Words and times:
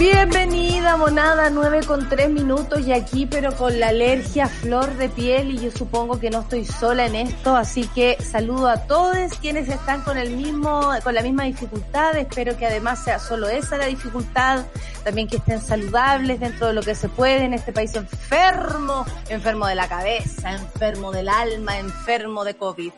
Bienvenida, 0.00 0.96
monada, 0.96 1.50
9 1.50 1.80
con 1.86 2.08
3 2.08 2.30
minutos 2.30 2.86
y 2.86 2.92
aquí, 2.94 3.26
pero 3.26 3.54
con 3.54 3.78
la 3.78 3.88
alergia 3.88 4.46
flor 4.46 4.96
de 4.96 5.10
piel 5.10 5.50
y 5.50 5.58
yo 5.58 5.70
supongo 5.70 6.18
que 6.18 6.30
no 6.30 6.40
estoy 6.40 6.64
sola 6.64 7.04
en 7.04 7.16
esto, 7.16 7.54
así 7.54 7.86
que 7.88 8.16
saludo 8.18 8.68
a 8.68 8.78
todos 8.86 9.34
quienes 9.42 9.68
están 9.68 10.00
con 10.00 10.16
el 10.16 10.30
mismo, 10.30 10.88
con 11.04 11.12
la 11.14 11.20
misma 11.20 11.44
dificultad, 11.44 12.16
espero 12.16 12.56
que 12.56 12.64
además 12.64 13.04
sea 13.04 13.18
solo 13.18 13.50
esa 13.50 13.76
la 13.76 13.84
dificultad, 13.84 14.64
también 15.04 15.28
que 15.28 15.36
estén 15.36 15.60
saludables 15.60 16.40
dentro 16.40 16.68
de 16.68 16.72
lo 16.72 16.80
que 16.80 16.94
se 16.94 17.10
puede 17.10 17.44
en 17.44 17.52
este 17.52 17.70
país 17.70 17.94
enfermo, 17.94 19.04
enfermo 19.28 19.66
de 19.66 19.74
la 19.74 19.86
cabeza, 19.86 20.52
enfermo 20.52 21.12
del 21.12 21.28
alma, 21.28 21.78
enfermo 21.78 22.44
de 22.44 22.54
COVID. 22.54 22.92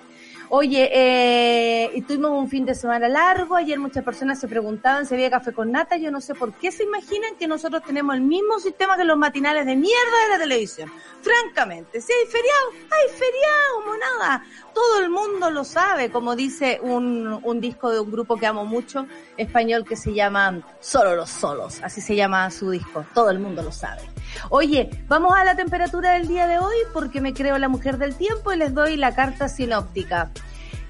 Oye, 0.55 0.91
eh, 0.92 2.05
tuvimos 2.06 2.33
un 2.33 2.47
fin 2.47 2.67
de 2.67 2.75
semana 2.75 3.08
largo. 3.08 3.56
Ayer 3.56 3.78
muchas 3.78 4.05
personas 4.05 4.39
se 4.39 4.47
preguntaban 4.48 5.06
si 5.06 5.14
había 5.14 5.31
café 5.31 5.55
con 5.55 5.72
nata. 5.72 5.97
Yo 5.97 6.11
no 6.11 6.20
sé 6.20 6.34
por 6.34 6.53
qué 6.53 6.70
se 6.70 6.84
imaginan 6.84 7.36
que 7.39 7.48
nosotros 7.48 7.83
tenemos 7.83 8.14
el 8.17 8.20
mismo 8.20 8.59
sistema 8.59 8.98
que 8.98 9.05
los 9.05 9.17
matinales 9.17 9.64
de 9.64 9.77
mierda 9.77 10.22
de 10.25 10.28
la 10.28 10.39
televisión. 10.39 10.92
Francamente, 11.22 12.03
si 12.03 12.12
hay 12.12 12.27
feriado, 12.27 12.69
hay 12.91 13.09
feriado, 13.17 13.81
monada. 13.86 14.44
Todo 14.75 14.98
el 14.98 15.09
mundo 15.09 15.50
lo 15.50 15.64
sabe, 15.64 16.11
como 16.11 16.36
dice 16.36 16.81
un, 16.83 17.41
un 17.42 17.61
disco 17.62 17.91
de 17.91 18.00
un 18.00 18.12
grupo 18.12 18.37
que 18.37 18.47
amo 18.47 18.66
mucho, 18.66 19.06
español, 19.39 19.87
que 19.87 19.97
se 19.97 20.12
llama 20.12 20.61
Solo 20.81 21.16
los 21.16 21.31
Solos. 21.31 21.81
Así 21.83 22.03
se 22.03 22.14
llama 22.14 22.50
su 22.50 22.69
disco. 22.69 23.06
Todo 23.14 23.31
el 23.31 23.39
mundo 23.39 23.62
lo 23.62 23.72
sabe. 23.72 24.03
Oye, 24.50 24.91
vamos 25.08 25.34
a 25.36 25.44
la 25.44 25.56
temperatura 25.56 26.12
del 26.12 26.28
día 26.28 26.47
de 26.47 26.58
hoy 26.58 26.77
porque 26.92 27.20
me 27.20 27.34
creo 27.34 27.58
la 27.58 27.69
mujer 27.69 27.98
del 27.98 28.14
tiempo 28.14 28.52
y 28.52 28.56
les 28.56 28.75
doy 28.75 28.97
la 28.97 29.14
carta 29.14 29.48
sinóptica. 29.48 30.30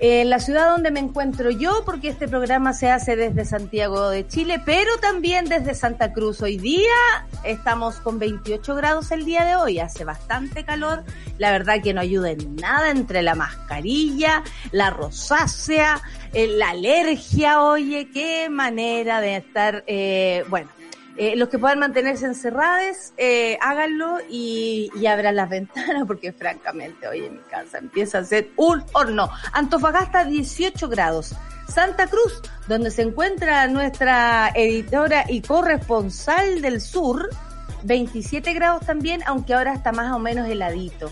En 0.04 0.30
la 0.30 0.40
ciudad 0.40 0.68
donde 0.68 0.90
me 0.90 0.98
encuentro 0.98 1.52
yo, 1.52 1.84
porque 1.84 2.08
este 2.08 2.26
programa 2.26 2.72
se 2.72 2.90
hace 2.90 3.14
desde 3.14 3.44
Santiago 3.44 4.10
de 4.10 4.26
Chile, 4.26 4.60
pero 4.64 4.90
también 5.00 5.44
desde 5.44 5.76
Santa 5.76 6.12
Cruz. 6.12 6.42
Hoy 6.42 6.56
día 6.56 6.90
estamos 7.44 8.00
con 8.00 8.18
28 8.18 8.74
grados 8.74 9.12
el 9.12 9.24
día 9.24 9.44
de 9.44 9.54
hoy, 9.54 9.78
hace 9.78 10.04
bastante 10.04 10.64
calor. 10.64 11.04
La 11.38 11.52
verdad 11.52 11.80
que 11.80 11.94
no 11.94 12.00
ayuda 12.00 12.32
en 12.32 12.56
nada 12.56 12.90
entre 12.90 13.22
la 13.22 13.36
mascarilla, 13.36 14.42
la 14.72 14.90
rosácea, 14.90 16.02
eh, 16.32 16.48
la 16.48 16.70
alergia. 16.70 17.62
Oye, 17.62 18.10
qué 18.12 18.50
manera 18.50 19.20
de 19.20 19.36
estar, 19.36 19.84
eh, 19.86 20.44
bueno 20.48 20.68
eh, 21.16 21.36
los 21.36 21.48
que 21.48 21.58
puedan 21.58 21.78
mantenerse 21.78 22.26
encerrados, 22.26 23.12
eh, 23.16 23.58
háganlo 23.60 24.18
y, 24.28 24.90
y, 24.94 25.06
abran 25.06 25.36
las 25.36 25.48
ventanas 25.50 26.04
porque 26.06 26.32
francamente 26.32 27.06
hoy 27.06 27.24
en 27.24 27.34
mi 27.34 27.42
casa 27.50 27.78
empieza 27.78 28.18
a 28.18 28.24
ser 28.24 28.50
un 28.56 28.82
horno. 28.92 29.30
Antofagasta 29.52 30.24
18 30.24 30.88
grados. 30.88 31.34
Santa 31.68 32.06
Cruz, 32.06 32.42
donde 32.68 32.90
se 32.90 33.02
encuentra 33.02 33.66
nuestra 33.66 34.50
editora 34.54 35.24
y 35.28 35.40
corresponsal 35.40 36.60
del 36.60 36.80
sur, 36.80 37.30
27 37.84 38.52
grados 38.52 38.84
también, 38.84 39.22
aunque 39.26 39.54
ahora 39.54 39.74
está 39.74 39.92
más 39.92 40.12
o 40.12 40.18
menos 40.18 40.48
heladito. 40.48 41.10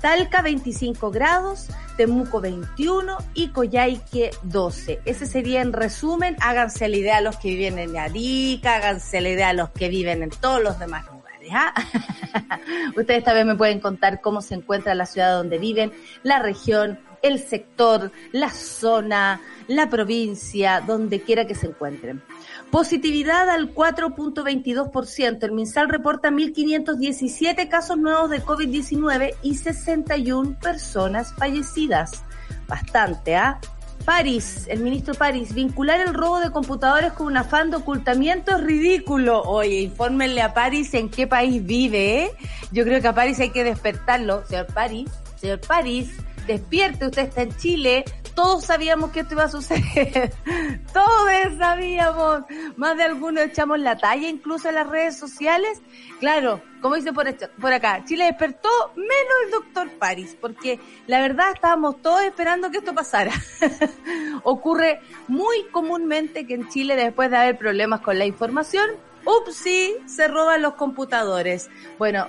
Talca 0.00 0.40
25 0.40 1.10
grados, 1.10 1.68
Temuco 1.98 2.40
21 2.40 3.18
y 3.34 3.48
Coyhaique 3.48 4.30
12. 4.44 5.00
Ese 5.04 5.26
sería 5.26 5.60
en 5.60 5.74
resumen, 5.74 6.36
háganse 6.40 6.88
la 6.88 6.96
idea 6.96 7.16
a 7.18 7.20
los 7.20 7.36
que 7.36 7.50
viven 7.50 7.78
en 7.78 7.98
Arica, 7.98 8.76
háganse 8.76 9.20
la 9.20 9.28
idea 9.28 9.50
a 9.50 9.52
los 9.52 9.68
que 9.70 9.90
viven 9.90 10.22
en 10.22 10.30
todos 10.30 10.62
los 10.62 10.78
demás 10.78 11.04
lugares. 11.04 11.50
¿ah? 11.52 11.74
Ustedes 12.96 13.24
también 13.24 13.46
me 13.46 13.56
pueden 13.56 13.80
contar 13.80 14.22
cómo 14.22 14.40
se 14.40 14.54
encuentra 14.54 14.94
la 14.94 15.04
ciudad 15.04 15.34
donde 15.34 15.58
viven, 15.58 15.92
la 16.22 16.38
región, 16.38 16.98
el 17.20 17.38
sector, 17.38 18.10
la 18.32 18.48
zona, 18.48 19.42
la 19.68 19.90
provincia, 19.90 20.80
donde 20.80 21.20
quiera 21.20 21.46
que 21.46 21.54
se 21.54 21.66
encuentren. 21.66 22.22
Positividad 22.70 23.50
al 23.50 23.74
4.22%. 23.74 25.42
El 25.42 25.52
MinSal 25.52 25.88
reporta 25.88 26.30
1.517 26.30 27.68
casos 27.68 27.98
nuevos 27.98 28.30
de 28.30 28.42
COVID-19 28.42 29.34
y 29.42 29.56
61 29.56 30.56
personas 30.60 31.34
fallecidas. 31.34 32.22
Bastante, 32.68 33.34
¿ah? 33.34 33.58
París, 34.04 34.66
el 34.68 34.80
ministro 34.80 35.14
París, 35.14 35.52
vincular 35.52 36.00
el 36.00 36.14
robo 36.14 36.40
de 36.40 36.50
computadores 36.50 37.12
con 37.12 37.26
un 37.26 37.36
afán 37.36 37.70
de 37.70 37.76
ocultamiento 37.76 38.56
es 38.56 38.62
ridículo. 38.62 39.42
Oye, 39.42 39.82
infórmenle 39.82 40.40
a 40.40 40.54
París 40.54 40.94
en 40.94 41.10
qué 41.10 41.26
país 41.26 41.64
vive, 41.64 42.24
¿eh? 42.24 42.30
Yo 42.72 42.84
creo 42.84 43.00
que 43.02 43.08
a 43.08 43.14
París 43.14 43.40
hay 43.40 43.50
que 43.50 43.64
despertarlo. 43.64 44.44
Señor 44.46 44.66
París, 44.72 45.10
señor 45.36 45.60
París, 45.60 46.10
despierte, 46.46 47.06
usted 47.06 47.22
está 47.22 47.42
en 47.42 47.56
Chile, 47.56 48.04
todos 48.42 48.64
sabíamos 48.64 49.10
que 49.10 49.20
esto 49.20 49.34
iba 49.34 49.44
a 49.44 49.48
suceder. 49.50 50.32
todos 50.94 51.58
sabíamos. 51.58 52.44
Más 52.76 52.96
de 52.96 53.02
algunos 53.02 53.44
echamos 53.44 53.78
la 53.78 53.98
talla 53.98 54.30
incluso 54.30 54.70
en 54.70 54.76
las 54.76 54.86
redes 54.86 55.18
sociales. 55.18 55.82
Claro, 56.20 56.62
como 56.80 56.94
dice 56.94 57.12
por, 57.12 57.26
por 57.60 57.72
acá, 57.74 58.02
Chile 58.06 58.24
despertó 58.24 58.70
menos 58.96 59.34
el 59.44 59.50
doctor 59.50 59.90
París, 59.98 60.38
porque 60.40 60.80
la 61.06 61.20
verdad 61.20 61.52
estábamos 61.52 62.00
todos 62.00 62.22
esperando 62.22 62.70
que 62.70 62.78
esto 62.78 62.94
pasara. 62.94 63.32
Ocurre 64.42 65.00
muy 65.28 65.64
comúnmente 65.70 66.46
que 66.46 66.54
en 66.54 66.66
Chile, 66.70 66.96
después 66.96 67.30
de 67.30 67.36
haber 67.36 67.58
problemas 67.58 68.00
con 68.00 68.18
la 68.18 68.24
información, 68.24 68.88
ups, 69.26 69.54
sí, 69.54 69.96
se 70.06 70.28
roban 70.28 70.62
los 70.62 70.74
computadores. 70.74 71.68
Bueno, 71.98 72.26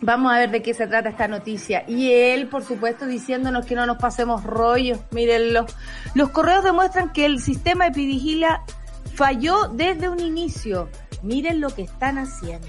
Vamos 0.00 0.32
a 0.32 0.38
ver 0.38 0.50
de 0.50 0.62
qué 0.62 0.74
se 0.74 0.86
trata 0.86 1.08
esta 1.08 1.26
noticia. 1.26 1.84
Y 1.88 2.12
él, 2.12 2.48
por 2.48 2.64
supuesto, 2.64 3.06
diciéndonos 3.06 3.66
que 3.66 3.74
no 3.74 3.84
nos 3.84 3.98
pasemos 3.98 4.44
rollos. 4.44 5.00
Mírenlo. 5.10 5.66
Los 6.14 6.30
correos 6.30 6.62
demuestran 6.62 7.12
que 7.12 7.26
el 7.26 7.40
sistema 7.40 7.88
Epidigilia 7.88 8.62
falló 9.14 9.68
desde 9.68 10.08
un 10.08 10.20
inicio. 10.20 10.88
Miren 11.22 11.60
lo 11.60 11.70
que 11.70 11.82
están 11.82 12.18
haciendo. 12.18 12.68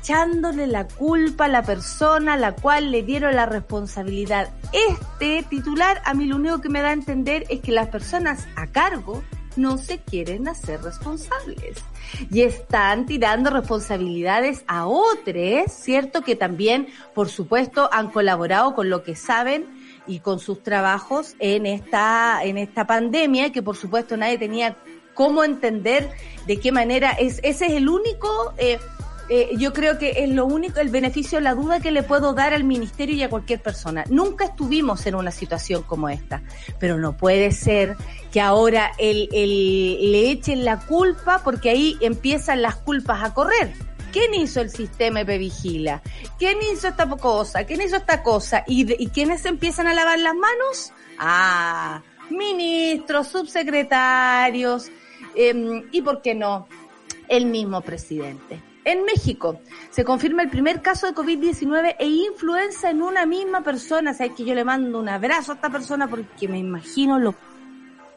Echándole 0.00 0.66
la 0.66 0.86
culpa 0.86 1.44
a 1.44 1.48
la 1.48 1.62
persona 1.62 2.34
a 2.34 2.36
la 2.38 2.52
cual 2.52 2.90
le 2.90 3.02
dieron 3.02 3.36
la 3.36 3.44
responsabilidad. 3.44 4.48
Este 4.72 5.42
titular 5.42 6.00
a 6.04 6.14
mí 6.14 6.24
lo 6.24 6.36
único 6.36 6.60
que 6.60 6.68
me 6.68 6.80
da 6.80 6.88
a 6.88 6.92
entender 6.92 7.44
es 7.50 7.60
que 7.60 7.72
las 7.72 7.88
personas 7.88 8.46
a 8.56 8.68
cargo 8.68 9.22
no 9.56 9.78
se 9.78 9.98
quieren 9.98 10.48
hacer 10.48 10.82
responsables 10.82 11.82
y 12.30 12.42
están 12.42 13.06
tirando 13.06 13.50
responsabilidades 13.50 14.64
a 14.66 14.86
otros, 14.86 15.72
¿cierto? 15.72 16.22
Que 16.22 16.36
también, 16.36 16.88
por 17.14 17.28
supuesto, 17.28 17.88
han 17.92 18.10
colaborado 18.10 18.74
con 18.74 18.90
lo 18.90 19.02
que 19.02 19.16
saben 19.16 19.66
y 20.06 20.20
con 20.20 20.38
sus 20.38 20.62
trabajos 20.62 21.34
en 21.38 21.66
esta, 21.66 22.40
en 22.44 22.58
esta 22.58 22.86
pandemia, 22.86 23.52
que 23.52 23.62
por 23.62 23.76
supuesto 23.76 24.16
nadie 24.16 24.38
tenía 24.38 24.76
cómo 25.14 25.42
entender 25.42 26.10
de 26.46 26.60
qué 26.60 26.70
manera 26.70 27.10
es, 27.12 27.40
ese 27.42 27.66
es 27.66 27.72
el 27.72 27.88
único, 27.88 28.54
eh, 28.58 28.78
eh, 29.28 29.50
yo 29.56 29.72
creo 29.72 29.98
que 29.98 30.24
es 30.24 30.30
lo 30.30 30.46
único, 30.46 30.80
el 30.80 30.88
beneficio, 30.88 31.40
la 31.40 31.54
duda 31.54 31.80
que 31.80 31.90
le 31.90 32.02
puedo 32.02 32.32
dar 32.32 32.54
al 32.54 32.64
ministerio 32.64 33.16
y 33.16 33.22
a 33.22 33.30
cualquier 33.30 33.60
persona. 33.60 34.04
Nunca 34.08 34.44
estuvimos 34.44 35.06
en 35.06 35.16
una 35.16 35.30
situación 35.30 35.82
como 35.82 36.08
esta, 36.08 36.42
pero 36.78 36.98
no 36.98 37.16
puede 37.16 37.50
ser 37.50 37.96
que 38.30 38.40
ahora 38.40 38.92
el, 38.98 39.28
el, 39.32 40.12
le 40.12 40.30
echen 40.30 40.64
la 40.64 40.78
culpa 40.78 41.40
porque 41.42 41.70
ahí 41.70 41.96
empiezan 42.00 42.62
las 42.62 42.76
culpas 42.76 43.24
a 43.24 43.34
correr. 43.34 43.72
¿Quién 44.12 44.32
hizo 44.34 44.60
el 44.60 44.70
sistema 44.70 45.20
EP 45.20 45.38
Vigila? 45.38 46.02
¿Quién 46.38 46.58
hizo 46.72 46.88
esta 46.88 47.08
cosa? 47.08 47.64
¿Quién 47.64 47.82
hizo 47.82 47.96
esta 47.96 48.22
cosa? 48.22 48.64
¿Y, 48.66 49.02
y 49.02 49.08
quiénes 49.08 49.44
empiezan 49.44 49.88
a 49.88 49.94
lavar 49.94 50.18
las 50.20 50.34
manos? 50.34 50.92
Ah, 51.18 52.02
ministros, 52.30 53.28
subsecretarios, 53.28 54.90
eh, 55.34 55.82
y 55.92 56.02
por 56.02 56.22
qué 56.22 56.34
no, 56.34 56.66
el 57.28 57.46
mismo 57.46 57.80
presidente. 57.82 58.62
En 58.86 59.02
México 59.02 59.58
se 59.90 60.04
confirma 60.04 60.44
el 60.44 60.48
primer 60.48 60.80
caso 60.80 61.08
de 61.08 61.12
COVID-19 61.12 61.96
e 61.98 62.06
influenza 62.06 62.88
en 62.88 63.02
una 63.02 63.26
misma 63.26 63.62
persona. 63.62 64.12
O 64.12 64.14
sea, 64.14 64.28
que 64.28 64.44
yo 64.44 64.54
le 64.54 64.62
mando 64.62 65.00
un 65.00 65.08
abrazo 65.08 65.50
a 65.50 65.54
esta 65.56 65.70
persona 65.70 66.06
porque 66.06 66.46
me 66.46 66.58
imagino 66.58 67.18
lo 67.18 67.34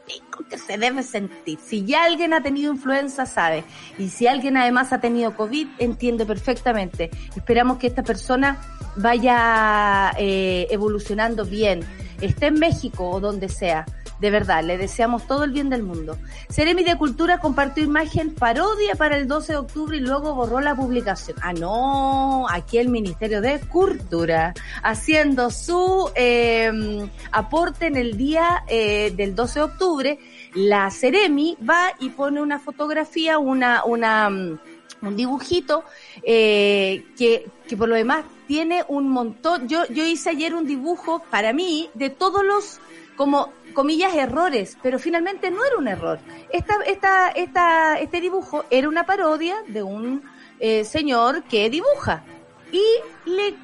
rico 0.06 0.44
que 0.48 0.56
se 0.58 0.78
debe 0.78 1.02
sentir. 1.02 1.58
Si 1.58 1.84
ya 1.84 2.04
alguien 2.04 2.32
ha 2.34 2.42
tenido 2.44 2.72
influenza, 2.72 3.26
sabe. 3.26 3.64
Y 3.98 4.10
si 4.10 4.28
alguien 4.28 4.56
además 4.56 4.92
ha 4.92 5.00
tenido 5.00 5.36
COVID, 5.36 5.66
entiende 5.78 6.24
perfectamente. 6.24 7.10
Esperamos 7.34 7.78
que 7.78 7.88
esta 7.88 8.04
persona 8.04 8.60
vaya 8.94 10.12
eh, 10.18 10.68
evolucionando 10.70 11.44
bien, 11.44 11.80
esté 12.20 12.46
en 12.46 12.60
México 12.60 13.10
o 13.10 13.18
donde 13.18 13.48
sea. 13.48 13.86
De 14.20 14.30
verdad, 14.30 14.62
le 14.62 14.76
deseamos 14.76 15.26
todo 15.26 15.44
el 15.44 15.50
bien 15.50 15.70
del 15.70 15.82
mundo. 15.82 16.18
Seremi 16.48 16.84
de 16.84 16.96
Cultura 16.96 17.38
compartió 17.38 17.82
imagen 17.82 18.34
parodia 18.34 18.94
para 18.94 19.16
el 19.16 19.26
12 19.26 19.52
de 19.54 19.58
octubre 19.58 19.96
y 19.96 20.00
luego 20.00 20.34
borró 20.34 20.60
la 20.60 20.74
publicación. 20.74 21.38
Ah, 21.40 21.54
no, 21.54 22.46
aquí 22.48 22.78
el 22.78 22.88
Ministerio 22.88 23.40
de 23.40 23.60
Cultura 23.60 24.52
haciendo 24.82 25.50
su 25.50 26.10
eh, 26.14 27.08
aporte 27.32 27.86
en 27.86 27.96
el 27.96 28.16
día 28.16 28.64
eh, 28.66 29.12
del 29.16 29.34
12 29.34 29.58
de 29.58 29.64
octubre. 29.64 30.18
La 30.54 30.90
Seremi 30.90 31.56
va 31.68 31.92
y 31.98 32.10
pone 32.10 32.42
una 32.42 32.58
fotografía, 32.58 33.38
una, 33.38 33.84
una, 33.84 34.28
mm, 34.28 34.58
un 35.02 35.16
dibujito 35.16 35.84
eh, 36.22 37.04
que, 37.16 37.46
que 37.68 37.76
por 37.76 37.88
lo 37.88 37.94
demás 37.94 38.24
tiene 38.46 38.84
un 38.88 39.08
montón. 39.08 39.68
Yo, 39.68 39.86
yo 39.86 40.04
hice 40.04 40.30
ayer 40.30 40.54
un 40.54 40.66
dibujo 40.66 41.22
para 41.30 41.52
mí 41.52 41.88
de 41.94 42.10
todos 42.10 42.44
los 42.44 42.80
como 43.16 43.52
comillas 43.74 44.14
errores, 44.14 44.76
pero 44.82 44.98
finalmente 44.98 45.50
no 45.50 45.64
era 45.64 45.76
un 45.76 45.88
error. 45.88 46.18
Esta, 46.52 46.74
esta, 46.86 47.28
esta, 47.28 47.98
este 47.98 48.20
dibujo 48.20 48.64
era 48.70 48.88
una 48.88 49.04
parodia 49.04 49.56
de 49.68 49.82
un 49.82 50.22
eh, 50.58 50.84
señor 50.84 51.44
que 51.44 51.70
dibuja 51.70 52.24
y 52.72 52.82
le 53.28 53.54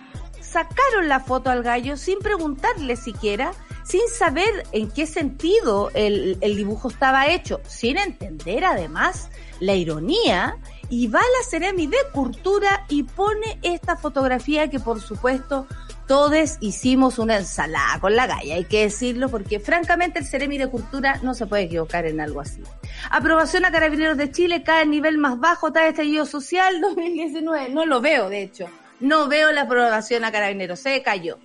sacaron 0.41 1.09
la 1.09 1.21
foto 1.21 1.51
al 1.51 1.63
gallo 1.63 1.97
sin 1.97 2.19
preguntarle 2.19 2.97
siquiera, 2.97 3.53
sin 3.83 4.07
saber 4.09 4.65
en 4.73 4.91
qué 4.91 5.07
sentido 5.07 5.91
el, 5.95 6.39
el 6.41 6.57
dibujo 6.57 6.89
estaba 6.89 7.27
hecho, 7.27 7.61
sin 7.67 7.99
entender 7.99 8.65
además 8.65 9.31
la 9.61 9.75
ironía 9.75 10.59
y 10.89 11.09
va 11.09 11.21
a 11.21 11.23
la 11.23 11.49
Ceremi 11.49 11.87
de 11.87 11.97
Cultura 12.13 12.87
y 12.89 13.03
pone 13.03 13.59
esta 13.63 13.97
fotografía 13.97 14.69
que 14.69 14.81
por 14.81 15.01
supuesto 15.01 15.67
todos 16.07 16.59
hicimos 16.61 17.19
una 17.19 17.39
ensalada 17.39 17.99
con 18.01 18.15
la 18.15 18.27
galla, 18.27 18.55
hay 18.55 18.65
que 18.65 18.83
decirlo, 18.83 19.29
porque 19.29 19.59
francamente 19.59 20.21
el 20.21 20.25
Ceremi 20.25 20.57
de 20.57 20.69
Cultura 20.69 21.19
no 21.23 21.35
se 21.35 21.47
puede 21.47 21.65
equivocar 21.65 22.07
en 22.07 22.21
algo 22.21 22.41
así. 22.41 22.63
Aprobación 23.11 23.65
a 23.65 23.73
Carabineros 23.73 24.17
de 24.17 24.31
Chile 24.31 24.63
cae 24.63 24.83
al 24.83 24.91
nivel 24.91 25.19
más 25.19 25.41
bajo 25.41 25.73
tal 25.73 25.87
estallido 25.87 26.25
social 26.25 26.81
2019. 26.81 27.71
No 27.71 27.87
lo 27.87 28.01
veo, 28.01 28.29
de 28.29 28.43
hecho. 28.43 28.69
No 29.01 29.29
veo 29.29 29.51
la 29.53 29.63
aprobación 29.63 30.25
a 30.25 30.33
Carabineros. 30.33 30.81
Se 30.81 31.03
cayó. 31.03 31.39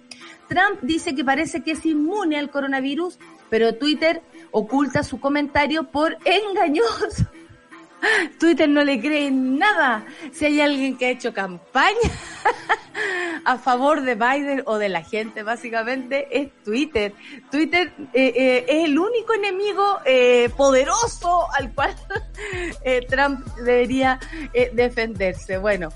Trump 0.48 0.80
dice 0.82 1.16
que 1.16 1.24
parece 1.24 1.64
que 1.64 1.72
es 1.72 1.86
inmune 1.86 2.38
al 2.38 2.52
coronavirus, 2.52 3.18
pero 3.50 3.76
Twitter 3.76 4.22
oculta 4.52 5.02
su 5.02 5.20
comentario 5.20 5.86
por 5.86 6.18
engañoso. 6.26 7.26
Twitter 8.40 8.68
no 8.68 8.84
le 8.84 9.00
cree 9.00 9.32
nada. 9.32 10.06
Si 10.32 10.46
hay 10.46 10.62
alguien 10.62 10.98
que 10.98 11.08
ha 11.08 11.10
hecho 11.10 11.34
campaña 11.34 11.96
a 13.46 13.58
favor 13.58 14.02
de 14.02 14.16
Biden 14.16 14.64
o 14.66 14.78
de 14.78 14.90
la 14.90 15.04
gente, 15.04 15.44
básicamente, 15.44 16.28
es 16.32 16.50
Twitter. 16.64 17.14
Twitter 17.50 17.94
eh, 18.14 18.34
eh, 18.36 18.66
es 18.68 18.86
el 18.86 18.98
único 18.98 19.34
enemigo 19.34 20.00
eh, 20.06 20.50
poderoso 20.56 21.48
al 21.54 21.74
cual 21.74 21.96
eh, 22.84 23.06
Trump 23.08 23.46
debería 23.58 24.20
eh, 24.54 24.72
defenderse. 24.74 25.58
Bueno, 25.58 25.90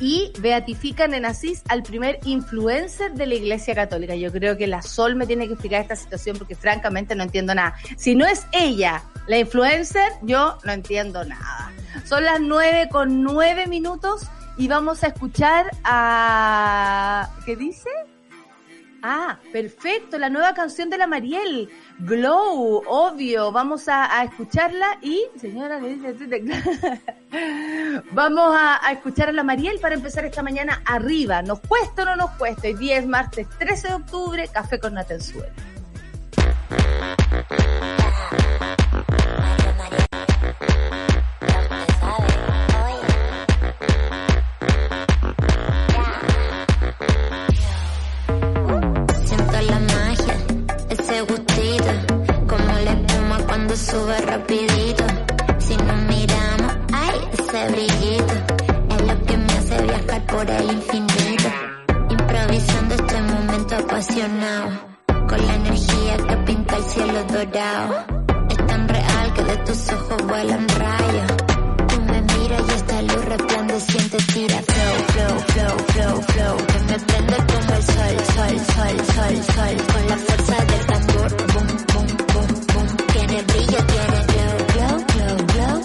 y 0.00 0.32
beatifican 0.40 1.14
en 1.14 1.24
Asís 1.24 1.62
al 1.68 1.82
primer 1.82 2.18
influencer 2.24 3.14
de 3.14 3.26
la 3.26 3.34
Iglesia 3.34 3.74
Católica. 3.74 4.14
Yo 4.14 4.32
creo 4.32 4.56
que 4.56 4.66
la 4.66 4.82
Sol 4.82 5.16
me 5.16 5.26
tiene 5.26 5.46
que 5.46 5.52
explicar 5.54 5.82
esta 5.82 5.96
situación 5.96 6.36
porque 6.38 6.54
francamente 6.54 7.14
no 7.14 7.22
entiendo 7.22 7.54
nada. 7.54 7.74
Si 7.96 8.14
no 8.14 8.26
es 8.26 8.46
ella 8.52 9.02
la 9.26 9.38
influencer, 9.38 10.12
yo 10.22 10.58
no 10.64 10.72
entiendo 10.72 11.24
nada. 11.24 11.72
Son 12.04 12.24
las 12.24 12.40
nueve 12.40 12.88
con 12.90 13.22
nueve 13.22 13.66
minutos 13.66 14.22
y 14.56 14.68
vamos 14.68 15.02
a 15.04 15.08
escuchar 15.08 15.70
a... 15.84 17.30
¿Qué 17.44 17.56
dice? 17.56 17.88
Ah, 19.06 19.38
perfecto, 19.52 20.16
la 20.16 20.30
nueva 20.30 20.54
canción 20.54 20.88
de 20.88 20.96
la 20.96 21.06
Mariel, 21.06 21.68
Glow, 21.98 22.82
obvio, 22.86 23.52
vamos 23.52 23.86
a, 23.86 24.24
escucharla 24.24 24.98
y, 25.02 25.26
señora, 25.38 25.78
vamos 28.12 28.56
a, 28.56 28.80
a, 28.82 28.92
escuchar 28.92 29.28
a 29.28 29.32
la 29.32 29.42
Mariel 29.42 29.78
para 29.78 29.94
empezar 29.94 30.24
esta 30.24 30.42
mañana 30.42 30.80
arriba, 30.86 31.42
nos 31.42 31.60
cuesta 31.60 32.04
o 32.04 32.06
no 32.06 32.16
nos 32.16 32.30
cuesta, 32.38 32.66
hoy 32.66 32.72
día 32.72 32.96
es 32.96 33.06
martes 33.06 33.46
13 33.58 33.88
de 33.88 33.94
octubre, 33.94 34.48
café 34.50 34.80
con 34.80 34.94
Natenzuela. 34.94 35.52
Sube 53.94 54.20
rapidito. 54.22 55.04
Si 55.58 55.76
nos 55.76 56.00
miramos, 56.12 56.72
ay, 56.92 57.18
ese 57.32 57.60
brillito 57.72 58.34
es 58.94 59.00
lo 59.08 59.16
que 59.26 59.36
me 59.36 59.52
hace 59.58 59.82
viajar 59.82 60.22
por 60.26 60.50
el 60.50 60.64
infinito. 60.72 61.48
Improvisando 62.10 62.94
este 62.96 63.22
momento 63.22 63.76
apasionado, 63.76 64.70
con 65.28 65.46
la 65.46 65.54
energía 65.54 66.16
que 66.28 66.36
pinta 66.38 66.76
el 66.76 66.84
cielo 66.84 67.24
dorado. 67.24 67.94
Es 68.50 68.66
tan 68.66 68.88
real 68.88 69.32
que 69.34 69.42
de 69.44 69.56
tus 69.58 69.92
ojos 69.92 70.26
vuelan 70.26 70.66
rayos. 70.68 71.32
Tú 71.88 72.00
me 72.00 72.20
miras 72.20 72.62
y 72.68 72.72
esta 72.80 73.02
luz 73.02 73.24
resplandeciente 73.26 74.16
tira 74.32 74.58
flow, 74.70 74.96
flow, 75.12 75.36
flow, 75.52 75.76
flow, 75.92 76.22
flow. 76.32 76.56
Que 76.66 76.78
me 76.90 76.98
prende 76.98 77.36
como 77.52 77.70
el 77.78 77.82
sol, 77.94 78.14
sol, 78.34 78.54
sol, 78.74 78.96
sol, 79.14 79.34
sol. 79.54 79.74
Con 79.92 80.08
la 80.10 80.16
fuerza 80.16 80.56
del 80.70 80.86
tambor, 80.86 81.30
boom, 81.52 81.68
boom, 81.92 82.26
boom. 82.34 82.53
Tiene 83.34 83.52
brillo, 83.52 83.78
tiene 83.86 84.20
glow, 84.74 84.96
glow. 85.46 85.78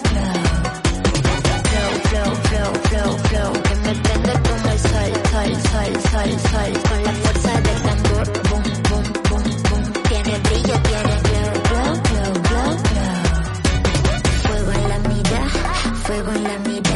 Flow, 2.08 2.32
flow, 2.44 3.12
flow, 3.28 3.52
me 3.84 3.92
prende 4.02 4.32
como 4.48 4.66
el 4.70 4.78
sol, 4.78 5.12
sol, 5.32 5.50
sol, 5.70 5.90
sol, 6.12 6.30
sol. 6.50 6.70
Con 6.88 7.00
la 7.02 7.12
fuerza 7.12 7.52
del 7.60 7.78
tambor. 7.82 8.26
Tiene 10.08 10.34
brillo, 10.38 10.76
tiene 10.86 11.14
glow, 11.26 11.92
glow, 12.06 12.32
glow. 12.46 12.72
Fuego 14.42 14.70
en 14.72 14.84
la 14.88 14.98
mirada, 15.08 15.72
fuego 16.04 16.30
en 16.30 16.42
la 16.44 16.58
mirada. 16.58 16.89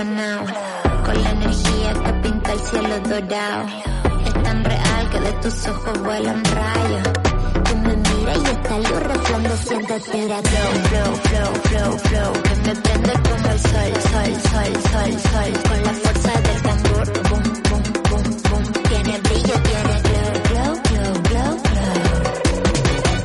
Apasionado. 0.00 0.44
Con 1.04 1.22
la 1.22 1.30
energía 1.30 1.92
que 2.04 2.12
pinta 2.22 2.52
el 2.52 2.60
cielo 2.60 3.00
dorado. 3.00 3.66
Es 4.26 4.42
tan 4.42 4.64
real 4.64 5.10
que 5.10 5.20
de 5.20 5.32
tus 5.34 5.68
ojos 5.68 6.02
vuelan 6.02 6.44
rayos. 6.44 7.08
Tú 7.64 7.76
me 7.76 7.96
miras 7.96 8.38
y 8.38 8.50
esta 8.50 8.78
luz 8.78 9.02
resplandeciente 9.02 10.00
tira 10.00 10.40
flow, 10.42 10.72
flow, 10.88 11.14
flow, 11.14 11.54
flow, 11.64 11.98
flow. 11.98 12.32
Que 12.42 12.54
me 12.66 12.74
prende 12.76 13.12
como 13.12 13.48
el 13.50 13.58
sol, 13.60 13.92
sol, 14.10 14.32
sol, 14.50 14.72
sol, 14.90 15.12
sol. 15.30 15.52
Con 15.68 15.82
la 15.84 15.92
fuerza 15.94 16.32
del 16.40 16.62
tambor, 16.62 17.06
boom, 17.28 17.44
boom, 17.68 17.82
boom, 18.10 18.26
boom. 18.50 18.64
Tiene 18.88 19.18
brillo, 19.20 19.56
tiene 19.68 19.96
glow, 20.06 20.32
glow, 20.48 20.74
glow, 20.88 21.12
glow, 21.28 21.52
glow. 21.70 22.24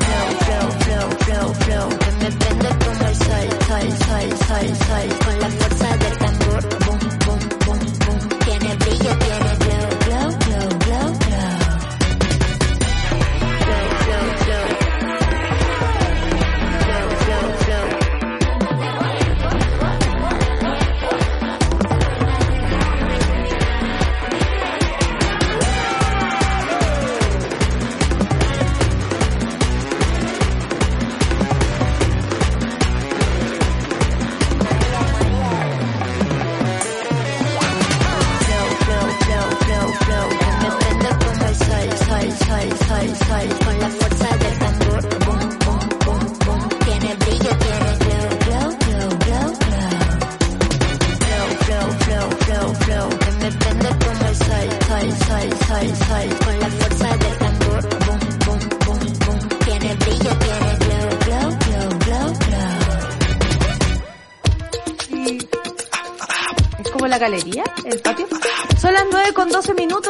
Flow, 0.04 0.28
flow, 0.44 0.66
flow, 0.80 1.08
flow, 1.24 1.54
flow. 1.54 1.88
Que 1.98 2.10
me 2.12 2.30
prende 2.32 2.68
como 2.84 3.02
el 3.08 3.14
sol, 3.16 3.48
sol, 3.66 3.88
sol, 4.06 4.28
sol, 4.46 4.68
sol. 4.86 5.08
Con 5.24 5.36
la 5.40 5.48
fuerza 5.50 5.88
del 5.96 6.18
tambor, 6.18 6.25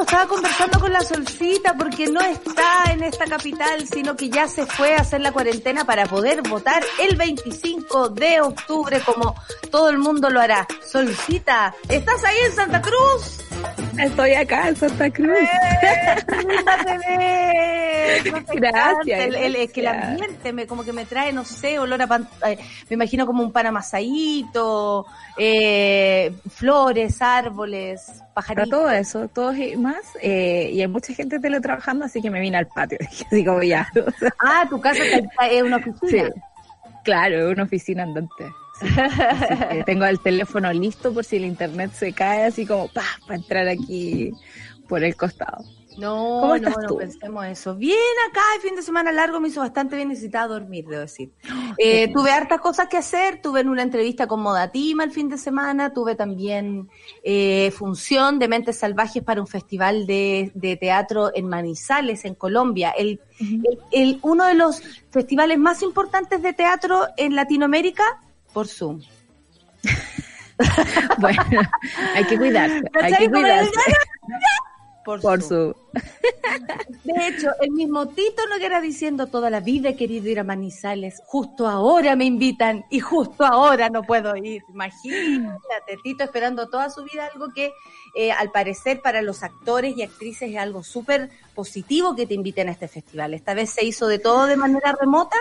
estaba 0.06 0.26
conversando 0.28 0.78
con 0.78 0.92
la 0.92 1.00
Solcita 1.00 1.74
porque 1.76 2.06
no 2.06 2.20
está 2.20 2.92
en 2.92 3.02
esta 3.02 3.24
capital, 3.24 3.88
sino 3.88 4.14
que 4.14 4.28
ya 4.30 4.46
se 4.46 4.64
fue 4.64 4.94
a 4.94 4.98
hacer 4.98 5.20
la 5.20 5.32
cuarentena 5.32 5.84
para 5.84 6.06
poder 6.06 6.42
votar 6.42 6.80
el 7.00 7.16
25 7.16 8.10
de 8.10 8.40
octubre 8.40 9.00
como 9.00 9.34
todo 9.68 9.90
el 9.90 9.98
mundo 9.98 10.30
lo 10.30 10.40
hará. 10.40 10.64
Solcita, 10.80 11.74
¿estás 11.88 12.22
ahí 12.22 12.36
en 12.46 12.52
Santa 12.52 12.80
Cruz? 12.80 13.40
Estoy 13.98 14.34
acá 14.34 14.68
en 14.68 14.76
Santa 14.76 15.10
Cruz. 15.10 15.48
¡Eh! 17.08 17.55
Gracias. 18.54 19.34
El, 19.34 19.72
que 19.72 19.80
el 19.80 19.86
ambiente 19.86 20.52
me, 20.52 20.66
como 20.66 20.84
que 20.84 20.92
me 20.92 21.04
trae, 21.04 21.32
no 21.32 21.44
sé, 21.44 21.78
olor 21.78 22.00
a 22.02 22.06
pan, 22.06 22.28
eh, 22.46 22.58
me 22.88 22.94
imagino 22.94 23.26
como 23.26 23.42
un 23.42 23.52
pan 23.52 23.66
amasadito, 23.66 25.06
eh, 25.36 26.32
flores, 26.48 27.20
árboles, 27.22 28.22
pajaritos. 28.34 28.70
todo 28.70 28.90
eso, 28.90 29.28
todo 29.28 29.54
y 29.54 29.76
más. 29.76 30.04
Eh, 30.20 30.70
y 30.72 30.80
hay 30.80 30.88
mucha 30.88 31.12
gente 31.14 31.38
teletrabajando, 31.38 32.04
así 32.04 32.20
que 32.20 32.30
me 32.30 32.40
vine 32.40 32.58
al 32.58 32.66
patio. 32.66 32.98
Así 33.26 33.44
como 33.44 33.62
ya. 33.62 33.90
ah, 34.40 34.66
tu 34.68 34.80
casa 34.80 35.02
es 35.50 35.62
una 35.62 35.76
oficina. 35.76 36.24
Sí. 36.24 36.40
Claro, 37.04 37.46
es 37.46 37.52
una 37.52 37.64
oficina 37.64 38.02
andante. 38.02 38.46
tengo 39.86 40.04
el 40.04 40.20
teléfono 40.20 40.72
listo 40.72 41.12
por 41.12 41.24
si 41.24 41.36
el 41.36 41.44
internet 41.44 41.92
se 41.92 42.12
cae, 42.12 42.44
así 42.44 42.66
como 42.66 42.88
para 42.88 43.08
entrar 43.34 43.68
aquí 43.68 44.32
por 44.88 45.02
el 45.02 45.16
costado. 45.16 45.64
No, 45.98 46.56
no, 46.58 46.70
no 46.70 46.96
pensemos 46.96 47.46
eso. 47.46 47.74
Bien 47.74 47.96
acá, 48.28 48.42
el 48.56 48.60
fin 48.60 48.76
de 48.76 48.82
semana 48.82 49.12
largo 49.12 49.40
me 49.40 49.48
hizo 49.48 49.60
bastante 49.60 49.96
bien, 49.96 50.08
necesitaba 50.08 50.46
dormir, 50.48 50.86
debo 50.86 51.02
decir. 51.02 51.32
Eh, 51.78 52.10
tuve 52.10 52.30
hartas 52.30 52.60
cosas 52.62 52.88
que 52.88 52.96
hacer, 52.96 53.42
tuve 53.42 53.60
en 53.60 53.68
una 53.68 53.82
entrevista 53.82 54.26
con 54.26 54.40
Modatima 54.40 55.04
el 55.04 55.10
fin 55.10 55.28
de 55.28 55.36
semana, 55.36 55.92
tuve 55.92 56.14
también 56.14 56.88
eh, 57.22 57.70
función 57.70 58.38
de 58.38 58.48
Mentes 58.48 58.78
Salvajes 58.78 59.22
para 59.22 59.42
un 59.42 59.46
festival 59.46 60.06
de, 60.06 60.52
de 60.54 60.76
teatro 60.78 61.32
en 61.34 61.48
Manizales, 61.48 62.24
en 62.24 62.34
Colombia. 62.34 62.94
El, 62.96 63.20
el, 63.92 64.18
uno 64.22 64.46
de 64.46 64.54
los 64.54 64.80
festivales 65.10 65.58
más 65.58 65.82
importantes 65.82 66.40
de 66.40 66.54
teatro 66.54 67.08
en 67.18 67.36
Latinoamérica 67.36 68.04
por 68.54 68.68
Zoom. 68.68 69.02
bueno, 71.18 71.42
hay 72.14 72.24
que 72.24 72.38
cuidarse, 72.38 72.82
hay 73.02 73.12
que 73.12 73.30
cuidarse. 73.30 73.70
Por, 75.06 75.40
su. 75.40 75.72
De 77.04 77.28
hecho, 77.28 77.50
el 77.60 77.70
mismo 77.70 78.08
Tito 78.08 78.42
no 78.48 78.56
era 78.56 78.80
diciendo 78.80 79.28
toda 79.28 79.50
la 79.50 79.60
vida 79.60 79.90
he 79.90 79.96
querido 79.96 80.28
ir 80.28 80.40
a 80.40 80.44
Manizales, 80.44 81.22
justo 81.26 81.68
ahora 81.68 82.16
me 82.16 82.24
invitan 82.24 82.84
y 82.90 82.98
justo 82.98 83.44
ahora 83.44 83.88
no 83.88 84.02
puedo 84.02 84.34
ir. 84.36 84.64
Imagínate, 84.68 85.96
Tito 86.02 86.24
esperando 86.24 86.68
toda 86.68 86.90
su 86.90 87.04
vida 87.04 87.30
algo 87.32 87.52
que 87.54 87.70
eh, 88.16 88.32
al 88.32 88.50
parecer 88.50 89.00
para 89.00 89.22
los 89.22 89.44
actores 89.44 89.96
y 89.96 90.02
actrices 90.02 90.50
es 90.50 90.56
algo 90.56 90.82
súper 90.82 91.30
positivo 91.54 92.16
que 92.16 92.26
te 92.26 92.34
inviten 92.34 92.68
a 92.68 92.72
este 92.72 92.88
festival. 92.88 93.32
Esta 93.32 93.54
vez 93.54 93.70
se 93.70 93.84
hizo 93.84 94.08
de 94.08 94.18
todo 94.18 94.46
de 94.46 94.56
manera 94.56 94.92
remota, 94.98 95.36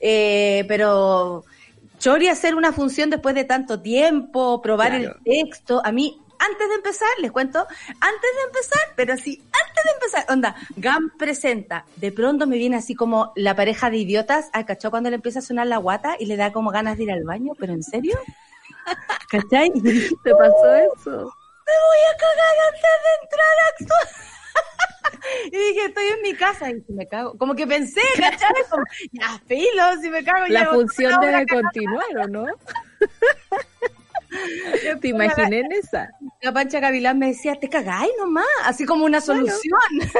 eh, 0.00 0.64
pero 0.66 1.44
Chori 2.00 2.26
hacer 2.26 2.56
una 2.56 2.72
función 2.72 3.10
después 3.10 3.36
de 3.36 3.44
tanto 3.44 3.80
tiempo, 3.80 4.60
probar 4.60 4.92
el 4.92 5.14
texto, 5.24 5.80
a 5.84 5.92
mí 5.92 6.18
antes 6.50 6.68
de 6.68 6.74
empezar, 6.74 7.08
les 7.20 7.32
cuento, 7.32 7.58
antes 7.60 8.30
de 8.36 8.42
empezar, 8.46 8.80
pero 8.96 9.16
sí, 9.16 9.42
antes 9.52 9.84
de 9.84 9.90
empezar, 9.92 10.24
onda, 10.28 10.56
GAM 10.76 11.10
presenta, 11.18 11.84
de 11.96 12.12
pronto 12.12 12.46
me 12.46 12.56
viene 12.56 12.76
así 12.76 12.94
como 12.94 13.32
la 13.36 13.54
pareja 13.54 13.90
de 13.90 13.98
idiotas, 13.98 14.50
¿ah, 14.52 14.64
cachó 14.66 14.90
cuando 14.90 15.10
le 15.10 15.16
empieza 15.16 15.38
a 15.38 15.42
sonar 15.42 15.66
la 15.66 15.78
guata 15.78 16.16
y 16.18 16.26
le 16.26 16.36
da 16.36 16.52
como 16.52 16.70
ganas 16.70 16.96
de 16.96 17.04
ir 17.04 17.12
al 17.12 17.24
baño? 17.24 17.52
¿Pero 17.58 17.72
en 17.72 17.82
serio? 17.82 18.18
¿Cachai? 19.30 19.70
¿Te 19.72 20.34
pasó 20.34 20.74
eso? 20.74 21.34
Me 21.66 21.72
voy 21.86 22.02
a 22.10 22.16
cagar 22.18 22.56
antes 22.68 22.96
de 23.04 23.12
entrar 23.22 23.54
a 23.60 23.68
actuar. 23.72 24.08
y 25.46 25.56
dije, 25.56 25.86
estoy 25.86 26.06
en 26.08 26.22
mi 26.22 26.34
casa 26.34 26.70
y 26.70 26.92
me 26.92 27.06
cago. 27.06 27.38
Como 27.38 27.54
que 27.54 27.66
pensé, 27.66 28.02
¿cachai? 28.16 28.50
Como, 28.70 28.84
ya, 29.12 29.40
filo, 29.46 30.00
si 30.00 30.10
me 30.10 30.22
cago. 30.24 30.46
La 30.48 30.66
función 30.66 31.20
debe 31.20 31.46
continuar, 31.46 32.18
¿o 32.22 32.28
no? 32.28 32.46
Te 35.00 35.08
imaginé 35.08 35.60
en 35.60 35.72
esa. 35.72 36.10
La 36.42 36.52
Pancha 36.52 36.80
Gavilán 36.80 37.18
me 37.18 37.28
decía, 37.28 37.54
te 37.56 37.68
cagáis 37.68 38.12
nomás, 38.18 38.46
así 38.64 38.84
como 38.84 39.04
una 39.04 39.20
solución. 39.20 39.80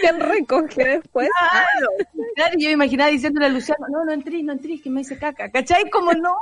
¿Quién 0.00 0.20
recoge 0.20 0.84
después? 0.84 1.28
Claro, 1.38 1.88
claro, 2.34 2.54
yo 2.58 2.68
me 2.68 2.72
imaginaba 2.72 3.10
diciéndole 3.10 3.46
a 3.46 3.48
Luciano, 3.48 3.86
no, 3.90 4.04
no 4.04 4.12
entrís, 4.12 4.44
no 4.44 4.52
entrís, 4.52 4.82
que 4.82 4.90
me 4.90 5.00
dice 5.00 5.18
caca, 5.18 5.50
¿cachai? 5.50 5.90
Como 5.90 6.12
no, 6.12 6.36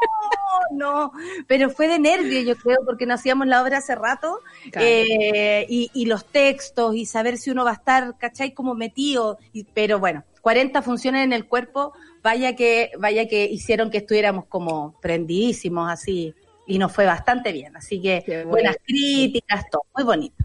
no, 0.73 1.13
pero 1.47 1.71
fue 1.71 1.89
de 1.89 1.99
nervio 1.99 2.41
yo 2.43 2.57
creo, 2.57 2.79
porque 2.85 3.07
no 3.07 3.15
hacíamos 3.15 3.47
la 3.47 3.63
obra 3.63 3.79
hace 3.79 3.95
rato, 3.95 4.41
eh, 4.75 5.67
y, 5.69 5.91
y, 5.93 6.07
los 6.07 6.27
textos, 6.27 6.95
y 6.95 7.07
saber 7.07 7.39
si 7.39 7.51
uno 7.51 7.65
va 7.65 7.71
a 7.71 7.75
estar, 7.75 8.17
¿cachai? 8.19 8.53
Como 8.53 8.75
metido, 8.75 9.39
y, 9.53 9.65
pero 9.65 9.99
bueno, 9.99 10.25
40 10.41 10.83
funciones 10.83 11.25
en 11.25 11.33
el 11.33 11.47
cuerpo, 11.47 11.93
vaya 12.23 12.55
que, 12.57 12.91
vaya 12.99 13.29
que 13.29 13.45
hicieron 13.45 13.91
que 13.91 13.99
estuviéramos 13.99 14.47
como 14.47 14.99
prendidísimos 15.01 15.91
así, 15.91 16.35
y 16.67 16.79
nos 16.79 16.93
fue 16.93 17.07
bastante 17.07 17.53
bien, 17.53 17.77
así 17.77 18.01
que 18.01 18.45
buenas 18.47 18.77
críticas, 18.85 19.65
todo, 19.71 19.83
muy 19.97 20.05
bonito. 20.05 20.45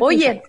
Oye, 0.00 0.42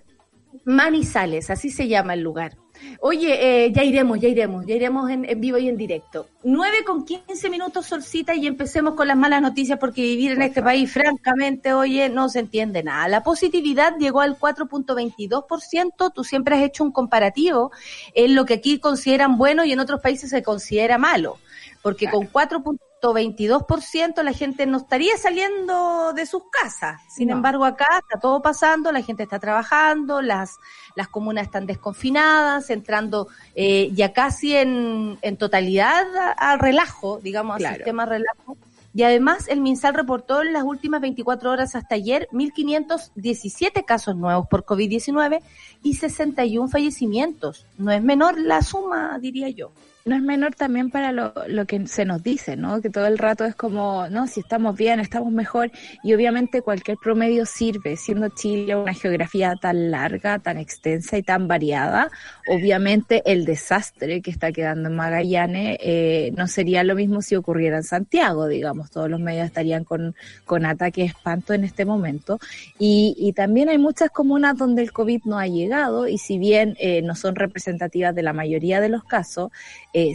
Manizales, 0.65 1.49
así 1.49 1.69
se 1.69 1.87
llama 1.87 2.15
el 2.15 2.21
lugar. 2.21 2.57
Oye, 3.01 3.65
eh, 3.65 3.71
ya 3.71 3.83
iremos, 3.83 4.19
ya 4.19 4.27
iremos, 4.27 4.65
ya 4.65 4.75
iremos 4.75 5.09
en, 5.09 5.39
vivo 5.39 5.57
y 5.57 5.69
en 5.69 5.77
directo. 5.77 6.27
9 6.43 6.77
con 6.85 7.05
15 7.05 7.49
minutos, 7.49 7.85
Solcita, 7.85 8.35
y 8.35 8.47
empecemos 8.47 8.95
con 8.95 9.07
las 9.07 9.17
malas 9.17 9.41
noticias 9.41 9.79
porque 9.79 10.01
vivir 10.01 10.31
en 10.33 10.41
este 10.41 10.61
país, 10.61 10.91
francamente, 10.91 11.73
oye, 11.73 12.09
no 12.09 12.29
se 12.29 12.39
entiende 12.39 12.83
nada. 12.83 13.07
La 13.07 13.23
positividad 13.23 13.97
llegó 13.97 14.21
al 14.21 14.37
4.22%, 14.37 16.13
tú 16.13 16.23
siempre 16.23 16.55
has 16.55 16.63
hecho 16.63 16.83
un 16.83 16.91
comparativo 16.91 17.71
en 18.13 18.35
lo 18.35 18.45
que 18.45 18.55
aquí 18.55 18.79
consideran 18.79 19.37
bueno 19.37 19.63
y 19.63 19.71
en 19.71 19.79
otros 19.79 20.01
países 20.01 20.29
se 20.29 20.43
considera 20.43 20.97
malo, 20.97 21.37
porque 21.81 22.09
con 22.09 22.25
4. 22.25 22.63
22% 23.01 24.23
la 24.23 24.33
gente 24.33 24.65
no 24.65 24.77
estaría 24.77 25.17
saliendo 25.17 26.13
de 26.13 26.25
sus 26.25 26.43
casas. 26.49 27.01
Sin 27.09 27.29
embargo, 27.29 27.65
acá 27.65 27.87
está 27.99 28.19
todo 28.19 28.41
pasando, 28.41 28.91
la 28.91 29.01
gente 29.01 29.23
está 29.23 29.39
trabajando, 29.39 30.21
las, 30.21 30.57
las 30.95 31.07
comunas 31.07 31.45
están 31.45 31.65
desconfinadas, 31.65 32.69
entrando 32.69 33.27
eh, 33.55 33.89
ya 33.93 34.13
casi 34.13 34.55
en, 34.55 35.17
en 35.21 35.37
totalidad 35.37 36.05
al 36.37 36.59
relajo, 36.59 37.19
digamos, 37.19 37.63
al 37.63 37.75
sistema 37.75 38.05
relajo. 38.05 38.57
Y 38.93 39.03
además, 39.03 39.47
el 39.47 39.61
MinSal 39.61 39.93
reportó 39.93 40.41
en 40.41 40.51
las 40.51 40.63
últimas 40.63 40.99
24 41.01 41.51
horas 41.51 41.75
hasta 41.75 41.95
ayer 41.95 42.27
1.517 42.31 43.85
casos 43.85 44.15
nuevos 44.15 44.47
por 44.47 44.65
COVID-19 44.65 45.41
y 45.83 45.93
61 45.95 46.67
fallecimientos. 46.69 47.65
No 47.77 47.91
es 47.91 48.01
menor 48.01 48.39
la 48.39 48.63
suma, 48.63 49.17
diría 49.19 49.49
yo 49.49 49.71
no 50.09 50.15
es 50.15 50.21
menor 50.23 50.55
también 50.55 50.89
para 50.89 51.11
lo, 51.11 51.33
lo, 51.47 51.65
que 51.65 51.85
se 51.87 52.03
nos 52.03 52.23
dice, 52.23 52.57
¿no? 52.57 52.81
Que 52.81 52.89
todo 52.89 53.05
el 53.05 53.19
rato 53.19 53.45
es 53.45 53.55
como, 53.55 54.09
no, 54.09 54.25
si 54.27 54.39
estamos 54.39 54.75
bien, 54.75 54.99
estamos 54.99 55.31
mejor, 55.31 55.71
y 56.03 56.13
obviamente 56.13 56.63
cualquier 56.63 56.97
promedio 56.97 57.45
sirve, 57.45 57.95
siendo 57.95 58.29
Chile 58.29 58.75
una 58.75 58.93
geografía 58.95 59.53
tan 59.61 59.91
larga, 59.91 60.39
tan 60.39 60.57
extensa 60.57 61.17
y 61.17 61.23
tan 61.23 61.47
variada, 61.47 62.09
obviamente 62.47 63.21
el 63.25 63.45
desastre 63.45 64.21
que 64.21 64.31
está 64.31 64.51
quedando 64.51 64.89
en 64.89 64.95
Magallanes 64.95 65.77
eh, 65.79 66.33
no 66.35 66.47
sería 66.47 66.83
lo 66.83 66.95
mismo 66.95 67.21
si 67.21 67.35
ocurriera 67.35 67.77
en 67.77 67.83
Santiago, 67.83 68.47
digamos, 68.47 68.89
todos 68.89 69.09
los 69.09 69.19
medios 69.19 69.45
estarían 69.45 69.83
con, 69.83 70.15
con 70.45 70.65
ataque 70.65 71.03
espanto 71.03 71.53
en 71.53 71.63
este 71.63 71.85
momento, 71.85 72.39
y, 72.79 73.15
y 73.17 73.33
también 73.33 73.69
hay 73.69 73.77
muchas 73.77 74.09
comunas 74.09 74.57
donde 74.57 74.81
el 74.81 74.91
COVID 74.91 75.21
no 75.25 75.37
ha 75.37 75.45
llegado, 75.45 76.07
y 76.07 76.17
si 76.17 76.39
bien 76.39 76.75
eh, 76.79 77.03
no 77.03 77.13
son 77.13 77.35
representativas 77.35 78.15
de 78.15 78.23
la 78.23 78.33
mayoría 78.33 78.81
de 78.81 78.89
los 78.89 79.03
casos, 79.03 79.51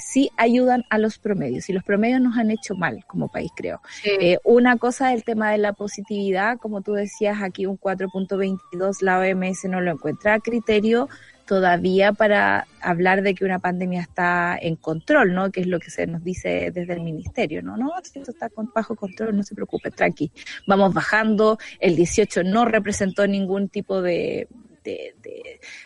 sí 0.01 0.31
ayudan 0.37 0.85
a 0.91 0.99
los 0.99 1.19
promedios 1.19 1.69
y 1.69 1.73
los 1.73 1.85
promedios 1.85 2.21
nos 2.21 2.37
han 2.37 2.51
hecho 2.51 2.75
mal 2.75 3.05
como 3.07 3.29
país, 3.29 3.51
creo. 3.57 3.81
Eh, 4.05 4.39
una 4.45 4.77
cosa 4.77 5.13
es 5.13 5.19
el 5.19 5.25
tema 5.25 5.51
de 5.51 5.59
la 5.59 5.73
positividad, 5.73 6.59
como 6.59 6.83
tú 6.83 6.93
decías, 6.93 7.43
aquí 7.43 7.67
un 7.67 7.79
4.22, 7.79 9.01
la 9.01 9.19
OMS 9.19 9.65
no 9.65 9.81
lo 9.81 9.93
encuentra 9.93 10.35
a 10.35 10.41
criterio 10.41 11.09
todavía 11.47 12.13
para 12.13 12.67
hablar 12.81 13.23
de 13.23 13.35
que 13.35 13.45
una 13.45 13.59
pandemia 13.59 14.01
está 14.01 14.57
en 14.61 14.77
control, 14.77 15.35
¿no? 15.35 15.51
Que 15.51 15.61
es 15.61 15.67
lo 15.67 15.79
que 15.79 15.91
se 15.91 16.07
nos 16.07 16.25
dice 16.25 16.71
desde 16.73 16.95
el 16.95 17.01
ministerio, 17.01 17.63
¿no? 17.63 17.77
No, 17.77 17.91
si 18.03 18.19
esto 18.19 18.31
está 18.31 18.51
bajo 18.75 18.97
control, 18.97 19.37
no 19.37 19.43
se 19.43 19.55
preocupe, 19.55 19.91
tranqui. 19.91 20.33
Vamos 20.67 20.95
bajando, 20.95 21.59
el 21.81 21.97
18 21.97 22.45
no 22.45 22.65
representó 22.65 23.27
ningún 23.27 23.69
tipo 23.69 24.01
de, 24.01 24.49
de, 24.85 25.15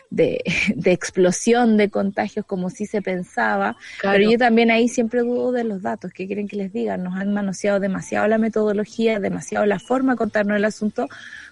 de, 0.09 0.43
de, 0.75 0.91
explosión 0.91 1.77
de 1.77 1.89
contagios 1.89 2.45
como 2.45 2.69
si 2.69 2.85
se 2.85 3.01
pensaba. 3.01 3.77
Pero 4.01 4.29
yo 4.29 4.37
también 4.37 4.69
ahí 4.69 4.87
siempre 4.87 5.21
dudo 5.21 5.51
de 5.51 5.63
los 5.63 5.81
datos. 5.81 6.11
¿Qué 6.11 6.27
quieren 6.27 6.47
que 6.47 6.57
les 6.57 6.73
diga? 6.73 6.97
Nos 6.97 7.15
han 7.15 7.33
manoseado 7.33 7.79
demasiado 7.79 8.27
la 8.27 8.37
metodología, 8.37 9.19
demasiado 9.19 9.65
la 9.65 9.79
forma 9.79 10.13
de 10.13 10.17
contarnos 10.17 10.57
el 10.57 10.65
asunto 10.65 11.07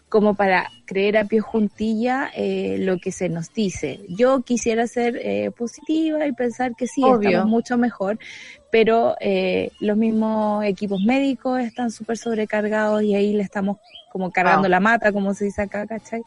como 0.10 0.36
para 0.36 0.72
creer 0.86 1.18
a 1.18 1.26
pie 1.26 1.42
juntilla 1.42 2.30
eh, 2.34 2.78
lo 2.80 2.98
que 2.98 3.12
se 3.12 3.28
nos 3.28 3.54
dice. 3.54 4.00
Yo 4.08 4.42
quisiera 4.42 4.88
ser 4.88 5.18
eh, 5.18 5.52
positiva 5.52 6.26
y 6.26 6.32
pensar 6.32 6.76
que 6.78 6.88
sí, 6.88 7.02
estamos 7.04 7.48
mucho 7.48 7.78
mejor, 7.78 8.18
pero 8.72 9.16
eh, 9.20 9.72
los 9.82 9.98
mismos 9.98 10.64
equipos 10.64 11.02
médicos 11.02 11.60
están 11.60 11.92
súper 11.92 12.18
sobrecargados 12.18 13.04
y 13.04 13.16
ahí 13.16 13.34
le 13.34 13.44
estamos 13.44 13.78
como 14.10 14.32
cargando 14.32 14.70
la 14.70 14.80
mata, 14.80 15.12
como 15.12 15.34
se 15.34 15.46
dice 15.46 15.62
acá, 15.62 15.86
¿cachai? 15.86 16.24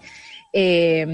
Eh, 0.52 1.06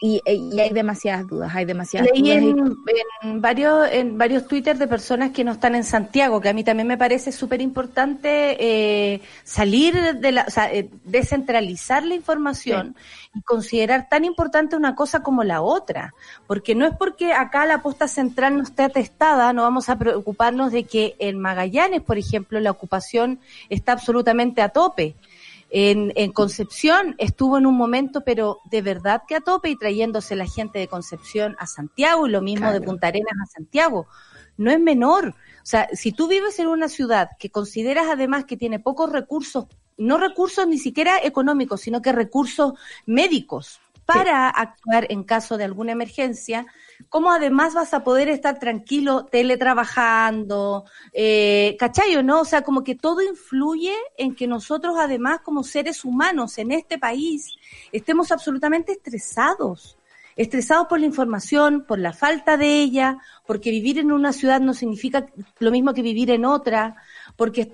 y, 0.00 0.20
hay 0.26 0.70
demasiadas 0.70 1.28
dudas, 1.28 1.54
hay 1.54 1.64
demasiadas 1.64 2.10
Leí 2.12 2.32
En, 2.32 3.40
varios 3.40 3.88
en 3.92 4.18
varios 4.18 4.48
Twitter 4.48 4.76
de 4.76 4.88
personas 4.88 5.30
que 5.30 5.44
no 5.44 5.52
están 5.52 5.76
en 5.76 5.84
Santiago, 5.84 6.40
que 6.40 6.48
a 6.48 6.52
mí 6.52 6.64
también 6.64 6.88
me 6.88 6.98
parece 6.98 7.30
súper 7.30 7.60
importante 7.60 8.56
eh, 8.58 9.20
salir 9.44 10.16
de 10.18 10.32
la, 10.32 10.46
o 10.48 10.50
sea, 10.50 10.72
eh, 10.72 10.90
descentralizar 11.04 12.02
la 12.02 12.16
información 12.16 12.96
y 13.32 13.42
considerar 13.42 14.08
tan 14.08 14.24
importante 14.24 14.74
una 14.74 14.96
cosa 14.96 15.22
como 15.22 15.44
la 15.44 15.62
otra, 15.62 16.12
porque 16.48 16.74
no 16.74 16.84
es 16.84 16.96
porque 16.96 17.32
acá 17.32 17.64
la 17.64 17.80
posta 17.80 18.08
central 18.08 18.56
no 18.56 18.64
esté 18.64 18.82
atestada, 18.82 19.52
no 19.52 19.62
vamos 19.62 19.88
a 19.88 19.96
preocuparnos 19.96 20.72
de 20.72 20.84
que 20.84 21.14
en 21.20 21.38
Magallanes, 21.38 22.02
por 22.02 22.18
ejemplo, 22.18 22.58
la 22.58 22.72
ocupación 22.72 23.38
está 23.68 23.92
absolutamente 23.92 24.60
a 24.60 24.70
tope. 24.70 25.14
En, 25.70 26.12
en, 26.16 26.32
Concepción 26.32 27.14
estuvo 27.18 27.58
en 27.58 27.66
un 27.66 27.76
momento, 27.76 28.24
pero 28.24 28.60
de 28.70 28.82
verdad 28.82 29.22
que 29.28 29.34
a 29.34 29.40
tope 29.40 29.68
y 29.68 29.76
trayéndose 29.76 30.34
la 30.34 30.46
gente 30.46 30.78
de 30.78 30.88
Concepción 30.88 31.56
a 31.58 31.66
Santiago 31.66 32.26
y 32.26 32.30
lo 32.30 32.40
mismo 32.40 32.72
de 32.72 32.80
Punta 32.80 33.08
Arenas 33.08 33.36
a 33.42 33.46
Santiago. 33.46 34.06
No 34.56 34.70
es 34.70 34.80
menor. 34.80 35.28
O 35.28 35.66
sea, 35.70 35.88
si 35.92 36.12
tú 36.12 36.28
vives 36.28 36.58
en 36.58 36.68
una 36.68 36.88
ciudad 36.88 37.30
que 37.38 37.50
consideras 37.50 38.06
además 38.10 38.44
que 38.46 38.56
tiene 38.56 38.78
pocos 38.78 39.12
recursos, 39.12 39.66
no 39.98 40.16
recursos 40.16 40.66
ni 40.66 40.78
siquiera 40.78 41.18
económicos, 41.22 41.82
sino 41.82 42.00
que 42.00 42.12
recursos 42.12 42.72
médicos 43.04 43.80
para 44.06 44.48
actuar 44.48 45.06
en 45.10 45.22
caso 45.22 45.58
de 45.58 45.64
alguna 45.64 45.92
emergencia, 45.92 46.66
¿cómo 47.08 47.30
además 47.30 47.74
vas 47.74 47.94
a 47.94 48.04
poder 48.04 48.28
estar 48.28 48.58
tranquilo 48.58 49.26
teletrabajando? 49.26 50.84
Eh, 51.12 51.76
¿Cachayo, 51.78 52.22
no? 52.22 52.40
O 52.40 52.44
sea, 52.44 52.62
como 52.62 52.84
que 52.84 52.94
todo 52.94 53.22
influye 53.22 53.94
en 54.16 54.34
que 54.34 54.46
nosotros 54.46 54.96
además 54.98 55.40
como 55.40 55.62
seres 55.62 56.04
humanos 56.04 56.58
en 56.58 56.72
este 56.72 56.98
país 56.98 57.56
estemos 57.92 58.32
absolutamente 58.32 58.92
estresados 58.92 59.98
estresados 60.38 60.86
por 60.86 61.00
la 61.00 61.06
información, 61.06 61.84
por 61.84 61.98
la 61.98 62.12
falta 62.12 62.56
de 62.56 62.80
ella, 62.80 63.18
porque 63.44 63.72
vivir 63.72 63.98
en 63.98 64.12
una 64.12 64.32
ciudad 64.32 64.60
no 64.60 64.72
significa 64.72 65.26
lo 65.58 65.72
mismo 65.72 65.92
que 65.92 66.00
vivir 66.00 66.30
en 66.30 66.44
otra, 66.44 66.94
porque 67.38 67.72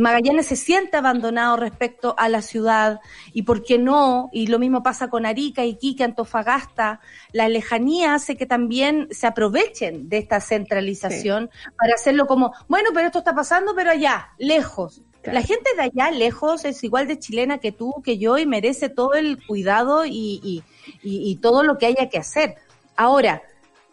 Magallanes 0.00 0.46
se 0.46 0.56
siente 0.56 0.96
abandonado 0.96 1.56
respecto 1.56 2.16
a 2.18 2.28
la 2.28 2.42
ciudad 2.42 2.98
y 3.32 3.42
por 3.42 3.62
qué 3.62 3.78
no, 3.78 4.28
y 4.32 4.48
lo 4.48 4.58
mismo 4.58 4.82
pasa 4.82 5.08
con 5.08 5.26
Arica, 5.26 5.64
Iquique, 5.64 6.02
Antofagasta, 6.02 7.00
la 7.30 7.48
lejanía 7.48 8.14
hace 8.14 8.36
que 8.36 8.46
también 8.46 9.06
se 9.12 9.28
aprovechen 9.28 10.08
de 10.08 10.18
esta 10.18 10.40
centralización 10.40 11.50
para 11.78 11.94
hacerlo 11.94 12.26
como, 12.26 12.52
bueno, 12.66 12.90
pero 12.92 13.06
esto 13.06 13.20
está 13.20 13.32
pasando, 13.32 13.76
pero 13.76 13.92
allá, 13.92 14.30
lejos. 14.38 15.02
La 15.22 15.42
gente 15.42 15.70
de 15.76 15.82
allá 15.82 16.10
lejos 16.10 16.64
es 16.64 16.82
igual 16.82 17.06
de 17.06 17.20
chilena 17.20 17.58
que 17.58 17.70
tú, 17.70 18.02
que 18.04 18.18
yo, 18.18 18.38
y 18.38 18.46
merece 18.46 18.88
todo 18.88 19.14
el 19.14 19.38
cuidado 19.46 20.04
y, 20.04 20.64
y, 21.04 21.36
todo 21.36 21.62
lo 21.62 21.78
que 21.78 21.86
haya 21.86 22.08
que 22.08 22.18
hacer. 22.18 22.56
Ahora, 22.96 23.40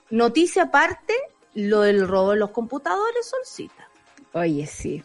noticia 0.10 0.64
aparte, 0.64 1.14
lo 1.54 1.82
del 1.82 2.08
robo 2.08 2.32
de 2.32 2.38
los 2.38 2.50
computadores, 2.50 3.28
Solcita. 3.28 3.87
Oye, 4.34 4.66
sí. 4.66 5.04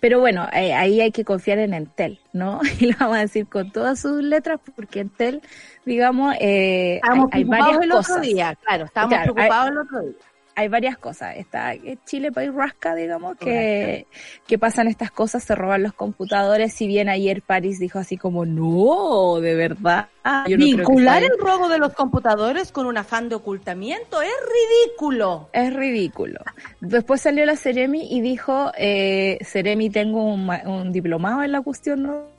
Pero 0.00 0.20
bueno, 0.20 0.48
eh, 0.52 0.74
ahí 0.74 1.00
hay 1.00 1.12
que 1.12 1.24
confiar 1.24 1.58
en 1.58 1.74
Entel, 1.74 2.20
¿no? 2.32 2.60
Y 2.80 2.86
lo 2.92 2.96
vamos 2.98 3.16
a 3.16 3.20
decir 3.20 3.46
con 3.46 3.70
todas 3.70 4.00
sus 4.00 4.22
letras, 4.22 4.60
porque 4.74 5.00
Entel, 5.00 5.40
digamos, 5.84 6.34
eh, 6.40 7.00
hay, 7.30 7.44
varias 7.44 7.80
el 7.80 7.92
otro 7.92 8.20
día, 8.20 8.54
claro, 8.64 8.84
estábamos 8.84 9.18
preocupados 9.20 9.70
el 9.70 9.78
otro 9.78 10.00
día 10.00 10.31
hay 10.54 10.68
varias 10.68 10.98
cosas. 10.98 11.36
Está 11.36 11.72
Chile 12.04 12.32
país 12.32 12.52
rasca, 12.54 12.94
digamos, 12.94 13.36
que, 13.36 14.06
que 14.46 14.58
pasan 14.58 14.88
estas 14.88 15.10
cosas, 15.10 15.42
se 15.44 15.54
roban 15.54 15.82
los 15.82 15.92
computadores. 15.92 16.72
Si 16.72 16.86
bien 16.86 17.08
ayer 17.08 17.42
París 17.42 17.78
dijo 17.78 17.98
así 17.98 18.16
como, 18.16 18.44
no, 18.44 19.40
de 19.40 19.54
verdad. 19.54 20.08
Vincular 20.46 21.22
el 21.22 21.38
robo 21.38 21.68
de 21.68 21.78
los 21.78 21.94
computadores 21.94 22.70
con 22.70 22.86
un 22.86 22.96
afán 22.96 23.28
de 23.28 23.34
ocultamiento 23.34 24.22
es 24.22 24.32
ridículo. 24.86 25.48
Es 25.52 25.74
ridículo. 25.74 26.40
Después 26.80 27.20
salió 27.20 27.44
la 27.44 27.56
Ceremi 27.56 28.08
y 28.10 28.20
dijo, 28.20 28.70
eh, 28.76 29.38
Ceremi, 29.44 29.90
tengo 29.90 30.22
un, 30.24 30.48
un 30.66 30.92
diplomado 30.92 31.42
en 31.42 31.52
la 31.52 31.60
cuestión, 31.60 32.02
¿no? 32.04 32.31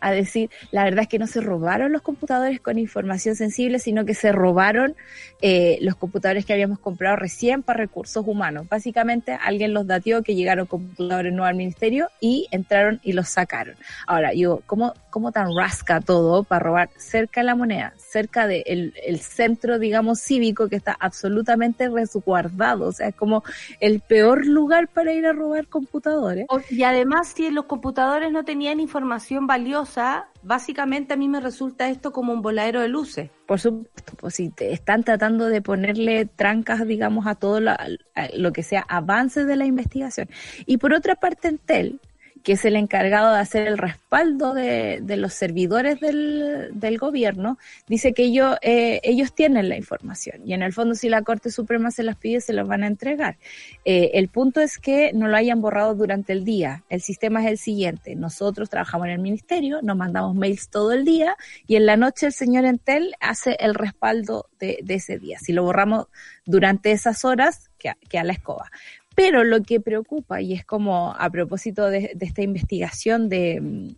A 0.00 0.12
decir, 0.12 0.50
la 0.70 0.84
verdad 0.84 1.02
es 1.02 1.08
que 1.08 1.18
no 1.18 1.26
se 1.26 1.40
robaron 1.40 1.92
los 1.92 2.02
computadores 2.02 2.60
con 2.60 2.78
información 2.78 3.36
sensible, 3.36 3.78
sino 3.78 4.04
que 4.04 4.14
se 4.14 4.32
robaron 4.32 4.94
eh, 5.40 5.78
los 5.80 5.96
computadores 5.96 6.46
que 6.46 6.52
habíamos 6.52 6.78
comprado 6.78 7.16
recién 7.16 7.62
para 7.62 7.78
recursos 7.78 8.26
humanos. 8.26 8.68
Básicamente 8.68 9.32
alguien 9.32 9.74
los 9.74 9.86
datió 9.86 10.22
que 10.22 10.34
llegaron 10.34 10.66
computadores 10.66 11.32
nuevos 11.32 11.50
al 11.50 11.56
ministerio 11.56 12.08
y 12.20 12.48
entraron 12.50 13.00
y 13.02 13.12
los 13.12 13.28
sacaron. 13.28 13.76
Ahora, 14.06 14.32
yo, 14.32 14.62
¿cómo, 14.66 14.94
cómo 15.10 15.32
tan 15.32 15.48
rasca 15.56 16.00
todo 16.00 16.44
para 16.44 16.60
robar 16.60 16.90
cerca 16.96 17.40
de 17.40 17.46
la 17.46 17.54
moneda, 17.54 17.94
cerca 17.98 18.46
del 18.46 18.64
de 18.64 18.92
el 19.06 19.20
centro, 19.20 19.78
digamos, 19.78 20.20
cívico 20.20 20.68
que 20.68 20.76
está 20.76 20.96
absolutamente 20.98 21.88
resguardado? 21.88 22.88
O 22.88 22.92
sea, 22.92 23.08
es 23.08 23.14
como 23.14 23.44
el 23.80 24.00
peor 24.00 24.46
lugar 24.46 24.88
para 24.88 25.12
ir 25.12 25.26
a 25.26 25.32
robar 25.32 25.66
computadores. 25.66 26.46
Y 26.70 26.82
además, 26.84 27.32
si 27.34 27.50
los 27.50 27.66
computadores 27.66 28.32
no 28.32 28.44
tenían 28.44 28.80
información, 28.80 28.93
información 28.94 29.48
valiosa, 29.48 30.28
básicamente 30.44 31.14
a 31.14 31.16
mí 31.16 31.28
me 31.28 31.40
resulta 31.40 31.88
esto 31.88 32.12
como 32.12 32.32
un 32.32 32.42
voladero 32.42 32.80
de 32.80 32.86
luces. 32.86 33.28
Por 33.44 33.58
supuesto, 33.58 34.12
pues 34.16 34.36
si 34.36 34.50
te 34.50 34.72
están 34.72 35.02
tratando 35.02 35.46
de 35.46 35.60
ponerle 35.60 36.26
trancas, 36.26 36.86
digamos, 36.86 37.26
a 37.26 37.34
todo 37.34 37.58
lo 37.60 38.52
que 38.52 38.62
sea 38.62 38.84
avance 38.88 39.44
de 39.44 39.56
la 39.56 39.66
investigación. 39.66 40.28
Y 40.64 40.76
por 40.76 40.92
otra 40.92 41.16
parte, 41.16 41.48
Entel, 41.48 42.00
que 42.44 42.52
es 42.52 42.64
el 42.66 42.76
encargado 42.76 43.32
de 43.32 43.40
hacer 43.40 43.66
el 43.66 43.78
respaldo 43.78 44.52
de, 44.52 45.00
los 45.16 45.32
servidores 45.32 45.98
del, 45.98 46.68
del, 46.74 46.98
gobierno, 46.98 47.58
dice 47.88 48.12
que 48.12 48.24
ellos, 48.24 48.56
eh, 48.60 49.00
ellos 49.02 49.34
tienen 49.34 49.70
la 49.70 49.78
información 49.78 50.42
y 50.44 50.52
en 50.52 50.62
el 50.62 50.74
fondo 50.74 50.94
si 50.94 51.08
la 51.08 51.22
Corte 51.22 51.50
Suprema 51.50 51.90
se 51.90 52.02
las 52.02 52.16
pide, 52.16 52.42
se 52.42 52.52
las 52.52 52.68
van 52.68 52.84
a 52.84 52.86
entregar. 52.86 53.38
Eh, 53.86 54.10
el 54.14 54.28
punto 54.28 54.60
es 54.60 54.78
que 54.78 55.12
no 55.14 55.26
lo 55.26 55.36
hayan 55.36 55.62
borrado 55.62 55.94
durante 55.94 56.34
el 56.34 56.44
día. 56.44 56.84
El 56.90 57.00
sistema 57.00 57.42
es 57.42 57.50
el 57.50 57.58
siguiente. 57.58 58.14
Nosotros 58.14 58.68
trabajamos 58.68 59.06
en 59.06 59.14
el 59.14 59.20
ministerio, 59.20 59.80
nos 59.80 59.96
mandamos 59.96 60.36
mails 60.36 60.68
todo 60.68 60.92
el 60.92 61.06
día 61.06 61.36
y 61.66 61.76
en 61.76 61.86
la 61.86 61.96
noche 61.96 62.26
el 62.26 62.34
señor 62.34 62.66
Entel 62.66 63.14
hace 63.20 63.56
el 63.58 63.74
respaldo 63.74 64.50
de, 64.60 64.80
de 64.82 64.94
ese 64.94 65.18
día. 65.18 65.38
Si 65.38 65.54
lo 65.54 65.62
borramos 65.62 66.08
durante 66.44 66.92
esas 66.92 67.24
horas, 67.24 67.70
que 68.08 68.18
a 68.18 68.24
la 68.24 68.32
escoba. 68.32 68.70
Pero 69.14 69.44
lo 69.44 69.62
que 69.62 69.80
preocupa, 69.80 70.40
y 70.40 70.52
es 70.52 70.64
como 70.64 71.14
a 71.16 71.30
propósito 71.30 71.88
de, 71.88 72.16
esta 72.20 72.42
investigación 72.42 73.28
de 73.28 73.60
mm, 73.60 73.96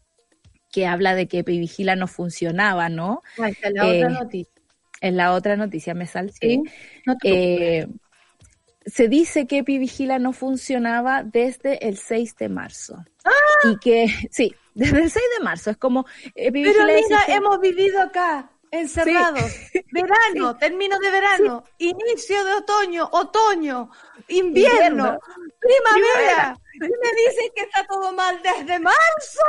que 0.70 0.86
habla 0.86 1.14
de 1.14 1.26
que 1.26 1.42
Vigila 1.42 1.96
no 1.96 2.06
funcionaba, 2.06 2.88
¿no? 2.88 3.22
Ah, 3.38 3.48
en 3.62 3.74
la 3.74 3.86
otra 3.86 4.08
eh, 4.08 4.10
noticia. 4.10 4.62
En 5.00 5.16
la 5.16 5.32
otra 5.32 5.56
noticia 5.56 5.94
me 5.94 6.06
salté. 6.06 6.60
Eh, 7.22 7.86
se 8.84 9.08
dice 9.08 9.46
que 9.46 9.62
Vigila 9.62 10.18
no 10.18 10.32
funcionaba 10.32 11.22
desde 11.22 11.86
el 11.88 11.96
6 11.96 12.36
de 12.36 12.48
marzo. 12.48 13.04
¡Ah! 13.24 13.30
Y 13.70 13.78
que, 13.78 14.08
sí, 14.30 14.54
desde 14.74 15.02
el 15.02 15.10
6 15.10 15.24
de 15.38 15.44
marzo. 15.44 15.70
Es 15.70 15.76
como... 15.76 16.06
Eh, 16.34 16.52
Pero 16.52 16.82
amiga, 16.82 17.24
hemos 17.28 17.60
vivido 17.60 18.00
acá 18.00 18.50
encerrados. 18.70 19.52
Verano, 19.92 20.56
término 20.56 20.98
de 20.98 21.10
verano, 21.10 21.64
inicio 21.78 22.44
de 22.44 22.52
otoño, 22.52 23.08
otoño, 23.12 23.90
invierno, 24.28 25.18
primavera. 25.58 26.56
Y 26.74 26.80
me 26.80 26.86
dicen 26.86 27.50
que 27.54 27.62
está 27.62 27.86
todo 27.86 28.12
mal 28.12 28.38
desde 28.42 28.78
marzo. 28.78 29.40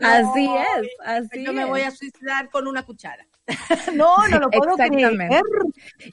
así 0.00 0.48
es, 0.78 0.88
así 1.04 1.44
Yo 1.44 1.52
me 1.52 1.64
voy 1.66 1.82
a 1.82 1.90
suicidar 1.90 2.48
con 2.48 2.66
una 2.66 2.82
cuchara. 2.84 3.26
no, 3.94 4.26
no 4.28 4.38
lo 4.38 4.50
puedo 4.50 4.70
Exactamente. 4.72 5.40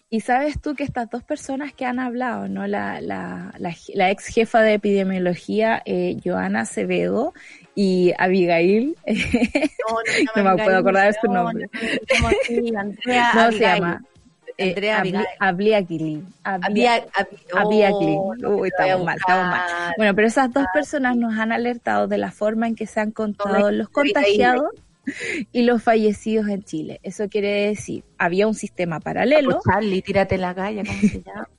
Y 0.09 0.19
sabes 0.19 0.59
tú 0.59 0.75
que 0.75 0.83
estas 0.83 1.09
dos 1.09 1.23
personas 1.23 1.73
que 1.73 1.85
han 1.85 1.99
hablado, 1.99 2.49
¿no? 2.49 2.67
La, 2.67 2.99
la, 2.99 3.53
la, 3.57 4.11
ex 4.11 4.25
jefa 4.27 4.61
de 4.61 4.73
epidemiología, 4.73 5.81
eh, 5.85 6.17
Joana 6.23 6.61
Acevedo, 6.61 7.33
y 7.75 8.13
Abigail, 8.17 8.95
no, 10.35 10.43
me 10.43 10.63
puedo 10.63 10.77
acordar 10.77 11.13
de 11.13 11.19
su 11.19 11.31
nombre. 11.31 11.69
No, 12.21 13.51
se 13.51 13.59
llama. 13.59 14.03
Eh, 14.57 14.69
Andrea 14.69 14.99
Abigail. 14.99 15.25
Abliakili. 15.39 16.23
Uy, 18.45 18.67
estamos 18.67 19.05
mal, 19.05 19.17
estamos 19.17 19.45
mal. 19.47 19.93
Bueno, 19.97 20.15
pero 20.15 20.27
esas 20.27 20.51
dos 20.51 20.65
personas 20.73 21.15
nos 21.15 21.37
han 21.37 21.51
alertado 21.51 22.07
de 22.07 22.17
la 22.17 22.31
forma 22.31 22.67
en 22.67 22.75
que 22.75 22.85
se 22.85 22.99
han 22.99 23.11
contado 23.11 23.71
los 23.71 23.89
contagiados 23.89 24.69
y 25.51 25.63
los 25.63 25.81
fallecidos 25.81 26.47
en 26.49 26.63
Chile. 26.63 26.99
Eso 27.03 27.29
quiere 27.29 27.67
decir, 27.67 28.03
había 28.17 28.47
un 28.47 28.53
sistema 28.53 28.99
paralelo. 28.99 29.59
Charlie, 29.65 30.01
tírate 30.01 30.37
la 30.37 30.53
calle, 30.53 30.83
¿cómo 30.85 30.99
se 30.99 31.23
llama? 31.23 31.49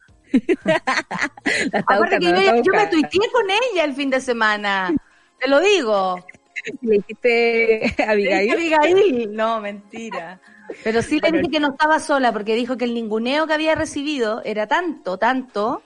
Aparte 1.87 2.19
que 2.19 2.27
yo, 2.27 2.63
yo 2.63 2.73
me 2.73 2.87
tuiteé 2.87 3.31
con 3.33 3.45
ella 3.51 3.85
el 3.85 3.95
fin 3.95 4.11
de 4.11 4.21
semana. 4.21 4.95
Te 5.43 5.49
lo 5.49 5.61
digo. 5.61 6.25
Le 6.83 6.97
dijiste 6.99 7.95
Abigail. 8.09 8.53
Abigail, 8.53 9.35
no, 9.35 9.61
mentira. 9.61 10.41
Pero 10.85 11.03
sí 11.03 11.21
le 11.21 11.33
dije 11.33 11.51
que 11.51 11.61
no 11.61 11.73
estaba 11.73 11.99
sola 11.99 12.33
porque 12.33 12.55
dijo 12.55 12.79
que 12.79 12.85
el 12.85 12.95
ninguneo 12.95 13.47
que 13.47 13.53
había 13.53 13.75
recibido 13.75 14.43
era 14.45 14.67
tanto, 14.67 15.19
tanto 15.19 15.83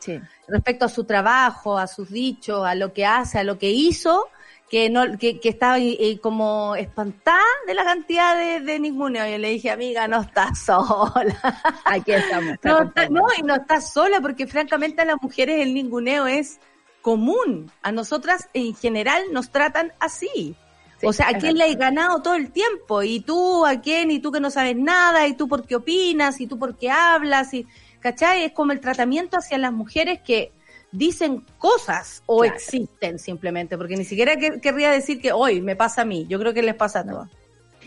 respecto 0.47 0.85
a 0.85 0.89
su 0.89 1.05
trabajo, 1.05 1.79
a 1.79 1.87
sus 1.87 2.11
dichos, 2.11 2.65
a 2.65 2.75
lo 2.75 2.93
que 2.93 3.05
hace, 3.05 3.39
a 3.39 3.45
lo 3.45 3.59
que 3.59 3.71
hizo, 3.71 4.29
que 4.71 4.89
no 4.89 5.19
que, 5.19 5.41
que 5.41 5.49
estaba 5.49 5.79
eh, 5.81 6.21
como 6.23 6.77
espantada 6.77 7.43
de 7.67 7.75
la 7.75 7.85
cantidad 7.85 8.37
de, 8.37 8.61
de 8.61 8.79
ninguneo. 8.79 9.27
Yo 9.27 9.39
le 9.39 9.51
dije, 9.51 9.71
amiga, 9.71 10.07
no 10.07 10.21
estás 10.21 10.59
sola. 10.67 11.61
Aquí 11.85 12.13
estamos. 12.13 12.57
no, 12.63 12.93
no, 13.11 13.27
y 13.37 13.43
no 13.43 13.57
estás 13.57 13.93
sola 13.93 14.21
porque 14.21 14.47
francamente 14.47 15.03
a 15.03 15.07
las 15.07 15.17
mujeres 15.21 15.63
el 15.63 15.75
ninguneo 15.75 16.29
es 16.29 16.61
común. 17.07 17.71
A 17.83 17.93
nosotras 17.93 18.49
en 18.53 18.75
general 18.75 19.23
nos 19.31 19.51
tratan 19.51 19.93
así 20.01 20.57
o 21.03 21.13
sea, 21.13 21.29
¿a 21.29 21.35
quién 21.35 21.57
le 21.57 21.63
has 21.63 21.77
ganado 21.77 22.21
todo 22.21 22.35
el 22.35 22.51
tiempo? 22.51 23.05
Y 23.05 23.21
tú, 23.21 23.65
¿a 23.65 23.81
quién? 23.81 24.11
Y 24.11 24.19
tú 24.19 24.33
que 24.33 24.41
no 24.41 24.51
sabes 24.51 24.75
nada, 24.77 25.29
y 25.29 25.35
tú 25.35 25.47
por 25.47 25.65
qué 25.65 25.77
opinas, 25.77 26.41
y 26.41 26.49
tú 26.49 26.59
por 26.59 26.77
qué 26.77 26.91
hablas, 26.91 27.55
y, 27.55 27.65
¿cachai? 28.01 28.45
Es 28.45 28.53
como 28.53 28.73
el 28.73 28.81
tratamiento 28.81 29.37
hacia 29.37 29.57
las 29.57 29.73
mujeres 29.73 30.21
que 30.21 30.51
dicen 30.91 31.45
cosas 31.59 32.25
o 32.27 32.45
existen 32.45 33.21
simplemente, 33.21 33.77
porque 33.79 33.97
ni 33.97 34.05
siquiera 34.05 34.37
querría 34.37 34.91
decir 34.91 35.21
que 35.21 35.31
hoy 35.31 35.61
me 35.61 35.77
pasa 35.77 36.03
a 36.03 36.05
mí, 36.05 36.27
yo 36.29 36.41
creo 36.41 36.53
que 36.53 36.63
les 36.63 36.75
pasa 36.75 37.01
a 37.01 37.05
todos. 37.05 37.29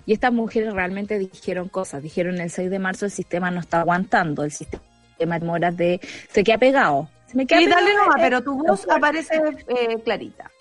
Y 0.05 0.13
estas 0.13 0.31
mujeres 0.31 0.73
realmente 0.73 1.19
dijeron 1.19 1.67
cosas, 1.67 2.01
dijeron 2.01 2.39
el 2.39 2.51
6 2.51 2.69
de 2.69 2.79
marzo 2.79 3.03
el 3.05 3.11
sistema 3.11 3.51
no 3.51 3.59
está 3.59 3.81
aguantando, 3.81 4.45
el 4.45 4.51
sistema 4.51 5.39
de 5.39 5.45
moras 5.45 5.75
de... 5.75 5.99
se 6.31 6.43
queda 6.43 6.57
pegado. 6.57 7.09
Se 7.29 7.37
me 7.37 7.45
queda 7.45 7.75
dale 7.75 7.91
pero 8.17 8.41
tu 8.41 8.55
voz 8.55 8.87
aparece 8.89 9.35
eh, 9.67 9.97
clarita. 10.03 10.51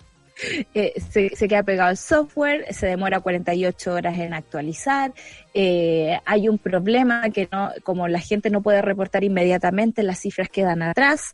Eh, 0.73 0.93
se, 1.11 1.47
queda 1.47 1.63
pegado 1.63 1.89
el 1.89 1.97
software, 1.97 2.73
se 2.73 2.87
demora 2.87 3.19
48 3.19 3.93
horas 3.93 4.17
en 4.19 4.33
actualizar, 4.33 5.11
eh, 5.53 6.17
hay 6.25 6.47
un 6.47 6.57
problema 6.57 7.29
que 7.29 7.49
no, 7.51 7.71
como 7.83 8.07
la 8.07 8.19
gente 8.19 8.49
no 8.49 8.61
puede 8.61 8.81
reportar 8.81 9.23
inmediatamente, 9.25 10.01
las 10.03 10.19
cifras 10.19 10.47
quedan 10.49 10.81
atrás. 10.81 11.33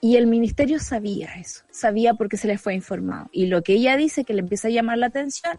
Y 0.00 0.16
el 0.16 0.26
ministerio 0.26 0.78
sabía 0.78 1.34
eso, 1.38 1.64
sabía 1.70 2.14
porque 2.14 2.38
se 2.38 2.48
les 2.48 2.58
fue 2.58 2.74
informado. 2.74 3.28
Y 3.32 3.46
lo 3.46 3.62
que 3.62 3.74
ella 3.74 3.98
dice 3.98 4.24
que 4.24 4.32
le 4.32 4.40
empieza 4.40 4.68
a 4.68 4.70
llamar 4.70 4.96
la 4.96 5.06
atención 5.06 5.58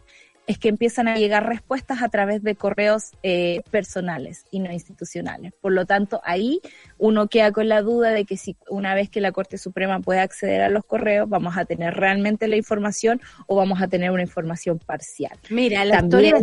es 0.51 0.57
que 0.57 0.67
empiezan 0.67 1.07
a 1.07 1.15
llegar 1.15 1.47
respuestas 1.47 2.01
a 2.01 2.09
través 2.09 2.43
de 2.43 2.55
correos 2.55 3.11
eh, 3.23 3.61
personales 3.71 4.45
y 4.51 4.59
no 4.59 4.69
institucionales. 4.69 5.53
Por 5.61 5.71
lo 5.71 5.85
tanto, 5.85 6.19
ahí 6.25 6.59
uno 6.97 7.27
queda 7.27 7.53
con 7.53 7.69
la 7.69 7.81
duda 7.81 8.11
de 8.11 8.25
que 8.25 8.35
si 8.35 8.57
una 8.69 8.93
vez 8.93 9.09
que 9.09 9.21
la 9.21 9.31
Corte 9.31 9.57
Suprema 9.57 10.01
puede 10.01 10.19
acceder 10.19 10.61
a 10.61 10.69
los 10.69 10.83
correos, 10.83 11.29
vamos 11.29 11.57
a 11.57 11.63
tener 11.63 11.93
realmente 11.93 12.49
la 12.49 12.57
información 12.57 13.21
o 13.47 13.55
vamos 13.55 13.81
a 13.81 13.87
tener 13.87 14.11
una 14.11 14.23
información 14.23 14.77
parcial. 14.77 15.39
Mira, 15.49 15.85
la 15.85 16.01
historia... 16.01 16.35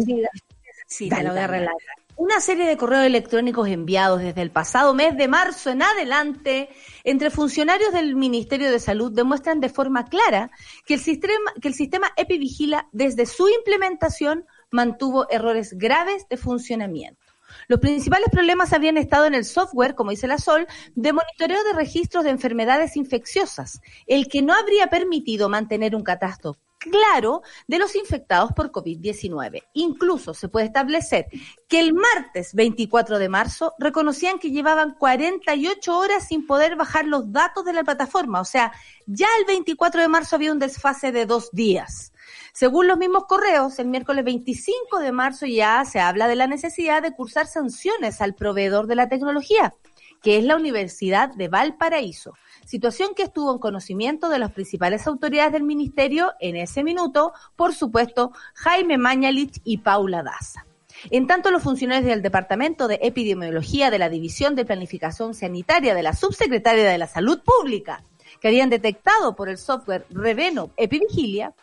Sí, 0.86 1.10
te 1.10 1.22
lo 1.22 1.32
voy 1.32 1.40
a 1.40 1.46
relatar 1.46 1.97
una 2.18 2.40
serie 2.40 2.66
de 2.66 2.76
correos 2.76 3.06
electrónicos 3.06 3.68
enviados 3.68 4.20
desde 4.20 4.42
el 4.42 4.50
pasado 4.50 4.92
mes 4.92 5.16
de 5.16 5.28
marzo 5.28 5.70
en 5.70 5.82
adelante 5.82 6.68
entre 7.04 7.30
funcionarios 7.30 7.92
del 7.92 8.16
Ministerio 8.16 8.72
de 8.72 8.80
Salud 8.80 9.12
demuestran 9.12 9.60
de 9.60 9.68
forma 9.68 10.04
clara 10.06 10.50
que 10.84 10.94
el 10.94 11.00
sistema, 11.00 11.52
que 11.62 11.68
el 11.68 11.74
sistema 11.74 12.10
EpiVigila 12.16 12.88
desde 12.90 13.24
su 13.24 13.48
implementación 13.48 14.46
mantuvo 14.72 15.30
errores 15.30 15.74
graves 15.78 16.26
de 16.28 16.36
funcionamiento. 16.36 17.20
Los 17.68 17.78
principales 17.78 18.28
problemas 18.32 18.72
habrían 18.72 18.96
estado 18.96 19.26
en 19.26 19.34
el 19.34 19.44
software, 19.44 19.94
como 19.94 20.10
dice 20.10 20.26
la 20.26 20.38
Sol, 20.38 20.66
de 20.96 21.12
monitoreo 21.12 21.62
de 21.62 21.72
registros 21.72 22.24
de 22.24 22.30
enfermedades 22.30 22.96
infecciosas, 22.96 23.80
el 24.08 24.26
que 24.26 24.42
no 24.42 24.54
habría 24.54 24.88
permitido 24.88 25.48
mantener 25.48 25.94
un 25.94 26.02
catastro 26.02 26.56
claro 26.78 27.42
de 27.66 27.78
los 27.78 27.94
infectados 27.96 28.52
por 28.52 28.72
COVID-19. 28.72 29.64
Incluso 29.74 30.34
se 30.34 30.48
puede 30.48 30.66
establecer 30.66 31.26
que 31.68 31.80
el 31.80 31.92
martes 31.92 32.54
24 32.54 33.18
de 33.18 33.28
marzo 33.28 33.74
reconocían 33.78 34.38
que 34.38 34.50
llevaban 34.50 34.94
48 34.94 35.98
horas 35.98 36.28
sin 36.28 36.46
poder 36.46 36.76
bajar 36.76 37.06
los 37.06 37.32
datos 37.32 37.64
de 37.64 37.72
la 37.72 37.84
plataforma. 37.84 38.40
O 38.40 38.44
sea, 38.44 38.72
ya 39.06 39.26
el 39.38 39.44
24 39.46 40.00
de 40.00 40.08
marzo 40.08 40.36
había 40.36 40.52
un 40.52 40.58
desfase 40.58 41.12
de 41.12 41.26
dos 41.26 41.50
días. 41.52 42.12
Según 42.52 42.86
los 42.86 42.98
mismos 42.98 43.24
correos, 43.26 43.78
el 43.78 43.88
miércoles 43.88 44.24
25 44.24 44.98
de 45.00 45.12
marzo 45.12 45.46
ya 45.46 45.84
se 45.84 46.00
habla 46.00 46.28
de 46.28 46.36
la 46.36 46.46
necesidad 46.46 47.02
de 47.02 47.14
cursar 47.14 47.46
sanciones 47.46 48.20
al 48.20 48.34
proveedor 48.34 48.86
de 48.86 48.96
la 48.96 49.08
tecnología, 49.08 49.74
que 50.22 50.38
es 50.38 50.44
la 50.44 50.56
Universidad 50.56 51.32
de 51.34 51.48
Valparaíso 51.48 52.34
situación 52.68 53.14
que 53.16 53.22
estuvo 53.22 53.50
en 53.50 53.58
conocimiento 53.58 54.28
de 54.28 54.38
las 54.38 54.52
principales 54.52 55.06
autoridades 55.06 55.54
del 55.54 55.62
ministerio 55.62 56.34
en 56.38 56.54
ese 56.54 56.84
minuto, 56.84 57.32
por 57.56 57.74
supuesto, 57.74 58.32
Jaime 58.52 58.98
Mañalich 58.98 59.62
y 59.64 59.78
Paula 59.78 60.22
Daza. 60.22 60.66
En 61.10 61.26
tanto, 61.26 61.50
los 61.50 61.62
funcionarios 61.62 62.04
del 62.04 62.20
Departamento 62.20 62.86
de 62.86 62.98
Epidemiología 63.00 63.90
de 63.90 63.98
la 63.98 64.10
División 64.10 64.54
de 64.54 64.66
Planificación 64.66 65.32
Sanitaria 65.32 65.94
de 65.94 66.02
la 66.02 66.12
Subsecretaria 66.12 66.84
de 66.84 66.98
la 66.98 67.06
Salud 67.06 67.40
Pública, 67.42 68.02
que 68.38 68.48
habían 68.48 68.68
detectado 68.68 69.34
por 69.34 69.48
el 69.48 69.56
software 69.56 70.04
Reveno 70.10 70.70
Epivigilia, 70.76 71.54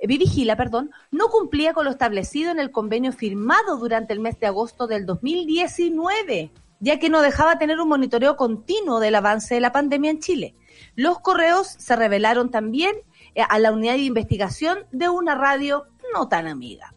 Epivigila, 0.00 0.56
perdón, 0.56 0.92
no 1.10 1.28
cumplía 1.28 1.74
con 1.74 1.84
lo 1.84 1.90
establecido 1.90 2.50
en 2.50 2.58
el 2.58 2.70
convenio 2.70 3.12
firmado 3.12 3.76
durante 3.76 4.14
el 4.14 4.20
mes 4.20 4.40
de 4.40 4.46
agosto 4.46 4.86
del 4.86 5.04
2019 5.04 6.50
ya 6.84 6.98
que 6.98 7.08
no 7.08 7.22
dejaba 7.22 7.58
tener 7.58 7.80
un 7.80 7.88
monitoreo 7.88 8.36
continuo 8.36 9.00
del 9.00 9.14
avance 9.14 9.54
de 9.54 9.60
la 9.60 9.72
pandemia 9.72 10.10
en 10.10 10.20
Chile. 10.20 10.54
Los 10.94 11.18
correos 11.18 11.66
se 11.78 11.96
revelaron 11.96 12.50
también 12.50 12.94
eh, 13.34 13.42
a 13.48 13.58
la 13.58 13.72
unidad 13.72 13.94
de 13.94 14.00
investigación 14.00 14.80
de 14.92 15.08
una 15.08 15.34
radio 15.34 15.86
no 16.12 16.28
tan 16.28 16.46
amiga. 16.46 16.94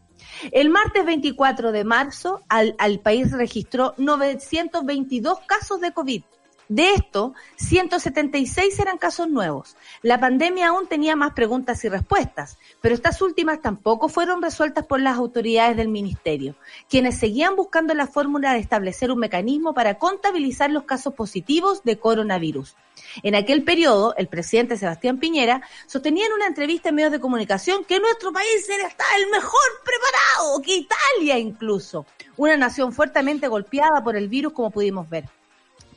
El 0.52 0.70
martes 0.70 1.06
24 1.06 1.72
de 1.72 1.86
marzo, 1.86 2.44
al, 2.50 2.76
al 2.80 3.00
país 3.00 3.32
registró 3.32 3.94
922 3.98 5.40
casos 5.48 5.80
de 5.80 5.94
COVID, 5.94 6.24
de 6.70 6.94
esto, 6.94 7.34
176 7.58 8.78
eran 8.80 8.98
casos 8.98 9.30
nuevos. 9.30 9.78
La 10.02 10.20
pandemia 10.20 10.68
aún 10.68 10.88
tenía 10.88 11.16
más 11.16 11.32
preguntas 11.32 11.84
y 11.86 11.90
respuestas, 11.90 12.58
pero 12.82 12.94
estas 12.94 13.22
últimas 13.22 13.62
tampoco 13.62 14.10
fueron 14.10 14.42
resueltas 14.42 14.86
por 14.86 15.00
las 15.00 15.16
autoridades 15.18 15.78
del 15.78 15.88
ministerio, 15.88 16.56
quienes 16.90 17.18
seguían 17.18 17.56
buscando 17.56 17.94
la 17.94 18.08
fórmula 18.08 18.52
de 18.52 18.60
establecer 18.60 19.12
un 19.12 19.20
mecanismo 19.20 19.74
para 19.74 19.98
contabilizar 19.98 20.70
los 20.70 20.84
casos 20.84 21.14
positivos 21.14 21.84
de 21.86 22.00
coronavirus. 22.00 22.76
En 23.24 23.36
aquel 23.36 23.64
periodo, 23.64 24.14
el 24.18 24.28
presidente 24.28 24.76
Sebastián 24.76 25.20
Piñera 25.20 25.62
sostenía 25.86 26.26
en 26.26 26.34
una 26.34 26.48
entrevista 26.48 26.90
en 26.90 26.96
medios 26.96 27.12
de 27.12 27.22
comunicación 27.22 27.86
que 27.86 28.00
nuestro 28.00 28.34
país 28.34 28.68
está 28.68 29.06
el 29.18 29.30
mejor 29.30 29.70
preparado 29.86 30.62
que 30.62 30.76
Italia 30.76 31.38
incluso, 31.38 32.06
una 32.36 32.58
nación 32.58 32.92
fuertemente 32.92 33.48
golpeada 33.48 34.04
por 34.04 34.18
el 34.18 34.28
virus 34.28 34.52
como 34.52 34.72
pudimos 34.72 35.10
ver. 35.10 35.30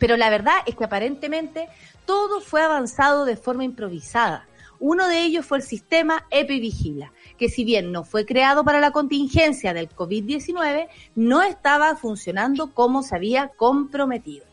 Pero 0.00 0.16
la 0.16 0.30
verdad 0.30 0.54
es 0.66 0.74
que 0.74 0.84
aparentemente 0.84 1.68
todo 2.06 2.40
fue 2.40 2.62
avanzado 2.62 3.24
de 3.26 3.36
forma 3.36 3.62
improvisada. 3.62 4.48
Uno 4.80 5.06
de 5.06 5.20
ellos 5.20 5.44
fue 5.44 5.58
el 5.58 5.62
sistema 5.62 6.26
EpiVigila, 6.30 7.12
que 7.36 7.50
si 7.50 7.64
bien 7.64 7.92
no 7.92 8.02
fue 8.02 8.24
creado 8.24 8.64
para 8.64 8.80
la 8.80 8.92
contingencia 8.92 9.74
del 9.74 9.90
COVID-19, 9.90 10.88
no 11.14 11.42
estaba 11.42 11.94
funcionando 11.96 12.72
como 12.72 13.02
se 13.02 13.14
había 13.14 13.48
comprometido. 13.48 14.46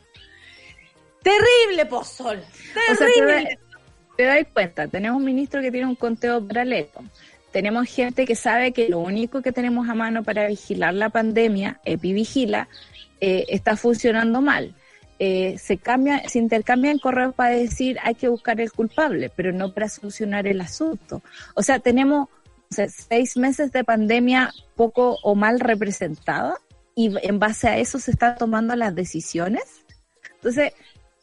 Terrible, 1.23 1.85
Pozol. 1.85 2.43
Terrible. 2.97 3.57
te, 4.17 4.23
das 4.23 4.45
cuenta, 4.53 4.87
tenemos 4.89 5.17
un 5.17 5.25
ministro 5.25 5.61
que 5.61 5.71
tiene 5.71 5.87
un 5.87 5.95
conteo 5.95 6.45
paralelo. 6.45 6.89
Tenemos 7.53 7.87
gente 7.87 8.25
que 8.25 8.35
sabe 8.35 8.73
que 8.73 8.89
lo 8.89 8.99
único 8.99 9.41
que 9.41 9.53
tenemos 9.53 9.87
a 9.87 9.95
mano 9.95 10.23
para 10.23 10.45
vigilar 10.47 10.93
la 10.93 11.09
pandemia, 11.09 11.79
EpiVigila, 11.85 12.67
eh, 13.21 13.45
está 13.47 13.77
funcionando 13.77 14.41
mal 14.41 14.75
eh, 15.19 15.57
se 15.57 15.77
cambia, 15.77 16.27
se 16.29 16.39
intercambian 16.39 16.99
correos 16.99 17.33
para 17.33 17.51
decir 17.51 17.97
hay 18.03 18.15
que 18.15 18.27
buscar 18.27 18.61
el 18.61 18.71
culpable, 18.71 19.31
pero 19.35 19.51
no 19.51 19.73
para 19.73 19.89
solucionar 19.89 20.47
el 20.47 20.61
asunto. 20.61 21.21
O 21.55 21.63
sea, 21.63 21.79
tenemos 21.79 22.29
seis 22.69 23.37
meses 23.37 23.71
de 23.71 23.83
pandemia 23.83 24.53
poco 24.75 25.17
o 25.23 25.35
mal 25.35 25.59
representada 25.59 26.55
y 26.95 27.13
en 27.21 27.39
base 27.39 27.67
a 27.67 27.77
eso 27.77 27.99
se 27.99 28.11
están 28.11 28.37
tomando 28.37 28.75
las 28.75 28.93
decisiones. 28.93 29.85
Entonces, 30.35 30.73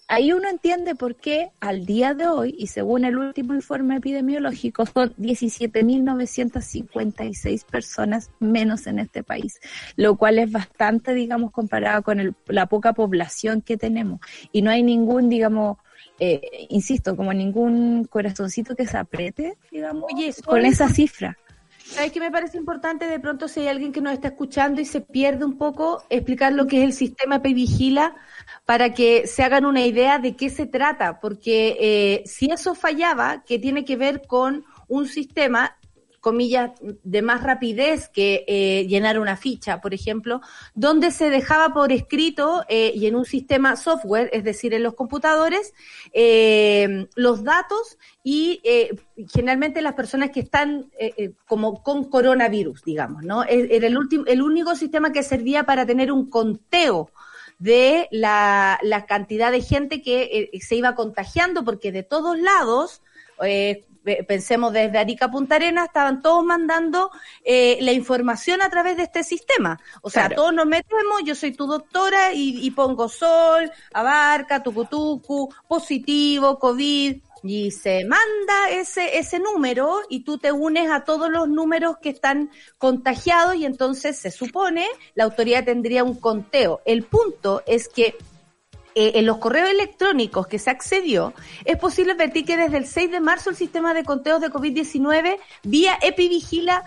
ahí 0.08 0.32
uno 0.32 0.48
entiende 0.48 0.94
por 0.94 1.16
qué 1.16 1.50
al 1.60 1.84
día 1.86 2.14
de 2.14 2.26
hoy, 2.26 2.54
y 2.58 2.68
según 2.68 3.04
el 3.04 3.18
último 3.18 3.54
informe 3.54 3.96
epidemiológico, 3.96 4.86
son 4.86 5.14
17.956 5.16 7.64
personas 7.64 8.30
menos 8.40 8.86
en 8.86 8.98
este 8.98 9.22
país, 9.22 9.60
lo 9.96 10.16
cual 10.16 10.38
es 10.38 10.50
bastante, 10.50 11.14
digamos, 11.14 11.50
comparado 11.50 12.02
con 12.02 12.36
la 12.46 12.66
poca 12.66 12.92
población 12.92 13.62
que 13.62 13.76
tenemos. 13.76 14.20
Y 14.52 14.62
no 14.62 14.70
hay 14.70 14.82
ningún, 14.82 15.28
digamos, 15.28 15.78
eh, 16.18 16.66
insisto, 16.68 17.16
como 17.16 17.32
ningún 17.32 18.04
corazoncito 18.04 18.76
que 18.76 18.86
se 18.86 18.96
apriete, 18.96 19.56
digamos, 19.70 20.04
con 20.44 20.64
esa 20.64 20.88
cifra. 20.88 21.36
¿Sabes 21.86 22.12
qué 22.12 22.20
me 22.20 22.30
parece 22.30 22.56
importante? 22.56 23.06
De 23.06 23.20
pronto, 23.20 23.46
si 23.46 23.60
hay 23.60 23.68
alguien 23.68 23.92
que 23.92 24.00
nos 24.00 24.14
está 24.14 24.28
escuchando 24.28 24.80
y 24.80 24.86
se 24.86 25.00
pierde 25.00 25.44
un 25.44 25.58
poco, 25.58 26.02
explicar 26.08 26.52
lo 26.52 26.66
que 26.66 26.78
es 26.78 26.84
el 26.84 26.92
sistema 26.92 27.38
Vigila 27.38 28.16
para 28.64 28.94
que 28.94 29.26
se 29.26 29.42
hagan 29.42 29.66
una 29.66 29.84
idea 29.84 30.18
de 30.18 30.34
qué 30.34 30.48
se 30.48 30.66
trata, 30.66 31.20
porque 31.20 31.76
eh, 31.78 32.22
si 32.26 32.50
eso 32.50 32.74
fallaba, 32.74 33.44
que 33.44 33.58
tiene 33.58 33.84
que 33.84 33.96
ver 33.96 34.26
con 34.26 34.64
un 34.88 35.06
sistema 35.06 35.76
comillas, 36.24 36.70
de 36.80 37.20
más 37.20 37.42
rapidez 37.42 38.08
que 38.08 38.46
eh, 38.48 38.86
llenar 38.88 39.18
una 39.18 39.36
ficha, 39.36 39.82
por 39.82 39.92
ejemplo, 39.92 40.40
donde 40.74 41.10
se 41.10 41.28
dejaba 41.28 41.74
por 41.74 41.92
escrito 41.92 42.64
eh, 42.70 42.92
y 42.94 43.06
en 43.06 43.14
un 43.14 43.26
sistema 43.26 43.76
software, 43.76 44.30
es 44.32 44.42
decir, 44.42 44.72
en 44.72 44.82
los 44.82 44.94
computadores, 44.94 45.74
eh, 46.14 47.08
los 47.14 47.44
datos 47.44 47.98
y 48.22 48.62
generalmente 49.34 49.82
las 49.82 49.92
personas 49.92 50.30
que 50.30 50.40
están 50.40 50.90
como 51.46 51.82
con 51.82 52.04
coronavirus, 52.04 52.82
digamos, 52.84 53.22
¿no? 53.22 53.44
Era 53.44 53.86
el, 53.86 53.98
último, 53.98 54.24
el 54.26 54.40
único 54.40 54.74
sistema 54.76 55.12
que 55.12 55.22
servía 55.22 55.64
para 55.64 55.84
tener 55.84 56.10
un 56.10 56.30
conteo 56.30 57.10
de 57.58 58.08
la, 58.10 58.78
la 58.80 59.04
cantidad 59.04 59.52
de 59.52 59.60
gente 59.60 60.00
que 60.00 60.50
se 60.58 60.76
iba 60.76 60.94
contagiando, 60.94 61.66
porque 61.66 61.92
de 61.92 62.02
todos 62.02 62.38
lados, 62.38 63.02
eh, 63.42 63.84
pensemos 64.26 64.72
desde 64.72 64.98
Arica 64.98 65.26
a 65.26 65.30
Punta 65.30 65.56
Arenas, 65.56 65.86
estaban 65.86 66.22
todos 66.22 66.44
mandando 66.44 67.10
eh, 67.44 67.78
la 67.80 67.92
información 67.92 68.62
a 68.62 68.70
través 68.70 68.96
de 68.96 69.04
este 69.04 69.24
sistema. 69.24 69.80
O 70.02 70.10
sea, 70.10 70.28
todos 70.28 70.52
nos 70.52 70.66
metemos, 70.66 71.22
yo 71.24 71.34
soy 71.34 71.52
tu 71.52 71.66
doctora 71.66 72.32
y, 72.34 72.70
pongo 72.72 73.08
sol, 73.08 73.70
abarca, 73.92 74.62
tucutucu, 74.62 75.52
positivo, 75.66 76.58
COVID, 76.58 77.16
y 77.46 77.70
se 77.70 78.04
manda 78.06 78.70
ese, 78.70 79.18
ese 79.18 79.38
número 79.38 80.00
y 80.08 80.20
tú 80.20 80.38
te 80.38 80.50
unes 80.50 80.90
a 80.90 81.04
todos 81.04 81.30
los 81.30 81.46
números 81.46 81.98
que 81.98 82.08
están 82.08 82.50
contagiados 82.78 83.56
y 83.56 83.66
entonces 83.66 84.18
se 84.18 84.30
supone 84.30 84.86
la 85.14 85.24
autoridad 85.24 85.64
tendría 85.64 86.04
un 86.04 86.14
conteo. 86.14 86.80
El 86.86 87.04
punto 87.04 87.62
es 87.66 87.88
que 87.88 88.16
eh, 88.94 89.12
en 89.16 89.26
los 89.26 89.38
correos 89.38 89.70
electrónicos 89.70 90.46
que 90.46 90.58
se 90.58 90.70
accedió, 90.70 91.34
es 91.64 91.76
posible 91.76 92.12
advertir 92.12 92.44
que 92.44 92.56
desde 92.56 92.78
el 92.78 92.86
6 92.86 93.10
de 93.10 93.20
marzo 93.20 93.50
el 93.50 93.56
sistema 93.56 93.94
de 93.94 94.04
conteos 94.04 94.40
de 94.40 94.50
COVID-19 94.50 95.38
vía 95.64 95.98
Epivigila 96.00 96.84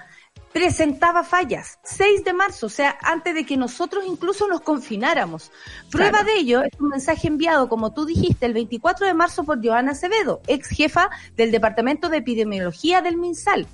presentaba 0.53 1.23
fallas. 1.23 1.79
6 1.83 2.23
de 2.23 2.33
marzo, 2.33 2.65
o 2.65 2.69
sea, 2.69 2.97
antes 3.03 3.35
de 3.35 3.45
que 3.45 3.57
nosotros 3.57 4.05
incluso 4.07 4.47
nos 4.47 4.61
confináramos. 4.61 5.51
Prueba 5.91 6.23
de 6.23 6.37
ello 6.37 6.63
es 6.63 6.79
un 6.79 6.89
mensaje 6.89 7.27
enviado, 7.27 7.69
como 7.69 7.93
tú 7.93 8.05
dijiste, 8.05 8.45
el 8.45 8.53
24 8.53 9.05
de 9.05 9.13
marzo 9.13 9.43
por 9.43 9.63
Joana 9.63 9.91
Acevedo, 9.91 10.41
ex 10.47 10.69
jefa 10.69 11.09
del 11.35 11.51
Departamento 11.51 12.09
de 12.09 12.17
Epidemiología 12.17 13.01
del 13.01 13.17
MinSal 13.17 13.67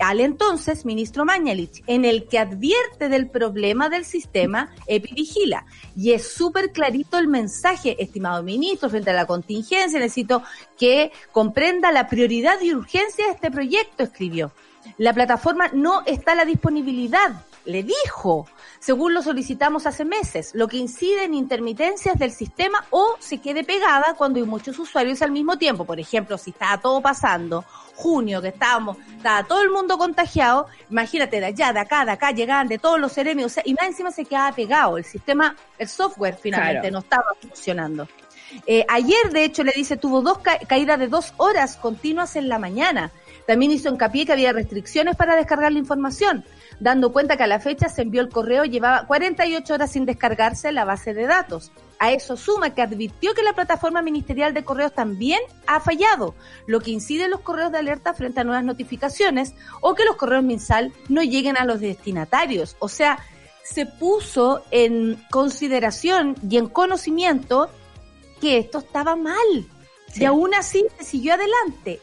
al 0.00 0.20
entonces 0.20 0.84
ministro 0.84 1.24
Mañalich, 1.24 1.82
en 1.86 2.04
el 2.04 2.26
que 2.26 2.38
advierte 2.38 3.08
del 3.08 3.28
problema 3.28 3.88
del 3.88 4.04
sistema 4.04 4.70
Epivigila. 4.86 5.66
Y 5.96 6.12
es 6.12 6.32
súper 6.32 6.72
clarito 6.72 7.18
el 7.18 7.28
mensaje, 7.28 8.02
estimado 8.02 8.42
ministro, 8.42 8.90
frente 8.90 9.10
a 9.10 9.14
la 9.14 9.26
contingencia, 9.26 9.98
necesito 9.98 10.42
que 10.78 11.12
comprenda 11.32 11.92
la 11.92 12.08
prioridad 12.08 12.60
y 12.60 12.74
urgencia 12.74 13.26
de 13.26 13.32
este 13.32 13.50
proyecto, 13.50 14.02
escribió. 14.02 14.52
La 14.98 15.12
plataforma 15.12 15.68
no 15.72 16.02
está 16.06 16.32
a 16.32 16.36
la 16.36 16.44
disponibilidad, 16.44 17.44
le 17.64 17.82
dijo, 17.82 18.46
según 18.80 19.12
lo 19.12 19.22
solicitamos 19.22 19.86
hace 19.86 20.04
meses, 20.04 20.52
lo 20.54 20.66
que 20.66 20.78
incide 20.78 21.24
en 21.24 21.34
intermitencias 21.34 22.18
del 22.18 22.32
sistema 22.32 22.84
o 22.88 23.14
se 23.18 23.38
quede 23.38 23.62
pegada 23.62 24.14
cuando 24.16 24.40
hay 24.40 24.46
muchos 24.46 24.78
usuarios 24.78 25.20
al 25.20 25.30
mismo 25.30 25.58
tiempo. 25.58 25.84
Por 25.84 26.00
ejemplo, 26.00 26.38
si 26.38 26.50
está 26.50 26.78
todo 26.78 27.00
pasando 27.02 27.64
junio, 27.94 28.40
que 28.40 28.48
estábamos, 28.48 28.96
estaba 29.14 29.46
todo 29.46 29.60
el 29.60 29.70
mundo 29.70 29.98
contagiado, 29.98 30.66
imagínate 30.90 31.38
de 31.38 31.46
allá, 31.46 31.72
de 31.74 31.80
acá, 31.80 32.06
de 32.06 32.12
acá, 32.12 32.30
llegaban 32.30 32.68
de 32.68 32.78
todos 32.78 32.98
los 32.98 33.12
seremios, 33.12 33.56
y 33.62 33.74
más 33.74 33.84
encima 33.84 34.10
se 34.10 34.24
quedaba 34.24 34.52
pegado, 34.52 34.96
el 34.96 35.04
sistema, 35.04 35.54
el 35.78 35.86
software 35.86 36.38
finalmente 36.40 36.90
no 36.90 37.00
estaba 37.00 37.26
funcionando. 37.38 38.08
Eh, 38.66 38.84
ayer, 38.88 39.30
de 39.32 39.44
hecho, 39.44 39.62
le 39.62 39.72
dice, 39.72 39.96
tuvo 39.96 40.22
dos 40.22 40.38
caídas 40.38 40.98
de 40.98 41.08
dos 41.08 41.34
horas 41.36 41.76
continuas 41.76 42.36
en 42.36 42.48
la 42.48 42.58
mañana. 42.58 43.12
También 43.46 43.72
hizo 43.72 43.88
hincapié 43.88 44.26
que 44.26 44.32
había 44.32 44.52
restricciones 44.52 45.16
para 45.16 45.36
descargar 45.36 45.72
la 45.72 45.78
información, 45.78 46.44
dando 46.80 47.12
cuenta 47.12 47.36
que 47.36 47.44
a 47.44 47.46
la 47.46 47.60
fecha 47.60 47.88
se 47.88 48.02
envió 48.02 48.22
el 48.22 48.30
correo, 48.30 48.64
llevaba 48.64 49.06
48 49.06 49.74
horas 49.74 49.92
sin 49.92 50.06
descargarse 50.06 50.72
la 50.72 50.84
base 50.84 51.14
de 51.14 51.26
datos. 51.26 51.70
A 51.98 52.10
eso 52.10 52.36
suma 52.36 52.74
que 52.74 52.82
advirtió 52.82 53.34
que 53.34 53.42
la 53.42 53.52
plataforma 53.52 54.00
ministerial 54.00 54.54
de 54.54 54.64
correos 54.64 54.94
también 54.94 55.40
ha 55.66 55.80
fallado, 55.80 56.34
lo 56.66 56.80
que 56.80 56.90
incide 56.90 57.24
en 57.24 57.30
los 57.30 57.40
correos 57.40 57.70
de 57.70 57.78
alerta 57.78 58.14
frente 58.14 58.40
a 58.40 58.44
nuevas 58.44 58.64
notificaciones 58.64 59.54
o 59.82 59.94
que 59.94 60.06
los 60.06 60.16
correos 60.16 60.42
mensal 60.42 60.92
no 61.08 61.22
lleguen 61.22 61.58
a 61.58 61.66
los 61.66 61.80
destinatarios. 61.80 62.76
O 62.78 62.88
sea, 62.88 63.18
se 63.62 63.84
puso 63.84 64.64
en 64.70 65.22
consideración 65.30 66.34
y 66.48 66.56
en 66.56 66.68
conocimiento 66.68 67.68
que 68.40 68.56
esto 68.56 68.78
estaba 68.78 69.14
mal. 69.14 69.66
Y 70.16 70.24
aún 70.24 70.54
así 70.54 70.86
se 70.98 71.04
siguió 71.04 71.34
adelante. 71.34 72.00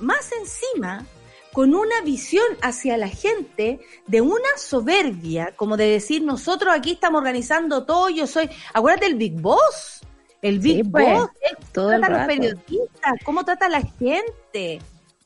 Más 0.00 0.30
encima, 0.32 1.04
con 1.52 1.74
una 1.74 2.00
visión 2.04 2.44
hacia 2.62 2.96
la 2.96 3.08
gente 3.08 3.80
de 4.06 4.20
una 4.20 4.56
soberbia, 4.56 5.52
como 5.56 5.76
de 5.76 5.86
decir, 5.86 6.22
nosotros 6.22 6.74
aquí 6.74 6.92
estamos 6.92 7.18
organizando 7.18 7.84
todo, 7.84 8.08
yo 8.08 8.26
soy, 8.26 8.48
acuérdate 8.72 9.06
del 9.06 9.16
Big 9.16 9.40
Boss, 9.40 10.00
el 10.42 10.58
Big 10.58 10.90
pues, 10.90 11.18
Boss, 11.18 11.30
todo 11.72 11.88
trata 11.90 12.06
a 12.06 12.10
los 12.10 12.26
periodistas, 12.26 13.14
cómo 13.24 13.44
trata 13.44 13.66
a 13.66 13.70
la 13.70 13.82
gente. 13.82 14.80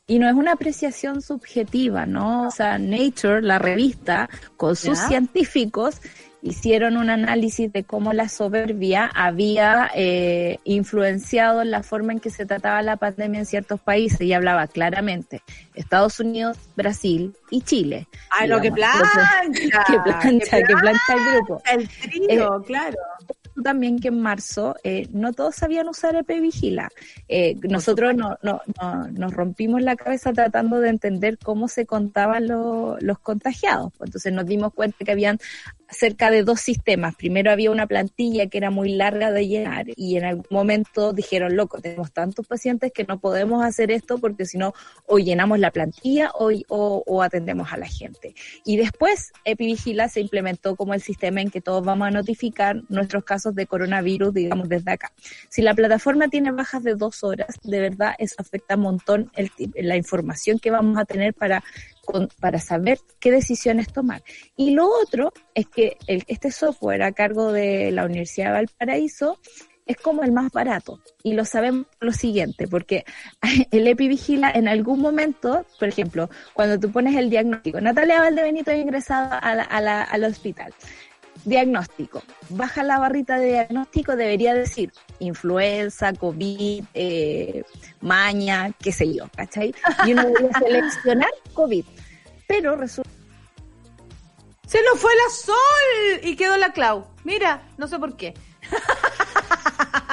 Y 0.07 0.19
no 0.19 0.29
es 0.29 0.35
una 0.35 0.51
apreciación 0.51 1.23
subjetiva, 1.23 2.05
¿no? 2.05 2.47
O 2.47 2.51
sea, 2.51 2.77
Nature, 2.77 3.41
la 3.41 3.57
revista, 3.57 4.29
con 4.55 4.75
sus 4.75 4.99
científicos, 4.99 5.99
hicieron 6.45 6.95
un 6.95 7.09
análisis 7.09 7.73
de 7.73 7.83
cómo 7.83 8.13
la 8.13 8.29
soberbia 8.29 9.09
había 9.13 9.89
eh, 9.95 10.59
influenciado 10.63 11.63
en 11.63 11.71
la 11.71 11.81
forma 11.81 12.13
en 12.13 12.19
que 12.19 12.29
se 12.29 12.45
trataba 12.45 12.83
la 12.83 12.97
pandemia 12.97 13.39
en 13.39 13.45
ciertos 13.47 13.79
países 13.79 14.21
y 14.21 14.31
hablaba 14.31 14.67
claramente 14.67 15.41
Estados 15.73 16.19
Unidos, 16.19 16.57
Brasil 16.75 17.35
y 17.49 17.61
Chile. 17.61 18.07
¡Ay, 18.29 18.47
lo 18.47 18.61
que 18.61 18.71
plancha! 18.71 19.41
¡Qué 19.87 19.99
plancha! 20.03 20.57
¡Qué 20.57 20.75
plancha 20.79 21.13
el 21.15 21.33
grupo! 21.33 21.61
El 21.65 21.89
trío, 21.89 22.57
eh, 22.57 22.63
claro 22.65 22.97
también 23.63 23.99
que 23.99 24.09
en 24.09 24.21
marzo 24.21 24.75
eh, 24.83 25.07
no 25.11 25.33
todos 25.33 25.55
sabían 25.55 25.87
usar 25.87 26.15
Epivigila. 26.15 26.89
Eh, 27.27 27.55
nosotros 27.63 28.15
no, 28.15 28.37
no, 28.41 28.61
nos 29.11 29.33
rompimos 29.33 29.81
la 29.81 29.95
cabeza 29.95 30.33
tratando 30.33 30.79
de 30.79 30.89
entender 30.89 31.37
cómo 31.37 31.67
se 31.67 31.85
contaban 31.85 32.47
los 32.47 33.19
contagiados. 33.19 33.93
Entonces 33.99 34.33
nos 34.33 34.45
dimos 34.45 34.73
cuenta 34.73 35.03
que 35.03 35.11
habían 35.11 35.39
cerca 35.89 36.31
de 36.31 36.43
dos 36.43 36.59
sistemas. 36.59 37.15
Primero 37.15 37.51
había 37.51 37.71
una 37.71 37.87
plantilla 37.87 38.47
que 38.47 38.57
era 38.57 38.69
muy 38.69 38.89
larga 38.93 39.31
de 39.31 39.47
llenar 39.47 39.85
y 39.95 40.17
en 40.17 40.25
algún 40.25 40.45
momento 40.49 41.13
dijeron, 41.13 41.55
loco, 41.55 41.79
tenemos 41.79 42.11
tantos 42.11 42.47
pacientes 42.47 42.91
que 42.91 43.03
no 43.03 43.19
podemos 43.19 43.63
hacer 43.63 43.91
esto 43.91 44.17
porque 44.17 44.45
si 44.45 44.57
no, 44.57 44.73
o 45.05 45.19
llenamos 45.19 45.59
la 45.59 45.71
plantilla 45.71 46.31
o, 46.33 46.51
o, 46.67 47.21
atendemos 47.21 47.71
a 47.71 47.77
la 47.77 47.87
gente. 47.87 48.35
Y 48.65 48.77
después 48.77 49.31
Epivigila 49.43 50.09
se 50.09 50.21
implementó 50.21 50.75
como 50.75 50.93
el 50.93 51.01
sistema 51.01 51.41
en 51.41 51.49
que 51.49 51.61
todos 51.61 51.83
vamos 51.83 52.07
a 52.07 52.11
notificar 52.11 52.81
nuestros 52.89 53.23
casos 53.23 53.55
de 53.55 53.67
coronavirus, 53.67 54.33
digamos, 54.33 54.69
desde 54.69 54.91
acá. 54.91 55.11
Si 55.49 55.61
la 55.61 55.73
plataforma 55.73 56.27
tiene 56.27 56.51
bajas 56.51 56.83
de 56.83 56.95
dos 56.95 57.23
horas, 57.23 57.55
de 57.63 57.79
verdad 57.79 58.15
eso 58.17 58.35
afecta 58.37 58.75
un 58.75 58.81
montón 58.81 59.31
la 59.75 59.97
información 59.97 60.59
que 60.59 60.71
vamos 60.71 60.97
a 60.97 61.05
tener 61.05 61.33
para 61.33 61.63
para 62.39 62.59
saber 62.59 62.99
qué 63.19 63.31
decisiones 63.31 63.91
tomar. 63.91 64.23
Y 64.55 64.71
lo 64.71 64.87
otro 64.87 65.33
es 65.53 65.67
que 65.67 65.97
el, 66.07 66.23
este 66.27 66.51
software 66.51 67.03
a 67.03 67.11
cargo 67.11 67.51
de 67.51 67.91
la 67.91 68.05
Universidad 68.05 68.47
de 68.47 68.53
Valparaíso 68.53 69.39
es 69.85 69.97
como 69.97 70.23
el 70.23 70.31
más 70.31 70.51
barato. 70.51 70.99
Y 71.23 71.33
lo 71.33 71.45
sabemos 71.45 71.85
lo 71.99 72.11
siguiente, 72.11 72.67
porque 72.67 73.05
el 73.71 73.87
EpiVigila 73.87 74.51
en 74.51 74.67
algún 74.67 74.99
momento, 74.99 75.65
por 75.79 75.87
ejemplo, 75.87 76.29
cuando 76.53 76.79
tú 76.79 76.91
pones 76.91 77.15
el 77.15 77.29
diagnóstico, 77.29 77.79
Natalia 77.81 78.19
Valdebenito 78.19 78.71
ha 78.71 78.75
ingresado 78.75 79.29
a 79.31 80.03
al 80.03 80.23
hospital. 80.23 80.73
Diagnóstico. 81.45 82.21
Baja 82.49 82.83
la 82.83 82.99
barrita 82.99 83.37
de 83.37 83.47
diagnóstico, 83.47 84.15
debería 84.15 84.53
decir 84.53 84.91
influenza, 85.19 86.11
COVID, 86.13 86.83
eh, 86.93 87.63
maña, 88.01 88.71
qué 88.81 88.91
sé 88.91 89.13
yo, 89.13 89.29
¿cachai? 89.35 89.73
Y 90.05 90.13
uno 90.13 90.23
debería 90.23 90.59
seleccionar 90.59 91.29
COVID. 91.53 91.85
Pero 92.47 92.75
resulta 92.75 93.09
se 94.67 94.81
nos 94.81 94.99
fue 94.99 95.11
la 95.15 95.29
sol 95.31 96.19
y 96.23 96.35
quedó 96.35 96.57
la 96.57 96.73
Clau. 96.73 97.05
Mira, 97.23 97.61
no 97.77 97.87
sé 97.87 97.99
por 97.99 98.17
qué. 98.17 98.33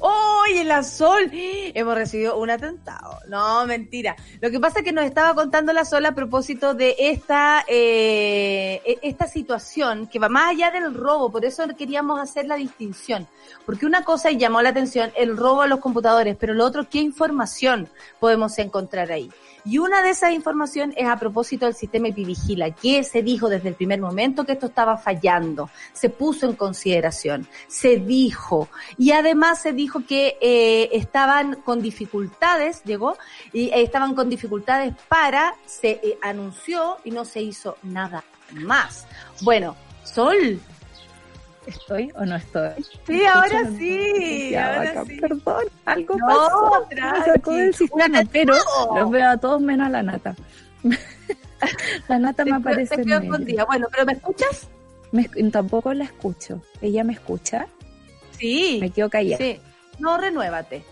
Oye, 0.00 0.64
la 0.64 0.82
Sol, 0.82 1.30
hemos 1.32 1.94
recibido 1.94 2.38
un 2.38 2.50
atentado. 2.50 3.18
No, 3.28 3.66
mentira. 3.66 4.16
Lo 4.40 4.50
que 4.50 4.60
pasa 4.60 4.80
es 4.80 4.84
que 4.84 4.92
nos 4.92 5.04
estaba 5.04 5.34
contando 5.34 5.72
la 5.72 5.84
Sol 5.84 6.04
a 6.06 6.14
propósito 6.14 6.74
de 6.74 6.96
esta, 6.98 7.64
eh, 7.68 8.82
e, 8.84 8.98
esta 9.02 9.26
situación 9.26 10.06
que 10.06 10.18
va 10.18 10.28
más 10.28 10.50
allá 10.50 10.70
del 10.70 10.94
robo. 10.94 11.30
Por 11.30 11.44
eso 11.44 11.64
queríamos 11.76 12.20
hacer 12.20 12.46
la 12.46 12.56
distinción. 12.56 13.26
Porque 13.64 13.86
una 13.86 14.04
cosa 14.04 14.30
llamó 14.30 14.62
la 14.62 14.70
atención, 14.70 15.12
el 15.16 15.36
robo 15.36 15.62
a 15.62 15.66
los 15.66 15.80
computadores, 15.80 16.36
pero 16.38 16.54
lo 16.54 16.64
otro, 16.64 16.88
¿qué 16.88 16.98
información 16.98 17.88
podemos 18.20 18.58
encontrar 18.58 19.10
ahí? 19.12 19.30
Y 19.64 19.78
una 19.78 20.02
de 20.02 20.10
esas 20.10 20.32
informaciones 20.32 20.94
es 20.98 21.06
a 21.06 21.16
propósito 21.16 21.64
del 21.64 21.74
sistema 21.74 22.08
Epivigila, 22.08 22.70
que 22.70 23.02
se 23.02 23.22
dijo 23.22 23.48
desde 23.48 23.70
el 23.70 23.74
primer 23.74 24.00
momento 24.00 24.44
que 24.44 24.52
esto 24.52 24.66
estaba 24.66 24.98
fallando, 24.98 25.70
se 25.92 26.10
puso 26.10 26.46
en 26.46 26.54
consideración, 26.54 27.48
se 27.66 27.96
dijo, 27.96 28.68
y 28.98 29.12
además 29.12 29.62
se 29.62 29.72
dijo 29.72 30.04
que 30.06 30.36
eh, 30.40 30.90
estaban 30.92 31.56
con 31.56 31.80
dificultades, 31.80 32.82
llegó, 32.84 33.16
y 33.52 33.68
eh, 33.68 33.82
estaban 33.82 34.14
con 34.14 34.28
dificultades 34.28 34.94
para, 35.08 35.54
se 35.64 35.92
eh, 35.92 36.18
anunció 36.20 36.98
y 37.04 37.10
no 37.10 37.24
se 37.24 37.40
hizo 37.40 37.78
nada 37.82 38.22
más. 38.52 39.06
Bueno, 39.40 39.76
Sol, 40.04 40.60
¿Estoy 41.66 42.12
o 42.16 42.24
no 42.24 42.36
estoy? 42.36 42.84
Sí, 43.06 43.24
ahora 43.24 43.64
sí. 43.78 44.54
Ahora 44.54 45.04
sí. 45.06 45.20
Perdón, 45.20 45.64
algo 45.84 46.16
pasó. 46.18 46.86
Me 46.90 47.24
sacó 47.24 47.52
del 47.52 47.74
sistema, 47.74 48.22
pero 48.30 48.54
los 48.94 49.10
veo 49.10 49.30
a 49.30 49.36
todos 49.36 49.60
menos 49.60 49.86
a 49.86 49.90
la 49.90 50.02
nata. 50.02 50.34
la 52.08 52.18
nata 52.18 52.44
me 52.44 52.52
aparece 52.52 52.94
en 52.94 53.28
medio. 53.30 53.66
Bueno, 53.66 53.86
¿pero 53.90 54.04
me 54.04 54.12
escuchas? 54.12 54.68
Me, 55.12 55.28
tampoco 55.50 55.94
la 55.94 56.04
escucho. 56.04 56.60
¿Ella 56.82 57.04
me 57.04 57.14
escucha? 57.14 57.66
Sí. 58.38 58.78
Me 58.80 58.90
quedo 58.90 59.08
callada. 59.08 59.38
Sí. 59.38 59.60
No, 59.98 60.18
renuévate. 60.18 60.84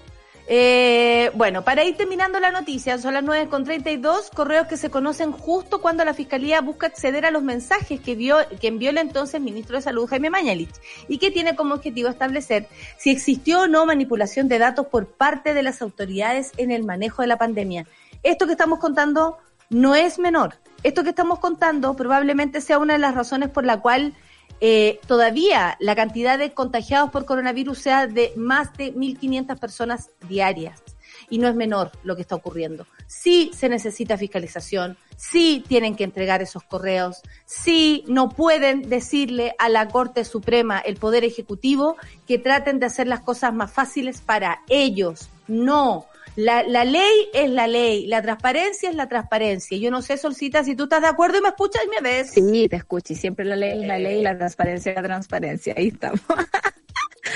Eh, 0.54 1.30
bueno, 1.32 1.62
para 1.64 1.82
ir 1.82 1.96
terminando 1.96 2.38
la 2.38 2.50
noticia, 2.50 2.98
son 2.98 3.14
las 3.14 3.24
9.32, 3.24 4.28
correos 4.34 4.66
que 4.66 4.76
se 4.76 4.90
conocen 4.90 5.32
justo 5.32 5.80
cuando 5.80 6.04
la 6.04 6.12
Fiscalía 6.12 6.60
busca 6.60 6.88
acceder 6.88 7.24
a 7.24 7.30
los 7.30 7.42
mensajes 7.42 8.02
que, 8.02 8.14
vio, 8.14 8.36
envió 8.60 8.90
el 8.90 8.98
entonces 8.98 9.40
ministro 9.40 9.76
de 9.76 9.82
Salud, 9.82 10.06
Jaime 10.06 10.28
Mañalich, 10.28 10.74
y 11.08 11.16
que 11.16 11.30
tiene 11.30 11.56
como 11.56 11.76
objetivo 11.76 12.10
establecer 12.10 12.68
si 12.98 13.08
existió 13.08 13.62
o 13.62 13.66
no 13.66 13.86
manipulación 13.86 14.46
de 14.48 14.58
datos 14.58 14.88
por 14.88 15.06
parte 15.06 15.54
de 15.54 15.62
las 15.62 15.80
autoridades 15.80 16.52
en 16.58 16.70
el 16.70 16.84
manejo 16.84 17.22
de 17.22 17.28
la 17.28 17.38
pandemia. 17.38 17.86
Esto 18.22 18.44
que 18.44 18.52
estamos 18.52 18.78
contando 18.78 19.38
no 19.70 19.94
es 19.94 20.18
menor. 20.18 20.56
Esto 20.82 21.02
que 21.02 21.08
estamos 21.08 21.38
contando 21.38 21.94
probablemente 21.94 22.60
sea 22.60 22.78
una 22.78 22.92
de 22.92 22.98
las 22.98 23.14
razones 23.14 23.48
por 23.48 23.64
la 23.64 23.80
cual 23.80 24.12
eh, 24.60 25.00
todavía 25.06 25.76
la 25.80 25.94
cantidad 25.94 26.38
de 26.38 26.52
contagiados 26.52 27.10
por 27.10 27.24
coronavirus 27.24 27.78
sea 27.78 28.06
de 28.06 28.32
más 28.36 28.72
de 28.76 28.94
1.500 28.94 29.58
personas 29.58 30.10
diarias. 30.28 30.82
Y 31.30 31.38
no 31.38 31.48
es 31.48 31.54
menor 31.54 31.90
lo 32.04 32.14
que 32.14 32.22
está 32.22 32.34
ocurriendo. 32.34 32.86
Sí 33.06 33.50
se 33.54 33.68
necesita 33.68 34.18
fiscalización, 34.18 34.98
sí 35.16 35.64
tienen 35.66 35.96
que 35.96 36.04
entregar 36.04 36.42
esos 36.42 36.62
correos, 36.64 37.22
sí 37.46 38.04
no 38.06 38.28
pueden 38.28 38.88
decirle 38.88 39.54
a 39.58 39.68
la 39.68 39.88
Corte 39.88 40.24
Suprema, 40.24 40.78
el 40.78 40.96
Poder 40.96 41.24
Ejecutivo, 41.24 41.96
que 42.26 42.38
traten 42.38 42.80
de 42.80 42.86
hacer 42.86 43.06
las 43.06 43.20
cosas 43.20 43.54
más 43.54 43.72
fáciles 43.72 44.20
para 44.20 44.60
ellos. 44.68 45.28
No, 45.48 46.06
la, 46.36 46.62
la 46.62 46.84
ley 46.84 47.28
es 47.34 47.50
la 47.50 47.66
ley, 47.66 48.06
la 48.06 48.22
transparencia 48.22 48.88
es 48.88 48.96
la 48.96 49.08
transparencia. 49.08 49.76
Yo 49.78 49.90
no 49.90 50.02
sé, 50.02 50.16
Solcita, 50.16 50.64
si 50.64 50.74
tú 50.74 50.84
estás 50.84 51.02
de 51.02 51.08
acuerdo 51.08 51.38
y 51.38 51.42
me 51.42 51.48
escuchas 51.48 51.82
y 51.84 51.88
me 51.88 52.00
ves. 52.00 52.30
Sí, 52.30 52.68
te 52.68 52.76
escucho 52.76 53.12
y 53.12 53.16
siempre 53.16 53.44
la 53.44 53.56
ley 53.56 53.80
es 53.80 53.86
la 53.86 53.98
ley 53.98 54.22
la 54.22 54.36
transparencia 54.36 54.90
es 54.90 54.96
la 54.96 55.02
transparencia. 55.02 55.74
Ahí 55.76 55.88
estamos. 55.88 56.20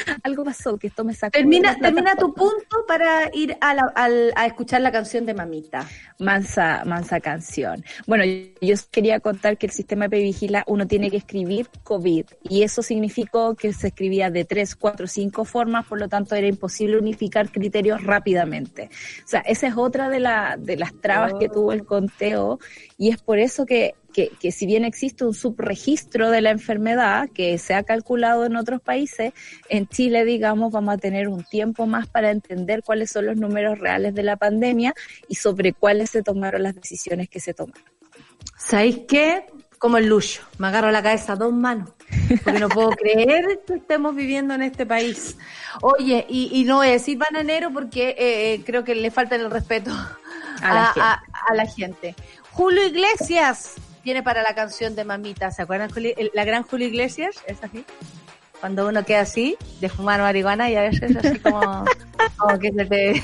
algo 0.23 0.45
pasó 0.45 0.77
que 0.77 0.89
esto 0.89 1.05
me 1.05 1.15
sacó. 1.15 1.33
Termina, 1.33 1.77
termina 1.79 2.17
tu 2.17 2.33
punto 2.33 2.85
para 2.87 3.31
ir 3.33 3.57
a, 3.61 3.77
a, 3.95 4.47
escuchar 4.47 4.81
la 4.81 4.93
canción 4.93 5.27
de 5.27 5.35
Mamita. 5.35 5.89
Mansa, 6.19 6.83
mansa 6.85 7.21
canción. 7.21 7.85
Bueno, 8.07 8.25
yo 8.25 8.75
quería 8.91 9.21
contar 9.21 9.59
que 9.59 9.67
el 9.67 9.73
sistema 9.73 10.09
de 10.09 10.19
Vigila 10.19 10.65
uno 10.67 10.87
tiene 10.87 11.11
que 11.11 11.19
escribir 11.19 11.69
COVID 11.85 12.27
y 12.49 12.63
eso 12.63 12.83
significó 12.83 13.55
que 13.55 13.73
se 13.73 13.89
escribía 13.89 14.31
de 14.31 14.45
tres, 14.45 14.77
cuatro, 14.77 15.07
cinco 15.07 15.45
formas, 15.45 15.87
por 15.87 15.99
lo 15.99 16.09
tanto 16.09 16.35
era 16.35 16.47
imposible 16.47 16.99
unificar 16.99 17.51
criterios 17.51 18.03
rápidamente. 18.03 18.91
O 19.25 19.29
sea, 19.29 19.41
esa 19.41 19.67
es 19.67 19.77
otra 19.77 20.09
de, 20.09 20.21
la, 20.21 20.57
de 20.59 20.77
las 20.77 20.95
trabas 21.01 21.35
que 21.39 21.49
tuvo 21.49 21.73
el 21.73 21.85
conteo 21.85 22.59
y 22.97 23.11
es 23.11 23.19
por 23.19 23.39
eso 23.39 23.67
que 23.67 23.95
que, 24.25 24.51
si 24.51 24.65
bien 24.65 24.85
existe 24.85 25.25
un 25.25 25.35
subregistro 25.35 26.31
de 26.31 26.41
la 26.41 26.51
enfermedad 26.51 27.29
que 27.29 27.59
se 27.59 27.75
ha 27.75 27.83
calculado 27.83 28.47
en 28.47 28.57
otros 28.57 28.81
países, 28.81 29.35
en 29.69 29.87
Chile, 29.89 30.25
digamos, 30.25 30.73
vamos 30.73 30.95
a 30.95 30.99
tener 30.99 31.29
un 31.29 31.45
tiempo 31.45 31.87
más 31.87 32.07
para 32.07 32.31
entender 32.31 32.83
cuáles 32.83 33.11
son 33.11 33.27
los 33.27 33.37
números 33.37 33.79
reales 33.79 34.15
de 34.15 34.23
la 34.23 34.37
pandemia 34.37 34.95
y 35.29 35.35
sobre 35.35 35.75
cuáles 35.75 36.11
se 36.11 36.23
tomaron 36.23 36.63
las 36.63 36.75
decisiones 36.75 37.29
que 37.29 37.41
se 37.41 37.53
tomaron. 37.53 37.85
¿Sabéis 38.57 39.01
qué? 39.07 39.45
Como 39.79 39.99
el 39.99 40.07
lucho, 40.07 40.41
me 40.57 40.69
agarro 40.69 40.91
la 40.91 41.03
cabeza 41.03 41.35
a 41.35 41.37
dos 41.37 41.53
manos, 41.53 41.91
porque 42.43 42.59
no 42.59 42.71
puedo 42.71 42.91
creer 42.93 43.61
que 43.67 43.75
estemos 43.75 44.17
viviendo 44.17 44.55
en 44.55 44.63
este 44.63 44.87
país. 44.87 45.37
Oye, 45.83 46.25
y, 46.31 46.65
no 46.65 46.77
voy 46.77 46.89
a 46.89 46.93
decir 46.93 47.19
bananero 47.19 47.71
porque 47.71 48.17
eh, 48.19 48.55
eh, 48.55 48.63
creo 48.65 48.83
que 48.83 48.95
le 48.95 49.11
falta 49.11 49.37
el 49.37 49.51
respeto 49.51 49.91
a, 50.63 51.21
a 51.51 51.55
la 51.55 51.67
gente. 51.67 52.15
Julio 52.53 52.87
Iglesias 52.87 53.75
viene 54.07 54.23
para 54.23 54.45
la 54.45 54.55
canción 54.55 54.95
de 54.95 55.05
Mamita. 55.05 55.51
¿Se 55.51 55.63
acuerdan 55.63 55.91
la 56.33 56.45
gran 56.45 56.63
Julio 56.63 56.87
Iglesias? 56.87 57.43
Es 57.49 57.63
así. 57.65 57.85
Cuando 58.61 58.87
uno 58.87 59.05
queda 59.05 59.23
así, 59.23 59.57
de 59.81 59.89
fumar 59.89 60.21
marihuana 60.21 60.71
y 60.71 60.77
a 60.77 60.83
veces 60.83 61.17
así 61.17 61.41
como, 61.41 61.61
como 62.37 62.59
que 62.61 62.71
se 62.71 62.85
te... 62.85 63.23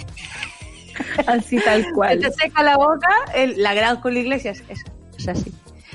así 1.29 1.61
tal 1.61 1.87
cual. 1.93 2.21
Se 2.21 2.31
te 2.31 2.35
seca 2.35 2.65
la 2.65 2.77
boca, 2.77 3.09
la 3.57 3.75
gran 3.75 4.01
Julio 4.01 4.23
Iglesias, 4.23 4.65
eso, 4.69 4.87
es 5.17 5.29
así. 5.29 5.53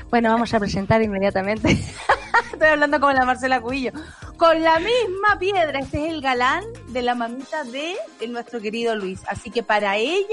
Bueno, 0.10 0.30
vamos 0.30 0.54
a 0.54 0.60
presentar 0.60 1.02
inmediatamente. 1.02 1.72
Estoy 2.54 2.70
hablando 2.70 3.00
como 3.00 3.12
la 3.12 3.26
Marcela 3.26 3.60
Cubillo. 3.60 3.92
Con 4.38 4.62
la 4.62 4.80
misma 4.80 5.38
piedra. 5.38 5.80
Este 5.80 6.06
es 6.06 6.14
el 6.14 6.22
galán 6.22 6.64
de 6.88 7.02
la 7.02 7.14
mamita 7.14 7.64
de 7.66 7.96
nuestro 8.30 8.62
querido 8.62 8.96
Luis. 8.96 9.22
Así 9.28 9.52
que 9.52 9.64
para 9.64 9.98
ella 9.98 10.26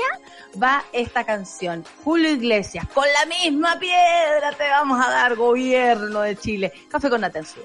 va 0.62 0.84
esta 0.92 1.24
canción. 1.24 1.84
Julio 2.04 2.30
Iglesias. 2.30 2.86
Con 2.94 3.04
la 3.04 3.26
misma 3.26 3.78
piedra 3.78 4.52
te 4.56 4.68
vamos 4.68 5.04
a 5.04 5.10
dar 5.10 5.34
gobierno 5.34 6.20
de 6.20 6.36
Chile. 6.36 6.72
Café 6.88 7.10
con 7.10 7.24
atención. 7.24 7.64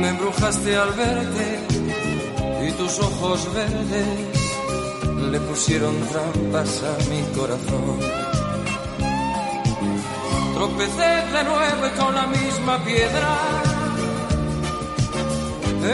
me 0.00 0.08
embrujaste 0.08 0.76
al 0.76 0.92
verte 0.92 1.46
y 2.66 2.72
tus 2.72 2.98
ojos 3.00 3.52
verdes 3.52 4.06
le 5.30 5.40
pusieron 5.40 5.94
trampas 6.08 6.82
a 6.82 7.10
mi 7.10 7.22
corazón. 7.36 7.98
Tropecé 10.54 11.12
de 11.34 11.44
nuevo 11.44 11.86
y 11.86 11.98
con 12.00 12.14
la 12.14 12.26
misma 12.26 12.84
piedra. 12.84 13.30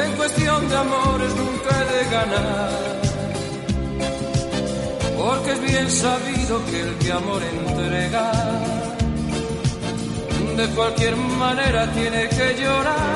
En 0.05 0.13
cuestión 0.17 0.69
de 0.69 0.77
amores 0.77 1.33
nunca 1.43 1.71
he 1.79 1.87
de 1.97 2.11
ganar. 2.17 2.71
Porque 5.19 5.53
es 5.53 5.61
bien 5.61 5.91
sabido 5.91 6.65
que 6.67 6.81
el 6.81 6.95
que 6.99 7.13
amor 7.13 7.43
entrega, 7.43 8.33
de 10.57 10.67
cualquier 10.77 11.17
manera 11.17 11.93
tiene 11.93 12.29
que 12.29 12.63
llorar 12.63 13.16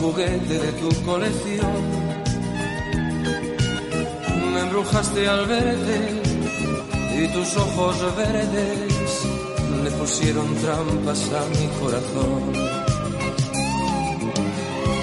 juguete 0.00 0.58
de 0.58 0.72
tu 0.80 0.88
colección. 1.04 1.82
Me 4.52 4.60
embrujaste 4.60 5.28
al 5.28 5.46
verte 5.46 6.22
y 7.20 7.28
tus 7.34 7.56
ojos 7.56 8.16
verdes 8.16 9.10
le 9.84 9.90
pusieron 9.92 10.54
trampas 10.56 11.20
a 11.40 11.42
mi 11.54 11.66
corazón. 11.80 12.42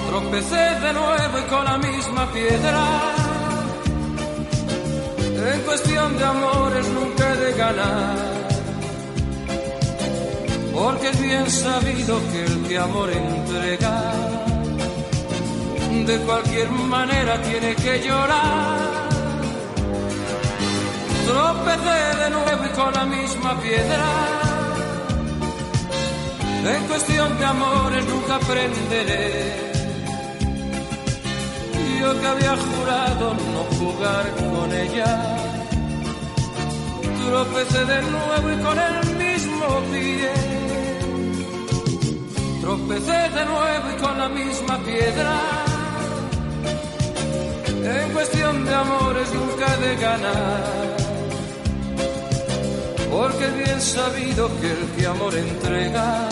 Tropecé 0.08 0.64
de 0.84 0.92
nuevo 0.92 1.38
y 1.38 1.48
con 1.48 1.64
la 1.64 1.78
misma 1.78 2.32
piedra. 2.32 2.84
En 5.52 5.60
cuestión 5.62 6.18
de 6.18 6.24
amores 6.24 6.86
nunca 6.88 7.32
he 7.32 7.36
de 7.36 7.52
ganar. 7.52 8.38
Porque 10.74 11.08
es 11.08 11.20
bien 11.20 11.50
sabido 11.50 12.20
que 12.30 12.44
el 12.44 12.66
que 12.68 12.78
amor 12.78 13.10
entrega, 13.10 14.27
de 16.06 16.18
cualquier 16.20 16.70
manera 16.70 17.40
tiene 17.42 17.74
que 17.74 18.00
llorar. 18.06 18.78
Tropecé 21.26 22.00
de 22.22 22.30
nuevo 22.30 22.64
y 22.64 22.68
con 22.78 22.92
la 22.94 23.04
misma 23.04 23.60
piedra. 23.60 24.04
En 26.76 26.84
cuestión 26.84 27.38
de 27.38 27.44
amores 27.44 28.04
nunca 28.06 28.36
aprenderé. 28.36 29.68
Yo 32.00 32.20
que 32.20 32.26
había 32.26 32.56
jurado 32.56 33.34
no 33.54 33.62
jugar 33.78 34.26
con 34.50 34.72
ella. 34.72 35.36
Tropecé 37.26 37.84
de 37.84 38.02
nuevo 38.02 38.52
y 38.52 38.62
con 38.66 38.78
el 38.78 39.16
mismo 39.16 39.66
pie. 39.92 40.32
Tropecé 42.60 43.20
de 43.36 43.44
nuevo 43.44 43.86
y 43.96 44.02
con 44.02 44.18
la 44.18 44.28
misma 44.28 44.78
piedra. 44.78 45.67
En 47.90 48.12
cuestión 48.12 48.64
de 48.64 48.74
amores 48.74 49.32
nunca 49.32 49.76
de 49.78 49.96
ganar. 49.96 50.96
Porque 53.10 53.46
bien 53.62 53.80
sabido 53.80 54.48
que 54.60 54.70
el 54.70 54.84
que 54.96 55.06
amor 55.06 55.34
entrega, 55.34 56.28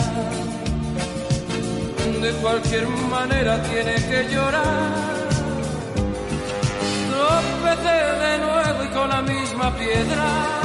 de 2.21 2.31
cualquier 2.43 2.87
manera 2.87 3.61
tiene 3.63 3.95
que 3.95 4.19
llorar. 4.33 5.17
Tropecé 7.09 7.97
de 8.25 8.37
nuevo 8.45 8.83
y 8.83 8.87
con 8.89 9.09
la 9.09 9.21
misma 9.21 9.75
piedra. 9.75 10.57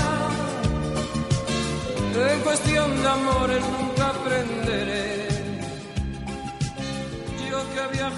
En 2.14 2.40
cuestión 2.40 3.02
de 3.02 3.08
amores 3.08 3.62
nunca 3.62 4.08
aprenderé. 4.10 5.28
Yo 7.50 7.58
que 7.72 7.80
había 7.80 8.10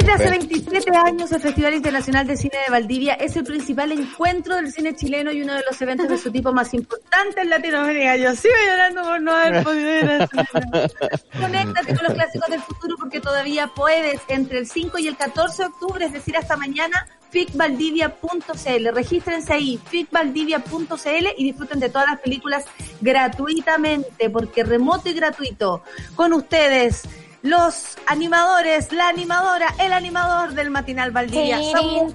Desde 0.00 0.12
hace 0.12 0.30
27 0.30 0.96
años, 0.96 1.30
el 1.30 1.40
Festival 1.42 1.74
Internacional 1.74 2.26
de 2.26 2.34
Cine 2.34 2.56
de 2.64 2.70
Valdivia 2.70 3.14
es 3.14 3.36
el 3.36 3.44
principal 3.44 3.92
encuentro 3.92 4.56
del 4.56 4.72
cine 4.72 4.96
chileno 4.96 5.30
y 5.30 5.42
uno 5.42 5.52
de 5.52 5.62
los 5.68 5.80
eventos 5.82 6.08
de 6.08 6.16
su 6.16 6.32
tipo 6.32 6.54
más 6.54 6.72
importantes 6.72 7.36
en 7.36 7.50
Latinoamérica. 7.50 8.16
Yo 8.16 8.34
sigo 8.34 8.54
llorando 8.66 9.02
por 9.02 9.20
no 9.20 9.32
haber 9.32 9.62
podido 9.62 9.90
ir 9.90 10.28
cine. 10.28 10.90
Conéctate 11.40 11.94
con 11.94 12.04
los 12.04 12.14
clásicos 12.14 12.48
del 12.48 12.62
futuro 12.62 12.96
porque 12.98 13.20
todavía 13.20 13.66
puedes 13.76 14.22
entre 14.28 14.60
el 14.60 14.66
5 14.66 14.98
y 15.00 15.08
el 15.08 15.18
14 15.18 15.64
de 15.64 15.68
octubre, 15.68 16.06
es 16.06 16.12
decir, 16.14 16.34
hasta 16.34 16.56
mañana, 16.56 17.06
ficvaldivia.cl. 17.28 18.94
Regístrense 18.94 19.52
ahí, 19.52 19.78
ficvaldivia.cl 19.90 21.26
y 21.36 21.44
disfruten 21.44 21.78
de 21.78 21.90
todas 21.90 22.08
las 22.08 22.20
películas 22.20 22.64
gratuitamente, 23.02 24.30
porque 24.30 24.64
remoto 24.64 25.10
y 25.10 25.12
gratuito. 25.12 25.82
Con 26.16 26.32
ustedes, 26.32 27.02
los 27.42 27.96
animadores, 28.06 28.92
la 28.92 29.08
animadora, 29.08 29.68
el 29.78 29.92
animador 29.92 30.52
del 30.52 30.70
matinal 30.70 31.10
Valdivia. 31.10 31.58
Somos-. 31.72 32.14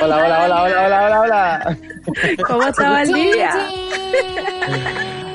Hola, 0.00 0.16
hola, 0.16 0.44
hola, 0.44 0.62
hola, 0.62 0.84
hola, 0.86 1.04
hola, 1.06 1.20
hola. 1.20 1.76
¿Cómo 2.46 2.62
está 2.62 2.90
Valdivia? 2.90 3.50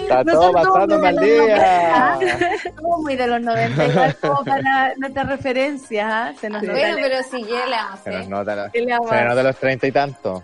Está 0.01 0.23
No 0.23 0.31
todo 0.33 0.51
pasando 0.51 0.95
muy 0.99 1.03
mal 1.03 1.15
de 1.15 1.37
los 1.37 1.45
día. 1.47 2.15
90, 2.19 2.37
Somos 2.75 3.01
muy 3.01 3.15
de 3.15 3.27
los 3.27 3.41
90, 3.41 3.85
igual 3.85 4.17
como 4.21 4.43
para 4.45 4.93
nuestras 4.97 5.27
referencias, 5.29 6.07
¿ah? 6.11 6.33
Se 6.39 6.49
nos 6.49 6.61
nota 6.63 6.73
Bueno, 6.79 6.97
pero 7.01 7.15
si 7.23 7.41
ya 7.43 7.65
le 7.65 7.75
vamos 7.75 7.99
a 7.99 8.03
Se 8.03 8.11
nos 8.11 8.27
nota, 8.27 8.55
la- 8.55 8.69
¿Qué 8.71 8.81
le 8.81 8.91
vamos 8.91 9.11
a 9.11 9.15
se 9.15 9.21
nos 9.23 9.29
nota 9.35 9.43
los 9.43 9.55
treinta 9.57 9.87
y 9.87 9.91
tanto. 9.91 10.43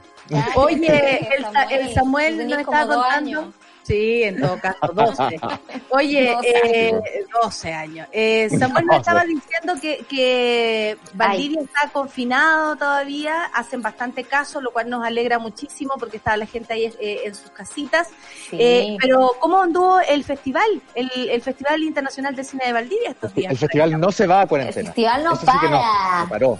Oye, 0.56 1.28
el, 1.38 1.44
Sa- 1.52 1.64
el 1.64 1.94
Samuel 1.94 2.48
nos 2.48 2.60
estaba 2.60 2.86
contando. 2.96 3.54
Sí, 3.90 4.22
en 4.22 4.40
todo 4.40 4.60
caso, 4.60 4.78
12. 4.94 5.40
Oye, 5.90 6.32
12 6.36 6.90
eh, 6.90 6.94
12 7.42 7.74
años. 7.74 8.08
Eh, 8.12 8.48
Samuel 8.52 8.86
nos 8.86 8.98
estaba 8.98 9.24
diciendo 9.24 9.74
que, 9.82 10.06
que 10.08 10.96
Valdivia 11.16 11.62
está 11.62 11.90
confinado 11.92 12.76
todavía, 12.76 13.46
hacen 13.46 13.82
bastante 13.82 14.26
caso, 14.26 14.62
lo 14.62 14.70
cual 14.70 14.92
nos 14.92 15.04
alegra 15.04 15.40
muchísimo 15.40 15.96
porque 15.98 16.18
estaba 16.18 16.38
la 16.38 16.46
gente 16.46 16.72
ahí 16.72 16.94
eh, 17.00 17.22
en 17.26 17.34
sus 17.34 17.50
casitas. 17.50 18.10
Sí. 18.52 18.58
Eh, 18.60 18.98
pero, 19.02 19.32
¿cómo 19.40 19.60
anduvo 19.64 20.00
el 20.02 20.24
festival? 20.24 20.70
El, 20.94 21.10
el 21.28 21.42
Festival 21.42 21.82
Internacional 21.82 22.36
de 22.36 22.44
Cine 22.44 22.68
de 22.68 22.74
Valdivia 22.74 23.10
estos 23.10 23.34
días. 23.34 23.52
El 23.52 23.58
festival 23.58 24.00
no 24.00 24.12
se 24.12 24.28
va 24.28 24.42
a 24.42 24.48
cuarentena. 24.48 24.82
El 24.82 24.86
festival 24.86 25.24
no 25.24 25.34
Eso 25.34 25.42
sí 25.42 25.58
que 25.62 25.68
no, 25.68 25.82
para. 25.82 26.20
no 26.20 26.30
paró. 26.30 26.60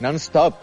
Non-stop. 0.00 0.54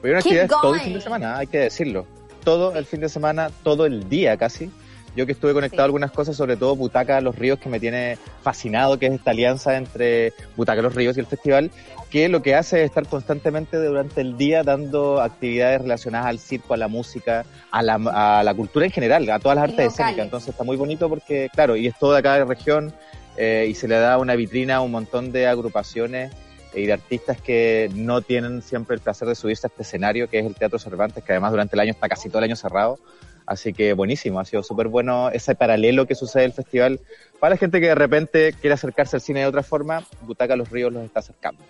Hubo 0.00 0.12
una 0.12 0.22
Keep 0.22 0.42
actividad 0.42 0.48
todo 0.48 0.74
el 0.76 0.80
fin 0.80 0.94
de 0.94 1.00
semana, 1.00 1.38
hay 1.38 1.48
que 1.48 1.58
decirlo. 1.58 2.06
Todo 2.44 2.76
el 2.76 2.86
fin 2.86 3.00
de 3.00 3.08
semana, 3.08 3.50
todo 3.64 3.84
el 3.84 4.08
día 4.08 4.36
casi. 4.36 4.70
Yo 5.16 5.26
que 5.26 5.32
estuve 5.32 5.52
conectado 5.52 5.78
Sí. 5.78 5.82
a 5.82 5.84
algunas 5.84 6.10
cosas, 6.10 6.36
sobre 6.36 6.56
todo 6.56 6.74
Butaca 6.76 7.20
Los 7.20 7.36
Ríos, 7.36 7.58
que 7.58 7.68
me 7.68 7.78
tiene 7.78 8.18
fascinado, 8.42 8.98
que 8.98 9.06
es 9.06 9.12
esta 9.12 9.30
alianza 9.30 9.76
entre 9.76 10.32
Butaca 10.56 10.82
Los 10.82 10.94
Ríos 10.94 11.16
y 11.16 11.20
el 11.20 11.26
festival, 11.26 11.70
que 12.10 12.28
lo 12.28 12.42
que 12.42 12.54
hace 12.54 12.80
es 12.80 12.86
estar 12.86 13.06
constantemente 13.06 13.76
durante 13.76 14.20
el 14.20 14.36
día 14.36 14.62
dando 14.62 15.20
actividades 15.20 15.82
relacionadas 15.82 16.26
al 16.28 16.38
circo, 16.38 16.74
a 16.74 16.76
la 16.76 16.88
música, 16.88 17.44
a 17.70 17.82
la, 17.82 17.94
a 17.94 18.42
la 18.42 18.54
cultura 18.54 18.86
en 18.86 18.92
general, 18.92 19.28
a 19.30 19.38
todas 19.38 19.56
las 19.56 19.64
artes 19.64 19.76
locales. 19.78 19.92
escénicas. 20.00 20.24
Entonces 20.24 20.48
está 20.50 20.64
muy 20.64 20.76
bonito 20.76 21.08
porque, 21.08 21.48
claro, 21.52 21.76
y 21.76 21.86
es 21.86 21.98
todo 21.98 22.12
de 22.12 22.18
acá 22.18 22.34
de 22.34 22.40
la 22.40 22.44
región, 22.46 22.92
eh, 23.36 23.66
y 23.68 23.74
se 23.74 23.88
le 23.88 23.96
da 23.96 24.18
una 24.18 24.34
vitrina 24.36 24.76
a 24.76 24.80
un 24.80 24.92
montón 24.92 25.32
de 25.32 25.46
agrupaciones 25.48 26.32
y 26.72 26.86
de 26.86 26.92
artistas 26.92 27.40
que 27.40 27.88
no 27.94 28.20
tienen 28.20 28.62
siempre 28.62 28.94
el 28.96 29.00
placer 29.00 29.28
de 29.28 29.34
subirse 29.36 29.66
a 29.66 29.68
este 29.68 29.82
escenario, 29.82 30.28
que 30.28 30.40
es 30.40 30.46
el 30.46 30.54
Teatro 30.56 30.78
Cervantes, 30.78 31.22
que 31.22 31.32
además 31.32 31.52
durante 31.52 31.76
el 31.76 31.80
año 31.80 31.90
está 31.92 32.08
casi 32.08 32.28
todo 32.28 32.38
el 32.38 32.44
año 32.44 32.56
cerrado. 32.56 32.98
Así 33.46 33.72
que 33.72 33.92
buenísimo, 33.92 34.40
ha 34.40 34.44
sido 34.44 34.62
súper 34.62 34.88
bueno 34.88 35.30
ese 35.30 35.54
paralelo 35.54 36.06
que 36.06 36.14
sucede 36.14 36.44
en 36.44 36.50
el 36.50 36.54
festival. 36.54 37.00
Para 37.40 37.54
la 37.54 37.58
gente 37.58 37.80
que 37.80 37.88
de 37.88 37.94
repente 37.94 38.54
quiere 38.58 38.74
acercarse 38.74 39.16
al 39.16 39.22
cine 39.22 39.40
de 39.40 39.46
otra 39.46 39.62
forma, 39.62 40.02
Butaca 40.22 40.56
Los 40.56 40.70
Ríos 40.70 40.92
los 40.92 41.04
está 41.04 41.20
acercando. 41.20 41.62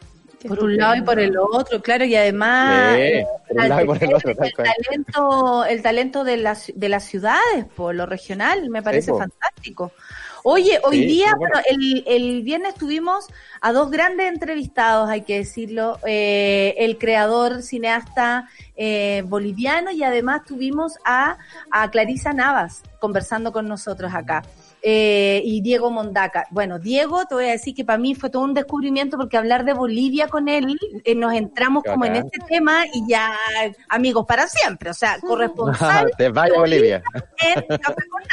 Por 0.47 0.62
un 0.62 0.77
lado 0.77 0.97
y 0.97 1.03
por 1.03 1.18
el 1.18 1.37
otro, 1.39 1.81
claro, 1.81 2.05
y 2.05 2.14
además... 2.14 2.99
El 3.49 3.66
talento, 5.83 6.25
de 6.25 6.37
las, 6.37 6.70
de 6.75 6.89
las 6.91 7.05
ciudades, 7.05 7.64
por 7.75 7.95
lo 7.95 8.05
regional, 8.05 8.68
me 8.68 8.83
parece 8.83 9.12
fantástico. 9.12 9.93
Oye, 10.47 10.79
hoy 10.85 10.99
Sí, 10.99 11.07
día, 11.07 11.31
súper 11.31 11.39
bueno. 11.39 11.63
bueno, 11.65 11.67
el, 11.71 12.05
el 12.07 12.43
viernes 12.43 12.75
tuvimos 12.75 13.29
a 13.63 13.73
dos 13.73 13.91
grandes 13.91 14.29
entrevistados, 14.31 15.09
hay 15.09 15.23
que 15.23 15.39
decirlo, 15.39 15.99
eh, 16.07 16.75
el 16.77 16.99
creador, 16.99 17.63
cineasta 17.63 18.51
eh, 18.77 19.23
boliviano 19.27 19.91
y 19.91 20.03
además 20.03 20.45
tuvimos 20.45 20.99
a, 21.07 21.39
a 21.71 21.91
Clarisa 21.91 22.35
Navas 22.35 22.83
conversando 23.01 23.53
con 23.53 23.67
nosotros 23.69 24.13
acá. 24.15 24.43
Eh, 24.87 25.41
y 25.43 25.62
Diego 25.62 25.91
Mondaca. 25.91 26.47
Bueno, 26.51 26.78
Diego, 26.78 27.24
te 27.24 27.35
voy 27.35 27.47
a 27.47 27.53
decir 27.53 27.74
que 27.74 27.87
para 27.87 27.97
mí 27.97 28.14
fue 28.14 28.28
todo 28.28 28.43
un 28.43 28.53
descubrimiento 28.53 29.16
porque 29.16 29.39
hablar 29.39 29.64
de 29.64 29.72
Bolivia 29.72 30.28
con 30.28 30.47
él, 30.47 30.78
eh, 31.05 31.14
nos 31.14 31.32
entramos 31.32 31.85
como 31.85 32.05
en 32.05 32.16
este 32.16 32.39
tema 32.47 32.85
y 32.93 33.09
ya 33.09 33.35
amigos 33.89 34.26
para 34.28 34.47
siempre, 34.47 34.91
o 34.91 34.95
sea, 34.95 35.18
corresponsal 35.20 36.11
Te 36.18 36.28
vaya 36.28 36.59
Bolivia. 36.59 37.03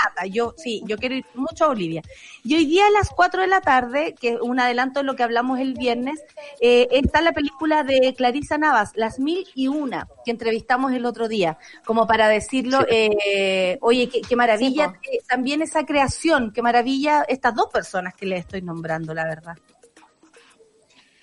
Nata. 0.04 0.26
Yo, 0.26 0.54
sí, 0.58 0.84
yo 0.86 0.98
quiero 0.98 1.16
ir 1.16 1.26
mucho 1.36 1.66
a 1.66 1.68
Bolivia. 1.68 2.02
Y 2.44 2.56
hoy 2.56 2.66
día 2.66 2.86
a 2.88 2.92
las 2.92 3.10
4 3.10 3.42
de 3.42 3.48
la 3.48 3.62
tarde, 3.62 4.16
que 4.20 4.34
es 4.34 4.42
un 4.42 4.60
adelanto 4.60 5.00
de 5.00 5.06
lo 5.06 5.16
que 5.16 5.24
hablamos 5.24 5.60
el 5.60 5.74
viernes, 5.74 6.22
eh, 6.60 6.88
está 6.92 7.22
la 7.22 7.32
película 7.32 7.84
de 7.84 8.14
Clarisa 8.16 8.58
Navas, 8.58 8.92
Las 8.96 9.20
Mil 9.20 9.46
y 9.56 9.68
Una, 9.68 10.08
que 10.26 10.32
entrevistamos 10.32 10.92
el 10.92 11.06
otro 11.06 11.28
día, 11.28 11.58
como 11.86 12.08
para 12.08 12.28
decirlo, 12.28 12.86
eh, 12.90 13.78
oye, 13.82 14.10
qué, 14.10 14.22
qué 14.22 14.36
maravilla, 14.36 14.82
Sí, 15.02 15.10
eh, 15.12 15.20
también 15.28 15.62
esa 15.62 15.86
creación, 15.86 16.41
qué 16.50 16.62
maravilla 16.64 17.24
estas 17.28 17.54
dos 17.54 17.68
personas 17.72 18.16
que 18.16 18.26
les 18.26 18.40
estoy 18.40 18.62
nombrando, 18.64 19.14
la 19.14 19.26
verdad. 19.26 19.56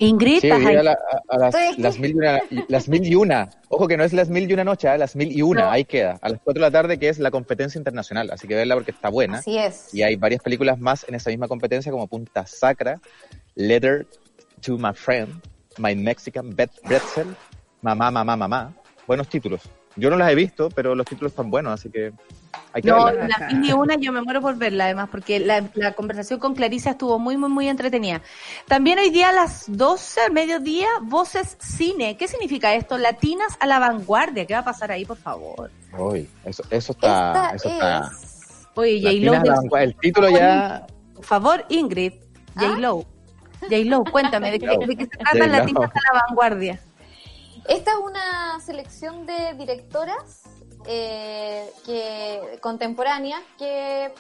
Ingrid, 0.01 0.39
Sí, 0.43 0.51
a, 0.51 0.59
la- 0.61 0.97
a 1.29 1.39
las, 1.77 1.99
mil 1.99 2.13
y 2.13 2.15
una, 2.15 2.41
las 2.69 2.89
mil 2.89 3.05
y 3.05 3.17
una. 3.17 3.49
Ojo 3.69 3.89
que 3.89 3.97
no 3.97 4.05
es 4.05 4.13
las 4.13 4.29
mil 4.29 4.49
y 4.49 4.55
una 4.55 4.63
noche, 4.63 4.87
¿eh? 4.87 4.97
las 4.97 5.17
mil 5.17 5.33
y 5.37 5.43
una, 5.43 5.63
No. 5.63 5.71
ahí 5.73 5.85
queda. 5.85 6.17
A 6.23 6.29
las 6.29 6.41
cuatro 6.41 6.63
de 6.63 6.69
la 6.69 6.71
tarde, 6.71 7.01
que 7.01 7.09
es 7.09 7.19
la 7.19 7.33
competencia 7.33 7.79
internacional. 7.81 8.31
Así 8.31 8.47
que 8.47 8.55
verla 8.55 8.77
porque 8.77 8.93
está 8.93 9.09
buena. 9.09 9.39
Así 9.39 9.59
es. 9.59 9.93
Y 9.93 10.03
hay 10.03 10.15
varias 10.15 10.41
películas 10.41 10.79
más 10.79 11.05
en 11.09 11.17
esa 11.17 11.31
misma 11.31 11.49
competencia, 11.49 11.91
como 11.91 12.07
Punta 12.07 12.47
Sacra, 12.47 13.01
Letter 13.57 14.07
to 14.61 14.79
My 14.79 14.93
Friend, 14.95 15.35
My 15.79 15.97
Mexican 15.97 16.55
Bet- 16.55 16.81
Pretzel, 16.87 17.35
Mamá, 17.83 18.13
Mamá, 18.13 18.37
Mamá. 18.37 18.73
Buenos 19.05 19.27
títulos. 19.29 19.63
Yo 19.97 20.11
no 20.11 20.17
las 20.17 20.31
he 20.31 20.37
visto, 20.37 20.69
pero 20.69 20.95
los 20.95 21.07
títulos 21.07 21.33
están 21.33 21.51
buenos, 21.51 21.73
así 21.73 21.91
que 21.91 22.13
hay 22.73 22.83
que 22.83 22.89
No, 22.89 23.05
verlas. 23.07 23.29
la 23.41 23.47
vi 23.49 23.55
ni 23.55 23.73
una, 23.73 23.97
yo 23.97 24.13
me 24.13 24.23
muero 24.23 24.41
por 24.41 24.57
verla 24.57 24.85
además, 24.85 25.09
porque 25.11 25.39
la, 25.41 25.69
la 25.75 25.93
conversación 25.93 26.39
con 26.39 26.55
Clarisa 26.55 26.91
estuvo 26.91 27.19
muy, 27.19 27.37
muy, 27.37 27.49
muy 27.51 27.69
entretenida. 27.69 28.23
También 28.67 28.99
hoy 28.99 29.11
día 29.11 29.31
a 29.31 29.33
las 29.33 29.65
12, 29.69 30.21
al 30.23 30.33
mediodía, 30.33 30.89
Voces 31.03 31.57
Cine. 31.61 32.17
¿Qué 32.17 32.29
significa 32.29 32.75
esto? 32.75 32.99
Latinas 32.99 33.57
a 33.61 33.67
la 33.67 33.79
vanguardia. 33.79 34.47
¿Qué 34.47 34.55
va 34.55 34.61
a 34.61 34.65
pasar 34.65 34.91
ahí, 34.93 35.05
por 35.05 35.17
favor? 35.17 35.71
Uy, 35.99 36.29
eso, 36.45 36.63
eso 36.71 36.93
está, 36.93 37.51
Esta 37.53 37.57
eso 37.57 37.69
está. 37.69 38.11
es... 38.13 38.69
Oye, 38.75 39.21
la 39.21 39.43
vanguardia. 39.43 39.83
el 39.83 39.97
título 39.97 40.31
ya, 40.31 40.87
por 41.15 41.25
favor, 41.25 41.65
Ingrid, 41.69 42.13
J-Lo. 42.55 43.05
J-Lo, 43.63 44.05
cuéntame, 44.05 44.53
¿de 44.53 44.59
qué, 44.61 44.67
de 44.87 44.97
qué 44.97 45.05
se 45.05 45.11
trata. 45.19 45.47
Latinas 45.49 45.91
a 45.91 46.13
la 46.15 46.23
vanguardia? 46.29 46.79
Esta 47.69 47.91
es 47.91 47.97
una 47.99 48.61
selección 48.61 49.27
de 49.27 49.55
directoras 49.59 50.45
eh, 50.91 51.71
que 51.85 52.59
contemporáneas 52.63 53.43
que 53.59 54.11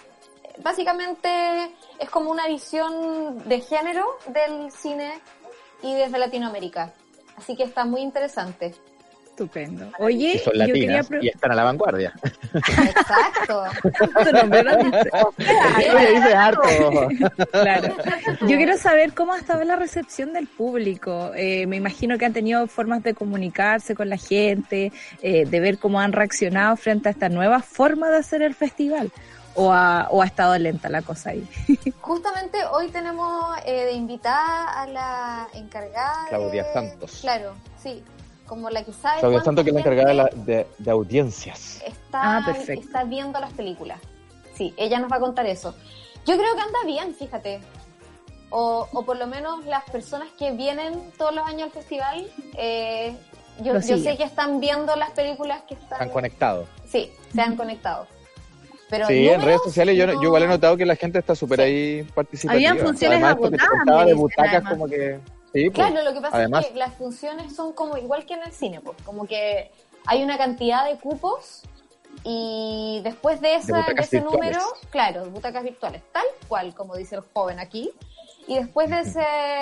básicamente 0.58 1.74
es 1.98 2.10
como 2.10 2.30
una 2.30 2.46
visión 2.46 3.48
de 3.48 3.60
género 3.62 4.04
del 4.26 4.70
cine 4.70 5.18
y 5.82 5.94
desde 5.94 6.18
Latinoamérica. 6.18 6.92
Así 7.36 7.56
que 7.56 7.62
está 7.62 7.86
muy 7.86 8.02
interesante. 8.02 8.74
Estupendo. 9.38 9.88
Oye, 10.00 10.42
yo 10.44 10.50
quería 10.50 11.04
y 11.20 11.28
están 11.28 11.52
a 11.52 11.54
la 11.54 11.62
vanguardia. 11.62 12.12
Exacto. 12.52 13.62
dice. 14.84 16.34
Harto. 16.34 16.62
Claro. 17.52 17.96
Yo 18.40 18.56
quiero 18.56 18.76
saber 18.76 19.14
cómo 19.14 19.32
ha 19.32 19.38
estado 19.38 19.62
la 19.62 19.76
recepción 19.76 20.32
del 20.32 20.48
público. 20.48 21.30
Eh, 21.36 21.66
me 21.68 21.76
imagino 21.76 22.18
que 22.18 22.24
han 22.26 22.32
tenido 22.32 22.66
formas 22.66 23.02
de 23.04 23.14
comunicarse 23.14 23.94
con 23.94 24.08
la 24.08 24.16
gente, 24.16 24.92
eh, 25.22 25.44
de 25.46 25.60
ver 25.60 25.78
cómo 25.78 26.00
han 26.00 26.12
reaccionado 26.12 26.76
frente 26.76 27.08
a 27.08 27.12
esta 27.12 27.28
nueva 27.28 27.60
forma 27.60 28.10
de 28.10 28.16
hacer 28.18 28.42
el 28.42 28.54
festival. 28.54 29.12
O 29.54 29.72
ha, 29.72 30.06
o 30.10 30.22
ha 30.22 30.26
estado 30.26 30.56
lenta 30.58 30.88
la 30.88 31.02
cosa 31.02 31.30
ahí. 31.30 31.44
Justamente 32.00 32.58
hoy 32.70 32.88
tenemos 32.88 33.56
eh, 33.66 33.86
de 33.86 33.92
invitada 33.92 34.82
a 34.82 34.86
la 34.86 35.48
encargada. 35.54 36.24
de- 36.24 36.28
Claudia 36.28 36.64
Santos. 36.72 37.18
Claro, 37.22 37.54
sí. 37.82 38.02
Como 38.48 38.70
la 38.70 38.82
que 38.82 38.92
sabe. 38.92 39.20
Claudia 39.20 39.42
Santos, 39.42 39.62
que 39.64 39.70
es 39.70 39.74
la 39.74 39.80
encargada 39.80 40.08
de, 40.08 40.14
la- 40.14 40.30
de- 40.34 40.66
de 40.78 40.90
audiencias. 40.90 41.82
Está, 41.86 42.38
Ah, 42.38 42.42
perfecto. 42.46 42.80
está 42.86 43.04
viendo 43.04 43.38
las 43.38 43.52
películas. 43.52 44.00
Sí, 44.54 44.74
ella 44.76 44.98
nos 44.98 45.12
va 45.12 45.16
a 45.16 45.20
contar 45.20 45.46
eso. 45.46 45.74
Yo 46.26 46.36
creo 46.36 46.54
que 46.54 46.60
anda 46.62 46.78
bien, 46.86 47.14
fíjate. 47.14 47.60
O, 48.50 48.88
o 48.92 49.02
por 49.04 49.18
lo 49.18 49.26
menos 49.26 49.64
las 49.66 49.84
personas 49.84 50.28
que 50.38 50.52
vienen 50.52 51.12
todos 51.18 51.34
los 51.34 51.46
años 51.46 51.64
al 51.64 51.70
festival, 51.70 52.26
eh, 52.56 53.14
yo, 53.60 53.74
yo 53.80 53.98
sé 53.98 54.16
que 54.16 54.24
están 54.24 54.58
viendo 54.60 54.96
las 54.96 55.10
películas 55.10 55.62
que 55.68 55.74
están. 55.74 55.92
Están 55.92 56.08
conectados. 56.08 56.66
Sí, 56.88 57.12
se 57.34 57.40
han 57.42 57.56
conectado. 57.56 58.06
Pero 58.88 59.06
Sí, 59.06 59.28
en 59.28 59.42
redes 59.42 59.60
sociales 59.62 59.94
yo, 59.98 60.06
no- 60.06 60.14
yo 60.14 60.22
igual 60.22 60.44
he 60.44 60.46
notado 60.48 60.74
que 60.78 60.86
la 60.86 60.96
gente 60.96 61.18
está 61.18 61.34
súper 61.34 61.58
Sí. 61.58 61.64
ahí 61.64 62.02
participativa. 62.14 62.70
Habían 62.70 62.86
funciones 62.86 63.22
Además, 63.22 63.32
agotadas, 63.36 64.06
de 64.06 64.14
butacas 64.14 64.48
además. 64.54 64.72
como 64.72 64.86
que... 64.88 65.20
Sí, 65.58 65.70
pues. 65.70 65.88
Claro, 65.88 66.04
lo 66.04 66.14
que 66.14 66.20
pasa 66.20 66.36
Además- 66.36 66.64
es 66.66 66.72
que 66.72 66.78
las 66.78 66.94
funciones 66.94 67.54
son 67.54 67.72
como 67.72 67.96
igual 67.96 68.24
que 68.26 68.34
en 68.34 68.42
el 68.42 68.52
cine, 68.52 68.80
pues, 68.80 68.96
como 69.04 69.26
que 69.26 69.70
hay 70.06 70.22
una 70.22 70.38
cantidad 70.38 70.84
de 70.86 70.96
cupos 70.98 71.62
y 72.24 73.00
después 73.04 73.40
de, 73.40 73.54
esa, 73.56 73.76
de, 73.82 73.94
ese 73.98 74.20
virtuales. 74.20 74.22
número, 74.56 74.60
claro, 74.90 75.26
butacas 75.30 75.62
virtuales, 75.62 76.02
tal 76.12 76.24
cual, 76.48 76.74
como 76.74 76.96
dice 76.96 77.16
el 77.16 77.22
joven 77.32 77.58
aquí. 77.58 77.92
Y 78.48 78.54
después 78.56 78.88
de 78.90 79.00
ese, 79.00 79.20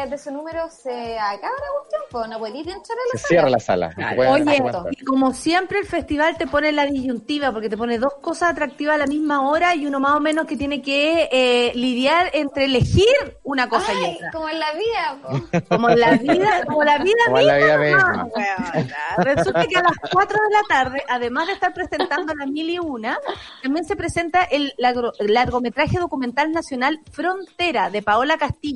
de 0.08 0.14
ese 0.14 0.30
número 0.30 0.68
se 0.70 1.18
acaba 1.18 1.52
la 1.52 1.78
cuestión, 1.80 2.02
pues 2.10 2.28
no 2.28 2.38
podéis 2.38 2.66
entrar 2.66 2.96
a 2.96 3.06
la 3.12 3.12
se 3.12 3.18
sala. 3.18 3.28
cierra 3.28 3.50
la 3.50 3.58
sala. 3.58 3.92
se 3.94 4.28
Oye, 4.28 4.62
y 4.92 5.04
como 5.04 5.32
siempre 5.34 5.80
el 5.80 5.86
festival 5.86 6.36
te 6.38 6.46
pone 6.46 6.70
la 6.72 6.86
disyuntiva 6.86 7.52
porque 7.52 7.68
te 7.68 7.76
pone 7.76 7.98
dos 7.98 8.14
cosas 8.20 8.50
atractivas 8.52 8.94
a 8.94 8.98
la 8.98 9.06
misma 9.06 9.48
hora 9.48 9.74
y 9.74 9.86
uno 9.86 9.98
más 10.00 10.12
o 10.14 10.20
menos 10.20 10.46
que 10.46 10.56
tiene 10.56 10.82
que 10.82 11.28
eh, 11.32 11.72
lidiar 11.74 12.30
entre 12.32 12.66
elegir 12.66 13.04
una 13.42 13.68
cosa 13.68 13.92
y 13.92 14.14
otra. 14.16 14.30
como 14.32 14.48
en 14.48 14.58
la 14.60 14.72
vida, 14.72 15.18
po. 15.22 15.58
Como 15.76 15.90
en 15.90 16.00
la 16.00 16.10
vida, 16.12 16.62
como 16.66 16.84
la 16.84 16.98
vida 16.98 17.14
Como 17.26 17.38
en 17.38 17.46
la 17.46 17.56
vida 17.56 17.78
misma. 17.78 18.24
misma. 18.24 18.94
Resulta 19.18 19.66
que 19.66 19.76
a 19.78 19.82
las 19.82 20.10
4 20.12 20.38
de 20.48 20.54
la 20.54 20.62
tarde, 20.68 21.02
además 21.08 21.46
de 21.48 21.54
estar 21.54 21.72
presentando 21.74 22.34
la 22.34 22.46
mil 22.46 22.70
y 22.70 22.78
una, 22.78 23.18
también 23.62 23.84
se 23.84 23.96
presenta 23.96 24.44
el 24.44 24.72
largo- 24.78 25.12
largometraje 25.18 25.98
documental 25.98 26.52
nacional 26.52 27.00
Frontera 27.10 27.90
de 27.90 28.02
Paola 28.02 28.36
Castillo. 28.38 28.75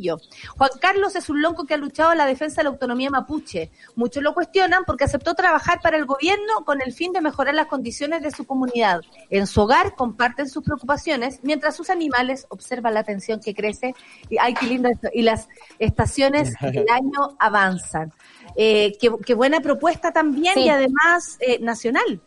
Juan 0.56 0.70
Carlos 0.80 1.14
es 1.16 1.28
un 1.28 1.42
lonco 1.42 1.66
que 1.66 1.74
ha 1.74 1.76
luchado 1.76 2.12
en 2.12 2.18
la 2.18 2.26
defensa 2.26 2.60
de 2.60 2.64
la 2.64 2.70
autonomía 2.70 3.10
mapuche. 3.10 3.70
Muchos 3.96 4.22
lo 4.22 4.32
cuestionan 4.34 4.84
porque 4.86 5.04
aceptó 5.04 5.34
trabajar 5.34 5.80
para 5.82 5.96
el 5.96 6.06
gobierno 6.06 6.64
con 6.64 6.80
el 6.80 6.92
fin 6.92 7.12
de 7.12 7.20
mejorar 7.20 7.54
las 7.54 7.66
condiciones 7.66 8.22
de 8.22 8.30
su 8.30 8.44
comunidad. 8.46 9.00
En 9.28 9.46
su 9.46 9.60
hogar 9.60 9.94
comparten 9.94 10.48
sus 10.48 10.64
preocupaciones 10.64 11.40
mientras 11.42 11.76
sus 11.76 11.90
animales 11.90 12.46
observan 12.48 12.94
la 12.94 13.04
tensión 13.04 13.40
que 13.40 13.54
crece. 13.54 13.94
Y, 14.28 14.38
ay, 14.38 14.54
qué 14.54 14.66
lindo 14.66 14.88
esto. 14.88 15.08
Y 15.12 15.22
las 15.22 15.48
estaciones 15.78 16.52
del 16.60 16.86
año 16.90 17.36
avanzan. 17.38 18.12
Eh, 18.56 18.96
qué, 19.00 19.10
qué 19.24 19.34
buena 19.34 19.60
propuesta 19.60 20.12
también 20.12 20.54
Sí. 20.54 20.62
y 20.64 20.68
además 20.68 21.36
eh, 21.40 21.58
nacional. 21.60 22.20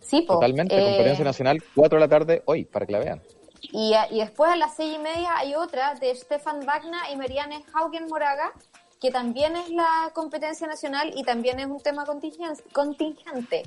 Sí, 0.00 0.22
po. 0.22 0.34
Totalmente, 0.34 0.76
Eh, 0.76 0.82
conferencia 0.82 1.24
nacional, 1.24 1.62
4 1.74 1.96
de 1.96 2.00
la 2.00 2.08
tarde 2.08 2.42
hoy, 2.46 2.64
para 2.64 2.84
que 2.86 2.92
la 2.92 2.98
vean. 2.98 3.22
Y, 3.70 3.94
a- 3.94 4.10
y 4.12 4.18
después 4.20 4.50
a 4.50 4.56
las 4.56 4.74
seis 4.74 4.96
y 4.96 4.98
media 4.98 5.36
hay 5.36 5.54
otra 5.54 5.94
de 5.94 6.14
Stefan 6.14 6.64
Wagner 6.66 7.00
y 7.12 7.16
Marianne 7.16 7.64
Haugen 7.72 8.06
Moraga, 8.08 8.52
que 9.00 9.10
también 9.10 9.56
es 9.56 9.70
la 9.70 10.10
competencia 10.14 10.66
nacional 10.66 11.12
y 11.16 11.22
también 11.24 11.58
es 11.60 11.66
un 11.66 11.80
tema 11.80 12.04
contingen- 12.04 12.60
contingente. 12.72 13.62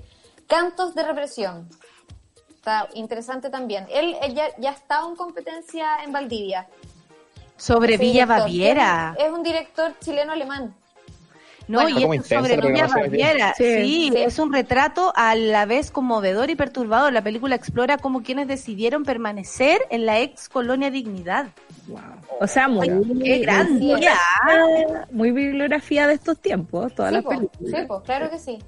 Cantos 0.47 0.93
de 0.95 1.03
represión. 1.03 1.69
Está 2.53 2.87
interesante 2.93 3.49
también. 3.49 3.87
Él, 3.91 4.15
él 4.21 4.33
ya, 4.35 4.47
ya 4.57 4.71
estaba 4.71 5.07
en 5.07 5.15
competencia 5.15 6.03
en 6.03 6.11
Valdivia. 6.11 6.67
Sobre 7.57 7.97
Villa 7.97 8.25
Baviera. 8.25 9.15
es 9.17 9.31
un 9.31 9.41
director 9.43 9.93
chileno-alemán. 9.99 10.75
No, 11.67 11.81
Bueno, 11.81 11.97
y 11.99 12.03
esto 12.03 12.13
intensa 12.13 12.55
sobre 12.55 12.71
día. 12.73 12.87
Baviera. 12.87 13.53
Sí, 13.57 13.63
Sí. 13.63 14.09
Sí. 14.11 14.17
es 14.17 14.37
un 14.39 14.53
retrato 14.53 15.11
a 15.15 15.35
la 15.35 15.65
vez 15.65 15.89
conmovedor 15.91 16.49
y 16.49 16.55
perturbador. 16.55 17.11
La 17.11 17.23
película 17.23 17.55
explora 17.55 17.97
cómo 17.97 18.21
quienes 18.21 18.47
decidieron 18.47 19.03
permanecer 19.03 19.81
en 19.89 20.05
la 20.05 20.19
ex 20.19 20.47
colonia 20.49 20.91
Dignidad. 20.91 21.47
O 22.39 22.47
sea, 22.47 22.67
muy, 22.67 22.87
Qué 23.23 23.39
grande. 23.39 23.79
bibliografía, 23.79 25.07
muy 25.11 25.31
bibliografía 25.31 26.07
de 26.07 26.13
estos 26.15 26.39
tiempos, 26.39 26.93
todas 26.93 27.09
Sí, 27.11 27.15
las 27.15 27.23
po, 27.23 27.29
películas. 27.29 27.81
sí, 27.81 27.87
po, 27.87 28.01
claro 28.03 28.29
que 28.29 28.39
sí. 28.39 28.59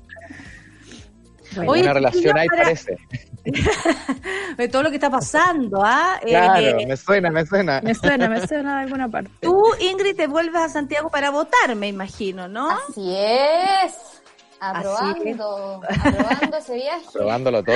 Bueno, 1.56 1.72
Oye, 1.72 1.82
Una 1.84 1.94
relación 1.94 2.38
ahí 2.38 2.48
para- 2.48 2.64
parece. 2.64 2.98
De 4.58 4.68
todo 4.68 4.84
lo 4.84 4.90
que 4.90 4.96
está 4.96 5.10
pasando, 5.10 5.82
¿ah? 5.84 6.20
Eh, 6.22 6.30
Claro, 6.30 6.60
eh, 6.80 6.86
me 6.88 6.98
suena, 6.98 7.30
me 7.30 7.46
suena. 7.46 7.80
me 7.82 7.96
suena, 7.96 8.28
me 8.28 8.46
suena 8.48 8.78
de 8.78 8.84
alguna 8.84 9.08
parte. 9.10 9.32
tú, 9.42 9.62
Ingrid, 9.80 10.16
te 10.16 10.28
vuelves 10.28 10.62
a 10.62 10.70
Santiago 10.70 11.10
para 11.10 11.30
votar, 11.30 11.76
me 11.76 11.88
imagino, 11.88 12.48
¿no? 12.48 12.70
Así 12.70 13.16
es. 13.16 13.96
Así 14.60 14.80
Aprobando, 14.80 15.82
aprobando 15.88 16.58
ese 16.58 16.74
viaje. 16.74 17.06
Probándolo 17.14 17.64
todo. 17.64 17.76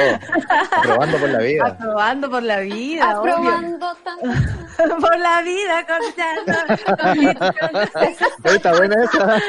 Probando 0.81 1.17
por 1.19 1.29
la 1.29 1.37
vida. 1.39 1.67
Aprobando 1.67 2.29
por 2.31 2.41
la 2.43 2.59
vida. 2.61 3.11
Aprobando 3.11 3.95
tanto. 4.03 4.25
por 4.99 5.19
la 5.19 5.41
vida. 5.43 5.85
Oye, 8.43 8.55
Está 8.55 8.71
buena 8.75 8.95
esa. 9.03 9.39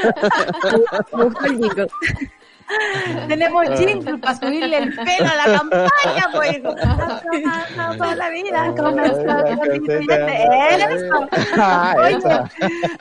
Me 1.17 1.49
el 1.49 1.61
Nico. 1.61 1.87
Tenemos 3.29 3.67
jingle 3.79 4.19
para 4.19 4.37
subirle 4.39 4.79
el 4.79 4.95
pelo 4.95 5.29
a 5.31 5.47
la 5.49 5.59
campaña, 5.59 6.29
pues. 6.33 6.57
Aprobando 6.65 7.99
por 8.05 8.17
la 8.17 8.31
vida, 8.31 8.75
con 8.77 8.97
nuestro 8.97 9.45
constituyente. 9.57 10.45
Eso. 10.73 11.29
Ah, 11.57 11.95
Oye, 11.99 12.19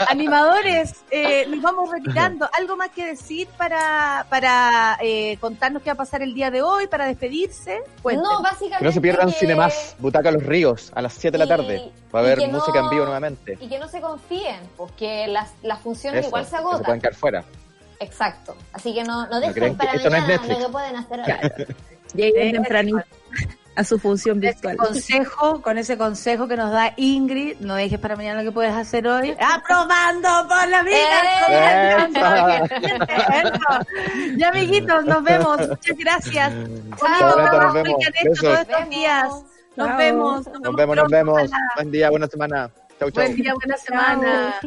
animadores, 0.10 0.96
eh, 1.12 1.46
nos 1.48 1.62
vamos 1.62 1.90
retirando. 1.92 2.50
¿Algo 2.58 2.76
más 2.76 2.90
que 2.90 3.06
decir 3.06 3.48
para, 3.58 4.26
para 4.30 4.98
eh, 5.02 5.38
contarnos 5.40 5.82
qué 5.82 5.90
va 5.90 5.94
a 5.94 5.98
pasar 5.98 6.22
el 6.22 6.34
día 6.34 6.52
de 6.52 6.62
hoy, 6.62 6.88
para 6.88 7.06
despedirse? 7.06 7.82
Cuenten. 8.02 8.24
No, 8.24 8.42
básicamente. 8.42 8.80
Que 8.80 8.86
no 8.86 8.92
se 8.92 9.02
pierdan 9.02 9.28
que- 9.32 9.36
Cine 9.36 9.56
Más, 9.56 9.96
Butaca 10.00 10.32
Los 10.32 10.44
Ríos, 10.44 10.92
a 10.96 11.02
las 11.02 11.14
7 11.14 11.38
de 11.38 11.46
la 11.46 11.48
tarde. 11.48 11.92
Va 12.14 12.20
a 12.20 12.24
haber 12.24 12.40
no- 12.40 12.60
música 12.60 12.80
en 12.80 12.90
vivo 12.90 13.06
nuevamente. 13.06 13.58
Y 13.60 13.68
que 13.70 13.80
no 13.80 13.88
se 13.88 14.02
confíen, 14.02 14.58
porque 14.78 15.28
las, 15.28 15.54
las 15.64 15.80
funciones 15.80 16.22
Eso, 16.22 16.28
igual 16.30 16.46
se 16.46 16.52
que 16.52 16.58
se 16.58 16.62
pueden 16.64 16.76
agotan. 16.78 17.00
quedar 17.00 17.16
fuera. 17.16 17.44
Exacto. 18.02 18.56
Así 18.74 18.94
que 18.94 19.04
no, 19.04 19.28
no 19.28 19.40
dejen 19.40 19.78
para 19.78 19.94
no 19.94 20.00
es 20.00 20.06
mañana 20.06 20.28
Netflix. 20.28 20.60
lo 20.60 20.66
que 20.66 20.72
pueden 20.72 20.96
hacer 20.96 21.20
hoy. 21.20 21.66
Lleguen 22.14 22.52
tempranito 22.54 23.00
a 23.76 23.84
su 23.86 23.98
función 23.98 24.44
Ese 24.44 24.48
virtual. 24.54 24.76
consejo, 24.76 25.62
con 25.62 25.78
ese 25.78 25.98
consejo 25.98 26.46
que 26.48 26.58
nos 26.58 26.72
da 26.72 26.94
Ingrid, 26.98 27.58
no 27.62 27.76
dejes 27.76 28.00
para 28.00 28.18
mañana 28.18 28.42
lo 28.44 28.50
que 28.50 28.54
puedes 28.54 28.74
hacer 28.74 29.08
hoy. 29.08 29.34
¡Aprobando 29.40 30.28
por 30.50 30.68
la 30.68 30.84
vida! 30.84 30.98
Eso. 32.10 32.76
Eso. 33.48 34.36
Ya, 34.36 34.50
amiguitos, 34.50 35.06
nos 35.06 35.24
vemos. 35.24 35.58
Muchas 35.70 35.98
gracias. 35.98 36.54
Chao, 37.00 37.38
nos 37.38 37.74
vemos. 37.74 39.36
Nos 39.78 39.98
vemos. 39.98 40.48
Nos 40.48 40.76
vemos, 40.76 40.96
nos 40.98 41.08
vemos. 41.10 41.42
Buen 41.76 41.92
día, 41.92 42.10
buena 42.10 42.28
semana. 42.28 42.70
Chau, 43.02 43.10
chau. 43.10 43.24
Buen 43.24 43.36
día, 43.36 43.54
buena 43.56 43.78
semana. 43.78 44.60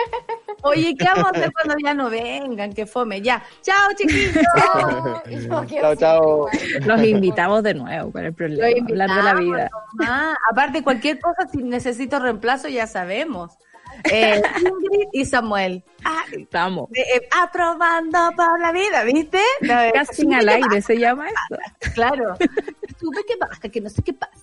Oye, 0.62 0.96
¿qué 0.96 1.04
vamos 1.04 1.26
a 1.26 1.28
hacer 1.28 1.52
cuando 1.52 1.74
ya 1.84 1.92
no 1.92 2.08
vengan? 2.08 2.72
Que 2.72 2.86
fome. 2.86 3.20
Ya. 3.20 3.42
Chao, 3.60 3.90
chiquitos. 3.98 4.42
Chao, 5.68 5.94
chao. 5.96 6.48
Los 6.86 7.02
invitamos 7.02 7.62
de 7.62 7.74
nuevo 7.74 8.10
con 8.10 8.24
el 8.24 8.32
problema. 8.32 8.66
Hablar 8.88 9.10
de 9.10 9.22
la 9.22 9.34
vida. 9.34 9.70
nomás. 9.98 10.38
Aparte, 10.50 10.82
cualquier 10.82 11.20
cosa, 11.20 11.46
si 11.52 11.58
necesito 11.58 12.18
reemplazo, 12.18 12.66
ya 12.68 12.86
sabemos. 12.86 13.58
Eh, 14.10 14.40
Ingrid 14.58 15.08
y 15.12 15.26
Samuel. 15.26 15.84
Ah, 16.02 16.22
Estamos. 16.32 16.88
eh, 16.94 17.04
eh, 17.16 17.28
aprobando 17.42 18.18
por 18.34 18.58
la 18.58 18.72
vida, 18.72 19.04
¿viste? 19.04 19.38
No, 19.60 19.74
Casting 19.92 20.24
sube 20.24 20.36
al 20.36 20.48
aire 20.48 20.80
se 20.80 20.98
llama 20.98 21.26
esto. 21.28 21.92
Claro. 21.94 22.36
Sube 22.98 23.22
que 23.26 23.36
baja, 23.36 23.68
que 23.68 23.80
no 23.82 23.90
sé 23.90 24.02
qué 24.02 24.14
pasa. 24.14 24.41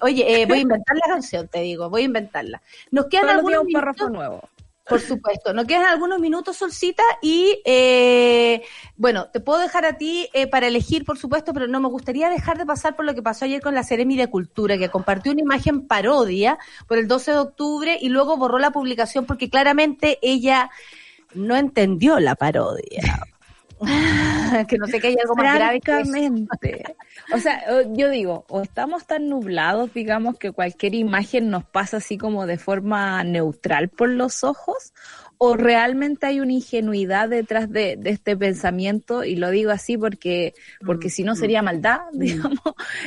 Oye, 0.00 0.42
eh, 0.42 0.46
voy 0.46 0.58
a 0.58 0.62
inventar 0.62 0.96
la 0.96 1.14
canción, 1.14 1.48
te 1.48 1.60
digo, 1.60 1.90
voy 1.90 2.02
a 2.02 2.04
inventarla. 2.04 2.62
Nos 2.90 3.06
quedan 3.06 3.24
Todos 3.24 3.36
algunos 3.36 3.64
un 3.64 3.72
párrafo 3.72 4.04
minutos. 4.08 4.12
nuevo. 4.12 4.48
Por 4.88 5.00
supuesto, 5.00 5.52
nos 5.52 5.64
quedan 5.64 5.86
algunos 5.86 6.20
minutos, 6.20 6.58
Solcita, 6.58 7.02
y 7.20 7.60
eh, 7.64 8.62
bueno, 8.96 9.28
te 9.32 9.40
puedo 9.40 9.58
dejar 9.58 9.84
a 9.84 9.98
ti 9.98 10.28
eh, 10.32 10.46
para 10.46 10.68
elegir, 10.68 11.04
por 11.04 11.18
supuesto, 11.18 11.52
pero 11.52 11.66
no 11.66 11.80
me 11.80 11.88
gustaría 11.88 12.30
dejar 12.30 12.56
de 12.56 12.66
pasar 12.66 12.94
por 12.94 13.04
lo 13.04 13.12
que 13.12 13.22
pasó 13.22 13.46
ayer 13.46 13.60
con 13.60 13.74
la 13.74 13.82
Ceremi 13.82 14.16
de 14.16 14.30
Cultura, 14.30 14.78
que 14.78 14.88
compartió 14.88 15.32
una 15.32 15.40
imagen 15.40 15.88
parodia 15.88 16.58
por 16.86 16.98
el 16.98 17.08
12 17.08 17.32
de 17.32 17.38
octubre 17.38 17.98
y 18.00 18.10
luego 18.10 18.36
borró 18.36 18.60
la 18.60 18.70
publicación 18.70 19.26
porque 19.26 19.50
claramente 19.50 20.20
ella 20.22 20.70
no 21.34 21.56
entendió 21.56 22.20
la 22.20 22.36
parodia. 22.36 23.02
que 24.68 24.78
no 24.78 24.86
sé 24.86 25.00
que 25.00 25.08
hay 25.08 25.16
algo 25.20 25.36
más 25.36 25.54
grave 25.54 25.80
que 25.80 26.00
eso. 26.00 26.12
O 27.34 27.38
sea, 27.38 27.62
yo 27.92 28.08
digo, 28.08 28.44
o 28.48 28.62
estamos 28.62 29.06
tan 29.06 29.28
nublados, 29.28 29.92
digamos, 29.92 30.38
que 30.38 30.52
cualquier 30.52 30.94
imagen 30.94 31.50
nos 31.50 31.64
pasa 31.64 31.98
así 31.98 32.16
como 32.16 32.46
de 32.46 32.58
forma 32.58 33.22
neutral 33.24 33.88
por 33.88 34.08
los 34.08 34.44
ojos, 34.44 34.92
o 35.38 35.54
realmente 35.54 36.26
hay 36.26 36.40
una 36.40 36.52
ingenuidad 36.52 37.28
detrás 37.28 37.70
de, 37.70 37.96
de 37.96 38.10
este 38.10 38.36
pensamiento, 38.36 39.24
y 39.24 39.36
lo 39.36 39.50
digo 39.50 39.70
así 39.70 39.98
porque, 39.98 40.54
porque 40.84 41.10
si 41.10 41.22
no 41.22 41.34
sería 41.34 41.62
maldad, 41.62 42.00
digamos, 42.12 42.60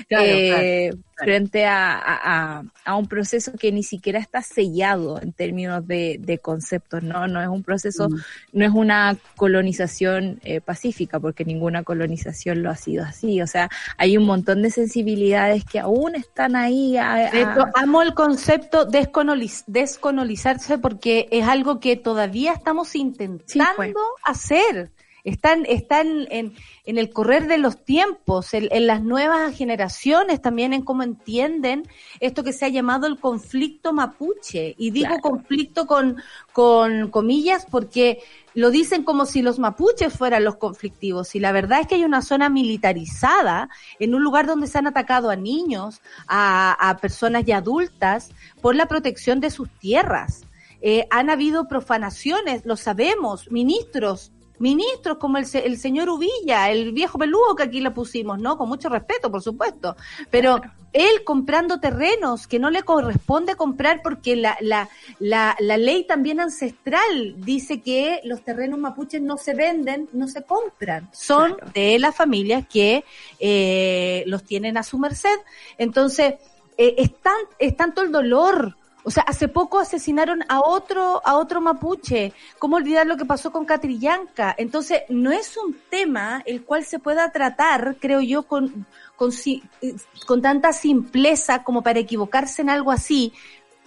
Claro, 0.08 0.26
eh, 0.26 0.90
claro. 0.92 1.09
Frente 1.24 1.66
a, 1.66 1.98
a- 1.98 2.64
a- 2.86 2.96
un 2.96 3.08
proceso 3.08 3.52
que 3.60 3.72
ni 3.72 3.84
siquiera 3.84 4.20
está 4.20 4.42
sellado 4.42 5.22
en 5.22 5.32
términos 5.34 5.86
de, 5.88 6.18
de 6.20 6.40
conceptos, 6.40 7.04
¿no? 7.04 7.28
No 7.28 7.42
es 7.42 7.48
un 7.48 7.62
proceso, 7.64 8.10
no 8.54 8.66
es 8.66 8.72
una 8.74 9.18
colonización 9.36 10.40
eh, 10.44 10.62
pacífica, 10.62 11.20
porque 11.20 11.46
ninguna 11.46 11.84
colonización 11.84 12.64
lo 12.64 12.70
ha 12.72 12.76
sido 12.76 13.04
así. 13.04 13.42
O 13.42 13.48
sea, 13.48 13.70
hay 13.98 14.18
un 14.18 14.26
montón 14.26 14.62
de 14.62 14.72
sensibilidades 14.72 15.64
que 15.66 15.80
aún 15.80 16.16
están 16.16 16.56
ahí. 16.56 16.98
a- 16.98 17.30
amo 17.76 18.02
el 18.02 18.14
concepto 18.14 18.88
descoloniz- 18.88 19.64
descolonizarse 19.68 20.78
porque 20.78 21.28
es 21.32 21.48
algo 21.48 21.80
que 21.80 21.96
todavía 21.96 22.54
estamos 22.54 22.96
intentando 22.96 23.44
Sí, 23.48 23.60
pues. 23.76 23.94
hacer. 24.24 24.92
Están, 25.24 25.66
están 25.68 26.28
en, 26.32 26.54
en 26.86 26.98
el 26.98 27.10
correr 27.12 27.48
de 27.48 27.58
los 27.58 27.84
tiempos, 27.84 28.54
en, 28.54 28.68
en 28.72 28.88
las 28.88 29.02
nuevas 29.04 29.56
generaciones 29.56 30.42
también, 30.42 30.74
en 30.74 30.82
cómo 30.84 31.04
entienden 31.04 31.84
esto 32.20 32.44
que 32.44 32.54
se 32.54 32.66
ha 32.66 32.70
llamado 32.70 33.08
el 33.08 33.20
conflicto 33.20 33.94
mapuche. 33.94 34.76
Y 34.78 34.92
digo 34.92 35.08
Claro. 35.10 35.22
conflicto 35.22 35.86
con, 35.88 36.18
con 36.54 37.10
comillas 37.10 37.66
porque 37.70 38.20
lo 38.54 38.72
dicen 38.72 39.04
como 39.04 39.26
si 39.26 39.42
los 39.42 39.60
mapuches 39.60 40.14
fueran 40.14 40.44
los 40.44 40.56
conflictivos. 40.58 41.36
Y 41.36 41.40
la 41.40 41.52
verdad 41.52 41.82
es 41.82 41.88
que 41.88 41.96
hay 41.96 42.04
una 42.04 42.22
zona 42.22 42.50
militarizada 42.50 43.70
en 44.00 44.16
un 44.16 44.24
lugar 44.24 44.46
donde 44.48 44.68
se 44.68 44.78
han 44.78 44.88
atacado 44.88 45.30
a 45.30 45.36
niños, 45.36 46.02
a, 46.28 46.74
a 46.90 46.98
personas 46.98 47.46
ya 47.46 47.58
adultas, 47.58 48.32
por 48.62 48.76
la 48.76 48.88
protección 48.88 49.40
de 49.40 49.50
sus 49.50 49.70
tierras. 49.80 50.42
Eh, 50.82 51.08
han 51.10 51.30
habido 51.30 51.68
profanaciones, 51.68 52.66
lo 52.66 52.76
sabemos, 52.78 53.52
ministros, 53.52 54.32
ministros 54.60 55.18
como 55.18 55.38
el, 55.38 55.45
el 55.53 55.78
señor 55.78 56.10
Uvilla, 56.10 56.70
el 56.70 56.91
viejo 56.91 57.18
peludo 57.18 57.55
que 57.55 57.64
aquí 57.64 57.80
le 57.82 57.91
pusimos, 57.91 58.39
¿no? 58.39 58.57
Con 58.57 58.68
mucho 58.70 58.89
respeto, 58.89 59.32
por 59.32 59.41
supuesto. 59.41 59.95
Pero 60.30 60.62
él 60.91 61.24
comprando 61.24 61.80
terrenos 61.80 62.47
que 62.47 62.60
no 62.60 62.70
le 62.70 62.84
corresponde 62.84 63.55
comprar 63.55 64.01
porque 64.03 64.36
la, 64.36 64.57
la, 64.60 64.89
la, 65.20 65.55
la 65.60 65.78
ley 65.78 66.03
también 66.05 66.39
ancestral 66.39 67.36
dice 67.38 67.82
que 67.82 68.22
los 68.24 68.43
terrenos 68.43 68.80
mapuches 68.80 69.22
no 69.22 69.38
se 69.38 69.53
venden, 69.53 70.10
no 70.14 70.28
se 70.28 70.43
compran. 70.43 71.10
Son 71.14 71.53
Claro. 71.53 71.72
de 71.74 71.99
las 71.99 72.16
familias 72.16 72.66
que 72.68 73.03
eh, 73.39 74.24
los 74.28 74.43
tienen 74.43 74.78
a 74.78 74.84
su 74.84 74.97
merced. 74.97 75.38
Entonces, 75.78 76.36
eh, 76.78 76.95
es, 76.97 77.14
tan- 77.22 77.34
es 77.60 77.76
tanto 77.78 78.01
el 78.01 78.12
dolor. 78.12 78.76
O 79.04 79.12
sea, 79.12 79.24
hace 79.24 79.47
poco 79.47 79.80
asesinaron 79.80 80.43
a 80.50 80.60
otro, 80.60 81.22
a 81.26 81.38
otro 81.38 81.62
mapuche. 81.62 82.34
¿Cómo 82.60 82.76
olvidar 82.76 83.08
lo 83.08 83.18
que 83.18 83.26
pasó 83.26 83.52
con 83.52 83.66
Catrillanca? 83.66 84.54
Entonces, 84.58 85.04
no 85.10 85.32
es 85.32 85.56
un 85.58 85.76
tema 85.89 86.43
el 86.45 86.64
cual 86.64 86.84
se 86.84 87.00
pueda 87.00 87.32
tratar, 87.32 87.95
creo 88.00 88.20
yo, 88.20 88.43
con, 88.43 88.86
con, 89.16 89.32
eh, 89.32 89.95
con 90.26 90.41
tanta 90.41 90.74
simpleza 90.74 91.64
como 91.64 91.82
para 91.82 92.00
equivocarse 92.00 92.62
en 92.62 92.70
algo 92.70 92.91
así, 92.91 93.34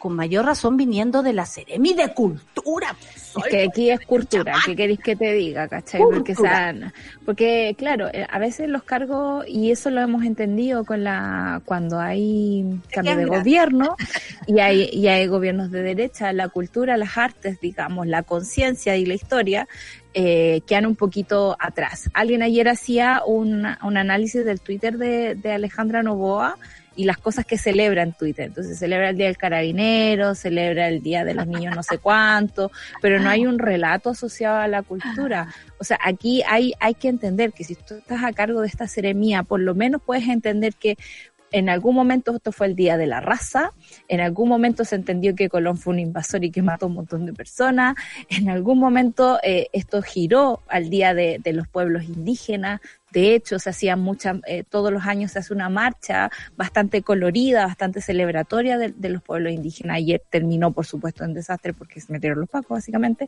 con 0.02 0.16
mayor 0.16 0.44
razón 0.46 0.76
viniendo 0.76 1.22
de 1.22 1.32
la 1.32 1.46
Ceremi 1.46 1.94
de 1.94 2.12
Cultura. 2.12 2.96
pues, 2.98 3.36
Es 3.36 3.44
que 3.52 3.62
aquí 3.62 3.88
es 3.88 4.00
cultura, 4.04 4.54
¿qué 4.66 4.74
queréis 4.74 4.98
que 4.98 5.14
te 5.14 5.32
diga, 5.32 5.68
cachai? 5.68 6.00
Porque, 6.02 6.34
sean- 6.34 6.92
porque 7.24 7.76
claro, 7.78 8.08
eh, 8.12 8.26
a 8.28 8.40
veces 8.40 8.68
los 8.68 8.82
cargos, 8.82 9.44
y 9.46 9.70
eso 9.70 9.90
lo 9.90 10.00
hemos 10.00 10.24
entendido 10.24 10.84
con 10.84 11.04
la 11.04 11.62
cuando 11.64 12.00
hay 12.00 12.80
cambio 12.90 13.12
de 13.16 13.26
gobierno 13.38 13.94
y 14.48 14.58
hay, 14.58 14.90
y 14.92 15.06
hay 15.06 15.28
gobiernos 15.28 15.70
de 15.70 15.84
derecha, 15.84 16.32
la 16.32 16.48
cultura, 16.48 16.96
las 16.96 17.16
artes, 17.16 17.60
digamos, 17.60 18.08
la 18.08 18.24
conciencia 18.24 18.96
y 18.96 19.06
la 19.06 19.14
historia, 19.14 19.68
eh, 20.14 20.62
quedan 20.66 20.86
un 20.86 20.96
poquito 20.96 21.56
atrás. 21.60 22.10
Alguien 22.12 22.42
ayer 22.42 22.68
hacía 22.68 23.22
un, 23.24 23.66
un 23.84 23.96
análisis 23.96 24.44
del 24.44 24.60
Twitter 24.60 24.98
de, 24.98 25.36
de 25.36 25.52
Alejandra 25.52 26.02
Novoa 26.02 26.58
y 26.96 27.04
las 27.04 27.18
cosas 27.18 27.44
que 27.44 27.58
celebra 27.58 28.02
en 28.02 28.12
Twitter. 28.12 28.46
Entonces 28.46 28.78
celebra 28.78 29.10
el 29.10 29.16
Día 29.16 29.26
del 29.26 29.36
Carabinero, 29.36 30.34
celebra 30.34 30.88
el 30.88 31.02
Día 31.02 31.24
de 31.24 31.34
los 31.34 31.46
Niños 31.46 31.74
no 31.74 31.82
sé 31.82 31.98
cuánto, 31.98 32.70
pero 33.00 33.20
no 33.20 33.28
hay 33.28 33.46
un 33.46 33.58
relato 33.58 34.10
asociado 34.10 34.58
a 34.58 34.68
la 34.68 34.82
cultura. 34.82 35.48
O 35.78 35.84
sea, 35.84 35.98
aquí 36.02 36.42
hay, 36.46 36.72
hay 36.80 36.94
que 36.94 37.08
entender 37.08 37.52
que 37.52 37.64
si 37.64 37.74
tú 37.74 37.94
estás 37.94 38.22
a 38.22 38.32
cargo 38.32 38.60
de 38.60 38.68
esta 38.68 38.86
seremía, 38.86 39.42
por 39.42 39.60
lo 39.60 39.74
menos 39.74 40.02
puedes 40.02 40.28
entender 40.28 40.74
que 40.74 40.96
en 41.52 41.68
algún 41.68 41.94
momento 41.94 42.34
esto 42.34 42.50
fue 42.50 42.66
el 42.66 42.74
día 42.74 42.96
de 42.96 43.06
la 43.06 43.20
raza, 43.20 43.72
en 44.08 44.20
algún 44.20 44.48
momento 44.48 44.84
se 44.84 44.96
entendió 44.96 45.34
que 45.34 45.48
Colón 45.48 45.76
fue 45.76 45.92
un 45.92 46.00
invasor 46.00 46.44
y 46.44 46.50
que 46.50 46.62
mató 46.62 46.86
a 46.86 46.88
un 46.88 46.94
montón 46.94 47.26
de 47.26 47.32
personas, 47.32 47.94
en 48.28 48.48
algún 48.48 48.78
momento 48.78 49.38
eh, 49.42 49.68
esto 49.72 50.02
giró 50.02 50.62
al 50.68 50.88
día 50.90 51.14
de, 51.14 51.38
de 51.42 51.52
los 51.52 51.68
pueblos 51.68 52.04
indígenas, 52.04 52.80
de 53.12 53.34
hecho 53.34 53.58
se 53.58 53.70
hacían 53.70 54.00
muchas, 54.00 54.38
eh, 54.46 54.64
todos 54.64 54.92
los 54.92 55.04
años 55.04 55.32
se 55.32 55.38
hace 55.38 55.52
una 55.52 55.68
marcha 55.68 56.30
bastante 56.56 57.02
colorida, 57.02 57.66
bastante 57.66 58.00
celebratoria 58.00 58.78
de, 58.78 59.08
los 59.08 59.22
pueblos 59.22 59.52
indígenas, 59.52 59.98
ayer 59.98 60.22
terminó 60.30 60.72
por 60.72 60.86
supuesto 60.86 61.24
en 61.24 61.34
desastre 61.34 61.74
porque 61.74 62.00
se 62.00 62.12
metieron 62.12 62.40
los 62.40 62.48
pacos 62.48 62.78
básicamente, 62.78 63.26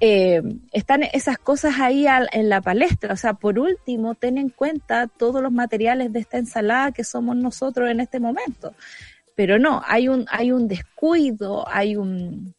eh, 0.00 0.42
están 0.72 1.02
esas 1.02 1.38
cosas 1.38 1.78
ahí 1.78 2.06
en 2.32 2.48
la 2.48 2.60
palestra. 2.60 3.12
O 3.12 3.16
sea, 3.16 3.34
por 3.34 3.58
último, 3.58 4.14
ten 4.14 4.38
en 4.38 4.48
cuenta 4.48 5.06
todos 5.06 5.42
los 5.42 5.52
materiales 5.52 6.12
de 6.12 6.20
esta 6.20 6.38
ensalada 6.38 6.92
que 6.92 7.04
somos 7.04 7.36
nosotros 7.36 7.90
en 7.90 8.00
este 8.00 8.20
momento. 8.20 8.74
Pero 9.34 9.58
no, 9.58 9.82
hay 9.86 10.08
un, 10.08 10.26
hay 10.30 10.50
un 10.50 10.66
descuido, 10.66 11.68
hay 11.68 11.96
un, 11.96 12.54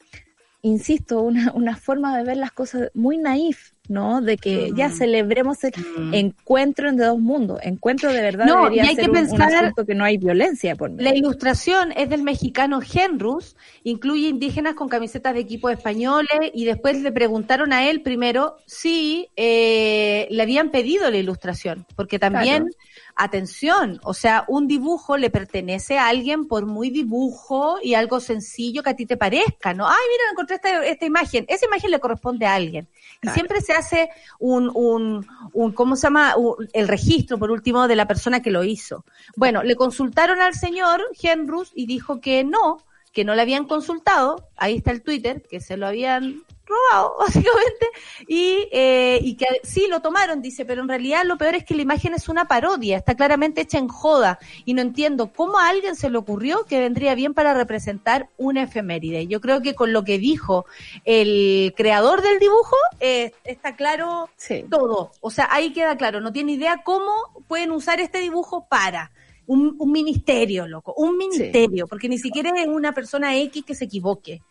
insisto, 0.61 1.21
una, 1.21 1.51
una 1.53 1.75
forma 1.75 2.17
de 2.17 2.23
ver 2.23 2.37
las 2.37 2.51
cosas 2.51 2.89
muy 2.93 3.17
naif, 3.17 3.73
¿no? 3.89 4.21
De 4.21 4.37
que 4.37 4.71
ya 4.75 4.89
celebremos 4.89 5.63
el 5.65 5.73
encuentro 6.13 6.91
de 6.91 7.03
dos 7.05 7.19
mundos. 7.19 7.59
Encuentro 7.63 8.13
de 8.13 8.21
verdad 8.21 8.45
No, 8.45 8.63
debería 8.63 8.85
y 8.85 8.87
hay 8.87 8.95
ser 8.95 9.05
que 9.05 9.11
un, 9.11 9.17
un 9.17 9.27
pensar- 9.27 9.73
que 9.85 9.95
no 9.95 10.03
hay 10.05 10.17
violencia 10.17 10.75
por 10.75 10.89
medio. 10.91 11.09
La 11.11 11.17
ilustración 11.17 11.91
es 11.91 12.09
del 12.09 12.23
mexicano 12.23 12.79
Henrus, 12.81 13.55
incluye 13.83 14.27
indígenas 14.29 14.75
con 14.75 14.87
camisetas 14.87 15.33
de 15.33 15.39
equipos 15.41 15.71
españoles 15.73 16.29
y 16.53 16.65
después 16.65 17.01
le 17.01 17.11
preguntaron 17.11 17.73
a 17.73 17.89
él 17.89 18.01
primero 18.01 18.55
si 18.65 19.27
eh, 19.35 20.27
le 20.29 20.41
habían 20.43 20.69
pedido 20.69 21.09
la 21.09 21.17
ilustración, 21.17 21.85
porque 21.95 22.19
también, 22.19 22.63
Claro. 22.63 22.75
Atención, 23.23 23.99
o 24.03 24.13
sea, 24.13 24.45
un 24.47 24.67
dibujo 24.67 25.17
le 25.17 25.29
pertenece 25.29 25.97
a 25.97 26.07
alguien 26.07 26.47
por 26.47 26.65
muy 26.65 26.89
dibujo 26.89 27.77
y 27.83 27.93
algo 27.93 28.19
sencillo 28.19 28.81
que 28.81 28.89
a 28.91 28.95
ti 28.95 29.05
te 29.05 29.17
parezca, 29.17 29.73
¿no? 29.73 29.87
Ay, 29.87 29.95
mira, 30.11 30.23
encontré 30.31 30.55
esta, 30.55 30.85
esta 30.85 31.05
imagen, 31.05 31.45
esa 31.47 31.65
imagen 31.65 31.91
le 31.91 31.99
corresponde 31.99 32.45
a 32.45 32.55
alguien. 32.55 32.87
Y 33.21 33.27
siempre 33.29 33.61
se 33.61 33.73
hace 33.73 34.09
un, 34.39 34.71
un, 34.73 35.27
un 35.53 35.71
¿cómo 35.73 35.95
se 35.95 36.03
llama? 36.07 36.35
Un- 36.37 36.67
el 36.73 36.87
registro, 36.87 37.37
por 37.37 37.51
último, 37.51 37.87
de 37.87 37.95
la 37.95 38.07
persona 38.07 38.41
que 38.41 38.51
lo 38.51 38.63
hizo. 38.63 39.05
Bueno, 39.35 39.63
le 39.63 39.75
consultaron 39.75 40.41
al 40.41 40.53
señor 40.53 41.01
Henrus 41.21 41.71
y 41.75 41.85
dijo 41.85 42.21
que 42.21 42.43
no, 42.43 42.83
que 43.11 43.25
no 43.25 43.35
le 43.35 43.41
habían 43.41 43.65
consultado. 43.65 44.49
Ahí 44.55 44.77
está 44.77 44.91
el 44.91 45.01
Twitter, 45.01 45.43
que 45.49 45.59
se 45.59 45.77
lo 45.77 45.87
habían 45.87 46.43
robado, 46.69 47.15
básicamente, 47.19 47.87
y, 48.27 48.67
eh, 48.71 49.19
y 49.21 49.35
que 49.35 49.47
sí 49.63 49.87
lo 49.89 50.01
tomaron, 50.01 50.41
dice, 50.41 50.65
pero 50.65 50.81
en 50.81 50.87
realidad 50.87 51.23
lo 51.25 51.37
peor 51.37 51.55
es 51.55 51.65
que 51.65 51.75
la 51.75 51.81
imagen 51.81 52.13
es 52.13 52.29
una 52.29 52.47
parodia, 52.47 52.97
está 52.97 53.15
claramente 53.15 53.61
hecha 53.61 53.77
en 53.77 53.87
joda, 53.87 54.39
y 54.65 54.73
no 54.73 54.81
entiendo 54.81 55.31
cómo 55.33 55.59
a 55.59 55.69
alguien 55.69 55.95
se 55.95 56.09
le 56.09 56.17
ocurrió 56.17 56.65
que 56.65 56.79
vendría 56.79 57.15
bien 57.15 57.33
para 57.33 57.53
representar 57.53 58.29
una 58.37 58.63
efeméride. 58.63 59.27
Yo 59.27 59.41
creo 59.41 59.61
que 59.61 59.75
con 59.75 59.93
lo 59.93 60.03
que 60.03 60.19
dijo 60.19 60.65
el 61.05 61.73
creador 61.75 62.21
del 62.21 62.39
dibujo, 62.39 62.75
eh, 62.99 63.31
está 63.43 63.75
claro 63.75 64.29
todo. 64.69 65.11
O 65.21 65.31
sea, 65.31 65.47
ahí 65.51 65.73
queda 65.73 65.97
claro, 65.97 66.21
no 66.21 66.31
tiene 66.31 66.53
idea 66.53 66.81
cómo 66.83 67.11
pueden 67.47 67.71
usar 67.71 67.99
este 67.99 68.19
dibujo 68.19 68.67
para. 68.69 69.11
Un, 69.47 69.75
ministerio, 69.91 70.67
loco, 70.67 70.93
un 70.95 71.17
ministerio, 71.17 71.87
porque 71.87 72.07
ni 72.07 72.19
siquiera 72.19 72.51
es 72.55 72.67
una 72.67 72.91
persona 72.91 73.35
X 73.35 73.65
que 73.65 73.73
se 73.73 73.85
equivoque. 73.85 74.43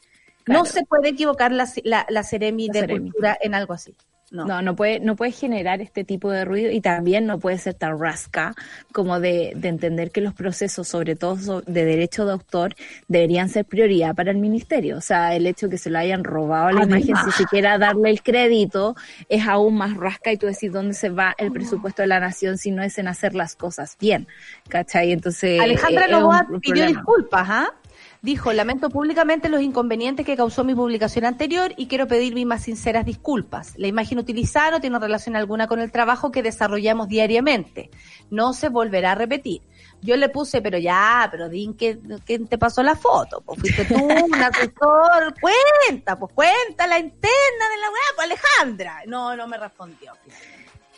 No 0.49 0.65
se 0.65 0.85
puede 0.85 1.11
equivocar 1.11 1.53
la, 1.53 1.69
la, 1.85 2.07
la 2.09 2.23
Ceremi 2.23 2.69
de 2.69 2.89
Cultura 2.89 3.37
en 3.41 3.55
algo 3.55 3.75
así. 3.75 3.95
No. 4.31 4.61
no, 4.61 4.77
puede, 4.77 5.01
no 5.01 5.17
puede 5.17 5.33
generar 5.33 5.81
este 5.81 6.05
tipo 6.05 6.31
de 6.31 6.45
ruido 6.45 6.71
y 6.71 6.83
también 6.83 7.25
no 7.25 7.39
puede 7.39 7.57
ser 7.57 7.75
tan 7.75 7.99
rasca 7.99 8.55
como 8.93 9.21
de, 9.21 9.55
de 9.57 9.69
entender 9.69 10.11
que 10.11 10.21
los 10.21 10.35
procesos, 10.35 10.87
sobre 10.87 11.17
todo 11.17 11.63
de 11.63 11.85
derecho 11.87 12.27
de 12.27 12.33
autor, 12.33 12.75
deberían 13.07 13.49
ser 13.49 13.65
prioridad 13.65 14.15
para 14.15 14.31
el 14.31 14.37
ministerio. 14.37 14.99
O 14.99 15.01
sea, 15.01 15.35
el 15.35 15.47
hecho 15.47 15.67
de 15.67 15.73
que 15.73 15.79
se 15.79 15.89
lo 15.89 15.99
hayan 15.99 16.25
robado 16.25 16.67
a 16.67 16.73
la 16.73 16.85
imagen, 16.85 17.17
si 17.25 17.31
siquiera 17.33 17.79
darle 17.79 18.11
el 18.11 18.23
crédito, 18.23 18.97
es 19.31 19.47
aún 19.47 19.77
más 19.77 19.97
rasca 19.97 20.31
y 20.31 20.37
tú 20.37 20.47
decís 20.47 20.73
dónde 20.73 20.93
se 20.93 21.09
va 21.09 21.35
el 21.39 21.51
presupuesto 21.51 22.03
de 22.03 22.09
la 22.09 22.21
nación 22.21 22.59
si 22.59 22.71
no 22.71 22.83
es 22.83 22.99
en 22.99 23.09
hacer 23.09 23.35
las 23.35 23.57
cosas 23.57 23.97
bien. 23.99 24.29
¿Cachai? 24.69 25.13
Entonces. 25.13 25.59
Alejandra 25.59 26.07
Novoa 26.07 26.47
pidió 26.61 26.87
disculpas, 26.87 27.47
¿ah? 27.49 27.75
Dijo, 28.21 28.53
lamento 28.53 28.91
públicamente 28.91 29.49
los 29.49 29.63
inconvenientes 29.63 30.27
que 30.27 30.37
causó 30.37 30.65
mi 30.65 30.75
publicación 30.75 31.25
anterior 31.25 31.73
y 31.77 31.87
quiero 31.87 32.09
pedir 32.09 32.35
mis 32.35 32.47
más 32.47 32.65
sinceras 32.65 33.07
disculpas. 33.07 33.75
La 33.77 33.87
imagen 33.87 34.19
utilizada 34.19 34.73
no 34.73 34.81
tiene 34.81 34.99
relación 34.99 35.37
alguna 35.37 35.69
con 35.69 35.79
el 35.79 35.93
trabajo 35.93 36.33
que 36.33 36.43
desarrollamos 36.43 37.07
diariamente. 37.07 37.91
No 38.29 38.55
se 38.55 38.71
volverá 38.71 39.13
a 39.13 39.15
repetir. 39.15 39.63
Yo 40.03 40.17
le 40.17 40.29
puse, 40.29 40.61
pero 40.61 40.79
ya, 40.79 41.29
pero 41.31 41.49
din 41.49 41.75
¿quién 41.75 42.49
te 42.49 42.59
pasó 42.59 42.83
la 42.83 42.97
foto? 42.97 43.41
Pues 43.41 43.61
fuiste 43.61 43.85
tú, 43.85 43.95
un 43.95 44.35
asesor, 44.35 45.35
cuenta, 45.41 46.19
pues 46.19 46.33
cuenta 46.35 46.89
la 46.89 46.99
interna 46.99 47.69
de 47.71 47.81
la 47.81 47.89
web, 47.89 48.17
pues 48.17 48.27
Alejandra. 48.27 49.03
No, 49.07 49.37
no 49.37 49.47
me 49.47 49.59
respondió. 49.59 50.13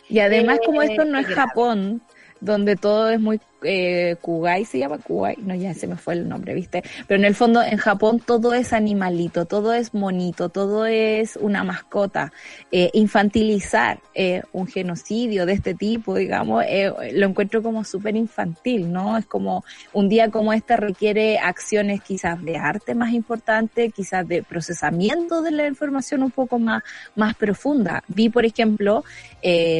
Y 0.09 0.19
además, 0.19 0.59
como 0.65 0.81
esto 0.81 1.05
no 1.05 1.19
es 1.19 1.27
Japón, 1.27 2.01
donde 2.39 2.75
todo 2.75 3.09
es 3.09 3.19
muy 3.19 3.39
eh, 3.63 4.15
Kugai 4.21 4.65
se 4.65 4.79
llama 4.79 4.97
Kugai, 4.97 5.37
no 5.37 5.55
ya 5.55 5.73
se 5.73 5.87
me 5.87 5.95
fue 5.95 6.15
el 6.15 6.27
nombre, 6.27 6.53
¿viste? 6.53 6.83
Pero 7.07 7.19
en 7.19 7.25
el 7.25 7.35
fondo 7.35 7.61
en 7.61 7.77
Japón 7.77 8.21
todo 8.25 8.53
es 8.53 8.73
animalito, 8.73 9.45
todo 9.45 9.73
es 9.73 9.93
monito, 9.93 10.49
todo 10.49 10.85
es 10.85 11.37
una 11.37 11.63
mascota. 11.63 12.31
Eh, 12.71 12.89
infantilizar 12.93 13.99
eh, 14.13 14.41
un 14.51 14.67
genocidio 14.67 15.45
de 15.45 15.53
este 15.53 15.73
tipo, 15.73 16.15
digamos, 16.15 16.63
eh, 16.67 16.91
lo 17.13 17.27
encuentro 17.27 17.61
como 17.61 17.83
súper 17.83 18.15
infantil, 18.15 18.91
¿no? 18.91 19.17
Es 19.17 19.25
como 19.25 19.63
un 19.93 20.09
día 20.09 20.29
como 20.29 20.53
este 20.53 20.77
requiere 20.77 21.39
acciones 21.39 22.01
quizás 22.01 22.43
de 22.43 22.57
arte 22.57 22.95
más 22.95 23.13
importante, 23.13 23.91
quizás 23.91 24.27
de 24.27 24.43
procesamiento 24.43 25.41
de 25.41 25.51
la 25.51 25.67
información 25.67 26.23
un 26.23 26.31
poco 26.31 26.59
más, 26.59 26.83
más 27.15 27.35
profunda. 27.35 28.03
Vi, 28.07 28.29
por 28.29 28.45
ejemplo, 28.45 29.03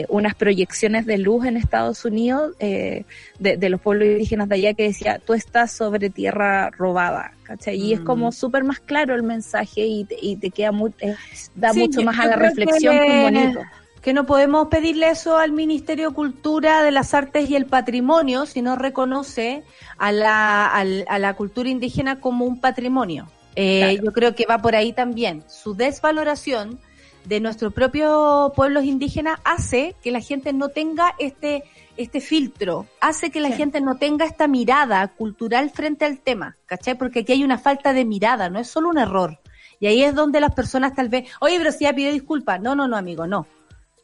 unas 0.09 0.35
proyecciones 0.35 1.05
de 1.05 1.17
luz 1.17 1.45
en 1.45 1.55
Estados 1.55 2.03
Unidos 2.05 2.57
de, 2.59 3.05
de 3.39 3.69
los 3.71 3.81
pueblos 3.81 4.07
indígenas 4.07 4.47
de 4.49 4.55
allá 4.55 4.73
que 4.73 4.83
decía, 4.83 5.19
tú 5.25 5.33
estás 5.33 5.71
sobre 5.71 6.09
tierra 6.09 6.69
robada, 6.69 7.33
¿cachai? 7.43 7.77
Y 7.77 7.93
es 7.93 7.99
como 8.01 8.29
mm. 8.29 8.31
súper 8.33 8.63
más 8.63 8.79
claro 8.79 9.15
el 9.15 9.23
mensaje 9.23 9.85
y 9.85 10.03
te, 10.05 10.15
y 10.21 10.35
te 10.35 10.51
queda 10.51 10.71
muy, 10.71 10.93
eh, 10.99 11.15
da 11.55 11.73
mucho 11.73 12.01
más 12.03 12.19
a 12.19 12.27
la 12.27 12.35
reflexión 12.35 12.95
que, 12.97 13.21
bonito. 13.23 13.59
Que 14.01 14.13
no 14.13 14.25
podemos 14.25 14.67
pedirle 14.67 15.09
eso 15.09 15.37
al 15.37 15.51
Ministerio 15.51 16.09
de 16.09 16.15
Cultura 16.15 16.83
de 16.83 16.91
las 16.91 17.13
Artes 17.13 17.49
y 17.49 17.55
el 17.55 17.65
Patrimonio 17.65 18.45
si 18.45 18.61
no 18.61 18.75
reconoce 18.75 19.63
a 19.97 20.11
la, 20.11 20.67
a 20.67 21.19
la 21.19 21.33
cultura 21.33 21.69
indígena 21.69 22.19
como 22.19 22.45
un 22.45 22.59
patrimonio. 22.59 23.27
Eh, 23.55 23.99
Yo 24.03 24.11
creo 24.13 24.35
que 24.35 24.45
va 24.45 24.59
por 24.59 24.75
ahí 24.75 24.93
también. 24.93 25.43
Su 25.47 25.75
desvaloración 25.75 26.79
de 27.25 27.39
nuestros 27.39 27.73
propios 27.73 28.51
pueblos 28.53 28.83
indígenas 28.83 29.39
hace 29.43 29.95
que 30.01 30.11
la 30.11 30.21
gente 30.21 30.53
no 30.53 30.69
tenga 30.69 31.13
este 31.19 31.63
este 31.97 32.21
filtro 32.21 32.87
hace 32.99 33.31
que 33.31 33.39
la 33.39 33.51
gente 33.51 33.81
no 33.81 33.95
tenga 33.97 34.25
esta 34.25 34.47
mirada 34.47 35.07
cultural 35.07 35.69
frente 35.69 36.05
al 36.05 36.19
tema, 36.19 36.57
¿cachai? 36.65 36.95
Porque 36.95 37.19
aquí 37.19 37.33
hay 37.33 37.43
una 37.43 37.57
falta 37.57 37.93
de 37.93 38.05
mirada, 38.05 38.49
no 38.49 38.59
es 38.59 38.67
solo 38.67 38.89
un 38.89 38.97
error. 38.97 39.39
Y 39.79 39.87
ahí 39.87 40.03
es 40.03 40.13
donde 40.13 40.39
las 40.39 40.53
personas 40.53 40.93
tal 40.93 41.09
vez, 41.09 41.27
oye, 41.39 41.57
pero 41.57 41.71
si 41.71 41.85
ya 41.85 41.93
pidió 41.93 42.11
disculpas. 42.11 42.61
No, 42.61 42.75
no, 42.75 42.87
no, 42.87 42.97
amigo, 42.97 43.25
no. 43.25 43.47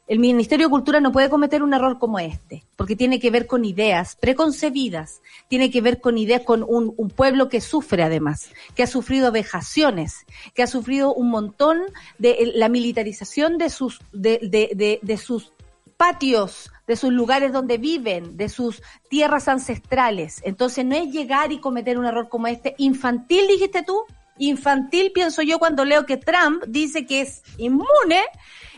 El 0.07 0.19
Ministerio 0.19 0.67
de 0.67 0.71
Cultura 0.71 1.01
no 1.01 1.11
puede 1.11 1.29
cometer 1.29 1.61
un 1.61 1.73
error 1.73 1.99
como 1.99 2.17
este, 2.17 2.63
porque 2.77 2.95
tiene 2.95 3.19
que 3.19 3.29
ver 3.29 3.45
con 3.45 3.65
ideas 3.65 4.15
preconcebidas, 4.15 5.21
tiene 5.49 5.69
que 5.69 5.81
ver 5.81 5.99
con 5.99 6.17
ideas, 6.17 6.43
con 6.43 6.63
un, 6.63 6.93
un 6.95 7.09
pueblo 7.09 7.49
que 7.49 7.59
sufre 7.59 8.03
además, 8.03 8.49
que 8.73 8.83
ha 8.83 8.88
sufrido 8.88 9.33
vejaciones, 9.33 10.25
que 10.53 10.63
ha 10.63 10.67
sufrido 10.67 11.13
un 11.13 11.29
montón 11.29 11.81
de 12.19 12.53
la 12.55 12.69
militarización 12.69 13.57
de 13.57 13.69
sus, 13.69 13.99
de, 14.13 14.39
de, 14.43 14.71
de, 14.73 14.99
de 15.01 15.17
sus 15.17 15.51
patios, 15.97 16.71
de 16.88 16.95
sus 16.95 17.11
lugares 17.11 17.51
donde 17.51 17.77
viven, 17.77 18.38
de 18.38 18.49
sus 18.49 18.81
tierras 19.09 19.47
ancestrales. 19.47 20.41
Entonces 20.43 20.85
no 20.85 20.95
es 20.95 21.11
llegar 21.11 21.51
y 21.51 21.59
cometer 21.59 21.97
un 21.97 22.05
error 22.05 22.29
como 22.29 22.47
este. 22.47 22.75
Infantil, 22.77 23.47
dijiste 23.47 23.83
tú. 23.83 24.05
Infantil 24.39 25.11
pienso 25.11 25.41
yo 25.41 25.59
cuando 25.59 25.83
leo 25.83 26.05
que 26.05 26.17
Trump 26.17 26.63
dice 26.67 27.05
que 27.05 27.21
es 27.21 27.43
inmune 27.57 28.23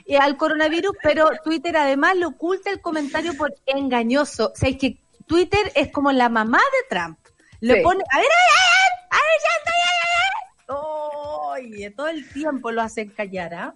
eh, 0.05 0.17
al 0.17 0.37
coronavirus, 0.37 0.93
pero 1.03 1.29
Twitter 1.43 1.77
además 1.77 2.15
le 2.15 2.25
oculta 2.25 2.71
el 2.71 2.81
comentario 2.81 3.35
por 3.35 3.53
engañoso. 3.65 4.51
O 4.53 4.55
sea, 4.55 4.69
es 4.69 4.77
que 4.77 4.97
Twitter 5.27 5.71
es 5.75 5.91
como 5.91 6.11
la 6.11 6.29
mamá 6.29 6.57
de 6.57 6.95
Trump. 6.95 7.19
Le 7.59 7.81
pone, 7.83 8.03
a 8.09 8.17
ver, 8.17 8.25
a 8.25 8.39
ver, 8.71 9.09
a 9.11 9.15
ver, 9.15 9.37
ya 9.43 9.51
estoy, 9.59 9.81
a 9.85 10.07
ver. 10.07 11.75
Oye, 11.75 11.91
todo 11.91 12.07
el 12.07 12.27
tiempo 12.31 12.71
lo 12.71 12.81
hacen 12.81 13.09
callar, 13.09 13.53
¿ah? 13.53 13.75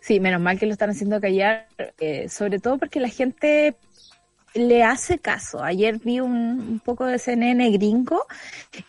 Sí, 0.00 0.20
menos 0.20 0.40
mal 0.40 0.58
que 0.58 0.66
lo 0.66 0.72
están 0.72 0.90
haciendo 0.90 1.20
callar, 1.20 1.68
eh, 1.98 2.28
sobre 2.28 2.58
todo 2.58 2.78
porque 2.78 3.00
la 3.00 3.08
gente 3.08 3.74
le 4.54 4.82
hace 4.82 5.18
caso. 5.18 5.62
Ayer 5.62 5.98
vi 5.98 6.20
un, 6.20 6.80
poco 6.84 7.06
de 7.06 7.18
CNN 7.18 7.70
gringo 7.70 8.26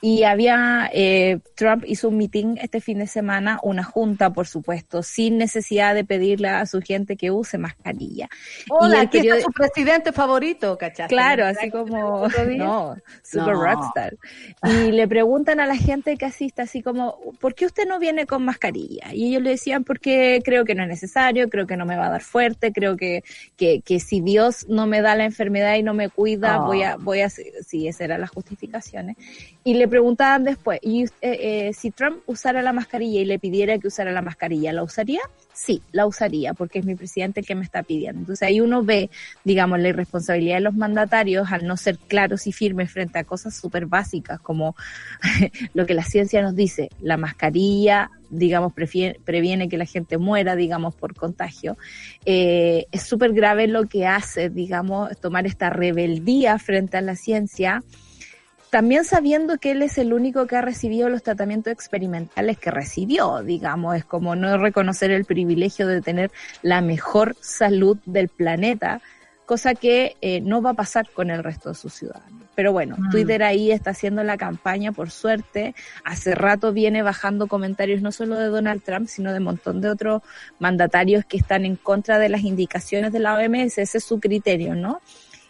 y 0.01 0.23
había, 0.23 0.89
eh, 0.93 1.39
Trump 1.55 1.83
hizo 1.87 2.09
un 2.09 2.17
meeting 2.17 2.57
este 2.61 2.81
fin 2.81 2.99
de 2.99 3.07
semana, 3.07 3.59
una 3.63 3.83
junta, 3.83 4.31
por 4.31 4.47
supuesto, 4.47 5.03
sin 5.03 5.37
necesidad 5.37 5.95
de 5.95 6.03
pedirle 6.03 6.49
a 6.49 6.65
su 6.65 6.81
gente 6.81 7.15
que 7.15 7.31
use 7.31 7.57
mascarilla. 7.57 8.29
Hola, 8.69 8.97
y 8.97 9.05
aquí 9.05 9.17
está 9.19 9.41
su 9.41 9.51
presidente 9.51 10.11
favorito, 10.11 10.77
¿cachaste? 10.77 11.13
Claro, 11.13 11.45
así 11.45 11.69
como, 11.69 12.27
no, 12.57 12.95
super 13.23 13.55
rockstar. 13.55 14.17
Y 14.63 14.91
le 14.91 15.07
preguntan 15.07 15.59
a 15.59 15.65
la 15.65 15.75
gente 15.75 16.17
que 16.17 16.25
asiste 16.25 16.61
así 16.61 16.81
como, 16.81 17.17
¿por 17.39 17.55
qué 17.55 17.65
usted 17.65 17.87
no 17.87 17.99
viene 17.99 18.25
con 18.25 18.43
mascarilla? 18.43 19.13
Y 19.13 19.29
ellos 19.29 19.43
le 19.43 19.49
decían, 19.51 19.83
porque 19.83 20.41
creo 20.43 20.65
que 20.65 20.75
no 20.75 20.83
es 20.83 20.89
necesario, 20.89 21.49
creo 21.49 21.67
que 21.67 21.77
no 21.77 21.85
me 21.85 21.95
va 21.95 22.07
a 22.07 22.09
dar 22.09 22.21
fuerte, 22.21 22.71
creo 22.73 22.97
que, 22.97 23.23
que, 23.55 23.81
que 23.81 23.99
si 23.99 24.21
Dios 24.21 24.67
no 24.67 24.87
me 24.87 25.01
da 25.01 25.15
la 25.15 25.25
enfermedad, 25.25 25.52
da 25.59 25.77
y 25.77 25.83
no 25.83 25.93
me 25.93 26.09
cuida, 26.09 26.59
voy 26.59 26.83
a, 26.83 26.93
ah. 26.93 26.97
voy 26.99 27.21
a, 27.21 27.29
sí, 27.29 27.87
esas 27.87 28.01
eran 28.01 28.21
las 28.21 28.29
justificaciones. 28.29 29.17
Y 29.63 29.75
le 29.75 29.87
preguntaban 29.87 30.43
después, 30.43 30.79
y, 30.81 31.03
eh, 31.03 31.09
eh, 31.21 31.71
si 31.73 31.91
Trump 31.91 32.21
usara 32.25 32.61
la 32.61 32.73
mascarilla 32.73 33.21
y 33.21 33.25
le 33.25 33.39
pidiera 33.39 33.77
que 33.77 33.87
usara 33.87 34.11
la 34.11 34.21
mascarilla, 34.21 34.73
¿la 34.73 34.83
usaría? 34.83 35.21
Sí, 35.53 35.83
la 35.91 36.07
usaría, 36.07 36.55
porque 36.55 36.79
es 36.79 36.85
mi 36.85 36.95
presidente 36.95 37.41
el 37.41 37.45
que 37.45 37.53
me 37.53 37.63
está 37.63 37.83
pidiendo. 37.83 38.21
Entonces 38.21 38.47
ahí 38.47 38.59
uno 38.59 38.83
ve, 38.83 39.11
digamos, 39.43 39.79
la 39.79 39.89
irresponsabilidad 39.89 40.55
de 40.55 40.61
los 40.61 40.73
mandatarios 40.73 41.51
al 41.51 41.67
no 41.67 41.77
ser 41.77 41.99
claros 41.99 42.47
y 42.47 42.51
firmes 42.51 42.91
frente 42.91 43.19
a 43.19 43.23
cosas 43.23 43.55
súper 43.55 43.85
básicas, 43.85 44.39
como 44.39 44.75
lo 45.75 45.85
que 45.85 45.93
la 45.93 46.03
ciencia 46.03 46.41
nos 46.41 46.55
dice, 46.55 46.89
la 47.01 47.17
mascarilla, 47.17 48.09
digamos, 48.31 48.73
previene 48.73 49.69
que 49.69 49.77
la 49.77 49.85
gente 49.85 50.17
muera, 50.17 50.55
digamos, 50.55 50.95
por 50.95 51.13
contagio. 51.13 51.77
Eh, 52.25 52.87
es 52.91 53.03
súper 53.03 53.33
grave 53.33 53.67
lo 53.67 53.87
que 53.87 54.07
hace, 54.07 54.49
digamos, 54.49 55.15
tomar 55.19 55.45
esta 55.45 55.69
rebeldía 55.69 56.57
frente 56.57 56.97
a 56.97 57.01
la 57.01 57.15
ciencia 57.15 57.83
también 58.73 59.05
sabiendo 59.05 59.59
que 59.59 59.69
él 59.69 59.83
es 59.83 59.99
el 59.99 60.13
único 60.13 60.47
que 60.47 60.55
ha 60.55 60.61
recibido 60.63 61.07
los 61.07 61.21
tratamientos 61.21 61.71
experimentales 61.71 62.57
que 62.57 62.71
recibió, 62.71 63.43
digamos, 63.43 63.95
es 63.95 64.03
como 64.03 64.35
no 64.35 64.57
reconocer 64.57 65.11
el 65.11 65.25
privilegio 65.25 65.85
de 65.85 66.01
tener 66.01 66.31
la 66.63 66.81
mejor 66.81 67.35
salud 67.39 67.99
del 68.07 68.29
planeta, 68.29 68.99
cosa 69.45 69.75
que 69.75 70.17
eh, 70.21 70.41
no 70.41 70.63
va 70.63 70.71
a 70.71 70.73
pasar 70.73 71.07
con 71.11 71.29
el 71.29 71.43
resto 71.43 71.69
de 71.69 71.75
sus 71.75 71.93
ciudadanos. 71.93 72.47
Pero 72.55 72.71
bueno, 72.71 72.95
mm. 72.97 73.11
Twitter 73.11 73.43
ahí 73.43 73.71
está 73.71 73.91
haciendo 73.91 74.23
la 74.23 74.37
campaña, 74.37 74.91
por 74.91 75.11
suerte, 75.11 75.75
hace 76.03 76.33
rato 76.33 76.73
viene 76.73 77.03
bajando 77.03 77.45
comentarios 77.45 78.01
no 78.01 78.11
solo 78.11 78.39
de 78.39 78.47
Donald 78.47 78.81
Trump, 78.81 79.07
sino 79.07 79.33
de 79.33 79.37
un 79.37 79.43
montón 79.43 79.81
de 79.81 79.91
otros 79.91 80.23
mandatarios 80.57 81.25
que 81.25 81.37
están 81.37 81.65
en 81.65 81.75
contra 81.75 82.17
de 82.17 82.29
las 82.29 82.41
indicaciones 82.41 83.13
de 83.13 83.19
la 83.19 83.35
OMS, 83.35 83.77
ese 83.77 83.99
es 83.99 84.03
su 84.03 84.19
criterio, 84.19 84.73
¿no? 84.73 84.99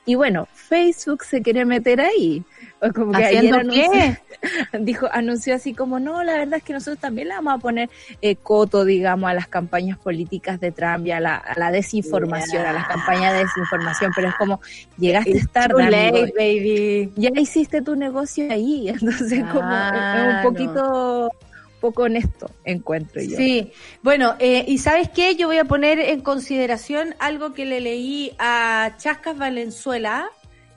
Y 0.06 0.16
bueno, 0.16 0.48
Facebook 0.52 1.24
se 1.24 1.42
quiere 1.42 1.64
meter 1.64 2.02
ahí. 2.02 2.44
Como 2.92 3.14
que 3.14 3.24
¿Haciendo 3.24 3.58
ayer 3.58 3.72
qué? 3.72 3.86
anunció, 3.86 4.20
dijo, 4.80 5.08
anunció 5.12 5.56
así 5.56 5.74
como, 5.74 6.00
no, 6.00 6.24
la 6.24 6.34
verdad 6.34 6.58
es 6.58 6.64
que 6.64 6.74
nosotros 6.74 7.00
también 7.00 7.30
le 7.30 7.36
vamos 7.36 7.54
a 7.54 7.58
poner 7.60 7.90
eh, 8.22 8.36
coto, 8.36 8.84
digamos, 8.84 9.30
a 9.30 9.34
las 9.34 9.48
campañas 9.48 9.98
políticas 9.98 10.60
de 10.60 10.72
Trump 10.72 11.06
y 11.08 11.12
a 11.12 11.20
la, 11.20 11.36
a 11.38 11.58
la 11.58 11.72
desinformación, 11.72 12.66
a 12.66 12.74
las 12.74 12.88
campañas 12.88 13.34
de 13.34 13.40
desinformación, 13.40 14.12
pero 14.16 14.30
es 14.30 14.36
como, 14.36 14.60
llegaste 14.98 15.32
It's 15.32 15.50
tarde, 15.50 15.90
late, 15.90 16.34
baby. 16.38 17.12
ya 17.16 17.30
hiciste 17.40 17.82
tu 17.82 17.96
negocio 17.96 18.52
ahí, 18.52 18.90
entonces 18.90 19.44
como 19.52 19.72
es 19.72 20.36
un 20.36 20.42
poquito 20.44 21.32
poco 21.80 22.04
honesto, 22.04 22.50
encuentro 22.64 23.22
yo. 23.22 23.36
Sí, 23.36 23.74
bueno, 24.02 24.36
eh, 24.40 24.64
y 24.66 24.78
sabes 24.78 25.10
qué, 25.10 25.36
yo 25.36 25.48
voy 25.48 25.58
a 25.58 25.66
poner 25.66 26.00
en 26.00 26.22
consideración 26.22 27.14
algo 27.20 27.54
que 27.54 27.66
le 27.66 27.82
leí 27.82 28.32
a 28.40 28.96
Chascas 28.98 29.38
Valenzuela, 29.38 30.30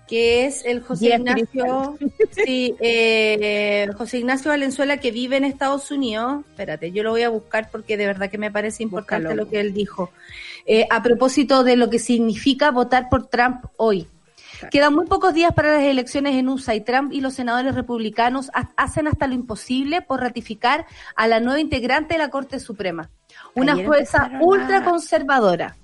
que 0.09 0.47
es 0.47 0.65
el 0.65 0.81
José 0.83 1.15
Ignacio, 1.17 1.99
sí, 2.31 2.75
eh, 2.81 3.89
José 3.97 4.19
Ignacio 4.19 4.51
Valenzuela 4.51 4.99
que 4.99 5.11
vive 5.11 5.37
en 5.37 5.45
Estados 5.45 5.91
Unidos. 5.91 6.45
Espérate, 6.51 6.93
yo 6.93 7.03
lo 7.03 7.11
voy 7.11 7.23
a 7.23 7.29
buscar 7.29 7.71
porque 7.71 7.97
de 7.97 8.07
verdad 8.07 8.31
que 8.31 8.39
me 8.39 8.51
parece 8.51 8.83
importante 8.83 9.25
Búscalo. 9.29 9.45
lo 9.45 9.51
que 9.51 9.61
él 9.61 9.75
dijo. 9.75 10.11
Eh, 10.65 10.87
a 10.91 11.03
propósito 11.03 11.65
de 11.65 11.77
lo 11.77 11.91
que 11.91 11.99
significa 11.99 12.71
votar 12.71 13.09
por 13.09 13.27
Trump 13.27 13.65
hoy. 13.77 14.09
Quedan 14.71 14.95
muy 14.95 15.07
pocos 15.07 15.35
días 15.35 15.53
para 15.53 15.73
las 15.75 15.83
elecciones 15.83 16.35
en 16.35 16.49
USA 16.49 16.75
y 16.75 16.81
Trump 16.81 17.13
y 17.13 17.21
los 17.21 17.35
senadores 17.35 17.75
republicanos 17.75 18.51
ha- 18.55 18.71
hacen 18.77 19.07
hasta 19.07 19.27
lo 19.27 19.35
imposible 19.35 20.01
por 20.01 20.21
ratificar 20.21 20.87
a 21.15 21.27
la 21.27 21.41
nueva 21.41 21.61
integrante 21.61 22.15
de 22.15 22.19
la 22.19 22.31
Corte 22.31 22.59
Suprema, 22.59 23.11
una 23.55 23.75
Ayer 23.75 23.85
fuerza 23.87 24.17
empezaron 24.19 24.41
a- 24.41 24.45
ultraconservadora. 24.47 25.77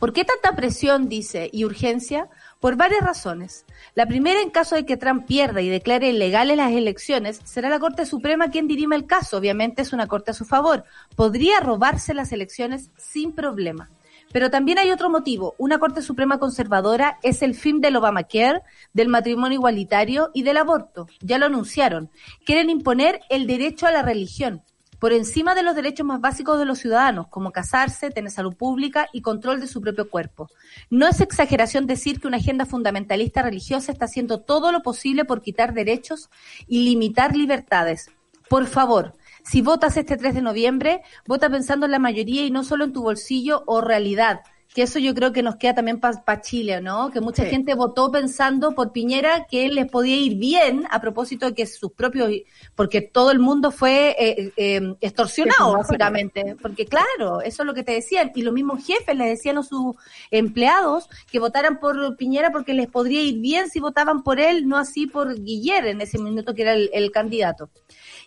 ¿Por 0.00 0.12
qué 0.12 0.24
tanta 0.24 0.56
presión, 0.56 1.08
dice, 1.08 1.48
y 1.52 1.64
urgencia? 1.64 2.28
Por 2.60 2.74
varias 2.74 3.02
razones. 3.02 3.64
La 3.94 4.06
primera, 4.06 4.40
en 4.40 4.50
caso 4.50 4.74
de 4.74 4.84
que 4.84 4.96
Trump 4.96 5.26
pierda 5.26 5.60
y 5.60 5.68
declare 5.68 6.08
ilegales 6.08 6.56
las 6.56 6.72
elecciones, 6.72 7.40
será 7.44 7.68
la 7.68 7.78
Corte 7.78 8.04
Suprema 8.04 8.50
quien 8.50 8.66
dirime 8.66 8.96
el 8.96 9.06
caso. 9.06 9.36
Obviamente 9.36 9.82
es 9.82 9.92
una 9.92 10.08
corte 10.08 10.32
a 10.32 10.34
su 10.34 10.44
favor. 10.44 10.82
Podría 11.14 11.60
robarse 11.60 12.14
las 12.14 12.32
elecciones 12.32 12.90
sin 12.96 13.32
problema. 13.32 13.90
Pero 14.32 14.50
también 14.50 14.78
hay 14.78 14.90
otro 14.90 15.08
motivo. 15.08 15.54
Una 15.56 15.78
Corte 15.78 16.02
Suprema 16.02 16.38
conservadora 16.38 17.18
es 17.22 17.42
el 17.42 17.54
fin 17.54 17.80
del 17.80 17.94
Obamacare, 17.94 18.62
del 18.92 19.08
matrimonio 19.08 19.58
igualitario 19.58 20.30
y 20.34 20.42
del 20.42 20.56
aborto. 20.56 21.06
Ya 21.20 21.38
lo 21.38 21.46
anunciaron. 21.46 22.10
Quieren 22.44 22.70
imponer 22.70 23.20
el 23.30 23.46
derecho 23.46 23.86
a 23.86 23.92
la 23.92 24.02
religión 24.02 24.64
por 24.98 25.12
encima 25.12 25.54
de 25.54 25.62
los 25.62 25.74
derechos 25.74 26.06
más 26.06 26.20
básicos 26.20 26.58
de 26.58 26.64
los 26.64 26.78
ciudadanos, 26.78 27.28
como 27.28 27.52
casarse, 27.52 28.10
tener 28.10 28.30
salud 28.30 28.56
pública 28.56 29.08
y 29.12 29.22
control 29.22 29.60
de 29.60 29.66
su 29.66 29.80
propio 29.80 30.08
cuerpo. 30.10 30.50
No 30.90 31.06
es 31.06 31.20
exageración 31.20 31.86
decir 31.86 32.20
que 32.20 32.28
una 32.28 32.38
agenda 32.38 32.66
fundamentalista 32.66 33.42
religiosa 33.42 33.92
está 33.92 34.06
haciendo 34.06 34.40
todo 34.40 34.72
lo 34.72 34.82
posible 34.82 35.24
por 35.24 35.42
quitar 35.42 35.74
derechos 35.74 36.30
y 36.66 36.84
limitar 36.84 37.36
libertades. 37.36 38.10
Por 38.48 38.66
favor, 38.66 39.14
si 39.44 39.62
votas 39.62 39.96
este 39.96 40.16
3 40.16 40.34
de 40.34 40.42
noviembre, 40.42 41.02
vota 41.26 41.48
pensando 41.48 41.86
en 41.86 41.92
la 41.92 41.98
mayoría 41.98 42.44
y 42.44 42.50
no 42.50 42.64
solo 42.64 42.84
en 42.84 42.92
tu 42.92 43.02
bolsillo 43.02 43.62
o 43.66 43.80
realidad. 43.80 44.40
Que 44.78 44.84
eso 44.84 45.00
yo 45.00 45.12
creo 45.12 45.32
que 45.32 45.42
nos 45.42 45.56
queda 45.56 45.74
también 45.74 45.98
para 45.98 46.40
Chile, 46.40 46.80
¿no? 46.80 47.10
Que 47.10 47.20
mucha 47.20 47.42
Sí. 47.42 47.50
gente 47.50 47.74
votó 47.74 48.12
pensando 48.12 48.76
por 48.76 48.92
Piñera 48.92 49.44
que 49.50 49.66
les 49.70 49.90
podía 49.90 50.14
ir 50.14 50.36
bien 50.36 50.86
a 50.88 51.00
propósito 51.00 51.46
de 51.46 51.54
que 51.54 51.66
sus 51.66 51.90
propios, 51.90 52.30
porque 52.76 53.00
todo 53.00 53.32
el 53.32 53.40
mundo 53.40 53.72
fue 53.72 54.14
eh, 54.16 54.52
eh, 54.56 54.94
extorsionado, 55.00 55.70
Sí, 55.72 55.76
básicamente. 55.78 56.54
Porque 56.62 56.86
claro, 56.86 57.40
eso 57.40 57.62
es 57.64 57.66
lo 57.66 57.74
que 57.74 57.82
te 57.82 57.90
decían. 57.90 58.30
Y 58.36 58.42
los 58.42 58.54
mismos 58.54 58.86
jefes 58.86 59.16
le 59.16 59.24
decían 59.26 59.58
a 59.58 59.64
sus 59.64 59.96
empleados 60.30 61.08
que 61.28 61.40
votaran 61.40 61.80
por 61.80 62.16
Piñera 62.16 62.52
porque 62.52 62.72
les 62.72 62.86
podría 62.86 63.20
ir 63.20 63.40
bien 63.40 63.68
si 63.70 63.80
votaban 63.80 64.22
por 64.22 64.38
él, 64.38 64.68
no 64.68 64.76
así 64.76 65.08
por 65.08 65.42
Guiller 65.42 65.86
en 65.88 66.02
ese 66.02 66.18
minuto 66.20 66.54
que 66.54 66.62
era 66.62 66.74
el, 66.74 66.88
el 66.92 67.10
candidato. 67.10 67.68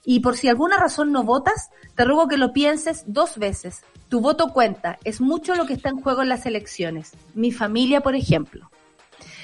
Y 0.04 0.20
por 0.22 0.38
si 0.38 0.48
alguna 0.48 0.78
razón 0.78 1.12
no 1.12 1.24
votas, 1.24 1.70
te 1.96 2.06
ruego 2.06 2.28
que 2.28 2.38
lo 2.38 2.54
pienses 2.54 3.04
dos 3.06 3.38
veces. 3.38 3.84
Tu 4.10 4.20
voto 4.20 4.52
cuenta. 4.52 4.98
Es 5.04 5.22
mucho 5.22 5.56
lo 5.56 5.66
que 5.66 5.74
está 5.74 5.90
en 5.90 6.02
juego 6.02 6.22
en 6.22 6.30
las 6.30 6.46
elecciones. 6.46 7.12
Mi 7.34 7.52
familia, 7.52 8.02
por 8.02 8.16
ejemplo. 8.16 8.70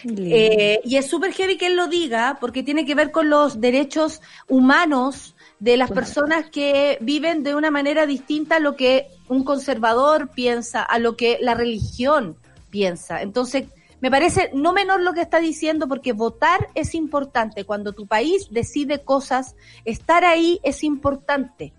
Eh, 0.03 0.79
y 0.83 0.95
es 0.95 1.07
súper 1.07 1.33
heavy 1.33 1.57
que 1.57 1.67
él 1.67 1.75
lo 1.75 1.87
diga 1.87 2.37
porque 2.39 2.63
tiene 2.63 2.85
que 2.85 2.95
ver 2.95 3.11
con 3.11 3.29
los 3.29 3.59
derechos 3.59 4.21
humanos 4.47 5.35
de 5.59 5.77
las 5.77 5.91
personas 5.91 6.49
que 6.49 6.97
viven 7.01 7.43
de 7.43 7.55
una 7.55 7.71
manera 7.71 8.05
distinta 8.05 8.57
a 8.57 8.59
lo 8.59 8.75
que 8.75 9.07
un 9.27 9.43
conservador 9.43 10.29
piensa, 10.29 10.83
a 10.83 10.99
lo 10.99 11.17
que 11.17 11.39
la 11.41 11.55
religión 11.55 12.37
piensa. 12.69 13.21
Entonces, 13.21 13.65
me 13.99 14.11
parece 14.11 14.51
no 14.53 14.73
menor 14.73 15.01
lo 15.01 15.13
que 15.13 15.21
está 15.21 15.39
diciendo 15.39 15.87
porque 15.87 16.13
votar 16.13 16.69
es 16.75 16.93
importante. 16.93 17.65
Cuando 17.65 17.93
tu 17.93 18.07
país 18.07 18.47
decide 18.51 19.03
cosas, 19.03 19.55
estar 19.85 20.23
ahí 20.23 20.59
es 20.63 20.83
importante. 20.83 21.73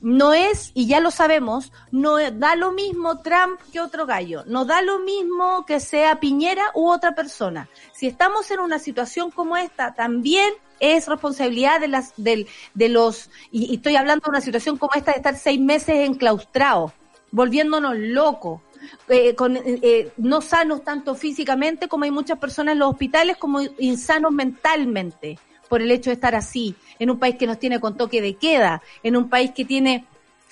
No 0.00 0.34
es, 0.34 0.72
y 0.74 0.88
ya 0.88 0.98
lo 0.98 1.12
sabemos, 1.12 1.72
no 1.92 2.16
da 2.32 2.56
lo 2.56 2.72
mismo 2.72 3.20
Trump 3.20 3.60
que 3.72 3.80
otro 3.80 4.04
gallo. 4.04 4.42
No 4.46 4.64
da 4.64 4.82
lo 4.82 4.98
mismo 4.98 5.64
que 5.64 5.78
sea 5.78 6.18
Piñera 6.18 6.64
u 6.74 6.90
otra 6.90 7.14
persona. 7.14 7.68
Si 7.92 8.08
estamos 8.08 8.50
en 8.50 8.58
una 8.58 8.80
situación 8.80 9.30
como 9.30 9.56
esta, 9.56 9.94
también 9.94 10.52
es 10.80 11.06
responsabilidad 11.06 11.80
de 11.80 11.86
las, 11.86 12.14
del, 12.16 12.48
de 12.74 12.88
los, 12.88 13.30
y, 13.52 13.66
y 13.66 13.76
estoy 13.76 13.94
hablando 13.94 14.24
de 14.24 14.30
una 14.30 14.40
situación 14.40 14.76
como 14.76 14.92
esta 14.96 15.12
de 15.12 15.18
estar 15.18 15.36
seis 15.36 15.60
meses 15.60 15.94
enclaustrados, 15.94 16.90
volviéndonos 17.30 17.94
locos. 17.96 18.60
Eh, 19.08 19.34
con, 19.34 19.56
eh, 19.56 20.12
no 20.16 20.40
sanos 20.40 20.84
tanto 20.84 21.14
físicamente 21.14 21.88
como 21.88 22.04
hay 22.04 22.10
muchas 22.10 22.38
personas 22.38 22.72
en 22.72 22.78
los 22.80 22.90
hospitales 22.90 23.36
como 23.36 23.60
insanos 23.78 24.32
mentalmente 24.32 25.38
por 25.68 25.80
el 25.80 25.90
hecho 25.90 26.10
de 26.10 26.14
estar 26.14 26.34
así, 26.34 26.74
en 26.98 27.08
un 27.08 27.18
país 27.18 27.36
que 27.36 27.46
nos 27.46 27.58
tiene 27.58 27.80
con 27.80 27.96
toque 27.96 28.20
de 28.20 28.34
queda, 28.34 28.82
en 29.02 29.16
un 29.16 29.30
país 29.30 29.52
que 29.52 29.64
tiene 29.64 30.04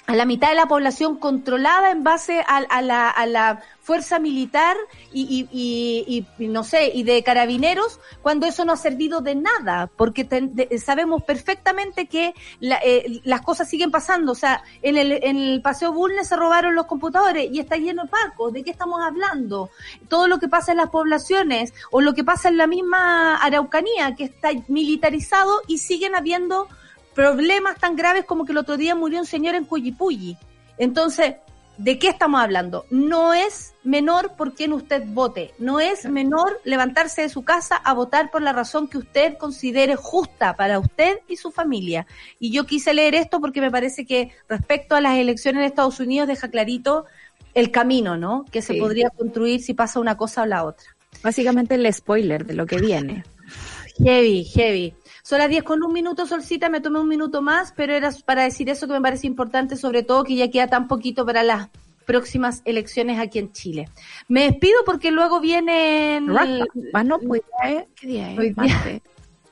a 0.06 0.14
la 0.16 0.24
mitad 0.24 0.48
de 0.48 0.56
la 0.56 0.66
población 0.66 1.18
controlada 1.18 1.90
en 1.92 2.02
base 2.02 2.40
a, 2.40 2.56
a 2.56 2.82
la, 2.82 3.08
a 3.10 3.26
la 3.26 3.62
fuerza 3.80 4.18
militar 4.18 4.76
y, 5.12 5.46
y, 5.52 6.26
y, 6.38 6.46
no 6.48 6.64
sé, 6.64 6.90
y 6.92 7.04
de 7.04 7.22
carabineros, 7.22 8.00
cuando 8.22 8.46
eso 8.46 8.64
no 8.64 8.72
ha 8.72 8.76
servido 8.76 9.20
de 9.20 9.36
nada, 9.36 9.88
porque 9.96 10.24
ten- 10.24 10.52
sabemos 10.84 11.22
perfectamente 11.22 12.06
que 12.06 12.34
la- 12.58 12.80
eh, 12.84 13.20
las 13.24 13.42
cosas 13.42 13.68
siguen 13.68 13.90
pasando. 13.92 14.32
O 14.32 14.34
sea, 14.34 14.62
en 14.82 14.96
el, 14.96 15.12
en 15.12 15.36
el 15.36 15.62
Paseo 15.62 15.92
Bulnes 15.92 16.26
se 16.28 16.36
robaron 16.36 16.74
los 16.74 16.86
computadores 16.86 17.48
y 17.52 17.60
está 17.60 17.76
lleno 17.76 18.02
de 18.04 18.08
pacos. 18.08 18.52
¿De 18.52 18.64
qué 18.64 18.70
estamos 18.72 19.00
hablando? 19.02 19.70
Todo 20.08 20.26
lo 20.26 20.38
que 20.40 20.48
pasa 20.48 20.72
en 20.72 20.78
las 20.78 20.90
poblaciones 20.90 21.72
o 21.92 22.00
lo 22.00 22.14
que 22.14 22.24
pasa 22.24 22.48
en 22.48 22.56
la 22.56 22.66
misma 22.66 23.36
Araucanía, 23.36 24.16
que 24.16 24.24
está 24.24 24.50
militarizado 24.68 25.60
y 25.68 25.78
siguen 25.78 26.14
habiendo 26.16 26.68
problemas 27.14 27.78
tan 27.78 27.96
graves 27.96 28.24
como 28.24 28.44
que 28.44 28.52
el 28.52 28.58
otro 28.58 28.76
día 28.76 28.94
murió 28.94 29.20
un 29.20 29.26
señor 29.26 29.54
en 29.54 29.64
Cuyipulli. 29.64 30.36
Entonces, 30.78 31.34
¿de 31.76 31.98
qué 31.98 32.08
estamos 32.08 32.40
hablando? 32.40 32.84
No 32.90 33.32
es 33.34 33.74
menor 33.84 34.36
por 34.36 34.54
quien 34.54 34.72
usted 34.72 35.02
vote, 35.06 35.52
no 35.58 35.80
es 35.80 36.04
menor 36.06 36.60
levantarse 36.64 37.22
de 37.22 37.28
su 37.28 37.42
casa 37.42 37.76
a 37.76 37.94
votar 37.94 38.30
por 38.30 38.42
la 38.42 38.52
razón 38.52 38.88
que 38.88 38.98
usted 38.98 39.36
considere 39.38 39.96
justa 39.96 40.54
para 40.56 40.78
usted 40.78 41.18
y 41.28 41.36
su 41.36 41.50
familia. 41.50 42.06
Y 42.38 42.50
yo 42.52 42.64
quise 42.66 42.92
leer 42.94 43.14
esto 43.14 43.40
porque 43.40 43.60
me 43.60 43.70
parece 43.70 44.04
que 44.06 44.30
respecto 44.48 44.94
a 44.94 45.00
las 45.00 45.16
elecciones 45.16 45.60
en 45.60 45.66
Estados 45.66 46.00
Unidos 46.00 46.28
deja 46.28 46.48
clarito 46.48 47.06
el 47.54 47.70
camino, 47.70 48.16
¿no? 48.16 48.44
Que 48.50 48.62
se 48.62 48.74
Sí. 48.74 48.78
podría 48.80 49.10
construir 49.10 49.60
si 49.62 49.74
pasa 49.74 49.98
una 50.00 50.16
cosa 50.16 50.42
o 50.42 50.46
la 50.46 50.64
otra. 50.64 50.86
Básicamente 51.22 51.74
el 51.74 51.92
spoiler 51.92 52.46
de 52.46 52.54
lo 52.54 52.66
que 52.66 52.78
viene. 52.78 53.24
Heavy, 54.02 54.44
heavy. 54.44 54.94
Son 55.30 55.38
las 55.38 55.48
10 55.48 55.62
con 55.62 55.80
un 55.84 55.92
minuto, 55.92 56.26
Solcita, 56.26 56.68
me 56.68 56.80
tomé 56.80 56.98
un 56.98 57.06
minuto 57.06 57.40
más, 57.40 57.72
pero 57.76 57.94
era 57.94 58.10
para 58.24 58.42
decir 58.42 58.68
eso 58.68 58.88
que 58.88 58.94
me 58.94 59.00
parece 59.00 59.28
importante, 59.28 59.76
sobre 59.76 60.02
todo 60.02 60.24
que 60.24 60.34
ya 60.34 60.50
queda 60.50 60.66
tan 60.66 60.88
poquito 60.88 61.24
para 61.24 61.44
las 61.44 61.68
próximas 62.04 62.62
elecciones 62.64 63.20
aquí 63.20 63.38
en 63.38 63.52
Chile. 63.52 63.88
Me 64.26 64.42
despido 64.50 64.84
porque 64.84 65.12
luego 65.12 65.38
vienen... 65.38 66.36
Ah, 66.92 67.04
no, 67.04 67.20
pues, 67.20 67.42
¿eh? 67.64 67.86
¿qué 67.94 68.06
día 68.08 68.32
es? 68.32 68.38
Hoy 68.40 68.48
día- 68.48 68.54
Martes. 68.56 69.02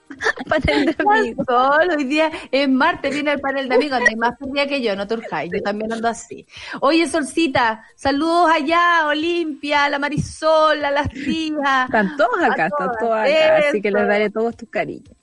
Panel 0.48 0.84
de 0.86 0.96
amigos. 0.98 1.46
Hoy 1.48 2.04
día 2.06 2.32
es 2.50 2.68
martes, 2.68 3.14
viene 3.14 3.30
el 3.30 3.40
panel 3.40 3.68
de 3.68 3.76
amigos, 3.76 4.00
hay 4.04 4.16
más 4.16 4.34
día 4.52 4.66
que 4.66 4.82
yo, 4.82 4.96
no 4.96 5.06
te 5.06 5.14
urjáis, 5.14 5.52
yo 5.54 5.62
también 5.62 5.92
ando 5.92 6.08
así. 6.08 6.44
Oye, 6.80 7.06
Solcita, 7.06 7.84
saludos 7.94 8.50
allá, 8.52 9.06
Olimpia, 9.06 9.88
la 9.88 10.00
Marisol, 10.00 10.84
a 10.84 10.90
las 10.90 11.08
tías, 11.10 11.84
Están 11.84 12.16
todos 12.16 12.42
acá, 12.42 12.66
están 12.66 12.90
todos 12.98 13.12
acá, 13.12 13.58
así 13.68 13.80
que 13.80 13.92
les 13.92 14.08
daré 14.08 14.28
todos 14.30 14.56
tus 14.56 14.68
cariños. 14.68 15.17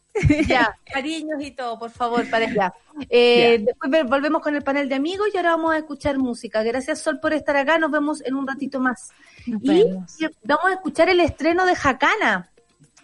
Ya, 0.48 0.78
cariños 0.94 1.42
y 1.42 1.52
todo, 1.52 1.78
por 1.78 1.90
favor, 1.92 2.26
allá. 2.32 2.74
Eh, 3.10 3.60
Después 3.66 3.92
ve- 3.92 4.04
volvemos 4.04 4.42
con 4.42 4.56
el 4.56 4.64
panel 4.64 4.88
de 4.88 4.96
amigos 4.96 5.28
y 5.34 5.38
ahora 5.38 5.52
vamos 5.52 5.74
a 5.74 5.78
escuchar 5.78 6.18
música. 6.18 6.64
Gracias, 6.64 7.00
Sol, 7.02 7.20
por 7.20 7.34
estar 7.34 7.56
acá. 7.58 7.78
Nos 7.78 7.92
vemos 7.92 8.22
en 8.26 8.36
un 8.36 8.48
ratito 8.48 8.80
más. 8.80 9.10
Nos 9.46 9.62
y 9.64 9.68
vemos. 9.84 10.18
vamos 10.44 10.66
a 10.68 10.74
escuchar 10.74 11.10
el 11.10 11.20
estreno 11.20 11.66
de 11.66 11.76
Jacana. 11.76 12.50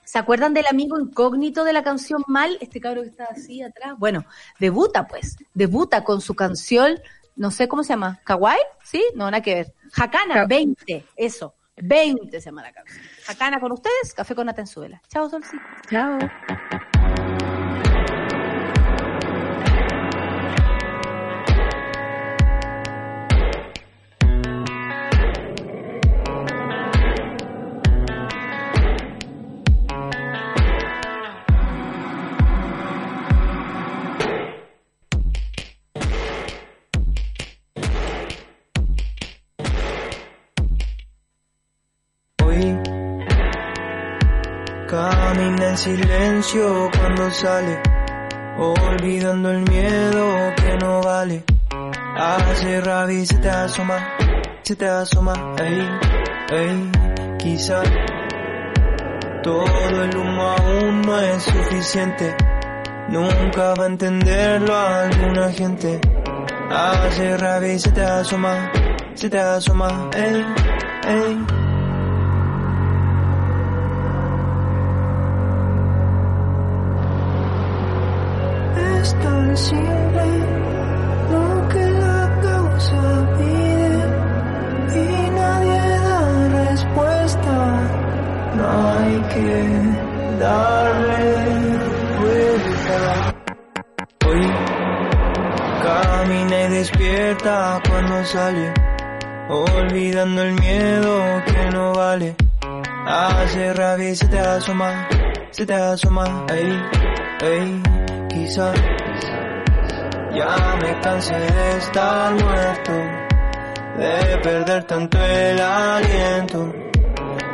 ¿Se 0.03 0.19
acuerdan 0.19 0.53
del 0.53 0.65
amigo 0.69 0.99
incógnito 0.99 1.63
de 1.63 1.73
la 1.73 1.83
canción 1.83 2.23
Mal? 2.27 2.57
Este 2.61 2.81
cabro 2.81 3.01
que 3.01 3.09
está 3.09 3.25
así 3.31 3.61
atrás. 3.61 3.93
Bueno, 3.97 4.25
debuta 4.59 5.07
pues, 5.07 5.37
debuta 5.53 6.03
con 6.03 6.19
su 6.21 6.33
canción, 6.35 6.99
no 7.37 7.49
sé 7.51 7.67
cómo 7.69 7.83
se 7.83 7.89
llama, 7.89 8.19
¿Kawaii? 8.25 8.59
¿Sí? 8.83 9.01
No, 9.15 9.25
nada 9.31 9.41
que 9.41 9.53
ver. 9.55 9.73
Jacana, 9.93 10.33
Ka- 10.33 10.45
20, 10.47 11.05
eso. 11.15 11.55
20 11.77 12.41
se 12.41 12.45
llama 12.45 12.61
la 12.61 12.73
canción. 12.73 13.01
Jacana 13.25 13.59
con 13.61 13.71
ustedes, 13.71 14.13
café 14.13 14.35
con 14.35 14.49
Atenzuela. 14.49 15.01
Chao, 15.07 15.29
Solcito. 15.29 15.63
Chao. 15.89 16.19
Silencio 45.81 46.91
cuando 46.95 47.31
sale, 47.31 47.81
olvidando 48.55 49.49
el 49.49 49.61
miedo 49.67 50.53
que 50.55 50.77
no 50.77 51.01
vale. 51.01 51.43
Hace 52.15 52.81
rabia 52.81 53.19
y 53.19 53.25
se 53.25 53.37
te 53.37 53.49
asoma, 53.49 53.97
se 54.61 54.75
te 54.75 54.87
asoma, 54.87 55.33
ey, 55.57 55.89
ey, 56.51 56.91
quizá 57.39 57.81
todo 59.41 60.03
el 60.03 60.15
humo 60.15 60.55
aún 60.59 61.01
no 61.01 61.19
es 61.19 61.43
suficiente. 61.43 62.35
Nunca 63.09 63.73
va 63.73 63.85
a 63.85 63.87
entenderlo 63.87 64.77
alguna 64.77 65.49
gente. 65.49 65.99
Hace 66.69 67.37
rabia 67.37 67.73
y 67.73 67.79
se 67.79 67.91
te 67.91 68.03
asoma, 68.03 68.71
se 69.15 69.29
te 69.31 69.39
asoma, 69.39 70.11
ey, 70.13 70.45
ey. 71.07 71.60
Se 104.15 104.27
te 104.27 104.39
asoma, 104.39 105.07
se 105.51 105.65
te 105.65 105.73
asoma, 105.73 106.45
ey, 106.49 106.81
ey, 107.41 107.83
quizá. 108.29 109.00
Ya 110.33 110.77
me 110.81 110.99
cansé 111.01 111.35
de 111.35 111.77
estar 111.77 112.33
muerto, 112.33 112.93
de 113.97 114.37
perder 114.41 114.83
tanto 114.85 115.17
el 115.17 115.59
aliento. 115.59 116.73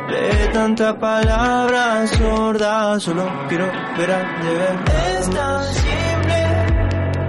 De 0.08 0.48
tanta 0.52 0.96
palabra 0.98 2.06
sorda, 2.06 3.00
solo 3.00 3.24
quiero 3.48 3.66
ver 3.66 4.08
de 4.42 4.54
ver. 4.54 4.76
Es 5.18 5.30
tan 5.30 5.64
simple 5.64 6.40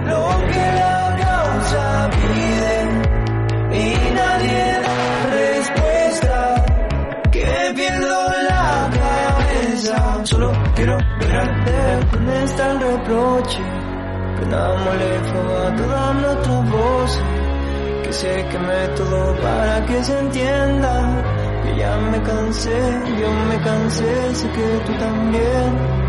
lo 0.06 0.22
que 0.52 0.66
la 0.80 1.16
causa 1.20 2.10
pide 2.10 2.74
y 3.76 4.14
nadie 4.14 4.80
da 4.84 5.30
respuesta. 5.30 6.64
Que 7.32 7.72
pierdo 7.74 8.32
la 8.48 8.90
cabeza, 9.00 10.24
solo 10.24 10.52
quiero 10.76 10.96
ver 10.96 11.36
a 11.36 11.44
de. 11.64 12.06
¿Dónde 12.12 12.44
está 12.44 12.70
el 12.70 12.80
reproche? 12.80 13.79
Nada 14.50 14.74
molesta 14.84 15.38
a 15.66 15.76
todas 15.76 16.14
nuestras 16.22 16.70
voces. 16.70 17.24
Que 18.02 18.12
sé 18.12 18.46
que 18.50 18.58
me 18.58 18.88
todo 18.96 19.36
para 19.40 19.86
que 19.86 20.02
se 20.02 20.18
entienda 20.18 20.92
que 21.62 21.76
ya 21.76 21.96
me 21.96 22.20
cansé, 22.22 22.80
yo 23.20 23.30
me 23.48 23.56
cansé, 23.62 24.34
sé 24.34 24.48
que 24.50 24.66
tú 24.86 24.92
también. 24.98 25.99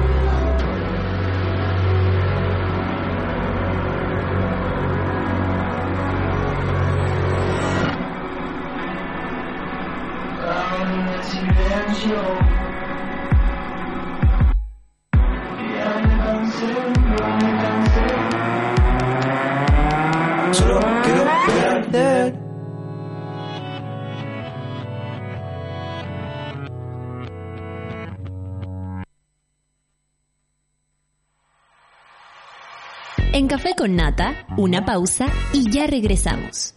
En 33.42 33.48
Café 33.48 33.74
con 33.76 33.96
Nata, 33.96 34.46
una 34.56 34.86
pausa 34.86 35.26
y 35.52 35.72
ya 35.72 35.88
regresamos. 35.88 36.76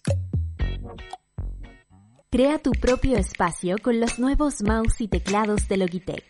Crea 2.31 2.57
tu 2.57 2.71
propio 2.71 3.19
espacio 3.19 3.75
con 3.79 3.99
los 3.99 4.17
nuevos 4.17 4.63
mouse 4.63 4.99
y 4.99 5.07
teclados 5.07 5.67
de 5.67 5.77
Logitech. 5.77 6.25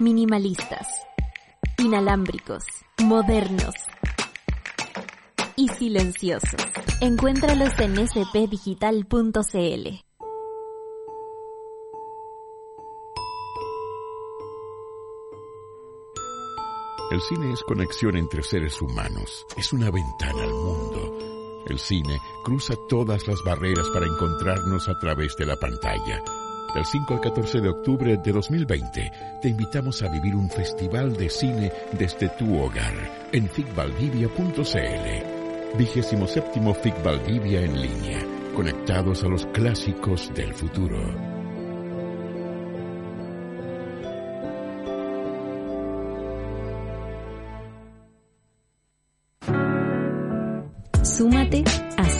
Minimalistas, 0.00 0.86
inalámbricos, 1.78 2.66
modernos 3.02 3.74
y 5.56 5.68
silenciosos. 5.68 6.60
Encuéntralos 7.00 7.72
en 7.78 8.06
spdigital.cl. 8.06 10.05
El 17.08 17.20
cine 17.20 17.52
es 17.52 17.62
conexión 17.62 18.16
entre 18.16 18.42
seres 18.42 18.82
humanos, 18.82 19.46
es 19.56 19.72
una 19.72 19.92
ventana 19.92 20.42
al 20.42 20.52
mundo. 20.52 21.62
El 21.68 21.78
cine 21.78 22.18
cruza 22.42 22.74
todas 22.88 23.28
las 23.28 23.44
barreras 23.44 23.88
para 23.90 24.06
encontrarnos 24.06 24.88
a 24.88 24.98
través 24.98 25.36
de 25.36 25.46
la 25.46 25.54
pantalla. 25.54 26.20
Del 26.74 26.84
5 26.84 27.14
al 27.14 27.20
14 27.20 27.60
de 27.60 27.68
octubre 27.68 28.16
de 28.16 28.32
2020 28.32 29.12
te 29.40 29.48
invitamos 29.48 30.02
a 30.02 30.08
vivir 30.08 30.34
un 30.34 30.50
festival 30.50 31.16
de 31.16 31.30
cine 31.30 31.72
desde 31.96 32.28
tu 32.30 32.58
hogar 32.58 33.28
en 33.30 33.48
ficvaldivia.cl. 33.50 35.78
Vigésimo 35.78 36.26
séptimo 36.26 36.74
FIC 36.74 37.04
Valdivia 37.04 37.60
en 37.60 37.80
línea, 37.80 38.18
conectados 38.52 39.22
a 39.22 39.28
los 39.28 39.46
clásicos 39.46 40.34
del 40.34 40.52
futuro. 40.54 41.35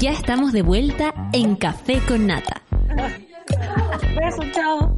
Ya 0.00 0.12
estamos 0.12 0.52
de 0.52 0.62
vuelta 0.62 1.12
en 1.34 1.56
Café 1.56 2.00
con 2.08 2.26
Nata. 2.26 2.62
Besos, 4.18 4.46
chao. 4.52 4.96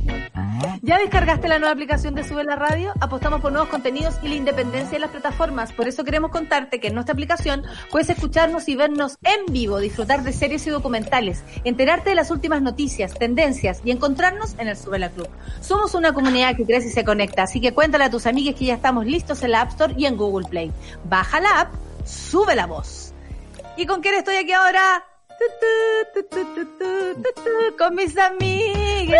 ¿Ya 0.83 0.97
descargaste 0.99 1.49
la 1.49 1.59
nueva 1.59 1.73
aplicación 1.73 2.15
de 2.15 2.23
Sube 2.23 2.45
la 2.45 2.55
Radio? 2.55 2.93
Apostamos 3.01 3.41
por 3.41 3.51
nuevos 3.51 3.69
contenidos 3.69 4.15
y 4.23 4.29
la 4.29 4.37
independencia 4.37 4.93
de 4.93 5.01
las 5.01 5.11
plataformas. 5.11 5.73
Por 5.73 5.89
eso 5.89 6.05
queremos 6.05 6.31
contarte 6.31 6.79
que 6.79 6.87
en 6.87 6.95
nuestra 6.95 7.15
aplicación 7.15 7.65
puedes 7.91 8.11
escucharnos 8.11 8.69
y 8.69 8.77
vernos 8.77 9.19
en 9.25 9.53
vivo, 9.53 9.81
disfrutar 9.81 10.23
de 10.23 10.33
series 10.33 10.65
y 10.69 10.71
documentales, 10.71 11.43
enterarte 11.65 12.11
de 12.11 12.15
las 12.15 12.31
últimas 12.31 12.63
noticias, 12.63 13.13
tendencias 13.13 13.83
y 13.85 13.91
encontrarnos 13.91 14.55
en 14.59 14.69
el 14.69 14.77
Sube 14.77 15.01
la 15.01 15.11
Club. 15.11 15.29
Somos 15.61 15.97
una 15.97 16.13
comunidad 16.13 16.55
que 16.57 16.65
crece 16.65 16.87
y 16.87 16.93
se 16.93 17.05
conecta, 17.05 17.43
así 17.43 17.61
que 17.61 17.75
cuéntale 17.75 18.05
a 18.05 18.11
tus 18.11 18.27
amigues 18.27 18.55
que 18.55 18.67
ya 18.67 18.75
estamos 18.75 19.05
listos 19.05 19.43
en 19.43 19.51
la 19.51 19.63
App 19.63 19.71
Store 19.71 19.95
y 19.97 20.07
en 20.07 20.17
Google 20.17 20.47
Play. 20.49 20.71
Baja 21.11 21.41
la 21.41 21.63
app, 21.63 21.75
sube 22.05 22.55
la 22.55 22.67
voz. 22.67 23.02
¿Y 23.77 23.87
con 23.87 24.01
quién 24.01 24.15
estoy 24.15 24.37
aquí 24.37 24.53
ahora? 24.53 25.05
Tu, 26.13 26.29
tu, 26.31 26.65
tu, 26.65 27.77
Con 27.79 27.95
mis 27.95 28.17
amigues. 28.17 29.19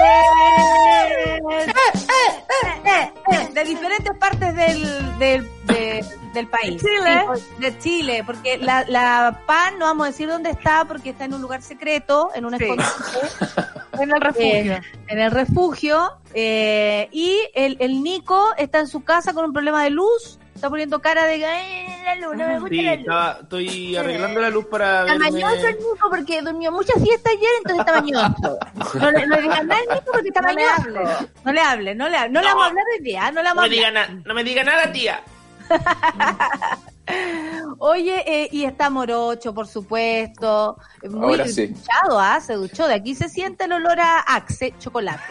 De 3.53 3.65
diferentes 3.65 4.17
partes 4.19 4.55
del, 4.55 5.19
del, 5.19 5.49
de- 5.67 6.05
del 6.35 6.49
país. 6.49 6.81
Chile. 6.83 7.25
Sí, 7.35 7.43
de 7.59 7.79
Chile, 7.79 8.23
porque 8.25 8.57
la, 8.59 8.85
la 8.89 9.43
PAN, 9.47 9.79
no 9.79 9.85
vamos 9.87 10.07
a 10.07 10.11
decir 10.11 10.29
dónde 10.29 10.51
está, 10.51 10.85
porque 10.87 11.11
está 11.11 11.25
en 11.27 11.35
un 11.35 11.43
lugar 11.43 11.61
secreto, 11.63 12.31
en 12.35 12.45
un 12.47 12.57
Sí. 12.59 12.67
En 14.01 14.11
el 14.11 14.21
refugio. 14.23 14.73
Eh, 14.75 14.81
en 15.09 15.21
el 15.21 15.31
refugio. 15.31 16.13
eh, 16.35 17.09
y 17.13 17.39
el, 17.55 17.77
el 17.81 18.03
Nico 18.03 18.53
está 18.57 18.79
en 18.81 18.89
su 18.89 19.05
casa 19.05 19.35
con 19.35 19.45
un 19.45 19.53
problema 19.53 19.85
de 19.85 19.91
luz 19.91 20.39
Está 20.63 20.71
poniendo 20.71 21.01
cara 21.03 21.25
de 21.25 21.45
"Ay, 21.45 21.87
la 22.05 22.15
luz, 22.15 22.37
no 22.37 22.47
me 22.47 22.61
gusta 22.61 22.69
Sí, 22.77 22.83
la 22.83 22.91
luz. 22.93 23.01
estaba, 23.01 23.39
estoy 23.43 23.97
arreglando 23.97 24.41
la 24.41 24.49
luz 24.51 24.67
para 24.67 25.01
Está 25.01 25.13
verme... 25.15 25.31
mañoso 25.43 25.67
el 25.67 25.75
Nico 25.77 26.09
porque 26.09 26.41
durmió 26.41 26.71
mucha 26.71 26.93
siesta 27.01 27.31
ayer, 27.31 27.49
entonces 27.65 27.81
está 27.81 28.01
mañoso. 28.01 28.59
No 29.01 29.11
le, 29.11 29.27
no 29.27 29.37
le 29.37 29.43
digan 29.43 29.67
nada 29.67 29.81
al 29.81 29.89
Nico 29.99 30.13
porque 30.13 30.29
está 30.29 30.41
No 30.41 30.53
le 30.53 30.55
mañoso. 30.55 31.29
No 31.45 31.53
le 31.53 31.61
hable, 31.61 31.95
no 31.97 32.09
le 32.09 32.17
hable. 32.17 32.33
No, 32.33 32.41
le 32.43 32.47
No. 32.49 32.55
vamos 32.55 32.63
a 32.63 32.67
hablar 32.69 32.85
hoy 32.97 33.05
día, 33.05 33.31
no 33.33 33.43
le 33.43 33.49
No 33.49 33.55
vamos 33.57 33.65
a 33.65 33.69
me, 33.69 33.75
diga 33.75 33.89
hablar. 33.89 34.11
na- 34.13 34.23
no 34.25 34.35
me 34.35 34.45
diga 34.45 34.63
nada, 34.63 34.93
tía. 34.93 35.21
Oye, 37.79 38.23
eh, 38.45 38.49
y 38.53 38.65
está 38.65 38.89
Morocho, 38.89 39.53
por 39.53 39.67
supuesto. 39.67 40.77
Muy 41.03 41.33
Ahora 41.33 41.49
sí. 41.49 41.67
duchado, 41.67 42.21
¿ah? 42.21 42.41
Se 42.41 42.55
duchó. 42.55 42.87
De 42.87 42.95
aquí 42.95 43.17
se 43.17 43.29
siente 43.29 43.65
el 43.65 43.73
olor 43.73 43.99
a 43.99 44.21
Axe, 44.21 44.73
chocolate. 44.79 45.25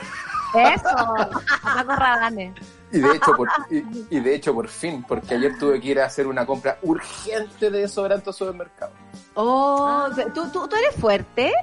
Eso, 0.56 0.90
a 1.00 1.30
Paco 1.74 1.96
Rabanne. 1.96 2.54
Y 2.94 3.00
de 3.00 3.12
hecho, 3.16 3.34
por, 3.36 3.50
y, 3.70 3.84
y 4.10 4.20
de 4.20 4.36
hecho, 4.36 4.54
por 4.54 4.68
fin, 4.68 5.04
porque 5.08 5.36
ayer 5.36 5.58
tuve 5.58 5.80
que 5.80 5.88
ir 5.90 6.00
a 6.00 6.06
hacer 6.06 6.28
una 6.28 6.46
compra 6.46 6.78
urgente 6.82 7.70
de 7.72 7.80
desodorante 7.82 8.30
al 8.30 8.34
supermercado. 8.34 8.92
Oh, 9.34 10.08
¿tú, 10.34 10.50
tú, 10.52 10.68
tú 10.68 10.76
eres 10.76 10.96
fuerte. 11.00 11.54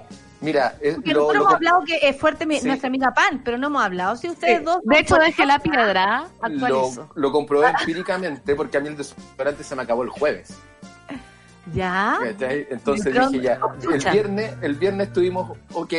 Mira, 0.40 0.76
es, 0.80 0.94
Porque 0.94 1.12
lo, 1.12 1.20
nosotros 1.20 1.36
lo 1.36 1.42
hemos 1.42 1.54
hablado 1.54 1.84
que 1.84 1.98
es 2.08 2.16
fuerte 2.16 2.46
mi- 2.46 2.60
Sí. 2.60 2.66
nuestra 2.68 2.86
amiga 2.86 3.12
Pan, 3.12 3.42
pero 3.44 3.58
no 3.58 3.66
hemos 3.66 3.82
hablado. 3.82 4.14
Si 4.16 4.28
ustedes 4.28 4.64
dos. 4.64 4.78
De 4.84 5.00
hecho, 5.00 5.16
dejé 5.16 5.44
la 5.44 5.58
piedra, 5.58 6.28
lo, 6.48 6.90
lo 7.14 7.32
comprobé 7.32 7.68
empíricamente 7.68 8.54
porque 8.54 8.76
a 8.78 8.80
mí 8.80 8.88
el 8.88 8.96
desodorante 8.96 9.64
se 9.64 9.74
me 9.74 9.82
acabó 9.82 10.04
el 10.04 10.10
jueves. 10.10 10.54
Ya. 11.74 12.18
Entonces 12.70 13.12
dije 13.12 13.40
ya, 13.42 13.58
el 13.92 14.10
viernes, 14.12 14.54
el 14.62 14.74
viernes 14.76 15.08
estuvimos 15.08 15.58
ok, 15.74 15.92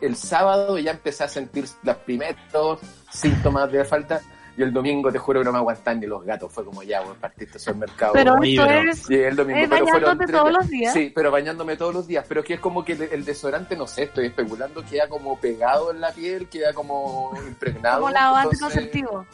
el 0.00 0.16
sábado 0.16 0.78
ya 0.78 0.90
empecé 0.90 1.24
a 1.24 1.28
sentir 1.28 1.64
los 1.82 1.96
primeros 1.98 2.80
síntomas 3.10 3.70
de 3.72 3.84
falta 3.84 4.20
y 4.56 4.62
el 4.62 4.72
domingo 4.72 5.10
te 5.10 5.18
juro 5.18 5.40
que 5.40 5.44
no 5.44 5.52
me 5.52 5.58
aguantan 5.58 6.00
ni 6.00 6.06
los 6.06 6.24
gatos, 6.24 6.52
fue 6.52 6.64
como 6.64 6.82
ya, 6.82 7.00
voy 7.00 7.14
a 7.16 7.20
partir 7.20 7.50
de 7.50 7.58
supermercado. 7.58 8.12
Pero 8.12 8.34
esto 8.42 8.64
es... 8.66 9.08
Llegué 9.08 9.28
el 9.28 9.36
domingo, 9.36 9.60
¿Es 9.60 9.68
pero 9.68 9.86
fueron 9.86 10.02
bañándote 10.02 10.26
tres 10.26 10.40
todos 10.40 10.52
los 10.52 10.68
días? 10.68 10.92
Sí, 10.92 11.12
pero 11.14 11.30
bañándome 11.30 11.76
todos 11.76 11.94
los 11.94 12.06
días. 12.06 12.24
Pero 12.28 12.44
que 12.44 12.54
es 12.54 12.60
como 12.60 12.84
que 12.84 12.92
el, 12.92 13.02
el 13.02 13.24
desodorante, 13.24 13.76
no 13.76 13.86
sé, 13.86 14.04
estoy 14.04 14.26
especulando, 14.26 14.84
queda 14.84 15.08
como 15.08 15.38
pegado 15.38 15.90
en 15.90 16.00
la 16.00 16.12
piel, 16.12 16.48
queda 16.48 16.72
como 16.72 17.32
impregnado. 17.46 18.00
Como 18.00 18.12
lavado 18.12 18.48
anticonceptivo. 18.48 19.26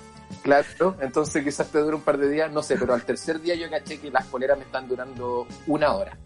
Claro, 0.42 0.96
entonces 1.00 1.42
quizás 1.42 1.70
te 1.70 1.78
dure 1.78 1.96
un 1.96 2.02
par 2.02 2.16
de 2.18 2.28
días, 2.28 2.52
no 2.52 2.62
sé, 2.62 2.76
pero 2.76 2.94
al 2.94 3.02
tercer 3.02 3.40
día 3.40 3.54
yo 3.54 3.68
caché 3.68 3.98
que 3.98 4.10
las 4.10 4.26
poleras 4.26 4.58
me 4.58 4.64
están 4.64 4.86
durando 4.86 5.46
una 5.66 5.92
hora. 5.94 6.16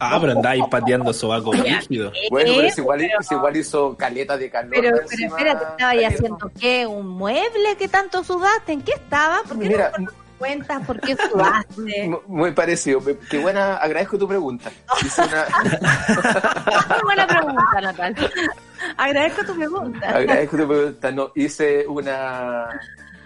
Ah, 0.00 0.18
pero 0.20 0.32
andáis 0.32 0.64
pateando 0.70 1.12
sobaco 1.12 1.52
rígido. 1.52 2.12
Bueno, 2.30 2.50
pero 2.54 2.62
Eh, 2.62 2.66
es 2.68 2.78
igual, 2.78 2.98
pero- 3.00 3.20
es 3.20 3.32
igual 3.32 3.56
hizo 3.56 3.96
caleta 3.96 4.36
de 4.36 4.48
calor. 4.50 4.70
Pero, 4.74 4.90
pero 4.92 5.02
encima, 5.02 5.36
espérate, 5.36 5.64
¿estaba 5.70 5.90
ahí 5.90 6.04
haciendo 6.04 6.50
qué? 6.60 6.86
¿Un 6.86 7.08
mueble 7.08 7.76
que 7.78 7.88
tanto 7.88 8.22
sudaste? 8.22 8.72
¿En 8.72 8.82
qué 8.82 8.92
estaba? 8.92 9.40
¿Por 9.42 9.58
qué 9.58 9.68
Mira, 9.68 9.90
no 9.98 10.04
me 10.04 10.10
cuentas 10.38 10.86
por 10.86 11.00
qué 11.00 11.16
sudaste? 11.16 12.08
mu- 12.08 12.20
muy 12.28 12.52
parecido. 12.52 13.00
Qué 13.28 13.38
buena, 13.38 13.76
agradezco 13.78 14.16
tu 14.18 14.28
pregunta. 14.28 14.70
Hice 15.04 15.22
una, 15.22 15.46
Muy 16.88 17.02
buena 17.04 17.26
pregunta, 17.26 17.80
Natal. 17.82 18.14
Agradezco 18.96 19.44
tu 19.44 19.56
pregunta. 19.56 20.08
agradezco 20.10 20.56
tu 20.58 20.68
pregunta. 20.68 21.10
No, 21.10 21.32
hice 21.34 21.86
una, 21.88 22.68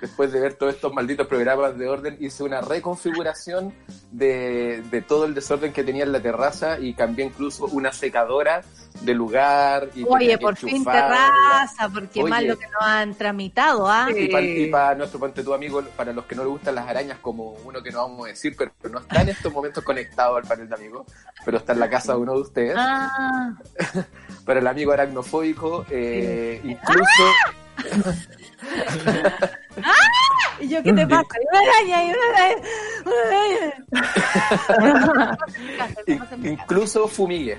después 0.02 0.32
de 0.32 0.40
ver 0.40 0.54
todos 0.54 0.74
estos 0.74 0.92
malditos 0.92 1.28
programas 1.28 1.78
de 1.78 1.88
orden, 1.88 2.16
hice 2.18 2.42
una 2.42 2.60
reconfiguración 2.60 3.72
de, 4.10 4.82
de 4.90 5.00
todo 5.00 5.26
el 5.26 5.32
desorden 5.32 5.72
que 5.72 5.84
tenía 5.84 6.02
en 6.02 6.10
la 6.10 6.20
terraza 6.20 6.80
y 6.80 6.92
cambié 6.94 7.24
incluso 7.24 7.66
una 7.66 7.92
secadora 7.92 8.62
de 9.00 9.14
lugar. 9.14 9.90
Y 9.94 10.04
Oye, 10.08 10.36
por 10.38 10.56
fin 10.56 10.70
enchufarla. 10.78 11.30
terraza, 11.30 11.88
porque 11.88 12.20
Oye. 12.20 12.30
mal 12.30 12.48
lo 12.48 12.58
que 12.58 12.66
nos 12.66 12.82
han 12.82 13.14
tramitado, 13.14 13.88
¿ah? 13.88 14.08
Y 14.10 14.66
para 14.66 14.96
nuestro 14.96 15.20
ponte 15.20 15.44
tu 15.44 15.54
amigo, 15.54 15.80
para 15.96 16.12
los 16.12 16.24
que 16.24 16.34
no 16.34 16.42
les 16.42 16.50
gustan 16.50 16.74
las 16.74 16.88
arañas, 16.88 17.18
como 17.20 17.52
uno 17.64 17.80
que 17.80 17.92
no 17.92 17.98
vamos 17.98 18.26
a 18.26 18.30
decir, 18.30 18.56
pero 18.56 18.72
no 18.90 18.98
está 18.98 19.22
en 19.22 19.28
estos 19.28 19.52
momentos 19.52 19.84
conectado 19.84 20.34
al 20.34 20.42
panel 20.42 20.68
de 20.68 20.74
amigos, 20.74 21.06
pero 21.44 21.58
está 21.58 21.74
en 21.74 21.80
la 21.80 21.88
casa 21.88 22.14
de 22.14 22.18
uno 22.18 22.34
de 22.34 22.40
ustedes. 22.40 22.74
Ah, 22.76 23.54
Para 24.44 24.58
el 24.58 24.66
amigo 24.66 24.90
aracnofóbico, 24.90 25.86
eh, 25.90 26.60
incluso. 26.64 27.22
¿Y 30.60 30.68
yo 30.68 30.82
qué 30.82 30.92
te 30.92 31.06
pasa? 31.06 31.24
Hay 31.34 31.44
una 31.50 31.60
araña, 31.60 31.98
hay 31.98 32.10
una 32.10 32.26
araña. 36.06 36.42
in- 36.42 36.52
incluso 36.52 37.08
fumigué. 37.08 37.58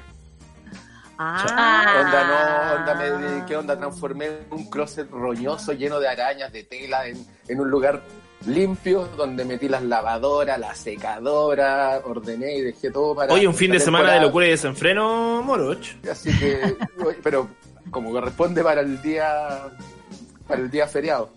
Ah, 1.17 2.01
Onda, 2.03 2.23
no, 2.27 2.35
onda, 2.81 2.95
me, 3.39 3.45
¿qué 3.45 3.55
onda? 3.55 3.77
Transformé 3.77 4.29
un 4.49 4.69
closet 4.69 5.09
roñoso 5.11 5.71
lleno 5.73 5.99
de 5.99 6.07
arañas, 6.07 6.51
de 6.51 6.63
tela, 6.63 7.05
en, 7.07 7.23
en 7.47 7.59
un 7.59 7.69
lugar 7.69 8.01
limpio, 8.47 9.07
donde 9.15 9.45
metí 9.45 9.69
las 9.69 9.83
lavadoras, 9.83 10.59
la 10.59 10.73
secadora, 10.75 12.01
ordené 12.03 12.55
y 12.57 12.61
dejé 12.61 12.89
todo 12.91 13.15
para. 13.15 13.31
Oye, 13.33 13.47
un 13.47 13.53
fin 13.53 13.71
de 13.71 13.79
semana 13.79 14.13
de 14.13 14.21
locura 14.21 14.47
y 14.47 14.51
desenfreno, 14.51 15.41
Moroch. 15.43 15.85
Así 16.11 16.37
que, 16.39 16.75
pero 17.23 17.47
como 17.91 18.11
corresponde 18.11 18.63
para 18.63 18.81
el 18.81 18.99
día, 19.01 19.59
para 20.47 20.61
el 20.61 20.69
día 20.71 20.87
feriado. 20.87 21.29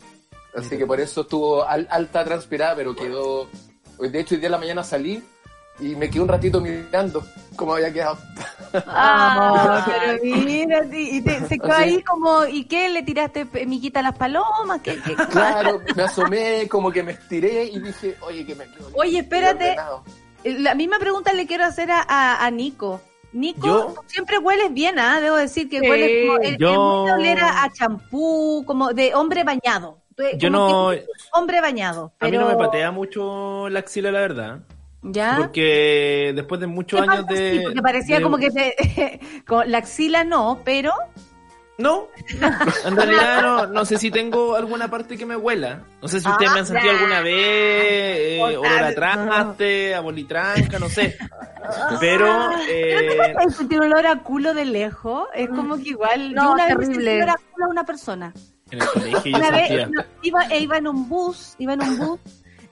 Así 0.55 0.79
que 0.79 0.87
por 0.87 1.01
eso 1.01 1.21
estuvo 1.23 1.65
al- 1.65 1.87
alta 1.91 2.25
transpirada, 2.25 2.75
pero 2.77 2.95
quedó. 2.97 3.49
hoy 3.99 4.09
De 4.09 4.21
hecho, 4.21 4.35
hoy 4.35 4.41
día 4.41 4.49
de 4.49 4.53
la 4.53 4.59
mañana 4.59 4.83
salí 4.83 5.23
y 5.79 5.95
me 5.97 6.09
quedé 6.09 6.23
un 6.23 6.29
ratito 6.29 6.61
mirando 6.61 7.23
cómo 7.57 7.75
había 7.75 7.93
quedado. 7.93 8.19
Ah, 8.87 9.85
pero 9.87 10.19
mira, 10.23 10.81
y 10.91 11.21
te, 11.21 11.47
se 11.47 11.59
quedó 11.59 11.73
Así. 11.73 11.83
ahí 11.83 12.03
como, 12.03 12.47
¿y 12.47 12.65
qué? 12.65 12.89
¿Le 12.89 13.03
tiraste 13.03 13.45
miquita 13.67 14.01
a 14.01 14.03
las 14.05 14.17
palomas? 14.17 14.81
¿Qué, 14.83 14.99
qué- 15.05 15.17
Claro, 15.31 15.81
me 15.95 16.03
asomé, 16.03 16.67
como 16.69 16.91
que 16.91 17.03
me 17.03 17.13
estiré 17.13 17.65
y 17.65 17.79
dije, 17.79 18.17
oye, 18.23 18.45
que 18.47 18.55
me 18.55 18.65
quedo 18.65 18.91
Oye, 18.95 19.19
espérate. 19.21 19.65
ordenado. 19.71 20.05
La 20.45 20.75
misma 20.75 20.99
pregunta 20.99 21.33
le 21.33 21.47
quiero 21.47 21.65
hacer 21.65 21.91
a, 21.91 22.01
a, 22.09 22.45
a 22.47 22.51
Nico. 22.51 23.01
Nico, 23.33 23.67
Yo- 23.67 23.93
tú 23.95 24.01
siempre 24.07 24.39
hueles 24.39 24.73
bien, 24.73 24.99
¿ah? 24.99 25.21
Debo 25.21 25.37
decir 25.37 25.69
que 25.69 25.81
Sí, 25.81 25.89
hueles 25.89 26.27
como, 26.27 26.39
es- 26.41 26.57
yo- 26.59 26.71
es 26.71 26.77
muy 26.79 27.07
de 27.25 27.33
oler 27.33 27.45
a, 27.45 27.71
champú, 27.73 28.65
como 28.67 28.93
de 28.93 29.15
hombre 29.15 29.45
bañado. 29.45 29.99
Tú- 30.15 30.23
Yo 30.39 30.49
no. 30.49 30.93
hombre 31.33 31.61
bañado. 31.61 32.13
A 32.21 32.25
mí 32.25 32.31
pero- 32.31 32.43
no 32.43 32.49
me 32.49 32.57
patea 32.57 32.91
mucho 32.91 33.69
la 33.69 33.81
axila, 33.81 34.11
la 34.11 34.21
verdad. 34.21 34.61
¿Ya? 35.03 35.37
Porque 35.39 36.33
después 36.35 36.61
de 36.61 36.67
muchos 36.67 37.01
¿Qué 37.03 37.11
años 37.11 37.27
de. 37.27 37.53
Sí, 37.59 37.61
porque 37.65 37.83
parecía 37.83 38.17
de- 38.17 38.23
como 38.23 38.39
que 38.39 38.49
con 39.47 39.71
la 39.71 39.79
axila 39.79 40.25
no, 40.25 40.61
pero 40.65 40.93
No, 41.79 42.09
en 42.87 42.97
realidad 42.97 43.43
no, 43.43 43.67
no 43.67 43.85
sé 43.85 43.99
si 43.99 44.11
tengo 44.11 44.57
alguna 44.57 44.89
parte 44.91 45.19
que 45.19 45.27
me 45.27 45.37
huela. 45.37 45.83
No 46.01 46.09
sé 46.09 46.21
si 46.21 46.29
ustedes 46.29 46.51
me 46.53 46.61
han 46.61 46.67
sentido 46.67 46.91
Ah, 46.91 46.95
alguna 46.97 47.21
vez 47.21 47.35
eh, 47.37 48.39
olor 48.43 48.67
a 48.67 48.95
traste, 48.95 49.95
a 49.95 50.01
bolitranca, 50.01 50.79
no 50.79 50.89
sé. 50.89 51.19
Pero, 52.01 52.27
¿Pero 52.67 53.01
eh, 53.01 53.09
te 53.09 53.17
pasa 53.17 53.49
eso? 53.49 53.67
Tiene 53.67 53.87
olor 53.87 54.07
a 54.07 54.23
culo 54.23 54.55
de 54.55 54.65
lejos. 54.65 55.29
Es 55.35 55.49
como 55.49 55.77
que 55.77 55.91
igual. 55.91 56.35
No, 56.35 56.45
yo 56.45 56.53
una 56.53 56.65
vez 56.67 56.77
terrible. 56.77 57.05
sentí 57.05 57.23
olor 57.23 57.31
a 57.31 57.37
culo 57.53 57.65
a 57.65 57.69
una 57.69 57.85
persona. 57.85 58.33
en 58.71 58.81
el 58.81 58.89
colegio 58.89 59.33
yo 59.33 59.37
Una 59.39 59.51
vez 59.51 59.91
no, 59.91 60.05
iba, 60.23 60.45
e 60.47 60.61
iba 60.61 60.79
en 60.79 60.89
un 60.89 61.09
bus, 61.09 61.55
iba 61.59 61.75
en 61.75 61.83
un 61.83 61.99
bus. 61.99 62.21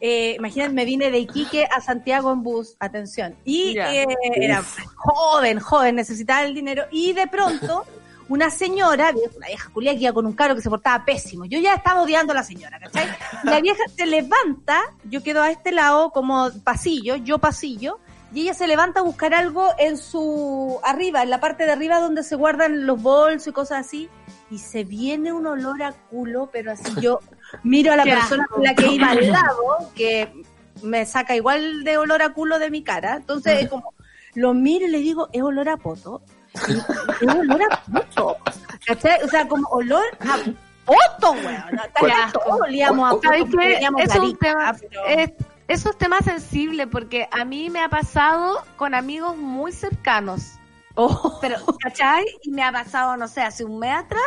Eh, 0.00 0.34
imagínate, 0.38 0.74
me 0.74 0.84
vine 0.84 1.10
de 1.10 1.18
Iquique 1.18 1.64
a 1.64 1.80
Santiago 1.80 2.32
en 2.32 2.42
bus, 2.42 2.76
atención. 2.78 3.34
Y 3.44 3.78
eh, 3.78 4.04
era 4.36 4.62
joven, 4.96 5.60
joven, 5.60 5.96
necesitaba 5.96 6.42
el 6.42 6.54
dinero. 6.54 6.84
Y 6.90 7.14
de 7.14 7.26
pronto, 7.26 7.84
una 8.28 8.50
señora, 8.50 9.12
una 9.12 9.46
vieja 9.46 9.70
culia 9.72 9.92
que 9.92 10.00
iba 10.00 10.12
con 10.12 10.26
un 10.26 10.32
carro 10.32 10.54
que 10.54 10.62
se 10.62 10.70
portaba 10.70 11.04
pésimo. 11.04 11.44
Yo 11.44 11.58
ya 11.58 11.74
estaba 11.74 12.02
odiando 12.02 12.32
a 12.32 12.36
la 12.36 12.42
señora, 12.42 12.78
¿cachai? 12.78 13.06
La 13.44 13.60
vieja 13.60 13.82
se 13.94 14.06
levanta, 14.06 14.80
yo 15.04 15.22
quedo 15.22 15.42
a 15.42 15.50
este 15.50 15.72
lado 15.72 16.10
como 16.10 16.50
pasillo, 16.64 17.16
yo 17.16 17.38
pasillo, 17.38 17.98
y 18.35 18.43
ella 18.43 18.55
se 18.55 18.66
levanta 18.66 19.01
a 19.01 19.02
buscar 19.02 19.32
algo 19.32 19.70
en 19.78 19.97
su 19.97 20.78
arriba, 20.82 21.23
en 21.23 21.31
la 21.31 21.40
parte 21.40 21.65
de 21.65 21.73
arriba 21.73 22.01
donde 22.01 22.23
se 22.23 22.35
guardan 22.36 22.85
los 22.86 23.01
bolsos 23.01 23.47
y 23.48 23.52
cosas 23.52 23.86
así, 23.86 24.11
y 24.51 24.59
se 24.59 24.85
viene 24.85 25.32
un 25.32 25.47
olor 25.47 25.82
a 25.82 25.93
culo, 25.93 26.51
pero 26.52 26.73
así 26.73 26.94
yo 27.01 27.20
miro 27.62 27.93
a 27.93 27.97
la 27.97 28.05
persona 28.05 28.47
con 28.48 28.62
la 28.62 28.74
que 28.74 28.89
iba 28.89 29.11
al 29.11 29.31
lado, 29.31 29.90
que 29.94 30.43
me 30.82 31.06
saca 31.06 31.36
igual 31.36 31.85
de 31.85 31.97
olor 31.97 32.23
a 32.23 32.32
culo 32.35 32.59
de 32.59 32.70
mi 32.70 32.82
cara, 32.82 33.16
entonces 33.16 33.62
es 33.62 33.69
como 33.69 33.94
lo 34.35 34.52
miro 34.52 34.86
y 34.86 34.90
le 34.90 34.98
digo, 34.98 35.28
es 35.32 35.43
olor 35.43 35.69
a 35.69 35.77
poto. 35.77 36.20
Es 36.55 37.28
olor 37.28 37.62
a 37.70 37.81
poto. 37.82 38.36
¿Cachai? 38.85 39.23
O 39.23 39.28
sea, 39.28 39.47
como 39.47 39.69
olor 39.69 40.02
a 40.20 40.39
poto, 40.85 41.32
weón. 41.32 41.65
¿Cuál- 41.98 42.32
Todos 42.32 42.61
olíamos 42.62 43.09
a 43.09 43.12
poto, 43.12 43.28
olíamos 43.56 44.02
Es 44.02 44.09
un 44.16 44.20
garita, 44.23 44.39
tema, 44.40 44.77
pero- 44.90 45.02
es, 45.69 45.86
es 45.86 45.99
tema 45.99 46.20
sensible 46.20 46.86
porque 46.86 47.28
a 47.31 47.45
mí 47.45 47.70
me 47.70 47.81
ha 47.81 47.89
pasado 47.89 48.65
con 48.77 48.95
amigos 48.95 49.36
muy 49.36 49.73
cercanos. 49.73 50.53
Oh. 50.95 51.39
Pero, 51.41 51.57
¿cachai? 51.82 52.24
Y 52.43 52.51
me 52.51 52.62
ha 52.62 52.70
pasado, 52.70 53.16
no 53.16 53.27
sé, 53.28 53.43
hace 53.43 53.65
un 53.65 53.78
mes 53.78 53.97
atrás 53.97 54.23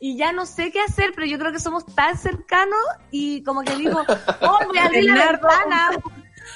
y 0.00 0.16
ya 0.16 0.32
no 0.32 0.46
sé 0.46 0.70
qué 0.70 0.80
hacer, 0.80 1.12
pero 1.14 1.26
yo 1.26 1.38
creo 1.38 1.52
que 1.52 1.60
somos 1.60 1.84
tan 1.86 2.16
cercanos 2.16 2.78
y 3.10 3.42
como 3.42 3.62
que 3.62 3.76
digo, 3.76 4.00
oh, 4.40 4.58
voy 4.66 4.78
a 4.78 4.84
abrir 4.84 5.04
la 5.04 5.32
ventana 5.32 5.90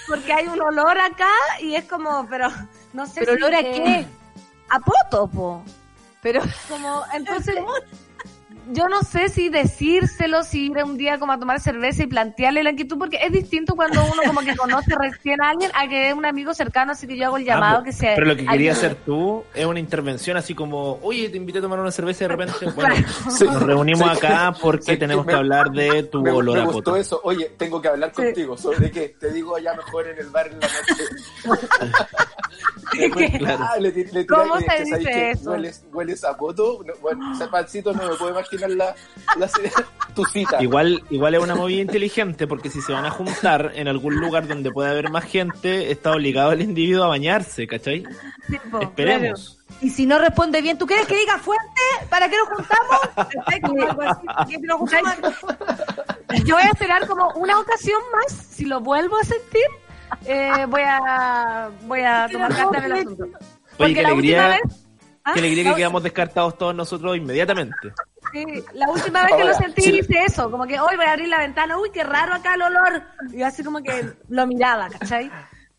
porque 0.06 0.32
hay 0.32 0.46
un 0.46 0.60
olor 0.60 0.98
acá 0.98 1.30
y 1.60 1.74
es 1.74 1.84
como, 1.84 2.26
pero 2.28 2.48
no 2.92 3.06
sé 3.06 3.20
¿Pero 3.20 3.36
si, 3.36 3.42
olor 3.42 3.54
a 3.54 3.60
qué? 3.62 4.06
A 4.70 4.78
poto, 4.80 5.26
po. 5.28 5.62
Pero 6.22 6.40
Como, 6.68 7.02
entonces, 7.12 7.56
yo 8.70 8.88
no 8.88 9.02
sé 9.02 9.28
si 9.28 9.48
decírselo, 9.48 10.42
si 10.44 10.66
ir 10.66 10.78
un 10.84 10.96
día 10.96 11.18
como 11.18 11.32
a 11.32 11.38
tomar 11.38 11.60
cerveza 11.60 12.02
y 12.02 12.06
plantearle 12.06 12.62
la 12.62 12.70
inquietud, 12.70 12.98
porque 12.98 13.18
es 13.22 13.32
distinto 13.32 13.74
cuando 13.74 14.00
uno 14.04 14.22
como 14.26 14.40
que 14.40 14.56
conoce 14.56 14.94
recién 14.98 15.42
a 15.42 15.50
alguien 15.50 15.70
a 15.74 15.88
que 15.88 16.08
es 16.08 16.14
un 16.14 16.24
amigo 16.24 16.54
cercano, 16.54 16.92
así 16.92 17.06
que 17.06 17.16
yo 17.16 17.26
hago 17.26 17.36
el 17.38 17.44
llamado 17.44 17.78
Ah, 17.80 17.84
que 17.84 17.92
sea. 17.92 18.14
Pero 18.14 18.26
lo 18.26 18.32
que 18.36 18.42
quería 18.42 18.52
alguien- 18.52 18.72
hacer 18.72 18.94
tú 19.04 19.44
es 19.54 19.66
una 19.66 19.80
intervención 19.80 20.36
así 20.36 20.54
como, 20.54 20.98
oye, 21.02 21.28
te 21.28 21.36
invité 21.36 21.58
a 21.58 21.62
tomar 21.62 21.80
una 21.80 21.90
cerveza 21.90 22.24
y 22.24 22.28
de 22.28 22.36
repente, 22.36 22.54
bueno, 22.76 22.94
Sí. 23.30 23.44
nos 23.44 23.62
reunimos 23.62 24.10
Sí. 24.10 24.16
acá 24.26 24.54
porque 24.60 24.92
Sí, 24.92 24.96
tenemos 24.98 25.26
me- 25.26 25.32
que 25.32 25.38
hablar 25.38 25.70
de 25.70 26.04
tu 26.04 26.22
Me, 26.22 26.30
olor 26.30 26.56
me 26.56 26.62
a 26.62 26.66
gustó 26.66 26.96
eso. 26.96 27.20
Oye, 27.24 27.50
tengo 27.56 27.80
que 27.82 27.88
hablar 27.88 28.12
contigo. 28.12 28.56
¿Sobre 28.56 28.90
qué? 28.90 29.08
Te 29.18 29.32
digo 29.32 29.56
allá 29.56 29.74
mejor 29.74 30.06
en 30.08 30.18
el 30.18 30.28
bar 30.30 30.46
en 30.48 30.60
la 30.60 30.66
noche. 30.68 31.04
Claro. 33.38 33.64
Ah, 33.68 33.76
le, 33.78 33.90
le 33.92 34.26
¿Cómo 34.26 34.58
se 34.58 34.66
que 34.66 34.84
dice 34.84 34.98
que 35.00 35.30
eso? 35.32 35.50
Hueles, 35.50 35.84
hueles 35.92 36.24
a 36.24 36.36
poto. 36.36 36.80
No, 36.86 36.92
bueno, 37.00 37.32
ese 37.34 37.46
pancito 37.48 37.92
no 37.92 38.08
me 38.08 38.14
puedo 38.16 38.30
imaginar 38.32 38.70
la, 38.70 38.94
la- 39.38 39.50
tu 40.14 40.24
cita. 40.26 40.62
Igual, 40.62 41.02
igual 41.10 41.34
es 41.34 41.42
una 41.42 41.54
movida 41.54 41.80
inteligente 41.80 42.46
porque 42.46 42.70
si 42.70 42.80
se 42.82 42.92
van 42.92 43.06
a 43.06 43.10
juntar 43.10 43.72
en 43.74 43.88
algún 43.88 44.16
lugar 44.16 44.46
donde 44.46 44.70
pueda 44.70 44.90
haber 44.90 45.10
más 45.10 45.24
gente, 45.24 45.90
está 45.90 46.12
obligado 46.12 46.52
el 46.52 46.62
individuo 46.62 47.04
a 47.04 47.08
bañarse, 47.08 47.66
¿cachai? 47.66 48.04
Sí, 48.48 48.56
po, 48.70 48.80
Esperemos. 48.80 49.58
Y 49.80 49.90
si 49.90 50.06
no 50.06 50.18
responde 50.18 50.60
bien, 50.62 50.78
¿tú 50.78 50.86
quieres 50.86 51.06
que 51.06 51.16
diga 51.16 51.38
fuerte? 51.38 51.62
¿para 52.08 52.28
qué 52.28 52.36
nos 52.36 52.48
juntamos? 52.48 53.00
Yo 56.44 56.56
voy 56.56 56.64
a 56.64 56.70
esperar 56.70 57.06
como 57.06 57.30
una 57.34 57.58
ocasión 57.58 58.00
más, 58.12 58.32
si 58.32 58.64
lo 58.64 58.80
vuelvo 58.80 59.16
a 59.16 59.24
sentir, 59.24 59.62
eh, 60.24 60.66
voy 60.68 60.82
a 60.84 61.70
voy 61.82 62.00
a 62.00 62.28
tomar 62.30 62.54
cartas 62.54 62.82
del 62.82 62.92
asunto. 62.92 63.24
Oye, 63.24 63.34
Porque 63.76 63.94
qué 63.94 64.02
la 64.02 64.14
última 64.14 64.44
alegría, 64.44 64.48
vez, 64.48 64.86
¿ah? 65.24 65.30
qué 65.34 65.40
alegría 65.40 65.70
que 65.70 65.76
quedamos 65.76 66.02
descartados 66.02 66.58
todos 66.58 66.74
nosotros 66.74 67.16
inmediatamente. 67.16 67.92
Sí, 68.32 68.44
la 68.74 68.88
última 68.88 69.22
vez 69.22 69.28
que 69.34 69.42
Ahora, 69.42 69.52
lo 69.52 69.54
sentí 69.54 69.82
sí. 69.82 69.98
hice 69.98 70.24
eso, 70.24 70.50
como 70.50 70.66
que 70.66 70.78
hoy 70.80 70.96
voy 70.96 71.06
a 71.06 71.12
abrir 71.12 71.28
la 71.28 71.38
ventana, 71.38 71.78
uy, 71.78 71.90
qué 71.92 72.02
raro 72.04 72.34
acá 72.34 72.54
el 72.54 72.62
olor. 72.62 73.02
Y 73.32 73.42
así 73.42 73.62
como 73.64 73.82
que 73.82 74.12
lo 74.28 74.46
miraba, 74.46 74.88
¿cachai? 74.88 75.30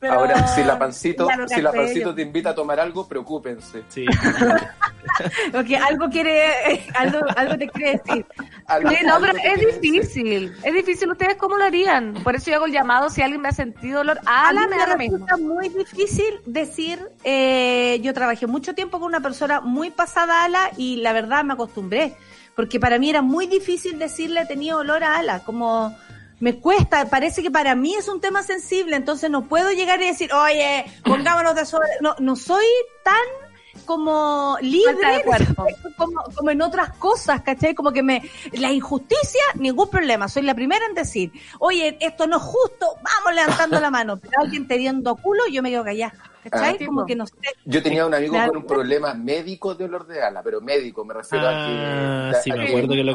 Pero 0.04 0.20
Ahora, 0.20 0.48
si 0.48 0.62
la 0.66 0.78
pancito, 0.78 1.28
si 1.48 1.62
la 1.62 1.72
pancito 1.72 2.14
te 2.14 2.22
invita 2.24 2.50
a 2.50 2.56
tomar 2.56 2.78
algo, 2.80 3.08
preocúpense. 3.08 3.84
Sí. 3.88 4.06
Porque 5.52 5.78
algo 5.78 6.10
quiere, 6.10 6.84
algo, 6.96 7.20
algo 7.36 7.58
te 7.58 7.68
quiere 7.70 8.02
decir. 8.04 8.26
Algo- 8.68 8.90
Sí, 8.90 8.96
no, 9.06 9.20
pero 9.20 9.34
es 9.38 9.60
decir. 9.60 9.82
difícil. 9.82 10.54
Es 10.64 10.74
difícil. 10.74 11.10
¿Ustedes 11.12 11.36
cómo 11.38 11.58
lo 11.58 11.64
harían? 11.64 12.14
Por 12.24 12.36
eso 12.36 12.50
yo 12.50 12.58
hago 12.58 12.66
el 12.66 12.72
llamado 12.74 13.10
si 13.10 13.22
alguien 13.22 13.42
me 13.42 13.50
ha 13.50 13.54
sentido 13.54 14.00
dolor. 14.00 14.20
A 14.26 14.50
Ah, 14.50 14.52
mí 14.52 14.60
la 14.60 14.68
me 14.68 14.76
me 14.76 14.78
da 14.78 14.88
lo 14.88 14.98
mismo. 14.98 15.18
resulta 15.26 15.38
muy 15.38 15.70
difícil 15.70 16.40
decir, 16.46 17.00
eh, 17.24 18.00
yo 18.02 18.14
trabajé 18.14 18.48
mucho 18.48 18.74
tiempo 18.76 19.00
con 19.00 19.08
una 19.08 19.22
persona 19.22 19.62
muy 19.62 19.90
pasada 19.92 20.44
ala 20.44 20.70
y 20.78 20.98
la 20.98 21.14
verdad 21.14 21.44
me 21.44 21.54
acostumbré, 21.54 22.16
porque 22.56 22.80
para 22.80 22.98
mí 23.00 23.10
era 23.10 23.22
muy 23.22 23.48
difícil 23.48 24.00
decirle 24.00 24.46
tenía 24.46 24.76
olor 24.76 25.04
a 25.04 25.18
ala, 25.20 25.40
como 25.46 25.96
me 26.44 26.60
cuesta, 26.60 27.10
parece 27.10 27.42
que 27.42 27.50
para 27.50 27.74
mí 27.74 27.96
es 27.96 28.10
un 28.10 28.20
tema 28.20 28.44
sensible, 28.44 28.98
entonces 28.98 29.30
no 29.30 29.48
puedo 29.48 29.72
llegar 29.72 30.02
y 30.02 30.08
decir, 30.08 30.30
oye, 30.34 30.84
pongámonos 31.06 31.56
de 31.56 31.66
sobre, 31.66 31.88
no, 32.02 32.18
no 32.20 32.36
soy 32.36 32.66
tan 33.02 33.43
como 33.86 34.58
libre 34.62 35.24
cuerpo. 35.26 35.66
como, 35.98 36.24
como 36.36 36.50
en 36.50 36.62
otras 36.62 36.92
cosas, 36.98 37.42
¿cachai? 37.42 37.74
Como 37.76 37.92
que 37.92 38.04
me, 38.04 38.22
la 38.54 38.72
injusticia, 38.72 39.42
ningún 39.56 39.90
problema, 39.90 40.28
soy 40.28 40.44
la 40.44 40.56
primera 40.56 40.86
en 40.86 40.94
decir, 40.96 41.32
oye, 41.60 41.98
esto 42.00 42.28
no 42.28 42.38
es 42.38 42.44
justo, 42.44 42.88
vamos 43.04 43.34
levantando 43.36 43.80
la 43.80 43.90
mano, 43.92 44.18
pero 44.18 44.34
alguien 44.42 44.68
te 44.68 44.78
viendo 44.78 45.16
culo, 45.16 45.44
yo 45.52 45.62
me 45.62 45.70
quedo 45.70 45.84
callada, 45.84 46.14
¿cachai? 46.50 46.78
Ah, 46.82 46.86
como 46.86 47.06
que 47.06 47.16
no 47.16 47.26
sé. 47.28 47.34
Yo 47.66 47.82
tenía 47.84 48.06
un 48.06 48.14
amigo 48.14 48.34
Claro. 48.34 48.54
con 48.54 48.62
un 48.62 48.68
problema 48.68 49.14
médico 49.14 49.76
de 49.76 49.86
olor 49.86 50.08
de 50.08 50.22
ala, 50.24 50.42
pero 50.44 50.62
médico, 50.62 51.04
me 51.06 51.14
refiero 51.14 51.46
Ah, 51.48 52.30
a 52.30 52.32
que... 52.34 52.42
sí, 52.42 52.52
a 52.52 52.56
me 52.56 52.68
acuerdo 52.70 52.94
que 52.94 53.04
lo 53.04 53.14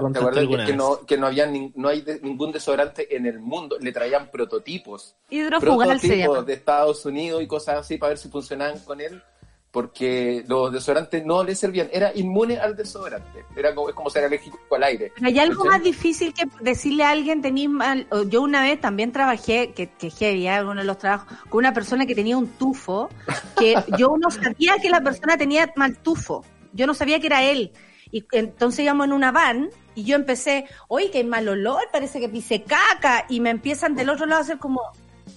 que, 0.49 0.57
vez. 0.57 0.77
no, 0.77 1.01
que 1.07 1.17
no 1.17 1.27
había 1.27 1.47
nin- 1.47 1.73
no 1.77 1.89
hay 1.89 2.03
de- 2.03 2.21
ningún 2.21 2.53
desodorante 2.53 3.15
en 3.17 3.27
el 3.27 3.39
mundo, 3.41 3.77
le 3.81 3.93
traían 3.93 4.31
prototipos. 4.31 5.17
Hidrofugal 5.31 5.99
se 6.01 6.09
prototipos 6.09 6.35
llama. 6.37 6.47
de 6.47 6.53
Estados 6.55 7.05
Unidos 7.07 7.43
y 7.43 7.47
cosas 7.47 7.79
así 7.79 7.97
para 7.99 8.11
ver 8.11 8.19
si 8.19 8.29
funcionaban 8.29 8.79
con 8.81 9.01
él, 9.01 9.23
porque 9.71 10.45
los 10.49 10.73
desodorantes 10.73 11.25
no 11.25 11.45
le 11.45 11.55
servían, 11.55 11.89
era 11.93 12.11
inmune 12.15 12.59
al 12.59 12.75
desodorante, 12.75 13.45
era 13.55 13.75
como, 13.75 13.91
es 13.91 13.95
como 13.95 14.09
ser 14.09 14.25
alérgico 14.25 14.59
al 14.75 14.83
aire. 14.85 15.13
Pero 15.15 15.27
hay 15.27 15.39
algo 15.39 15.65
más 15.65 15.83
difícil 15.83 16.33
que 16.33 16.45
decirle 16.61 17.05
a 17.05 17.11
alguien 17.11 17.43
tenís 17.43 17.69
mal. 17.69 18.07
Yo 18.29 18.43
una 18.43 18.63
vez 18.63 18.81
también 18.81 19.13
trabajé, 19.13 19.73
que, 19.73 19.91
que 19.91 20.11
heavy, 20.11 20.49
¿eh? 20.49 20.63
uno 20.63 20.81
de 20.81 20.85
los 20.85 20.99
trabajos, 20.99 21.29
con 21.51 21.59
una 21.59 21.75
persona 21.75 22.07
que 22.07 22.15
tenía 22.15 22.37
un 22.37 22.49
tufo, 22.49 23.11
que 23.59 23.75
yo 23.99 24.17
no 24.19 24.31
sabía 24.31 24.79
que 24.81 24.89
la 24.89 25.03
persona 25.03 25.37
tenía 25.37 25.71
mal 25.77 25.99
tufo. 25.99 26.45
Yo 26.73 26.87
no 26.87 26.95
sabía 26.95 27.21
que 27.21 27.27
era 27.27 27.43
él. 27.43 27.73
Y 28.11 28.25
entonces 28.33 28.81
íbamos 28.81 29.07
en 29.07 29.13
una 29.13 29.33
van 29.33 29.69
y 29.95 30.05
yo 30.05 30.17
empecé, 30.17 30.67
oye, 30.89 31.11
que 31.11 31.19
hay 31.19 31.25
mal 31.25 31.49
olor, 31.49 31.83
parece 31.93 32.21
que 32.21 32.29
pise 32.29 32.63
caca. 32.63 33.27
Y 33.29 33.41
me 33.41 33.51
empiezan 33.51 33.95
del 33.95 34.09
otro 34.09 34.27
lado 34.27 34.41
a 34.41 34.45
hacer 34.45 34.59
como, 34.59 34.81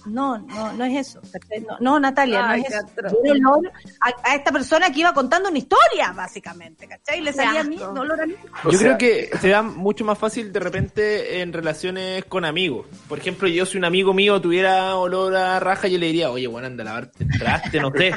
no, 0.06 0.38
no, 0.38 0.72
no 0.72 0.84
es 0.84 1.08
eso. 1.08 1.20
No, 1.60 1.76
no, 1.80 2.00
Natalia, 2.00 2.48
Ay, 2.48 2.62
no 2.62 2.66
es 2.68 2.74
eso. 2.74 3.18
olor 3.30 3.72
a, 4.00 4.30
a 4.30 4.34
esta 4.34 4.52
persona 4.52 4.92
que 4.92 5.00
iba 5.00 5.12
contando 5.12 5.48
una 5.48 5.58
historia, 5.58 6.12
básicamente, 6.12 6.86
¿cachai? 6.88 7.18
Y 7.18 7.22
le 7.22 7.32
salía 7.32 7.60
a 7.60 7.64
mí, 7.64 7.76
asco. 7.76 7.90
olor 8.00 8.20
a 8.20 8.26
mí. 8.26 8.34
O 8.64 8.70
Yo 8.70 8.78
sea, 8.78 8.96
creo 8.96 8.98
que 8.98 9.38
se 9.38 9.48
da 9.48 9.62
mucho 9.62 10.04
más 10.04 10.18
fácil 10.18 10.52
de 10.52 10.60
repente 10.60 11.40
en 11.40 11.52
relaciones 11.52 12.24
con 12.24 12.44
amigos. 12.44 12.86
Por 13.08 13.18
ejemplo, 13.18 13.48
yo 13.48 13.66
si 13.66 13.78
un 13.78 13.84
amigo 13.84 14.12
mío 14.14 14.40
tuviera 14.40 14.96
olor 14.96 15.34
a 15.36 15.60
raja, 15.60 15.88
yo 15.88 15.98
le 15.98 16.06
diría, 16.06 16.30
oye, 16.30 16.46
bueno, 16.46 16.66
anda 16.66 16.82
a 16.82 16.86
lavarte 16.86 17.24
el 17.24 17.38
traste, 17.38 17.80
no 17.80 17.90
sé. 17.90 18.14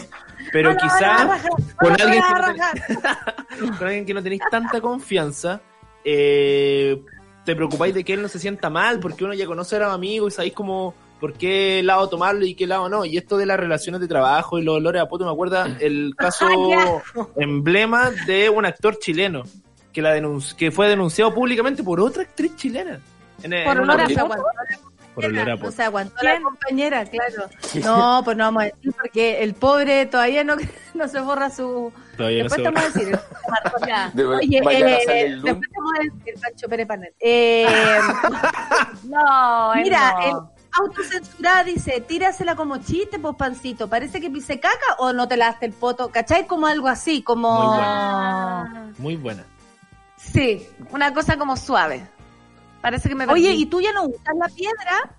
Pero 0.52 0.76
quizás 0.78 1.42
con 1.78 1.92
alguien, 2.00 2.24
no 3.62 3.78
con 3.78 3.88
alguien 3.88 4.06
que 4.06 4.14
no 4.14 4.24
tenéis 4.24 4.42
tanta 4.50 4.82
confianza, 4.82 5.62
eh, 6.04 7.02
te 7.44 7.56
preocupáis 7.56 7.94
de 7.94 8.04
que 8.04 8.14
él 8.14 8.22
no 8.22 8.28
se 8.28 8.40
sienta 8.40 8.70
mal, 8.70 9.00
porque 9.00 9.24
uno 9.24 9.34
ya 9.34 9.46
conoce 9.46 9.76
a 9.76 9.80
los 9.80 9.94
amigos 9.94 10.34
y 10.34 10.36
sabéis 10.36 10.54
como 10.54 10.94
por 11.20 11.34
qué 11.34 11.82
lado 11.84 12.10
tomarlo 12.10 12.46
y 12.46 12.56
qué 12.56 12.68
lado 12.68 12.90
no. 12.90 13.06
Y 13.06 13.18
esto 13.18 13.38
de 13.38 13.46
las 13.46 13.60
relaciones 13.60 14.02
de 14.02 14.08
trabajo 14.08 14.60
y 14.60 14.64
los 14.64 14.76
olores 14.76 15.02
a 15.02 15.08
poto 15.08 15.26
me 15.26 15.32
acuerda 15.32 15.68
el 15.80 16.14
caso 16.18 16.48
emblema 17.36 18.12
de 18.28 18.50
un 18.50 18.66
actor 18.66 19.00
chileno 19.00 19.44
que 19.94 20.02
la 20.02 20.16
denunci- 20.18 20.56
que 20.56 20.72
fue 20.72 20.90
denunciado 20.90 21.34
públicamente 21.34 21.84
por 21.84 22.00
otra 22.02 22.24
actriz 22.24 22.56
chilena. 22.56 23.00
En, 23.44 23.54
en 23.54 23.66
Por 23.66 23.80
una 23.80 23.94
olor 23.96 24.12
a 24.20 24.26
poto. 24.28 24.44
Por 25.16 25.26
olor 25.26 25.50
a 25.50 25.56
O 25.56 25.58
poto. 25.60 25.72
sea, 25.72 25.86
aguantó 25.86 26.16
la 26.22 26.42
compañera, 26.42 27.06
claro. 27.06 27.46
No, 27.84 28.22
pues 28.26 28.36
no 28.36 28.44
vamos 28.44 28.64
a 28.64 28.66
decir 28.66 28.94
porque 29.00 29.42
el 29.44 29.54
pobre 29.54 30.06
todavía 30.08 30.44
no, 30.44 30.56
no 30.94 31.08
se 31.08 31.22
borra 31.22 31.50
su. 31.50 31.94
Todavía 32.18 32.44
no 32.44 32.50
Después 32.50 32.56
se 32.56 32.62
te 32.64 32.64
vamos 32.64 32.84
a 32.84 33.00
decir. 33.00 33.20
Ya. 33.88 34.12
de- 34.14 34.26
Oye, 34.26 34.58
eh, 34.58 34.62
después 34.62 35.70
te 35.72 35.78
vamos 35.78 35.94
a 35.98 36.04
decir, 36.04 36.42
Pancho 36.42 36.68
Pérez 36.68 36.88
Panel. 36.88 37.14
Eh, 37.22 37.66
No, 39.04 39.74
mira, 39.76 40.14
no. 40.14 40.20
el 40.55 40.55
autocensurada 40.80 41.64
dice, 41.64 42.02
tírasela 42.02 42.56
como 42.56 42.78
chiste, 42.78 43.20
pues 43.20 43.36
pancito. 43.36 43.90
Parece 43.90 44.20
que 44.22 44.30
pise 44.30 44.60
caca 44.60 44.96
o 45.00 45.14
no 45.14 45.28
te 45.28 45.38
lavaste 45.38 45.66
el 45.68 45.74
poto. 45.74 46.10
¿Cachai? 46.10 46.48
Como 46.48 46.68
algo 46.68 46.88
así, 46.88 47.22
como. 47.24 47.50
Muy 47.64 47.78
Ah. 47.82 48.86
Muy 48.98 49.16
buena. 49.16 49.44
Sí, 50.18 50.68
una 50.92 51.14
cosa 51.14 51.38
como 51.38 51.56
suave. 51.58 52.08
Parece 52.82 53.10
que 53.10 53.16
me 53.16 53.26
Oye, 53.26 53.50
perdí. 53.50 53.62
¿y 53.62 53.66
tú 53.66 53.82
ya 53.82 53.92
no 53.92 54.04
usas 54.06 54.36
la 54.38 54.48
piedra? 54.48 55.10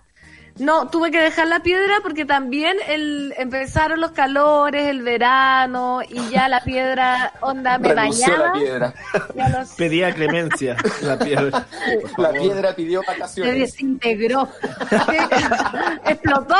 No, 0.58 0.88
tuve 0.88 1.10
que 1.10 1.18
dejar 1.20 1.48
la 1.48 1.60
piedra 1.60 1.96
porque 2.02 2.24
también 2.24 2.76
el, 2.88 3.34
empezaron 3.36 4.00
los 4.00 4.12
calores, 4.12 4.86
el 4.88 5.02
verano, 5.02 6.00
y 6.08 6.30
ya 6.30 6.48
la 6.48 6.60
piedra, 6.64 7.32
onda, 7.40 7.76
me 7.78 7.88
Renunció 7.92 8.28
la 8.28 8.38
bañaba. 8.50 8.52
piedra. 8.58 8.94
ya 9.34 9.48
los- 9.50 9.68
Pedía 9.72 10.14
clemencia 10.14 10.76
la 11.02 11.18
piedra. 11.18 11.66
La 12.16 12.30
piedra 12.32 12.74
pidió 12.74 13.02
Se 13.02 13.06
vacaciones. 13.12 13.54
desintegró. 13.58 14.48
explotó. 16.06 16.56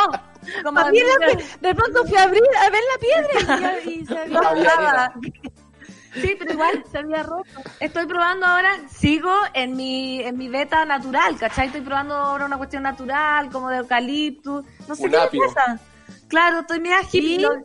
Como 0.62 0.78
la 0.78 0.90
de- 0.90 1.36
pi- 1.36 1.44
de 1.60 1.74
pronto 1.74 2.04
fui 2.04 2.16
a 2.18 2.22
abrir 2.22 2.42
a 2.64 2.70
ver 2.70 2.80
la 2.92 2.98
piedra 3.48 3.80
y, 3.84 4.06
se 4.06 4.18
había. 4.18 5.12
Sí, 6.20 6.34
pero 6.38 6.52
igual 6.52 6.84
se 6.90 6.98
había 6.98 7.22
roto. 7.22 7.44
Estoy 7.80 8.06
probando 8.06 8.46
ahora, 8.46 8.70
sigo 8.90 9.32
en 9.54 9.76
mi, 9.76 10.20
en 10.22 10.36
mi 10.36 10.48
beta 10.48 10.84
natural, 10.84 11.36
¿cachai? 11.38 11.66
Estoy 11.66 11.80
probando 11.82 12.14
ahora 12.14 12.46
una 12.46 12.56
cuestión 12.58 12.82
natural, 12.82 13.50
como 13.50 13.68
de 13.70 13.78
eucaliptus. 13.78 14.64
No 14.88 14.94
sé 14.94 15.04
Un 15.04 15.10
qué 15.10 15.16
apio. 15.18 15.42
me 15.42 15.48
pasa. 15.54 15.78
Claro, 16.28 16.60
estoy 16.60 16.80
media 16.80 17.00
hippie. 17.02 17.36
¿Sí? 17.36 17.38
lo- 17.38 17.64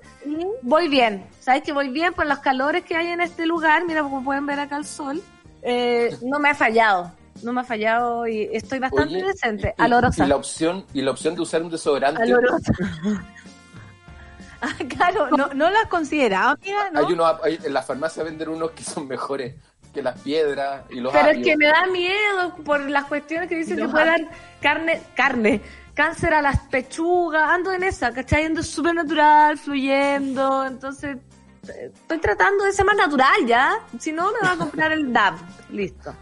Voy 0.62 0.88
bien. 0.88 1.26
¿Sabes 1.40 1.64
que 1.64 1.74
voy 1.74 1.90
bien 1.90 2.14
por 2.14 2.28
los 2.28 2.40
calores 2.40 2.84
que 2.86 2.96
hay 2.96 3.08
en 3.08 3.22
este 3.22 3.46
lugar? 3.46 3.86
Mira, 3.86 4.04
como 4.04 4.24
pueden 4.24 4.46
ver 4.46 4.60
acá 4.60 4.78
el 4.78 4.86
sol. 4.86 5.22
Eh, 5.64 6.16
no 6.22 6.40
me 6.40 6.50
ha 6.50 6.56
fallado. 6.56 7.12
No 7.44 7.54
me 7.54 7.62
ha 7.62 7.64
fallado 7.64 8.28
y 8.28 8.50
estoy 8.52 8.78
bastante 8.80 9.16
Oye, 9.16 9.26
decente. 9.26 9.74
y- 9.78 9.82
Alorosa. 9.82 10.26
Y 10.26 10.28
la 10.28 10.36
opción, 10.36 10.86
y 10.94 11.02
la 11.02 11.12
opción 11.12 11.34
de 11.34 11.42
usar 11.42 11.64
un 11.64 11.70
desodorante. 11.72 12.22
Alorosa. 12.22 12.72
Ah, 14.64 14.76
claro, 14.88 15.28
no, 15.36 15.48
no 15.56 15.70
las 15.72 15.88
consideraba, 15.88 16.52
amiga, 16.52 16.90
¿no? 16.92 17.00
Hay 17.00 17.14
uno, 17.14 17.26
hay- 17.44 17.60
en 17.64 17.74
la 17.74 17.82
farmacia 17.82 18.24
venden 18.24 18.50
unos 18.50 18.72
que 18.72 18.84
son 18.84 19.08
mejores 19.08 19.56
que 19.92 20.02
las 20.04 20.20
piedras 20.22 20.84
y 20.90 21.00
los 21.00 21.12
Pero 21.12 21.30
es 21.32 21.44
que 21.44 21.58
me 21.58 21.66
da 21.66 21.86
miedo 21.88 22.56
por 22.64 22.80
las 22.90 23.06
cuestiones 23.06 23.50
que 23.50 23.56
dicen 23.56 23.78
que 23.78 23.88
dar 23.88 24.22
carne, 24.62 25.02
carne, 25.16 25.62
cáncer 25.94 26.34
a 26.34 26.42
las 26.42 26.60
pechugas. 26.60 27.50
Ando 27.50 27.72
en 27.74 27.84
esa, 27.84 28.14
¿cachai? 28.14 28.46
Ando 28.46 28.64
súper 28.64 28.94
natural, 28.96 29.58
fluyendo. 29.58 30.64
Entonces, 30.66 31.18
eh, 31.68 31.92
estoy 31.94 32.20
tratando 32.20 32.64
de 32.64 32.72
ser 32.72 32.86
más 32.86 32.96
natural 32.96 33.46
ya. 33.46 33.80
Si 34.00 34.12
no, 34.14 34.32
me 34.32 34.48
va 34.48 34.54
a 34.54 34.58
comprar 34.58 34.92
el 34.92 35.12
DAB. 35.12 35.34
Listo. 35.72 36.16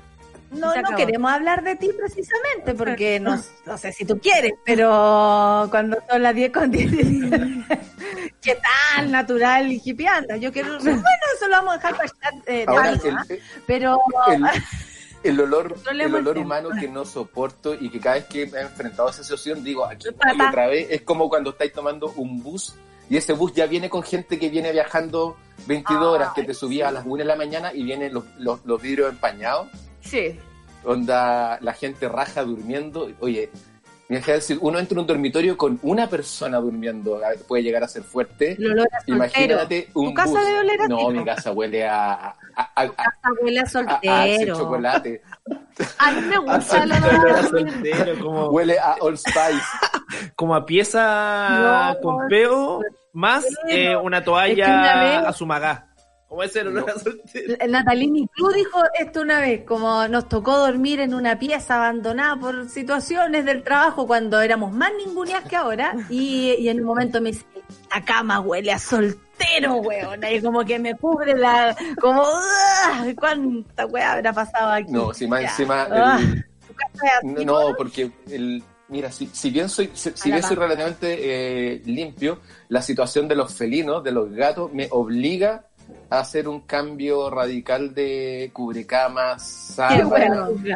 No, 0.52 0.74
no 0.76 0.96
queremos 0.96 1.32
hablar 1.32 1.64
de 1.64 1.76
ti 1.76 1.92
precisamente, 1.96 2.74
porque 2.74 3.20
no, 3.20 3.40
no 3.68 3.78
sé 3.78 3.92
si 3.94 4.04
tú 4.04 4.18
quieres, 4.18 4.54
pero 4.66 5.68
cuando 5.70 5.98
son 6.10 6.24
las 6.24 6.34
10 6.34 6.52
con 6.52 6.72
10, 6.72 6.92
¿qué 8.42 8.58
tal 8.96 9.12
natural 9.12 9.72
y 9.72 9.82
hippie 9.84 10.08
andas? 10.08 10.40
Yo 10.40 10.52
quiero, 10.52 10.80
bueno, 10.80 11.04
eso 11.36 11.48
lo 11.48 11.58
vamos 11.58 11.74
a 11.74 11.78
dejar 11.78 11.98
para 11.98 12.12
eh, 12.48 12.66
Ahora, 12.68 12.92
el, 12.92 13.42
pero 13.66 14.02
el, 14.28 14.46
el 15.24 15.40
olor, 15.40 15.76
el 15.92 16.16
olor 16.16 16.38
humano 16.38 16.70
que 16.80 16.88
no 16.88 17.06
soporto 17.06 17.74
y 17.74 17.90
que 17.90 18.00
cada 18.00 18.16
vez 18.16 18.26
que 18.26 18.48
me 18.48 18.60
he 18.60 18.62
enfrentado 18.62 19.08
a 19.08 19.12
esa 19.12 19.24
situación 19.24 19.64
digo, 19.64 19.86
aquí 19.86 20.08
voy 20.10 20.48
otra 20.48 20.68
vez, 20.68 20.88
es 20.90 21.02
como 21.02 21.30
cuando 21.30 21.52
estáis 21.52 21.74
tomando 21.74 22.14
un 22.16 22.42
bus 22.42 22.76
y 23.10 23.18
ese 23.18 23.34
bus 23.34 23.54
ya 23.54 23.66
viene 23.66 23.90
con 23.90 24.04
gente 24.04 24.38
que 24.38 24.50
viene 24.50 24.72
viajando 24.72 25.36
22 25.66 26.04
horas, 26.04 26.32
que 26.36 26.44
te 26.44 26.54
subía 26.54 26.90
a 26.90 26.92
las 26.92 27.06
1 27.06 27.18
de 27.18 27.26
la 27.26 27.36
mañana 27.36 27.74
y 27.74 27.84
vienen 27.84 28.14
los, 28.14 28.24
los, 28.38 28.64
los 28.66 28.82
vidrios 28.82 29.10
empañados, 29.10 29.68
sí. 30.02 30.40
onda 30.84 31.58
la 31.60 31.74
gente 31.74 32.08
raja 32.08 32.44
durmiendo. 32.44 33.12
Oye, 33.20 33.50
decir, 34.18 34.58
uno 34.62 34.80
entra 34.80 34.96
en 34.96 35.00
un 35.02 35.08
dormitorio 35.08 35.56
con 35.56 35.80
una 35.84 36.08
persona 36.08 36.58
durmiendo, 36.58 37.18
a- 37.18 37.38
puede 37.48 37.62
llegar 37.64 37.84
a 37.84 37.88
ser 37.88 38.02
fuerte. 38.04 38.54
A 38.54 38.56
soltero. 38.56 39.16
Imagínate 39.16 39.90
un 39.94 40.08
¿Tu 40.10 40.14
casa 40.16 40.30
bus. 40.32 40.46
debe 40.46 40.60
oler 40.60 40.82
así, 40.82 40.90
No, 40.90 41.10
mi 41.12 41.24
casa 41.26 41.52
huele 41.52 41.88
a, 41.88 42.14
a, 42.14 42.36
a, 42.56 42.82
a- 42.82 42.90
Casa 42.92 43.12
huele 43.42 43.60
a 43.60 43.62
a- 43.62 43.66
a 43.66 43.70
soltero. 43.70 44.58
chocolate. 44.58 45.22
A 46.00 46.12
mí 46.12 46.22
me 46.22 46.38
gusta 46.40 46.84
el 46.84 46.92
Olor 46.92 47.30
a 47.32 47.44
soltero, 47.44 48.20
como, 48.26 48.48
Huele 48.50 48.80
a 48.80 48.96
Old 49.00 49.18
Spice. 49.18 49.62
como 50.36 50.56
a 50.56 50.66
pieza 50.66 51.94
No, 51.94 52.02
con 52.02 52.28
peo, 52.28 52.82
más 53.14 53.46
eh, 53.70 53.96
una 53.96 54.18
Es 54.18 54.24
que 54.24 54.30
una 54.32 54.56
vez- 54.56 54.66
toalla 54.66 55.20
a 55.30 55.34
su 55.34 55.46
magá. 55.46 55.86
Como 56.30 56.44
ese 56.44 56.62
olor 56.62 56.74
No. 56.86 57.68
Natalini 57.68 58.28
Cruz 58.28 58.54
dijo 58.54 58.80
esto 59.00 59.22
una 59.22 59.40
vez, 59.40 59.64
como 59.66 60.08
nos 60.08 60.30
tocó 60.30 60.60
dormir 60.60 61.00
en 61.00 61.16
una 61.16 61.40
pieza 61.40 61.76
abandonada 61.78 62.36
por 62.36 62.70
situaciones 62.70 63.46
del 63.46 63.64
trabajo 63.64 64.06
cuando 64.06 64.40
éramos 64.40 64.72
más 64.72 64.92
ninguneas 65.04 65.44
que 65.46 65.56
ahora, 65.56 65.96
y, 66.10 66.52
y 66.60 66.70
en 66.70 66.80
un 66.82 66.86
momento 66.86 67.20
me 67.20 67.32
dice, 67.32 67.46
la 67.94 68.06
cama 68.06 68.40
huele 68.42 68.72
a 68.72 68.78
soltero, 68.78 69.78
weón, 69.78 70.20
y 70.32 70.40
como 70.42 70.64
que 70.64 70.78
me 70.78 70.96
cubre 70.96 71.36
la, 71.36 71.76
como, 72.00 72.22
"Ugh, 72.22 73.16
¿cuánta 73.18 73.88
weá 73.88 74.14
habrá 74.14 74.32
pasado 74.32 74.72
aquí? 74.74 74.92
No, 74.92 75.12
si 75.14 75.26
más 75.28 75.42
encima. 75.42 75.88
Ah, 75.90 76.20
el- 76.22 76.46
¿tu 76.68 76.74
casa 76.76 77.06
es 77.08 77.12
así, 77.36 77.46
no, 77.46 77.74
porque 77.76 78.12
el. 78.30 78.64
Mira, 78.88 79.12
si, 79.12 79.28
si 79.28 79.52
bien 79.52 79.70
soy, 79.70 79.92
si, 79.94 80.12
bien 80.32 80.42
soy 80.42 80.56
relativamente 80.56 81.16
eh, 81.76 81.82
limpio, 81.86 82.40
la 82.70 82.82
situación 82.82 83.28
de 83.28 83.36
los 83.36 83.54
felinos, 83.54 84.04
de 84.04 84.12
los 84.12 84.32
gatos, 84.32 84.74
me 84.74 84.88
obliga 84.90 85.54
a 85.58 85.69
hacer 86.10 86.48
un 86.48 86.62
cambio 86.62 87.30
radical 87.30 87.94
de 87.94 88.50
cubrecamas, 88.54 89.44
sábanas, 89.44 90.10
bueno, 90.10 90.36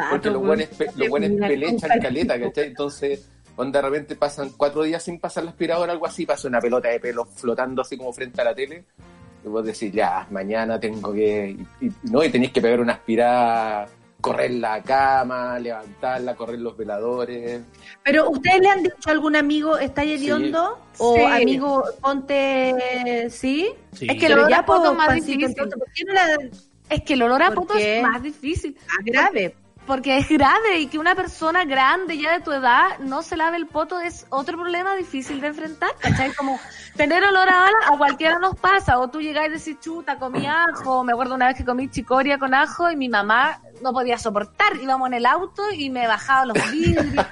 porque 0.09 0.29
los 0.29 0.41
buenos, 0.47 0.67
pe- 0.77 0.85
los 0.95 1.09
buenos 1.09 1.29
pelechan 1.47 1.89
caleta, 2.01 2.39
¿cachai? 2.39 2.67
Entonces, 2.67 3.29
onda, 3.55 3.81
de 3.81 3.89
repente 3.89 4.15
pasan 4.15 4.51
cuatro 4.55 4.83
días 4.83 5.01
sin 5.03 5.19
pasar 5.19 5.43
la 5.43 5.49
aspiradora 5.51 5.91
o 5.91 5.93
algo 5.93 6.05
así, 6.05 6.25
pasa 6.25 6.47
una 6.47 6.59
pelota 6.61 6.89
de 6.89 6.99
pelo 6.99 7.25
flotando 7.25 7.81
así 7.81 7.97
como 7.97 8.13
frente 8.13 8.41
a 8.41 8.43
la 8.45 8.53
tele, 8.55 8.83
y 9.43 9.47
vos 9.47 9.65
decís, 9.65 9.91
ya, 9.91 10.27
mañana 10.31 10.79
tengo 10.79 11.11
que, 11.13 11.49
y, 11.81 11.85
y- 11.85 11.91
no, 12.11 12.23
y 12.23 12.29
tenéis 12.29 12.51
que 12.51 12.61
pegar 12.61 12.79
una 12.79 12.93
aspirada, 12.93 13.87
correr 14.23 14.51
la 14.51 14.81
cama, 14.81 15.59
levantarla, 15.59 16.33
correr 16.35 16.59
los 16.59 16.77
veladores. 16.77 17.61
Pero 18.05 18.29
¿ustedes 18.29 18.61
le 18.61 18.69
han 18.69 18.81
dicho 18.83 18.95
a 19.07 19.11
algún 19.11 19.35
amigo, 19.35 19.77
está 19.77 20.03
hediondo? 20.03 20.79
O 20.97 21.15
Sí. 21.15 21.21
amigo, 21.23 21.83
ponte, 22.01 23.29
¿sí? 23.29 23.73
Sí. 23.91 24.07
Es 24.09 24.15
que 24.17 24.27
el 24.27 24.31
Pero 24.31 24.35
olor 24.45 24.49
ya, 24.49 24.59
es 24.61 24.95
más 24.95 25.13
difícil. 25.15 25.43
entonces, 25.43 25.77
¿por 25.77 25.91
qué 25.93 26.03
no 26.05 26.13
la 26.13 26.25
Es 26.89 27.01
que 27.01 27.13
el 27.15 27.21
olor 27.23 27.43
a 27.43 27.47
¿Por 27.47 27.55
poto 27.67 27.75
es 27.75 28.01
más 28.01 28.23
difícil. 28.23 28.77
ah, 28.87 29.01
grave? 29.03 29.55
Porque 29.85 30.17
es 30.17 30.29
grave 30.29 30.79
y 30.79 30.87
que 30.87 30.97
una 30.97 31.13
persona 31.13 31.65
grande 31.65 32.17
ya 32.17 32.31
de 32.31 32.39
tu 32.39 32.53
edad 32.53 32.97
no 32.99 33.21
se 33.21 33.35
lave 33.35 33.57
el 33.57 33.67
poto 33.67 33.99
es 33.99 34.25
otro 34.29 34.57
problema 34.57 34.95
difícil 34.95 35.41
de 35.41 35.47
enfrentar, 35.47 35.89
¿cachai? 35.99 36.33
Como 36.35 36.57
tener 36.95 37.21
olor 37.25 37.49
a 37.49 37.67
a 37.67 37.97
cualquiera 37.97 38.39
nos 38.39 38.55
pasa, 38.57 38.97
o 38.99 39.09
tú 39.09 39.19
llegás 39.19 39.47
y 39.47 39.51
decís, 39.51 39.77
chuta, 39.81 40.17
comí 40.17 40.45
ajo, 40.47 41.03
me 41.03 41.11
acuerdo 41.11 41.35
una 41.35 41.47
vez 41.47 41.57
que 41.57 41.65
comí 41.65 41.89
chicoria 41.89 42.37
con 42.37 42.53
ajo 42.53 42.89
y 42.91 42.95
mi 42.95 43.09
mamá 43.09 43.59
no 43.81 43.91
podía 43.91 44.17
soportar, 44.17 44.77
íbamos 44.81 45.07
en 45.07 45.15
el 45.15 45.25
auto 45.25 45.63
y 45.73 45.89
me 45.89 46.07
bajaba 46.07 46.45
los 46.45 46.71
vidrios, 46.71 47.25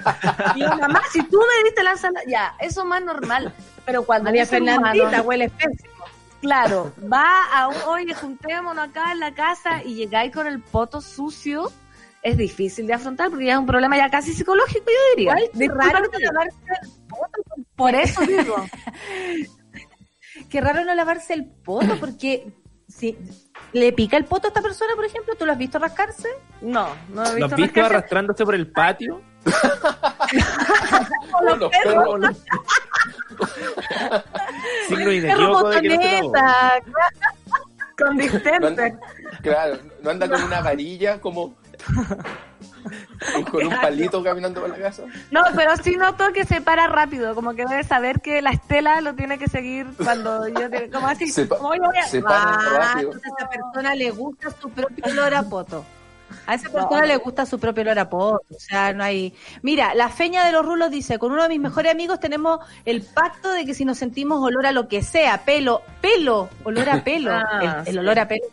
y 0.54 0.60
yo, 0.60 0.76
mamá, 0.76 1.00
si 1.10 1.22
tú 1.22 1.38
me 1.38 1.64
diste 1.64 1.82
la 1.82 1.92
ensalada, 1.92 2.22
ya, 2.28 2.54
eso 2.60 2.82
es 2.82 2.86
más 2.86 3.02
normal, 3.02 3.54
pero 3.86 4.02
cuando 4.04 4.24
María 4.26 4.44
Fernandita 4.44 5.04
humano- 5.08 5.22
huele 5.22 5.48
pésimo. 5.48 5.90
Claro, 6.42 6.92
va 7.10 7.44
a 7.54 7.68
un, 7.68 7.76
oye, 7.86 8.12
juntémonos 8.14 8.88
acá 8.88 9.12
en 9.12 9.20
la 9.20 9.32
casa 9.32 9.82
y 9.84 9.94
llegáis 9.94 10.34
con 10.34 10.46
el 10.46 10.60
poto 10.60 11.00
sucio, 11.00 11.70
es 12.22 12.36
difícil 12.36 12.86
de 12.86 12.94
afrontar 12.94 13.30
porque 13.30 13.46
ya 13.46 13.54
es 13.54 13.58
un 13.58 13.66
problema 13.66 13.96
ya 13.96 14.08
casi 14.10 14.32
psicológico, 14.32 14.84
yo 14.86 15.16
diría. 15.16 15.34
Igual, 15.38 15.50
qué 15.58 15.68
raro 15.68 16.00
no 16.12 16.18
lavarse 16.18 16.58
el 16.82 16.90
poto. 17.08 17.42
Por 17.76 17.94
eso 17.94 18.20
digo. 18.22 18.56
Qué 20.48 20.60
raro 20.60 20.84
no 20.84 20.94
lavarse 20.94 21.34
el 21.34 21.46
poto, 21.46 21.96
porque 21.98 22.52
si 22.88 23.16
le 23.72 23.92
pica 23.92 24.16
el 24.16 24.24
poto 24.24 24.48
a 24.48 24.50
esta 24.50 24.60
persona, 24.62 24.94
por 24.94 25.04
ejemplo, 25.04 25.34
¿tú 25.34 25.46
lo 25.46 25.52
has 25.52 25.58
visto 25.58 25.78
rascarse? 25.78 26.28
No, 26.60 26.88
no 27.10 27.22
he 27.24 27.26
¿Lo 27.26 27.34
visto 27.34 27.44
has 27.46 27.56
visto 27.56 27.80
rascarse. 27.80 27.80
arrastrándose 27.80 28.44
por 28.44 28.54
el 28.54 28.70
patio? 28.70 29.22
Los 31.44 31.62
¿O 31.62 31.70
perros. 31.70 32.20
no? 32.20 32.28
Signo 34.88 35.12
inequívoco 35.12 35.68
de 35.70 35.80
que 35.80 36.20
no 36.22 36.32
Con 37.96 38.20
anda, 38.64 38.98
claro, 39.42 39.78
no 40.02 40.10
anda 40.10 40.28
con 40.28 40.42
una 40.42 40.60
varilla 40.60 41.20
como 41.20 41.54
con 43.50 43.66
un 43.66 43.80
palito 43.80 44.22
caminando 44.22 44.60
por 44.60 44.70
la 44.70 44.76
casa. 44.76 45.02
No, 45.30 45.42
pero 45.54 45.76
sí 45.76 45.96
noto 45.96 46.32
que 46.32 46.44
se 46.44 46.60
para 46.60 46.86
rápido, 46.86 47.34
como 47.34 47.54
que 47.54 47.64
debe 47.66 47.84
saber 47.84 48.20
que 48.20 48.42
la 48.42 48.50
estela 48.50 49.00
lo 49.00 49.14
tiene 49.14 49.38
que 49.38 49.48
seguir 49.48 49.86
cuando 50.02 50.48
yo, 50.48 50.68
te- 50.70 50.90
como 50.90 51.06
así, 51.08 51.28
Se 51.28 51.46
pa- 51.46 51.56
como 51.56 51.68
voy, 51.70 51.78
voy 51.78 51.96
a- 51.98 52.02
se 52.06 52.20
para 52.22 52.54
Ah, 52.54 52.92
rápido. 52.94 53.12
a 53.12 53.16
esa 53.16 53.48
persona 53.50 53.94
le 53.94 54.10
gusta 54.10 54.50
su 54.60 54.70
propio 54.70 55.04
olor 55.06 55.34
a 55.34 55.42
poto. 55.44 55.84
A 56.46 56.54
esa 56.54 56.70
persona 56.70 57.04
le 57.04 57.16
gusta 57.18 57.44
su 57.46 57.58
propio 57.60 57.82
olor 57.82 57.98
a 57.98 58.08
poto. 58.08 58.42
O 58.50 58.58
sea, 58.58 58.92
no 58.94 59.04
hay. 59.04 59.34
Mira, 59.60 59.94
la 59.94 60.08
feña 60.08 60.44
de 60.46 60.52
los 60.52 60.64
rulos 60.64 60.90
dice: 60.90 61.18
Con 61.18 61.30
uno 61.30 61.42
de 61.42 61.50
mis 61.50 61.60
mejores 61.60 61.92
amigos 61.92 62.18
tenemos 62.20 62.58
el 62.86 63.02
pacto 63.02 63.50
de 63.52 63.64
que 63.66 63.74
si 63.74 63.84
nos 63.84 63.98
sentimos 63.98 64.40
olor 64.42 64.66
a 64.66 64.72
lo 64.72 64.88
que 64.88 65.02
sea, 65.02 65.44
pelo, 65.44 65.82
pelo, 66.00 66.48
olor 66.64 66.88
a 66.88 67.04
pelo, 67.04 67.30
Ah, 67.36 67.82
el, 67.86 67.98
olor 67.98 68.18
a 68.18 68.26
pelo. 68.28 68.46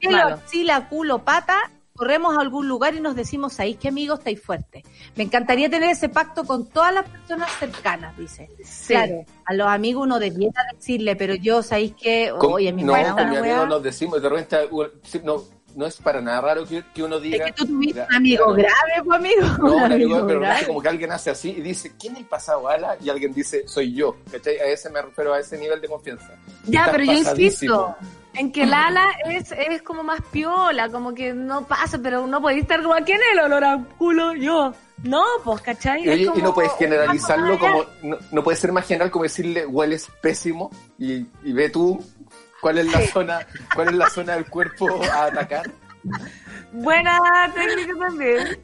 Pelo, 0.00 0.18
axila, 0.26 0.88
culo, 0.88 1.18
pata, 1.20 1.58
corremos 1.96 2.36
a 2.36 2.40
algún 2.40 2.68
lugar 2.68 2.94
y 2.94 3.00
nos 3.00 3.16
decimos: 3.16 3.58
ahí 3.58 3.74
que 3.74 3.88
amigos 3.88 4.18
estáis 4.20 4.40
fuertes. 4.40 4.84
Me 5.16 5.24
encantaría 5.24 5.68
tener 5.68 5.90
ese 5.90 6.08
pacto 6.08 6.44
con 6.44 6.66
todas 6.66 6.94
las 6.94 7.08
personas 7.08 7.50
cercanas, 7.58 8.16
dice. 8.16 8.48
Sí. 8.64 8.88
Claro, 8.94 9.24
a 9.44 9.54
los 9.54 9.66
amigos 9.66 10.04
uno 10.04 10.18
debiera 10.18 10.62
decirle, 10.74 11.16
pero 11.16 11.34
yo, 11.34 11.62
¿sabéis 11.62 11.94
que 11.94 12.32
Con- 12.38 12.52
Oye, 12.54 12.72
mi 12.72 12.82
no, 12.84 12.92
con 12.92 13.30
mi 13.30 13.36
amigo 13.36 13.66
nos 13.66 13.82
decimos, 13.82 14.22
de 14.22 14.28
repente, 14.28 14.56
no, 15.24 15.42
no 15.74 15.84
es 15.86 15.96
para 15.98 16.22
nada 16.22 16.40
raro 16.40 16.64
que, 16.64 16.82
que 16.94 17.02
uno 17.02 17.16
Es 17.16 17.22
diga. 17.22 17.44
que 17.44 17.52
tú 17.52 17.66
tuviste 17.66 18.00
un 18.08 18.14
amigo 18.14 18.52
grave, 18.54 19.02
pues, 19.04 19.18
amigo. 19.18 19.42
No, 19.58 19.76
Un 19.76 19.92
amigo, 19.92 20.26
pero 20.26 20.40
grave. 20.40 20.66
como 20.66 20.80
que 20.80 20.88
alguien 20.88 21.12
hace 21.12 21.30
así 21.30 21.50
y 21.50 21.60
dice, 21.60 21.92
¿quién 22.00 22.14
es 22.14 22.20
el 22.20 22.26
pasado 22.26 22.66
ala? 22.66 22.96
Y 23.02 23.10
alguien 23.10 23.34
dice, 23.34 23.68
soy 23.68 23.92
yo. 23.94 24.16
¿Cachai? 24.32 24.56
A 24.58 24.64
ese 24.66 24.88
me 24.88 25.02
refiero 25.02 25.34
a 25.34 25.40
ese 25.40 25.58
nivel 25.58 25.80
de 25.82 25.88
confianza. 25.88 26.30
Ya, 26.64 26.88
pero 26.90 27.04
yo 27.04 27.12
insisto 27.12 27.94
en 28.38 28.52
que 28.52 28.66
Lala 28.66 29.06
es, 29.28 29.52
es 29.52 29.82
como 29.82 30.02
más 30.02 30.20
piola, 30.30 30.88
como 30.90 31.14
que 31.14 31.32
no 31.32 31.66
pasa, 31.66 31.98
pero 32.02 32.26
no 32.26 32.40
podéis 32.40 32.62
estar 32.62 32.82
como, 32.82 32.94
¿a 32.94 33.00
quién 33.00 33.18
es 33.18 33.32
el 33.32 33.40
olor 33.40 33.64
a 33.64 33.84
culo? 33.98 34.34
Yo. 34.34 34.74
No, 35.02 35.24
pues, 35.44 35.60
¿cachai? 35.60 36.08
Y, 36.08 36.42
no 36.42 36.54
puedes 36.54 36.72
generalizarlo 36.78 37.58
como, 37.58 37.84
no, 38.02 38.18
no 38.32 38.42
puede 38.42 38.56
ser 38.56 38.72
más 38.72 38.86
general 38.86 39.10
como 39.10 39.24
decirle 39.24 39.66
hueles 39.66 40.08
pésimo 40.22 40.70
y, 40.98 41.26
y 41.42 41.52
ve 41.52 41.68
tú 41.68 42.02
cuál 42.60 42.78
es 42.78 42.90
la 42.90 43.00
zona, 43.06 43.46
cuál 43.74 43.88
es 43.88 43.94
la 43.94 44.08
zona 44.08 44.34
del 44.34 44.46
cuerpo 44.46 44.88
a 45.12 45.26
atacar. 45.26 45.70
Buena 46.72 47.20
técnica 47.54 47.92
también. 47.98 48.58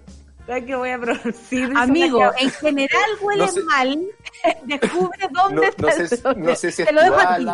¿Sabes 0.47 0.64
que 0.64 0.74
voy 0.74 0.90
a 0.90 0.98
producir? 0.98 1.73
Amigo, 1.77 2.20
en 2.39 2.51
general 2.51 3.10
huele 3.20 3.43
No 3.47 3.48
sé- 3.48 3.62
mal. 3.64 4.01
Descubre 4.64 5.28
dónde 5.31 5.55
no 5.78 5.89
está 5.89 5.93
sé, 5.93 6.14
el 6.14 6.20
problema. 6.20 6.51
no 6.51 6.56
sé 6.56 6.73
si 6.73 6.82
es 6.82 6.89
Te 6.89 6.94
lo 6.94 7.02
dejo 7.02 7.16
a 7.20 7.36
ti. 7.39 7.47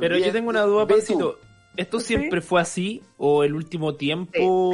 Pero 0.00 0.18
yo 0.18 0.32
tengo 0.32 0.50
una 0.50 0.62
duda. 0.62 0.86
Pancito. 0.86 1.38
¿Esto 1.76 2.00
siempre 2.00 2.40
fue 2.40 2.60
así 2.62 3.02
o 3.18 3.44
el 3.44 3.54
último 3.54 3.94
tiempo? 3.96 4.72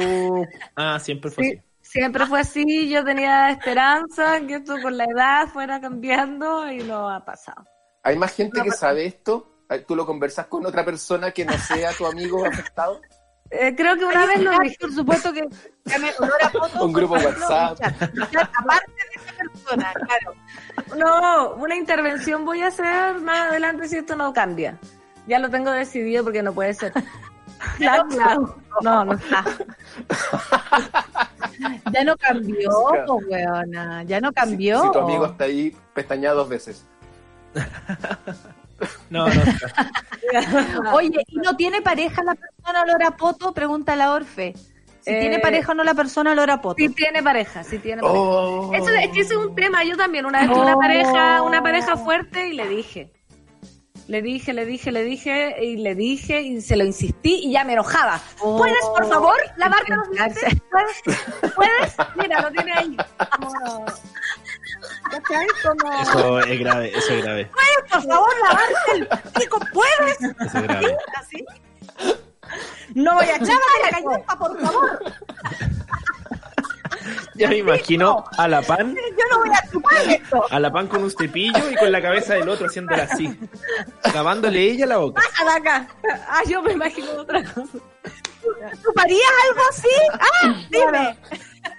Ah, 0.75 0.99
siempre 0.99 1.29
fue 1.31 1.43
Sí, 1.43 1.51
así. 1.51 1.61
siempre 1.81 2.25
fue 2.25 2.39
así, 2.39 2.89
yo 2.89 3.03
tenía 3.03 3.49
esperanza 3.49 4.39
que 4.47 4.55
esto 4.55 4.75
con 4.81 4.95
la 4.97 5.03
edad 5.03 5.47
fuera 5.49 5.81
cambiando 5.81 6.71
y 6.71 6.77
no 6.77 7.09
ha 7.09 7.23
pasado. 7.25 7.65
¿Hay 8.03 8.17
más 8.17 8.33
gente 8.33 8.61
que 8.63 8.71
sabe 8.71 9.05
esto? 9.05 9.49
¿Tú 9.87 9.95
lo 9.97 10.05
conversas 10.05 10.47
con 10.47 10.65
otra 10.65 10.85
persona 10.85 11.31
que 11.31 11.43
no 11.45 11.57
sea 11.57 11.91
tu 11.93 12.05
amigo 12.05 12.45
afectado? 12.45 13.01
Eh, 13.55 13.75
creo 13.75 13.95
que 13.95 14.05
una 14.05 14.25
vez 14.25 14.41
lo 14.41 14.51
dije. 14.59 14.77
Por 14.79 14.93
supuesto 14.93 15.31
que 15.31 15.47
Un 16.79 16.93
grupo 16.93 17.13
WhatsApp. 17.13 17.79
Aparte 17.81 18.91
de 18.91 19.21
esa 19.21 19.33
persona, 19.37 19.93
claro. 19.93 20.35
No, 20.97 21.53
una 21.55 21.75
intervención 21.75 22.45
voy 22.45 22.61
a 22.61 22.67
hacer 22.67 23.19
más 23.21 23.51
adelante 23.51 23.87
si 23.87 23.97
esto 23.97 24.15
no 24.15 24.33
cambia. 24.33 24.79
Ya 25.27 25.37
lo 25.39 25.49
tengo 25.49 25.71
decidido 25.71 26.23
porque 26.23 26.41
no 26.41 26.53
puede 26.53 26.73
ser. 26.73 26.93
Claro, 27.77 28.05
claro. 28.09 28.57
No, 28.81 29.05
no 29.05 29.13
está. 29.13 29.45
Ya 31.91 32.03
no 32.03 32.17
cambió, 32.17 32.71
po, 33.05 33.21
weona. 33.29 34.03
Ya 34.03 34.19
no 34.19 34.33
cambió. 34.33 34.81
Si 34.83 34.91
tu 34.91 34.99
amigo 34.99 35.25
está 35.27 35.43
ahí, 35.45 35.75
pestañea 35.93 36.33
dos 36.33 36.49
veces. 36.49 36.85
No, 39.09 39.27
no. 39.27 39.33
Oye, 40.93 41.23
¿y 41.27 41.35
no 41.37 41.55
tiene 41.55 41.81
pareja 41.81 42.23
la 42.23 42.35
persona 42.35 42.81
olor 42.83 43.03
a 43.03 43.11
poto? 43.15 43.53
Pregunta 43.53 43.95
la 43.95 44.13
Orfe. 44.13 44.53
Si 45.01 45.11
Eh, 45.11 45.19
tiene 45.19 45.39
pareja 45.39 45.71
o 45.73 45.75
no 45.75 45.83
la 45.83 45.93
persona 45.93 46.31
olor 46.31 46.49
a 46.51 46.61
poto. 46.61 46.75
Sí 46.77 46.89
tiene 46.89 47.21
pareja, 47.21 47.63
sí 47.63 47.77
tiene 47.77 48.01
pareja. 48.01 48.19
Oh. 48.19 48.73
Eso, 48.73 48.89
es 48.89 49.09
que 49.09 49.19
ese 49.21 49.33
es 49.33 49.39
un 49.39 49.53
tema. 49.55 49.83
Yo 49.83 49.97
también 49.97 50.25
una 50.25 50.39
vez 50.41 50.49
tuve 50.49 50.61
una 50.61 50.75
Oh. 50.75 50.79
pareja, 50.79 51.41
una 51.43 51.61
pareja 51.61 51.97
fuerte 51.97 52.47
y 52.47 52.53
le 52.53 52.67
dije. 52.67 53.11
Le 54.07 54.21
dije, 54.21 54.51
le 54.53 54.65
dije, 54.65 54.91
le 54.91 55.03
dije 55.03 55.63
y 55.63 55.77
le 55.77 55.95
dije 55.95 56.41
y 56.41 56.59
se 56.61 56.75
lo 56.75 56.83
insistí 56.83 57.41
y 57.45 57.51
ya 57.53 57.63
me 57.63 57.73
enojaba. 57.73 58.19
Oh. 58.41 58.57
¿Puedes, 58.57 58.83
por 58.95 59.07
favor, 59.07 59.35
lavarte 59.57 59.95
los 59.95 60.09
dientes? 60.11 60.61
¿Puedes? 60.69 61.53
¿Puedes? 61.55 61.95
Mira, 62.17 62.41
lo 62.41 62.51
tiene 62.51 62.73
ahí. 62.73 62.97
¿Cachai? 65.21 65.47
Como... 65.63 66.01
Eso 66.01 66.39
es 66.39 66.59
grave, 66.59 66.97
eso 66.97 67.13
es 67.13 67.23
grave. 67.23 67.45
¿Puedes, 67.51 67.91
por 67.91 68.03
favor, 68.11 68.29
lavarte 68.43 68.91
el 68.93 69.07
pico? 69.39 69.59
¿Puedes? 69.73 70.21
Eso 70.21 70.57
es 70.57 70.63
grave. 70.63 70.97
Así. 71.19 71.45
No 72.95 73.13
voy 73.15 73.25
a 73.25 73.35
echar 73.35 73.47
la 73.81 73.89
galleta, 73.91 74.37
por 74.37 74.59
favor. 74.61 74.99
Ya 77.35 77.49
me 77.49 77.57
imagino 77.57 78.23
a 78.37 78.47
la 78.47 78.61
pan, 78.61 78.95
Yo 78.95 79.25
no 79.29 79.39
voy 79.39 79.49
a 79.49 79.71
chupar 79.71 79.93
esto. 80.07 80.45
a 80.49 80.59
la 80.59 80.71
pan 80.71 80.87
con 80.87 81.03
un 81.03 81.11
cepillo 81.11 81.69
y 81.69 81.75
con 81.75 81.91
la 81.91 82.01
cabeza 82.01 82.35
del 82.35 82.47
otro 82.47 82.67
haciéndola 82.67 83.03
así. 83.03 83.37
Lavándole 84.13 84.61
ella 84.61 84.85
la 84.85 84.97
boca. 84.97 85.21
Bájala 85.21 85.55
acá. 85.55 85.87
Ah, 86.29 86.41
yo 86.47 86.61
me 86.61 86.73
imagino 86.73 87.11
otra 87.13 87.43
cosa. 87.43 87.63
¿Chuparías 88.83 89.31
algo 89.49 89.61
así? 89.69 89.89
Ah, 90.13 90.55
dime. 90.69 91.17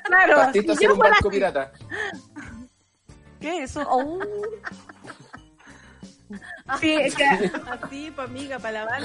Claro, 0.04 0.40
a 0.40 0.52
si 0.52 0.64
yo 0.64 0.92
un 0.92 0.98
fuera 0.98 1.16
pirata. 1.30 1.72
¿Qué 3.44 3.62
es 3.62 3.72
eso? 3.72 3.86
Oh. 3.90 4.20
Sí, 6.80 6.94
es 6.94 7.14
que 7.14 7.24
Así, 7.24 8.10
pues 8.10 8.28
amiga, 8.28 8.58
para 8.58 8.84
lavar. 8.84 9.02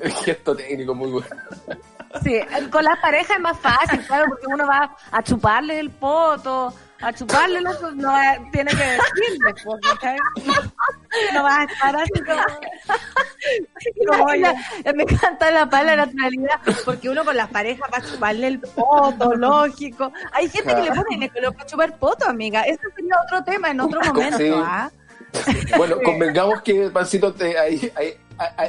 El 0.00 0.12
gesto 0.12 0.56
técnico 0.56 0.94
muy 0.94 1.10
bueno. 1.10 1.28
sí, 2.24 2.40
con 2.72 2.82
las 2.82 2.98
parejas 2.98 3.36
es 3.36 3.42
más 3.42 3.58
fácil, 3.60 4.00
claro, 4.06 4.24
porque 4.30 4.46
uno 4.46 4.66
va 4.66 4.96
a 5.12 5.22
chuparle 5.22 5.78
el 5.78 5.90
poto, 5.90 6.72
a 7.00 7.12
chuparle 7.12 7.60
lo 7.60 7.70
que 7.78 7.94
no 7.96 8.08
va- 8.12 8.38
tiene 8.52 8.70
que 8.70 8.76
decirle, 8.76 9.54
pues, 9.64 9.80
¿cachai? 9.82 10.16
No 11.32 11.42
vas 11.42 11.58
a 11.58 11.64
estar 11.64 11.96
así 11.96 12.22
como... 12.26 12.42
como 14.08 14.34
yo. 14.34 14.52
me 14.94 15.02
encanta 15.04 15.50
la 15.50 15.68
pala 15.70 15.96
naturalidad, 15.96 16.60
porque 16.84 17.08
uno 17.08 17.24
con 17.24 17.36
las 17.36 17.48
parejas 17.48 17.88
va 17.92 17.98
a 17.98 18.02
chuparle 18.02 18.46
el 18.48 18.60
poto, 18.60 19.34
lógico. 19.34 20.12
Hay 20.32 20.48
gente 20.48 20.74
que 20.74 20.82
le 20.82 20.88
pone 20.90 21.18
le 21.18 21.28
coloca 21.30 21.62
a 21.62 21.66
chupar 21.66 21.96
poto, 21.98 22.26
amiga. 22.28 22.62
Eso 22.62 22.80
sería 22.96 23.14
otro 23.26 23.44
tema 23.44 23.70
en 23.70 23.80
otro 23.80 24.00
Sí. 24.02 24.08
momento, 24.10 24.62
¿ah? 24.66 24.90
Bueno, 25.76 25.96
convengamos 26.04 26.62
que 26.62 26.88
Pancito 26.90 27.32
te, 27.34 27.58
ahí, 27.58 27.92
ahí, 27.96 28.14
ahí, 28.38 28.48
ahí, 28.56 28.68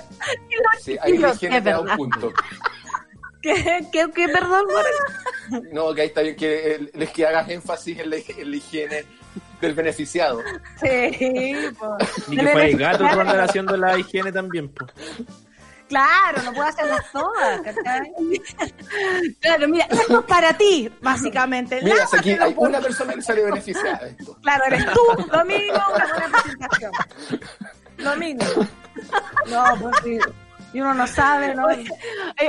sí, 0.81 0.97
ahí 1.01 1.17
la 1.17 1.29
es 1.31 1.41
un 1.79 1.95
punto. 1.95 2.33
¿Qué, 3.41 3.85
qué, 3.91 4.07
qué, 4.13 4.27
perdón? 4.29 4.65
No, 5.73 5.93
que 5.95 6.01
ahí 6.01 6.07
está 6.09 6.21
bien 6.21 6.35
que, 6.35 6.75
el- 6.75 6.91
es 6.93 7.09
que 7.11 7.25
hagas 7.25 7.49
énfasis 7.49 7.97
en 7.99 8.09
la, 8.11 8.17
en 8.17 8.51
la 8.51 8.57
higiene 8.57 9.05
del 9.61 9.73
beneficiado. 9.73 10.41
Sí, 10.81 11.55
pues. 11.79 12.27
Ni 12.29 12.37
que 12.37 12.47
fuera 12.47 12.65
el 12.67 12.77
gato 12.77 12.97
tú 13.11 13.19
andar 13.19 13.39
haciendo 13.41 13.75
la 13.77 13.97
higiene 13.97 14.31
también, 14.31 14.69
pues. 14.69 14.91
Claro, 15.87 16.43
no 16.43 16.53
puedo 16.53 16.67
hacerlas 16.67 17.03
todas, 17.11 17.61
¿cachai? 17.61 18.13
Claro, 19.41 19.67
mira, 19.67 19.85
esto 19.89 20.19
es 20.19 20.25
para 20.25 20.53
ti, 20.55 20.91
básicamente. 21.01 21.79
Mira, 21.81 21.95
Lávate 21.95 22.17
aquí 22.19 22.31
hay 22.33 22.53
una 22.57 22.79
persona 22.79 23.13
que 23.15 23.21
sale 23.23 23.43
beneficiada 23.43 23.97
de 24.05 24.09
esto. 24.11 24.37
Claro, 24.43 24.65
eres 24.67 24.85
tú, 24.93 25.01
lo 25.31 25.45
mínimo, 25.45 25.79
una 25.95 26.07
buena 26.07 26.29
presentación. 26.43 26.91
Lo 27.97 28.15
mínimo. 28.17 28.49
No, 29.49 29.63
pues 29.79 29.95
sí. 30.03 30.19
Y 30.71 30.81
uno 30.81 30.93
no 30.93 31.07
sabe, 31.07 31.55
¿no? 31.55 31.67
Eh, 31.71 31.87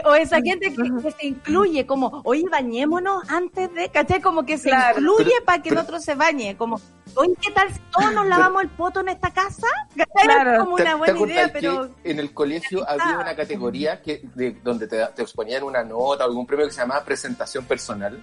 o 0.05 0.15
esa 0.15 0.43
gente 0.43 0.75
que, 0.75 0.83
que 1.03 1.11
se 1.13 1.27
incluye 1.27 1.87
como, 1.87 2.21
oye, 2.25 2.45
bañémonos 2.51 3.29
antes 3.31 3.73
de, 3.73 3.89
¿cachai? 3.89 4.21
Como 4.21 4.45
que 4.45 4.59
se 4.59 4.69
Claro. 4.69 4.99
incluye 5.01 5.25
Pero- 5.31 5.45
para 5.47 5.63
que 5.63 5.69
el 5.71 5.75
pero- 5.77 5.87
otro 5.87 6.01
se 6.01 6.15
bañe. 6.15 6.55
Como, 6.57 6.79
oye, 7.15 7.33
¿qué 7.41 7.51
tal 7.53 7.73
si 7.73 7.81
todos 7.91 8.13
nos 8.13 8.27
lavamos 8.27 8.63
el 8.63 8.69
poto 8.69 9.01
en 9.01 9.09
esta 9.09 9.31
casa? 9.31 9.67
¿Cachai? 9.97 10.25
Claro. 10.25 10.53
Es 10.53 10.59
como 10.61 10.77
¿Te, 10.77 10.83
una 10.83 10.91
te 10.93 11.13
buena 11.13 11.33
idea, 11.33 11.51
pero... 11.53 11.91
en 12.05 12.19
el 12.19 12.35
colegio 12.35 12.87
había 12.87 13.19
una 13.19 13.35
categoría 13.35 14.03
que 14.03 14.21
de, 14.35 14.51
donde 14.63 14.87
te, 14.87 15.05
te 15.15 15.23
exponían 15.23 15.63
una 15.63 15.83
nota 15.83 16.25
o 16.25 16.29
algún 16.29 16.47
premio 16.47 16.67
que 16.67 16.73
se 16.73 16.81
llamaba 16.83 17.03
presentación 17.05 17.65
personal? 17.65 18.21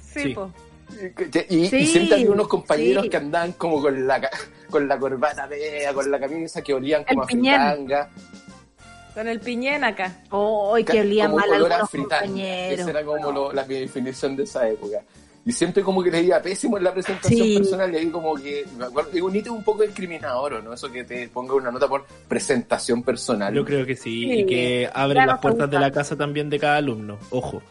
Sí, 0.00 0.22
Sí. 0.22 0.34
pues. 0.34 0.50
Y, 1.50 1.56
y 1.62 1.68
Sí, 1.68 1.84
siempre 1.84 2.14
había 2.14 2.30
unos 2.30 2.46
compañeros 2.46 3.02
sí. 3.02 3.10
que 3.10 3.16
andaban 3.16 3.52
como 3.54 3.82
con 3.82 4.06
la, 4.06 4.20
ca- 4.20 4.30
con 4.70 4.86
la 4.86 4.96
corbata 4.96 5.48
fea, 5.48 5.92
con 5.92 6.08
la 6.08 6.20
camisa 6.20 6.62
que 6.62 6.72
olían 6.72 7.02
como 7.02 7.22
El 7.22 7.24
a 7.24 7.26
fritanga. 7.26 8.10
Con 9.16 9.28
el 9.28 9.40
piñén 9.40 9.82
acá. 9.82 10.12
¡Ay, 10.30 10.84
que 10.84 11.00
olían 11.00 11.30
como 11.30 11.40
mal 11.40 11.48
olor 11.54 11.72
a 11.72 11.76
algunos 11.76 11.90
compañeros! 12.10 12.80
Esa 12.80 12.90
era 12.90 13.02
como 13.02 13.32
lo- 13.32 13.50
la 13.52 13.64
mi 13.64 13.74
definición 13.76 14.36
de 14.36 14.42
esa 14.42 14.68
época. 14.68 14.98
Y 15.46 15.52
siempre 15.52 15.82
como 15.82 16.02
que 16.02 16.10
les 16.10 16.24
iba 16.24 16.38
pésimo 16.42 16.76
en 16.76 16.84
la 16.84 16.92
presentación 16.92 17.40
Sí. 17.46 17.56
personal 17.56 17.94
y 17.94 17.96
ahí 17.96 18.10
como 18.10 18.34
que, 18.34 18.66
me 18.76 18.84
acuerdo, 18.84 19.10
es 19.14 19.22
un 19.22 19.34
hito 19.34 19.52
un 19.54 19.64
poco 19.64 19.84
discriminador, 19.84 20.54
¿o 20.54 20.60
¿no? 20.62 20.74
Eso 20.74 20.92
que 20.92 21.04
te 21.04 21.28
ponga 21.28 21.54
una 21.54 21.70
nota 21.70 21.88
por 21.88 22.04
presentación 22.28 23.02
personal. 23.02 23.54
Yo 23.54 23.64
creo 23.64 23.86
que 23.86 23.96
sí, 23.96 24.24
Sí. 24.24 24.32
y 24.40 24.44
que 24.46 24.90
abre 24.92 25.14
Claro, 25.14 25.30
las 25.32 25.40
puertas 25.40 25.70
de 25.70 25.78
la 25.78 25.90
casa 25.90 26.14
también 26.16 26.50
de 26.50 26.58
cada 26.58 26.76
alumno. 26.76 27.16
Ojo. 27.30 27.62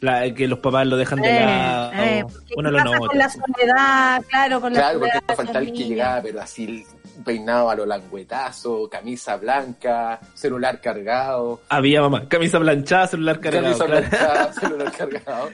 La, 0.00 0.32
que 0.32 0.46
los 0.48 0.58
papás 0.60 0.86
lo 0.86 0.96
dejan 0.96 1.20
de 1.20 1.28
Eh, 1.30 1.40
lado. 1.44 1.92
eh, 1.94 2.22
porque 2.22 2.54
uno 2.56 2.68
¿qué 2.68 2.72
lo 2.72 2.78
pasa 2.78 2.94
nota. 2.96 3.06
con 3.08 3.18
la 3.18 3.28
soledad, 3.30 4.22
claro, 4.28 4.60
con 4.60 4.72
la 4.72 4.78
Claro, 4.78 4.98
porque 5.00 5.12
soledad 5.12 5.28
no 5.28 5.36
falta 5.36 5.58
el 5.58 5.72
que 5.72 5.84
llegaba, 5.84 6.22
pero 6.22 6.40
así 6.40 6.86
peinado 7.24 7.70
a 7.70 7.74
lo 7.76 7.86
languetazo, 7.86 8.88
camisa 8.90 9.36
blanca, 9.36 10.18
celular 10.34 10.80
cargado, 10.80 11.60
Había 11.68 12.00
mamá, 12.00 12.28
camisa 12.28 12.58
planchada, 12.58 13.06
celular 13.08 13.40
cargado. 13.40 13.64
camisa 13.78 13.86
claro. 13.86 14.06
blanca, 14.08 14.52
celular 14.60 14.92
cargado. 14.92 15.50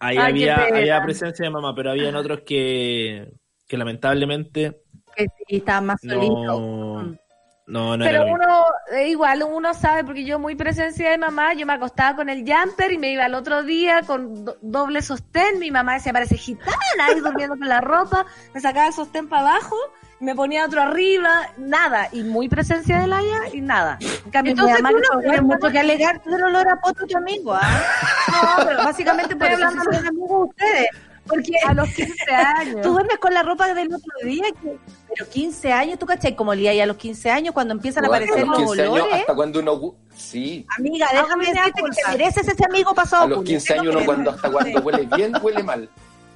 Ahí 0.00 0.16
Ay, 0.18 0.30
había, 0.32 0.56
había 0.66 1.02
presencia 1.02 1.44
de 1.44 1.50
mamá, 1.50 1.74
pero 1.74 1.90
habían 1.92 2.14
otros 2.16 2.40
que, 2.44 3.32
que 3.66 3.76
lamentablemente 3.78 4.82
Que 5.16 5.26
sí, 5.48 5.56
estaba 5.56 5.80
más 5.80 6.00
solito. 6.00 6.60
no, 6.60 7.16
no, 7.66 7.96
no 7.96 8.04
Pero 8.04 8.26
uno, 8.26 8.64
eh, 8.92 9.08
igual 9.08 9.42
uno 9.42 9.72
sabe, 9.74 10.04
porque 10.04 10.24
yo 10.24 10.38
muy 10.38 10.54
presencia 10.54 11.10
de 11.10 11.18
mamá, 11.18 11.54
yo 11.54 11.64
me 11.66 11.72
acostaba 11.72 12.14
con 12.16 12.28
el 12.28 12.44
jumper 12.46 12.92
y 12.92 12.98
me 12.98 13.10
iba 13.12 13.24
al 13.24 13.34
otro 13.34 13.62
día 13.62 14.02
con 14.06 14.44
do- 14.44 14.58
doble 14.60 15.00
sostén, 15.00 15.58
mi 15.58 15.70
mamá 15.70 15.94
decía, 15.94 16.12
parece 16.12 16.36
gitana, 16.36 16.74
ahí 17.08 17.20
durmiendo 17.20 17.56
con 17.56 17.68
la 17.68 17.80
ropa, 17.80 18.26
me 18.52 18.60
sacaba 18.60 18.88
el 18.88 18.92
sostén 18.92 19.28
para 19.28 19.42
abajo, 19.42 19.76
y 20.20 20.24
me 20.24 20.34
ponía 20.34 20.64
otro 20.64 20.82
arriba, 20.82 21.48
nada, 21.56 22.08
y 22.12 22.22
muy 22.22 22.48
presencia 22.48 23.00
de 23.00 23.06
Laia 23.06 23.40
y 23.52 23.60
nada. 23.60 23.98
En 24.00 24.30
cambio, 24.30 24.54
mi 24.54 24.60
Entonces 24.60 24.82
mamá 24.82 24.90
tú 24.90 24.96
que 24.96 25.02
no 25.02 25.18
huérfana, 25.28 25.42
mucho 25.42 25.72
que 25.72 25.78
alegar 25.78 26.22
del 26.22 26.42
olor 26.44 26.68
a 26.68 26.80
poto 26.80 27.06
tu 27.06 27.16
amigo, 27.16 27.54
¿ah? 27.54 27.62
No, 28.58 28.64
pero 28.66 28.78
básicamente 28.84 29.32
Estoy 29.32 29.48
hablando 29.48 29.82
sí 29.82 29.96
son 29.96 30.06
amigos 30.06 30.48
ustedes. 30.50 30.88
Porque 31.26 31.52
a 31.66 31.72
los 31.74 31.88
15 31.94 32.30
años. 32.32 32.80
tú 32.82 32.92
duermes 32.92 33.18
con 33.18 33.32
la 33.32 33.42
ropa 33.42 33.72
del 33.72 33.88
otro 33.92 34.12
día, 34.24 34.44
que- 34.62 34.78
pero 35.16 35.30
15 35.30 35.72
años, 35.72 35.98
¿tú 35.98 36.06
cachai? 36.06 36.34
Como 36.36 36.50
olía 36.50 36.74
ya 36.74 36.82
a 36.84 36.86
los 36.86 36.96
15 36.96 37.30
años 37.30 37.54
cuando 37.54 37.72
empiezan 37.74 38.04
a 38.04 38.08
Bueno, 38.08 38.24
aparecer 38.24 38.46
los 38.48 38.58
15 38.58 38.82
años, 38.82 38.92
olores. 38.94 39.14
hasta 39.20 39.34
cuando 39.34 39.60
uno... 39.60 39.94
Sí, 40.14 40.66
Amiga, 40.78 41.06
Ah, 41.10 41.22
déjame 41.22 41.46
decirte 41.46 41.72
que 41.82 41.90
te 41.90 42.10
mereces 42.10 42.48
ese 42.48 42.64
amigo 42.66 42.94
pasado. 42.94 43.24
a 43.24 43.28
los 43.28 43.44
15 43.44 43.74
años 43.74 43.94
uno 43.96 44.04
cuando 44.04 44.30
hasta 44.30 44.50
cuando 44.50 44.80
huele 44.80 45.08
bien, 45.16 45.32
huele 45.42 45.62
mal. 45.62 45.88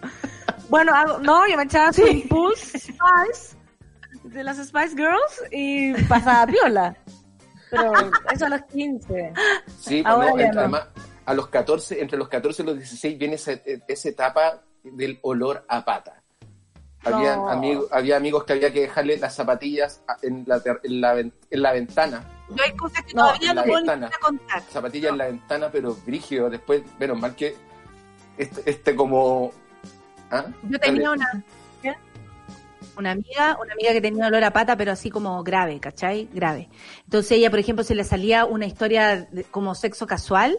Bueno, 0.69 0.93
hago- 0.95 1.19
no, 1.21 1.49
yo 1.49 1.57
me 1.57 1.63
echaba 1.63 1.93
su 1.95 2.07
Impulse 2.07 2.79
Spice 2.79 3.57
de 4.25 4.45
las 4.45 4.59
Spice 4.59 4.91
Girls 4.97 5.43
y 5.51 5.95
pasaba 6.05 6.47
piola. 6.47 6.95
Pero 7.71 7.93
eso 8.33 8.47
a 8.47 8.49
los 8.51 8.63
15. 8.73 9.33
Sí, 9.81 10.03
pues 10.03 10.07
Ahora 10.07 10.31
no, 10.53 10.61
además, 10.61 10.83
a 11.25 11.35
los 11.35 11.49
14, 11.49 12.01
entre 12.03 12.19
los 12.19 12.29
14 12.29 12.63
y 12.63 12.67
los 12.67 12.77
16 12.77 13.19
viene 13.19 13.35
esa, 13.37 13.53
esa 13.87 14.09
etapa 14.11 14.63
del 14.93 15.19
olor 15.23 15.65
a 15.69 15.85
pata. 15.85 16.23
Había, 17.05 17.37
No. 17.37 17.49
amigos, 17.49 17.87
había 17.93 18.17
amigos 18.17 18.45
que 18.45 18.53
había 18.55 18.73
que 18.73 18.81
dejarle 18.83 19.17
las 19.19 19.35
zapatillas 19.35 20.03
en 20.23 20.45
la, 20.47 20.61
en 20.83 21.01
la, 21.01 21.19
en 21.21 21.33
la 21.51 21.73
ventana. 21.73 22.25
Yo 22.51 22.63
hay 22.65 22.73
cosas 22.73 23.05
que 23.05 23.15
No, 23.15 23.27
todavía 23.27 23.55
no 23.55 23.63
puedo 23.65 23.85
contar. 24.21 24.63
Zapatillas 24.71 25.13
en 25.13 25.19
la 25.19 25.27
ventana, 25.27 25.71
pero 25.71 25.95
brígido. 26.07 26.51
Después, 26.51 26.83
menos 26.99 27.19
mal 27.19 27.35
que 27.37 27.57
este, 28.37 28.69
este 28.69 28.97
como... 28.97 29.53
¿Ah? 30.31 30.45
Yo 30.69 30.79
tenía 30.81 31.09
Dale. 31.11 31.21
una 31.21 31.45
una 32.97 33.13
amiga, 33.13 33.57
una 33.63 33.73
amiga 33.75 33.93
que 33.93 34.01
tenía 34.01 34.27
olor 34.27 34.43
a 34.43 34.53
pata, 34.53 34.77
pero 34.77 34.91
así 34.91 35.09
como 35.09 35.45
grave, 35.45 35.79
¿cachai? 35.79 36.29
Grave. 36.33 36.69
Entonces 37.05 37.31
ella, 37.31 37.49
por 37.49 37.61
ejemplo, 37.61 37.85
si 37.85 37.95
le 37.95 38.03
salía 38.03 38.45
una 38.45 38.67
historia 38.67 39.29
de- 39.31 39.45
como 39.45 39.77
sexo 39.77 40.05
casual, 40.09 40.59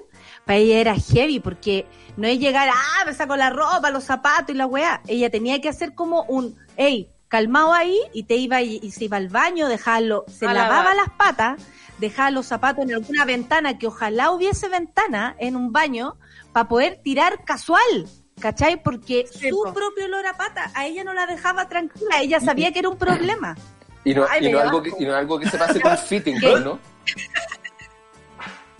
para 0.49 0.57
ella 0.57 0.79
era 0.79 0.95
heavy, 0.95 1.39
porque 1.39 1.85
no 2.17 2.25
es 2.27 2.39
llegar, 2.39 2.69
ah, 2.73 3.05
me 3.05 3.13
saco 3.13 3.35
la 3.35 3.51
ropa, 3.51 3.91
los 3.91 4.03
zapatos 4.03 4.49
y 4.49 4.57
la 4.57 4.65
weá. 4.65 4.99
Ella 5.05 5.29
tenía 5.29 5.61
que 5.61 5.69
hacer 5.69 5.93
como 5.93 6.23
un, 6.23 6.57
hey, 6.75 7.11
calmado 7.27 7.71
ahí, 7.71 7.95
y 8.13 8.23
te 8.23 8.35
iba 8.35 8.59
y, 8.63 8.79
y 8.81 8.89
se 8.89 9.05
iba 9.05 9.17
al 9.17 9.27
baño, 9.29 9.67
dejarlo, 9.67 10.25
se 10.27 10.47
A 10.47 10.53
lavaba 10.55 10.95
las 10.95 11.11
patas, 11.11 11.61
dejaba 11.99 12.31
los 12.31 12.47
zapatos 12.47 12.83
en 12.83 12.95
alguna 12.95 13.25
ventana, 13.25 13.77
que 13.77 13.85
ojalá 13.85 14.31
hubiese 14.31 14.69
ventana 14.69 15.35
en 15.37 15.55
un 15.55 15.71
baño, 15.71 16.17
para 16.51 16.67
poder 16.67 16.99
tirar 17.03 17.45
casual. 17.45 18.07
¿Cachai? 18.39 18.81
Porque 18.81 19.27
Sí, 19.31 19.49
su 19.51 19.61
po. 19.65 19.71
propio 19.71 20.05
olor 20.05 20.25
a 20.25 20.35
pata 20.35 20.71
a 20.73 20.87
ella 20.87 21.03
no 21.03 21.13
la 21.13 21.27
dejaba 21.27 21.69
tranquila. 21.69 22.21
Ella 22.23 22.39
sabía 22.39 22.71
que 22.71 22.79
era 22.79 22.89
un 22.89 22.97
problema. 22.97 23.55
Y 24.03 24.15
no, 24.15 24.25
Ay, 24.27 24.47
y 24.47 24.51
no 24.51 24.59
algo 24.61 24.81
que, 24.81 24.93
y 24.97 25.05
no 25.05 25.13
algo 25.13 25.39
que 25.39 25.47
se 25.47 25.59
pase 25.59 25.79
con 25.79 25.95
fitting, 26.09 26.39
¿Qué? 26.39 26.59
¿no? 26.61 26.79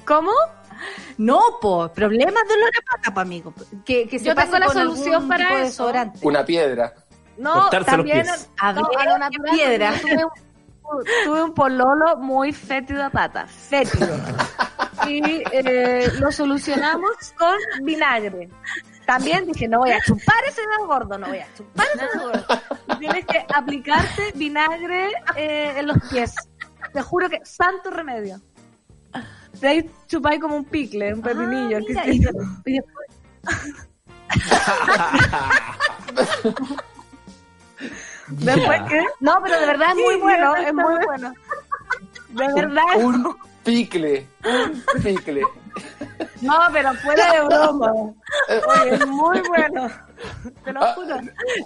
¿Cómo? 0.04 0.32
No, 1.18 1.42
po, 1.62 1.92
problemas 1.94 2.48
de 2.48 2.54
olor 2.54 2.70
a 2.70 2.98
pata, 2.98 3.14
pa, 3.14 3.22
amigo. 3.22 3.54
Que, 3.86 4.08
que 4.08 4.20
se 4.20 4.26
Yo 4.26 4.36
tengo 4.36 4.58
la 4.58 4.66
con 4.68 4.76
solución 4.76 5.28
para 5.28 5.56
eso. 5.56 5.64
desodorante. 5.66 6.20
Una 6.22 6.46
piedra. 6.46 6.94
No, 7.38 7.70
también 7.70 8.24
pies. 8.24 8.50
A 8.58 8.74
no, 8.74 8.90
ver, 8.90 9.00
a 9.00 9.12
lo 9.12 9.18
natural, 9.18 9.56
piedra. 9.56 9.94
Tuve 10.02 10.26
un, 10.26 11.04
tuve 11.24 11.44
un 11.44 11.54
pololo 11.54 12.18
muy 12.18 12.52
fétido 12.52 13.04
a 13.04 13.10
pata, 13.10 13.46
fétido. 13.48 14.18
Y 15.08 15.44
eh, 15.52 16.12
lo 16.20 16.32
solucionamos 16.32 17.12
con 17.38 17.58
vinagre. 17.84 18.50
También 19.06 19.46
dije, 19.46 19.68
no 19.68 19.80
voy 19.80 19.92
a 19.92 20.00
chupar 20.02 20.44
ese 20.48 20.62
dedo 20.62 20.88
gordo, 20.88 21.18
no 21.18 21.28
voy 21.28 21.40
a 21.40 21.48
chupar 21.56 21.88
ese 21.96 22.06
dedo 22.06 22.30
gordo. 22.30 22.46
Tienes 23.00 23.26
que 23.26 23.46
aplicarte 23.56 24.32
vinagre 24.36 25.12
eh, 25.36 25.74
en 25.78 25.88
los 25.88 25.98
pies. 26.12 26.36
Te 26.94 27.02
juro 27.02 27.30
que 27.30 27.40
santo 27.44 27.90
remedio. 27.90 28.42
De 29.54 29.68
ahí 29.68 29.92
chupáis 30.08 30.40
como 30.40 30.56
un 30.56 30.66
picle, 30.66 31.14
un 31.14 31.22
pepinillo. 31.22 31.78
Ah, 31.78 31.82
mira, 31.88 32.08
y- 32.08 32.26
y 32.66 32.80
Después 38.30 38.82
que... 38.90 39.04
No, 39.20 39.40
pero 39.44 39.60
de 39.60 39.66
verdad 39.66 39.90
es 39.90 39.96
muy 39.96 40.16
bueno, 40.18 40.56
es 40.56 40.74
muy 40.74 41.06
bueno. 41.06 41.34
De 42.30 42.54
verdad. 42.54 42.84
Un 42.98 43.36
picle. 43.64 44.28
Un 44.46 44.84
picle. 45.04 45.42
No, 46.42 46.54
pero 46.72 46.94
fuera 46.96 47.34
de 47.34 47.42
broma. 47.46 47.92
Oye, 48.82 48.94
es 48.96 49.08
muy 49.08 49.42
bueno. 49.48 49.90
Te 50.64 50.74
lo 50.74 50.84
Ah, 50.84 50.94
juro. 50.96 51.18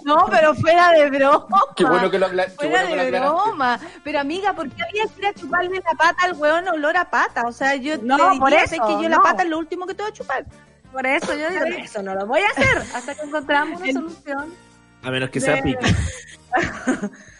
No, 0.04 0.26
pero 0.30 0.54
fuera 0.54 0.90
de 0.90 1.10
broma. 1.10 1.60
Qué 1.76 1.84
bueno 1.84 2.10
que 2.10 2.18
lo, 2.18 2.26
acla- 2.26 2.46
qué 2.46 2.50
Fuera 2.52 2.80
bueno 2.82 2.96
lo 2.96 3.02
de 3.02 3.08
aclaraste. 3.08 3.42
broma. 3.46 3.80
Pero 4.04 4.20
amiga, 4.20 4.52
¿por 4.54 4.70
qué 4.70 4.82
había 4.82 5.04
que 5.06 5.20
ir 5.20 5.26
a 5.26 5.34
chuparle 5.34 5.76
la 5.84 5.96
pata 5.98 6.24
al 6.24 6.32
hueón 6.34 6.68
olor 6.68 6.96
a 6.96 7.10
pata? 7.10 7.42
O 7.46 7.52
sea, 7.52 7.74
yo 7.76 7.96
No, 8.02 8.16
te 8.16 8.22
diría, 8.24 8.40
por 8.40 8.50
¿sabes 8.50 8.72
eso, 8.72 8.86
que 8.86 8.92
yo 8.94 9.02
no. 9.02 9.08
la 9.08 9.20
pata 9.20 9.42
es 9.42 9.48
lo 9.48 9.58
último 9.58 9.86
que 9.86 9.94
te 9.94 10.02
voy 10.02 10.10
a 10.10 10.14
chupar. 10.14 10.44
Por 10.92 11.06
eso 11.06 11.34
yo 11.34 11.48
digo, 11.50 11.64
eso 11.64 12.02
no 12.02 12.14
lo 12.14 12.26
voy 12.26 12.40
a 12.40 12.48
hacer 12.50 12.78
hasta 12.94 13.14
que 13.14 13.22
encontramos 13.22 13.80
una 13.80 13.92
solución. 13.92 14.54
A 15.02 15.10
menos 15.10 15.28
que 15.30 15.40
sea 15.40 15.56
De- 15.56 15.62
pique. 15.62 15.86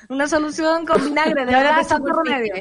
Una 0.09 0.27
solución 0.29 0.85
con 0.87 1.03
vinagre, 1.05 1.45
de 1.47 1.53
verdad, 1.53 1.87
santo 1.87 2.09
el 2.09 2.17
remedio. 2.25 2.55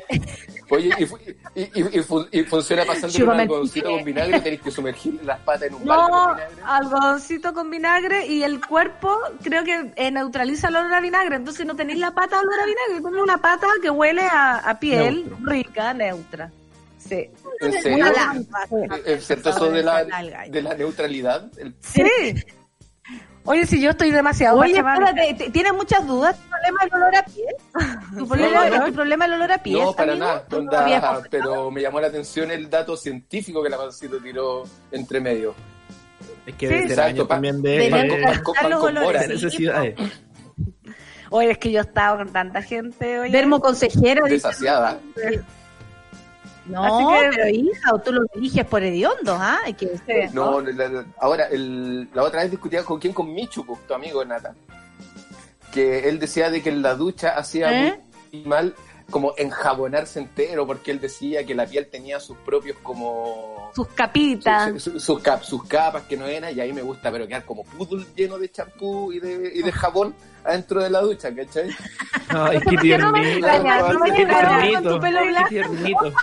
Oye, 0.70 0.90
y, 0.98 1.06
fu- 1.06 1.18
y, 1.56 1.62
y- 1.62 2.00
y 2.00 2.02
fu- 2.02 2.26
y 2.32 2.44
funciona 2.44 2.84
pasando 2.86 3.16
un 3.26 3.34
el 3.34 3.40
algodoncito 3.42 3.92
con 3.92 4.04
vinagre, 4.04 4.40
tenés 4.42 4.62
que 4.62 4.72
sumergir 4.72 5.20
las 5.24 5.40
patas 5.42 5.64
en 5.64 5.76
un 5.76 5.86
balde 5.86 6.04
con 6.04 6.12
No, 6.12 6.34
vinagre. 6.36 6.56
algodoncito 6.66 7.54
con 7.54 7.70
vinagre 7.70 8.26
y 8.28 8.44
el 8.44 8.66
cuerpo 8.66 9.18
creo 9.44 9.64
que 9.64 9.92
eh, 9.96 10.12
neutraliza 10.12 10.70
el 10.70 10.78
olor 10.78 10.94
a 10.94 11.02
vinagre. 11.02 11.36
Entonces 11.36 11.66
no 11.66 11.76
tenéis 11.76 12.00
la 12.00 12.12
pata 12.12 12.40
olor 12.40 12.60
a 12.60 12.66
vinagre, 12.66 13.02
tenéis 13.04 13.22
una 13.24 13.38
pata 13.38 13.68
que 13.82 13.90
huele 13.90 14.22
a, 14.24 14.58
a 14.58 14.80
piel 14.80 15.26
Neutro. 15.28 15.38
rica, 15.50 15.94
neutra. 15.94 16.52
Sí. 16.98 17.30
¿En 17.60 17.74
serio? 17.74 17.98
Una 17.98 18.12
lámpara. 18.14 18.68
¿Es 19.06 19.28
cierto 19.28 19.50
eso 19.50 19.70
de 19.70 19.84
la, 19.84 20.06
de 20.50 20.62
la 20.62 20.74
neutralidad? 20.74 21.52
El- 21.58 21.76
Sí. 21.82 22.04
Oye, 23.46 23.66
si 23.66 23.82
yo 23.82 23.90
estoy 23.90 24.12
demasiado 24.12 24.58
Oye, 24.60 24.78
espérate, 24.78 25.34
¿t- 25.34 25.50
¿tienes 25.50 25.74
muchas 25.74 26.08
dudas? 26.08 26.38
¿Tu 26.38 26.50
problema 26.50 26.80
es 26.82 26.88
el 26.88 26.94
olor 26.96 27.16
a 27.16 27.26
piel? 27.26 27.56
¿Tu 28.18 28.28
problema, 28.28 28.70
no, 28.70 28.78
no. 28.78 28.86
¿tu 28.86 28.94
problema 28.94 29.26
es 29.26 29.30
el 29.32 29.36
olor 29.36 29.52
a 29.52 29.58
piel? 29.58 29.80
No, 29.80 29.94
para 29.94 30.12
amigo? 30.14 30.26
nada. 30.28 30.46
¿Tú 30.48 30.58
onda, 30.58 31.22
pero 31.30 31.70
me 31.72 31.82
llamó 31.82 32.00
la 32.00 32.08
atención 32.08 32.52
el 32.52 32.70
dato 32.70 32.96
científico 32.96 33.62
que 33.62 33.70
la 33.70 33.78
pancito 33.78 34.18
tiró 34.20 34.64
entre 34.92 35.20
medio. 35.20 35.54
Es 36.46 36.56
que 36.56 36.68
Sí, 36.68 36.74
ser 36.74 36.92
exacto, 36.92 37.28
también 37.28 37.62
de 37.62 37.90
de 37.90 39.28
necesidades. 39.28 39.96
Oye, 41.30 41.52
es 41.52 41.58
que 41.58 41.72
yo 41.72 41.80
he 41.80 41.84
estado 41.84 42.18
con 42.18 42.30
tanta 42.32 42.62
gente. 42.62 43.20
Oye. 43.20 43.32
Dermo 43.32 43.60
consejera 43.60 44.22
dice, 44.24 44.36
Desasiada. 44.36 45.00
No, 46.66 47.10
que- 47.10 47.30
pero 47.36 47.50
hija, 47.50 47.94
o 47.94 48.00
tú 48.00 48.12
lo 48.14 48.22
diriges 48.36 48.66
por 48.66 48.84
hediondo, 48.84 49.34
¿ah? 49.34 49.60
Hay 49.66 49.74
que 49.74 49.88
decir. 49.88 50.30
No, 50.34 50.62
la- 50.62 50.88
la- 50.90 51.06
ahora, 51.20 51.46
el- 51.48 52.10
la 52.14 52.24
otra 52.24 52.42
vez 52.42 52.52
discutía 52.52 52.84
con 52.84 53.00
quién, 53.00 53.14
con 53.14 53.34
Michu, 53.34 53.66
pues, 53.66 53.80
tu 53.88 53.94
amigo 53.94 54.24
Nata. 54.24 54.56
Que 55.72 56.08
él 56.08 56.20
decía 56.20 56.50
de 56.50 56.62
que 56.62 56.70
en 56.70 56.82
la 56.82 56.94
ducha 56.96 57.30
hacía 57.36 57.88
¿Eh? 57.88 58.00
muy 58.32 58.44
mal 58.46 58.76
como 59.10 59.34
enjabonarse 59.38 60.20
entero, 60.20 60.66
porque 60.66 60.92
él 60.92 61.00
decía 61.00 61.46
que 61.46 61.54
la 61.56 61.66
piel 61.66 61.88
tenía 61.88 62.20
sus 62.20 62.38
propios 62.38 62.78
como... 62.84 63.72
Sus 63.76 63.88
capitas. 63.90 64.72
su- 64.82 64.92
su- 64.92 65.00
sus, 65.00 65.20
cap- 65.22 65.44
sus 65.44 65.64
capas 65.66 66.04
que 66.04 66.18
no 66.18 66.26
eran, 66.26 66.56
y 66.56 66.60
ahí 66.62 66.74
me 66.74 66.82
gusta, 66.82 67.12
pero 67.12 67.28
quedar 67.28 67.44
como 67.46 67.64
poodle 67.64 68.06
lleno 68.16 68.38
de 68.40 68.50
champú 68.52 69.12
y 69.12 69.20
de, 69.20 69.52
y 69.54 69.62
de 69.62 69.72
jabón 69.72 70.16
adentro 70.44 70.82
de 70.84 70.90
la 70.90 71.02
ducha, 71.02 71.34
¿cachai? 71.36 71.70
Ay, 72.30 72.60
qué 72.60 72.64
¿Por 72.76 72.82
qué 72.82 72.98
no 72.98 73.12
me 73.12 73.22
tiernito. 73.22 73.48
extraña? 73.48 73.94
No 73.94 74.00
me 74.00 74.12
Qué 74.12 74.22
extraña 74.24 74.60
tiernito. 74.62 74.84
con 74.84 74.94
tu 74.94 75.00
pelo 75.02 75.20
Qué 75.20 75.28
blanco. 75.30 75.50
tiernito. 75.50 76.14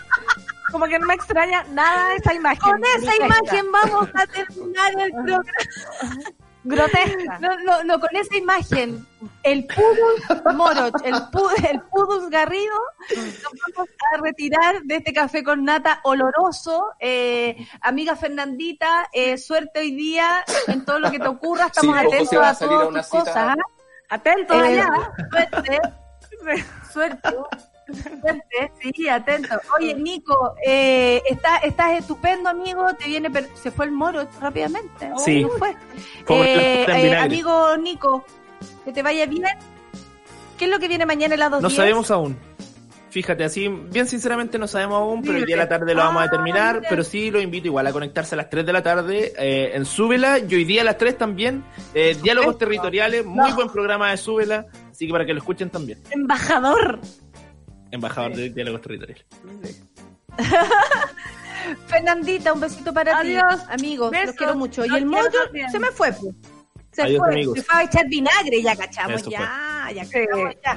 Como 0.73 0.87
que 0.87 0.99
no 1.01 1.07
me 1.07 1.15
extraña 1.15 1.65
nada 1.73 2.15
esa 2.15 2.33
imagen. 2.35 2.61
Con 2.61 2.81
esa 2.85 3.17
imagen 3.17 3.73
vamos 3.73 4.09
a 4.15 4.27
terminar 4.27 4.93
el 5.01 5.11
programa. 5.13 5.43
Grotesca. 6.65 7.39
No, 7.41 7.49
no, 7.65 7.85
no, 7.85 8.01
con 8.01 8.15
esa 8.15 8.37
imagen, 8.37 9.07
el 9.43 9.67
Pudus 9.67 10.55
Moroch, 10.55 10.95
el, 11.05 11.15
pu- 11.15 11.69
el 11.71 11.81
Pudus 11.83 12.29
Garrido, 12.29 12.79
nos 13.17 13.75
vamos 13.77 13.89
a 14.15 14.21
retirar 14.23 14.83
de 14.83 14.97
este 14.97 15.13
café 15.13 15.43
con 15.43 15.65
nata 15.65 16.01
oloroso. 16.05 16.89
Eh, 16.99 17.57
amiga 17.81 18.15
Fernandita, 18.17 19.09
eh, 19.13 19.39
suerte 19.39 19.81
hoy 19.81 19.93
día 19.95 20.45
en 20.67 20.85
todo 20.85 20.99
lo 20.99 21.11
que 21.11 21.19
te 21.19 21.29
ocurra. 21.29 21.67
Estamos 21.67 21.99
Sí, 21.99 22.07
atentos 22.07 22.33
a 22.33 22.59
todas 22.59 22.89
tus 22.95 23.07
cosas. 23.09 23.37
¿ah? 23.37 23.55
Atentos 24.11 24.57
Eh, 24.57 24.61
allá. 24.61 25.13
Suerte, 25.31 25.81
suerte. 26.93 27.29
Sí, 28.95 29.09
atento. 29.09 29.55
Oye, 29.79 29.95
Nico, 29.95 30.55
eh, 30.67 31.23
está, 31.29 31.59
estás 31.59 31.99
estupendo, 31.99 32.49
amigo. 32.51 32.87
Te 32.99 33.07
viene, 33.07 33.31
per- 33.31 33.49
se 33.55 33.71
fue 33.71 33.87
el 33.87 33.93
moro 33.93 34.27
rápidamente. 34.41 35.11
Oh, 35.15 35.19
Sí. 35.19 35.43
¿no 35.43 35.49
fue? 35.51 35.71
Eh, 36.29 36.85
en 36.89 37.07
eh, 37.13 37.17
amigo 37.17 37.77
Nico, 37.77 38.25
que 38.85 38.93
te 38.93 39.03
vaya 39.03 39.27
bien. 39.27 39.45
¿Qué 40.59 40.67
es 40.67 40.71
lo 40.71 40.79
que 40.79 40.89
viene 40.89 41.07
mañana 41.07 41.35
a 41.35 41.39
las 41.39 41.51
2.10? 41.53 41.61
No 41.63 41.71
sabemos 41.71 42.11
aún. 42.11 42.37
Fíjate, 43.11 43.43
así, 43.43 43.67
bien 43.67 44.07
sinceramente 44.07 44.57
no 44.57 44.69
sabemos 44.69 44.99
aún, 45.01 45.23
pero 45.23 45.35
hoy 45.39 45.45
día 45.45 45.57
a 45.57 45.59
la 45.59 45.69
tarde 45.69 45.95
lo 45.97 46.01
vamos 46.03 46.21
a 46.21 46.25
Ah, 46.27 46.29
determinar, 46.29 46.81
pero 46.89 47.03
sí 47.03 47.33
lo 47.33 47.41
invito 47.41 47.67
igual 47.67 47.85
a 47.89 47.93
conectarse 47.93 48.37
a 48.37 48.39
las 48.39 48.49
3 48.49 48.65
de 48.65 48.73
la 48.73 48.85
tarde 48.85 49.33
eh, 49.37 49.73
en 49.75 49.85
Súbela, 49.85 50.39
y 50.39 50.55
hoy 50.55 50.63
día 50.65 50.83
a 50.83 50.85
las 50.85 50.97
3 50.97 51.19
también, 51.19 51.65
eh, 51.93 52.17
Diálogos 52.23 52.57
Territoriales, 52.57 53.25
muy 53.27 53.51
buen 53.51 53.69
programa 53.69 54.13
de 54.13 54.17
Súbela, 54.17 54.67
así 54.93 55.07
que 55.09 55.13
para 55.13 55.27
que 55.27 55.33
lo 55.33 55.41
escuchen 55.41 55.71
también, 55.71 55.99
Embajador. 56.13 57.01
Embajador 57.91 58.35
de 58.35 58.51
Diálogos 58.51 58.83
Territoriales. 58.83 59.25
Fernandita, 61.87 62.53
un 62.53 62.61
besito 62.61 62.93
para 62.93 63.19
Adiós. 63.19 63.57
ti. 63.67 63.73
Amigos, 63.73 64.13
los 64.25 64.35
quiero 64.35 64.55
mucho. 64.57 64.85
Y 64.85 64.89
el 64.97 65.11
también. 65.11 65.71
se 65.71 65.79
me 65.79 65.91
fue. 65.91 66.13
pues. 66.13 66.35
Se 66.93 67.03
Adiós, 67.03 67.19
fue. 67.19 67.29
amigos. 67.33 67.59
Se 67.59 67.65
fue 67.65 67.81
a 67.81 67.85
echar 67.85 68.07
vinagre, 68.09 68.63
ya 68.63 68.77
cachamos. 68.77 69.23
Ya, 69.25 69.89
ya 69.95 70.03
cachamos, 70.05 70.55
ya. 70.65 70.77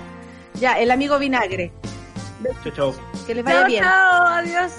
Ya, 0.59 0.79
el 0.79 0.91
amigo 0.91 1.17
vinagre. 1.17 1.71
Chao, 2.63 2.73
chao. 2.75 2.95
Que 3.25 3.35
les 3.35 3.43
vaya 3.43 3.59
Chao, 3.59 3.67
bien. 3.67 3.83
chao. 3.83 4.25
Adiós. 4.27 4.71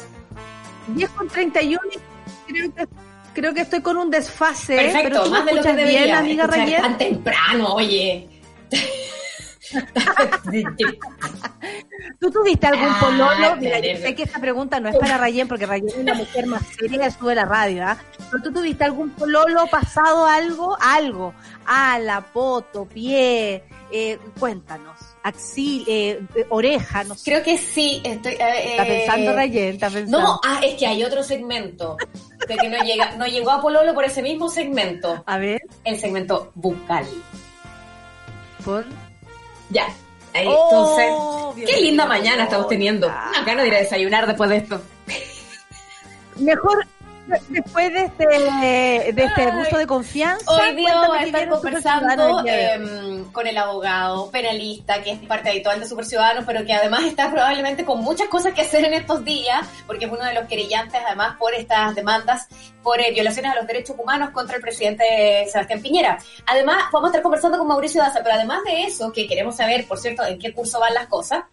10 0.89 1.11
con 1.11 1.29
31 1.29 1.81
y 1.91 2.53
creo 2.53 2.75
que, 2.75 2.87
creo 3.35 3.55
que 3.55 3.61
estoy 3.63 3.81
con 3.81 3.97
un 3.97 4.11
desfase. 4.11 4.77
Perfecto, 4.77 5.03
pero 5.03 5.25
tú 5.25 5.31
me 5.31 5.39
más 5.39 5.47
de 5.47 5.55
lo 5.55 5.63
que 5.63 5.69
debería. 5.73 6.03
bien, 6.05 6.15
amiga 6.17 6.47
Rayet. 6.47 6.81
tan 6.83 6.99
temprano, 6.99 7.75
oye. 7.75 8.29
¿Tú 12.21 12.31
tuviste 12.31 12.67
algún 12.67 12.89
Ah, 12.89 12.99
pololo? 13.01 13.57
Mira, 13.57 13.79
yo 13.81 13.97
sé 13.99 14.15
que 14.15 14.23
esta 14.25 14.39
pregunta 14.39 14.79
no 14.81 14.89
es 14.89 14.97
para 14.97 15.19
Rayen, 15.19 15.49
porque 15.49 15.67
Rayen 15.67 15.89
es 15.89 15.97
una 15.97 16.15
mujer 16.15 16.47
más 16.47 16.63
seria 16.79 16.99
que 17.05 17.11
sube 17.11 17.35
la 17.35 17.45
radio, 17.45 17.85
¿ah? 17.87 17.97
Pero 18.31 18.43
tú 18.43 18.53
tuviste 18.53 18.85
algún 18.85 19.11
pololo 19.11 19.67
pasado 19.71 20.27
algo, 20.27 20.77
algo, 20.81 21.35
ala, 21.67 22.21
poto, 22.33 22.85
pie, 22.87 23.63
eh, 23.91 24.19
cuéntanos, 24.39 24.99
axil, 25.23 25.85
eh, 25.89 26.21
eh, 26.35 26.47
oreja, 26.51 27.05
no 27.05 27.15
sé. 27.15 27.31
Creo 27.31 27.43
que 27.43 27.59
sí, 27.59 28.01
estoy. 28.05 28.33
eh, 28.33 28.71
Está 28.73 28.87
eh, 28.87 28.99
pensando 28.99 29.33
Rayen, 29.35 29.75
está 29.75 29.91
pensando. 29.91 30.21
No, 30.21 30.41
ah, 30.45 30.61
es 30.63 30.75
que 30.75 30.87
hay 30.87 31.03
otro 31.05 31.23
segmento. 31.23 31.97
De 32.49 32.57
que 32.59 32.69
no 32.69 32.83
llega, 32.85 33.17
no 33.17 33.27
llegó 33.27 33.51
a 33.53 33.63
Pololo 33.63 33.95
por 33.95 34.05
ese 34.05 34.23
mismo 34.23 34.51
segmento. 34.51 35.23
A 35.27 35.39
ver, 35.39 35.63
El 35.85 35.99
segmento 35.99 36.53
bucal. 36.55 37.07
por. 38.65 38.85
Ya. 39.75 39.89
Ahí, 40.33 40.47
Oh, 40.49 40.97
entonces, 41.53 41.75
qué 41.75 41.83
linda 41.83 42.07
mañana 42.07 42.45
estamos 42.45 42.69
teniendo. 42.69 43.07
Una 43.09 43.45
gana 43.45 43.63
de 43.63 43.69
ir 43.69 43.75
a 43.75 43.79
desayunar 43.79 44.27
después 44.27 44.49
de 44.51 44.57
esto. 44.57 44.81
Mejor, 46.37 46.87
después 47.49 47.93
de 47.93 48.05
este, 48.05 49.13
de 49.13 49.25
este 49.25 49.43
abuso 49.43 49.79
de 49.79 49.87
confianza, 49.87 50.51
Hoy 50.51 50.75
día 50.75 50.95
vamos 50.95 51.17
a 51.17 51.25
estar 51.25 51.49
conversando 51.49 52.45
con 53.33 53.47
el 53.47 53.57
abogado 53.57 54.31
penalista, 54.31 55.03
que 55.03 55.13
es 55.13 55.19
parte 55.21 55.51
habitual 55.51 55.81
de 55.81 55.87
Super 55.87 56.05
Ciudadanos, 56.05 56.45
pero 56.47 56.65
que 56.65 56.73
además 56.73 57.05
está 57.05 57.31
probablemente 57.31 57.85
con 57.85 58.01
muchas 58.01 58.29
cosas 58.29 58.53
que 58.53 58.63
hacer 58.63 58.85
en 58.85 58.95
estos 58.95 59.25
días, 59.25 59.67
porque 59.87 60.05
es 60.07 60.13
uno 60.13 60.25
de 60.25 60.35
los 60.35 60.47
querellantes 60.47 61.01
además 61.07 61.37
por 61.39 61.55
estas 61.55 61.95
demandas 61.95 62.49
por 62.83 63.01
eh, 63.01 63.11
violaciones 63.13 63.53
a 63.53 63.55
los 63.57 63.67
derechos 63.67 63.97
humanos 63.99 64.31
contra 64.31 64.57
el 64.57 64.63
presidente 64.63 65.47
Sebastián 65.51 65.81
Piñera. 65.81 66.19
Además, 66.47 66.85
vamos 66.93 67.09
a 67.09 67.11
estar 67.11 67.23
conversando 67.23 67.59
con 67.59 67.67
Mauricio 67.67 68.03
Daza, 68.03 68.21
pero 68.23 68.35
además 68.35 68.63
de 68.65 68.85
eso, 68.85 69.13
que 69.13 69.27
queremos 69.27 69.57
saber, 69.57 69.87
por 69.87 69.99
cierto, 69.99 70.25
en 70.25 70.39
qué 70.39 70.53
curso 70.53 70.79
van 70.81 70.95
las 70.95 71.07
cosas, 71.07 71.45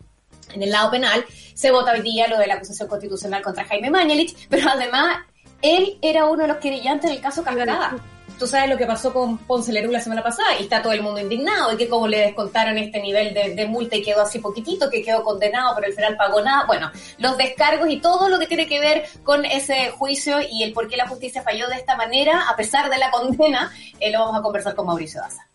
en 0.54 0.64
el 0.64 0.72
lado 0.72 0.92
penal, 0.92 1.26
se 1.54 1.72
vota 1.72 1.92
hoy 1.94 2.02
día 2.02 2.28
lo 2.28 2.38
de 2.38 2.48
la 2.48 2.56
acusación 2.56 2.90
constitucional 2.90 3.42
contra 3.42 3.64
Jaime 3.66 3.90
Mañalich, 3.90 4.36
pero 4.50 4.70
además 4.70 5.20
él 5.62 5.98
era 6.02 6.26
uno 6.26 6.44
de 6.44 6.48
los 6.48 6.58
querellantes 6.58 7.10
del 7.10 7.22
caso 7.22 7.44
Cascada. 7.44 7.96
Tú 8.40 8.48
sabes 8.48 8.72
lo 8.72 8.78
que 8.78 8.88
pasó 8.88 9.14
con 9.14 9.38
Ponce 9.38 9.72
Lerú 9.72 9.92
la 9.92 10.00
semana 10.00 10.24
pasada 10.24 10.58
y 10.60 10.64
está 10.64 10.82
todo 10.82 10.94
el 10.94 11.04
mundo 11.04 11.20
indignado 11.20 11.74
y 11.74 11.78
que 11.78 11.88
como 11.88 12.08
le 12.08 12.22
descontaron 12.22 12.76
este 12.80 13.00
nivel 13.00 13.36
de, 13.36 13.54
de 13.54 13.66
multa 13.68 13.96
y 13.96 14.02
quedó 14.02 14.22
así 14.22 14.40
poquitito, 14.40 14.90
que 14.90 15.04
quedó 15.04 15.24
condenado, 15.24 15.76
pero 15.76 15.88
el 15.88 15.94
final 15.94 16.18
pagó 16.18 16.42
nada. 16.42 16.66
Bueno, 16.66 16.90
los 17.20 17.38
descargos 17.38 17.88
y 17.88 18.00
todo 18.00 18.30
lo 18.30 18.40
que 18.40 18.48
tiene 18.48 18.66
que 18.66 18.80
ver 18.80 19.06
con 19.22 19.46
ese 19.46 19.92
juicio 19.92 20.40
y 20.42 20.64
el 20.64 20.74
por 20.74 20.88
qué 20.88 20.98
la 20.98 21.08
justicia 21.08 21.44
falló 21.44 21.68
de 21.68 21.76
esta 21.76 21.96
manera, 21.96 22.50
a 22.50 22.56
pesar 22.56 22.90
de 22.90 22.98
la 22.98 23.12
condena, 23.12 23.72
eh, 24.00 24.12
lo 24.12 24.20
vamos 24.20 24.40
a 24.40 24.42
conversar 24.42 24.74
con 24.74 24.88
Mauricio 24.88 25.22
Daza. 25.22 25.51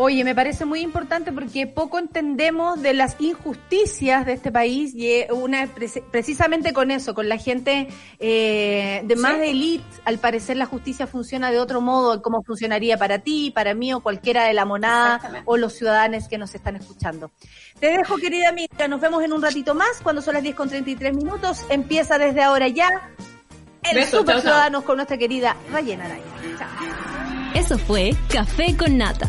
Oye, 0.00 0.22
me 0.22 0.32
parece 0.32 0.64
muy 0.64 0.78
importante 0.80 1.32
porque 1.32 1.66
poco 1.66 1.98
entendemos 1.98 2.80
de 2.80 2.94
las 2.94 3.16
injusticias 3.20 4.24
de 4.24 4.32
este 4.34 4.52
país 4.52 4.94
y 4.94 5.08
eh, 5.10 5.28
una 5.32 5.64
preci- 5.74 6.04
precisamente 6.08 6.72
con 6.72 6.92
eso, 6.92 7.14
con 7.14 7.28
la 7.28 7.36
gente 7.36 7.88
eh, 8.20 9.02
de 9.04 9.16
más 9.16 9.38
de 9.40 9.50
elite. 9.50 9.84
Al 10.04 10.18
parecer 10.18 10.56
la 10.56 10.66
justicia 10.66 11.08
funciona 11.08 11.50
de 11.50 11.58
otro 11.58 11.80
modo, 11.80 12.22
como 12.22 12.44
funcionaría 12.44 12.96
para 12.96 13.18
ti, 13.18 13.50
para 13.50 13.74
mí 13.74 13.92
o 13.92 13.98
cualquiera 13.98 14.44
de 14.44 14.52
la 14.54 14.64
monada 14.64 15.20
o 15.46 15.56
los 15.56 15.72
ciudadanos 15.72 16.28
que 16.28 16.38
nos 16.38 16.54
están 16.54 16.76
escuchando. 16.76 17.32
Te 17.80 17.88
dejo, 17.88 18.18
querida 18.18 18.50
amiga, 18.50 18.86
nos 18.86 19.00
vemos 19.00 19.24
en 19.24 19.32
un 19.32 19.42
ratito 19.42 19.74
más 19.74 20.00
cuando 20.00 20.22
son 20.22 20.34
las 20.34 20.44
10 20.44 20.54
con 20.54 20.68
33 20.68 21.12
minutos. 21.12 21.64
Empieza 21.70 22.18
desde 22.18 22.42
ahora 22.44 22.68
ya 22.68 22.88
el 23.82 24.04
Super 24.04 24.26
chao, 24.26 24.32
chao. 24.34 24.40
Ciudadanos 24.42 24.84
con 24.84 24.94
nuestra 24.94 25.18
querida 25.18 25.56
Rayena 25.72 26.04
Araya. 26.04 26.22
Chao. 26.56 26.68
Eso 27.56 27.76
fue 27.78 28.14
Café 28.32 28.76
con 28.76 28.96
Nata. 28.96 29.28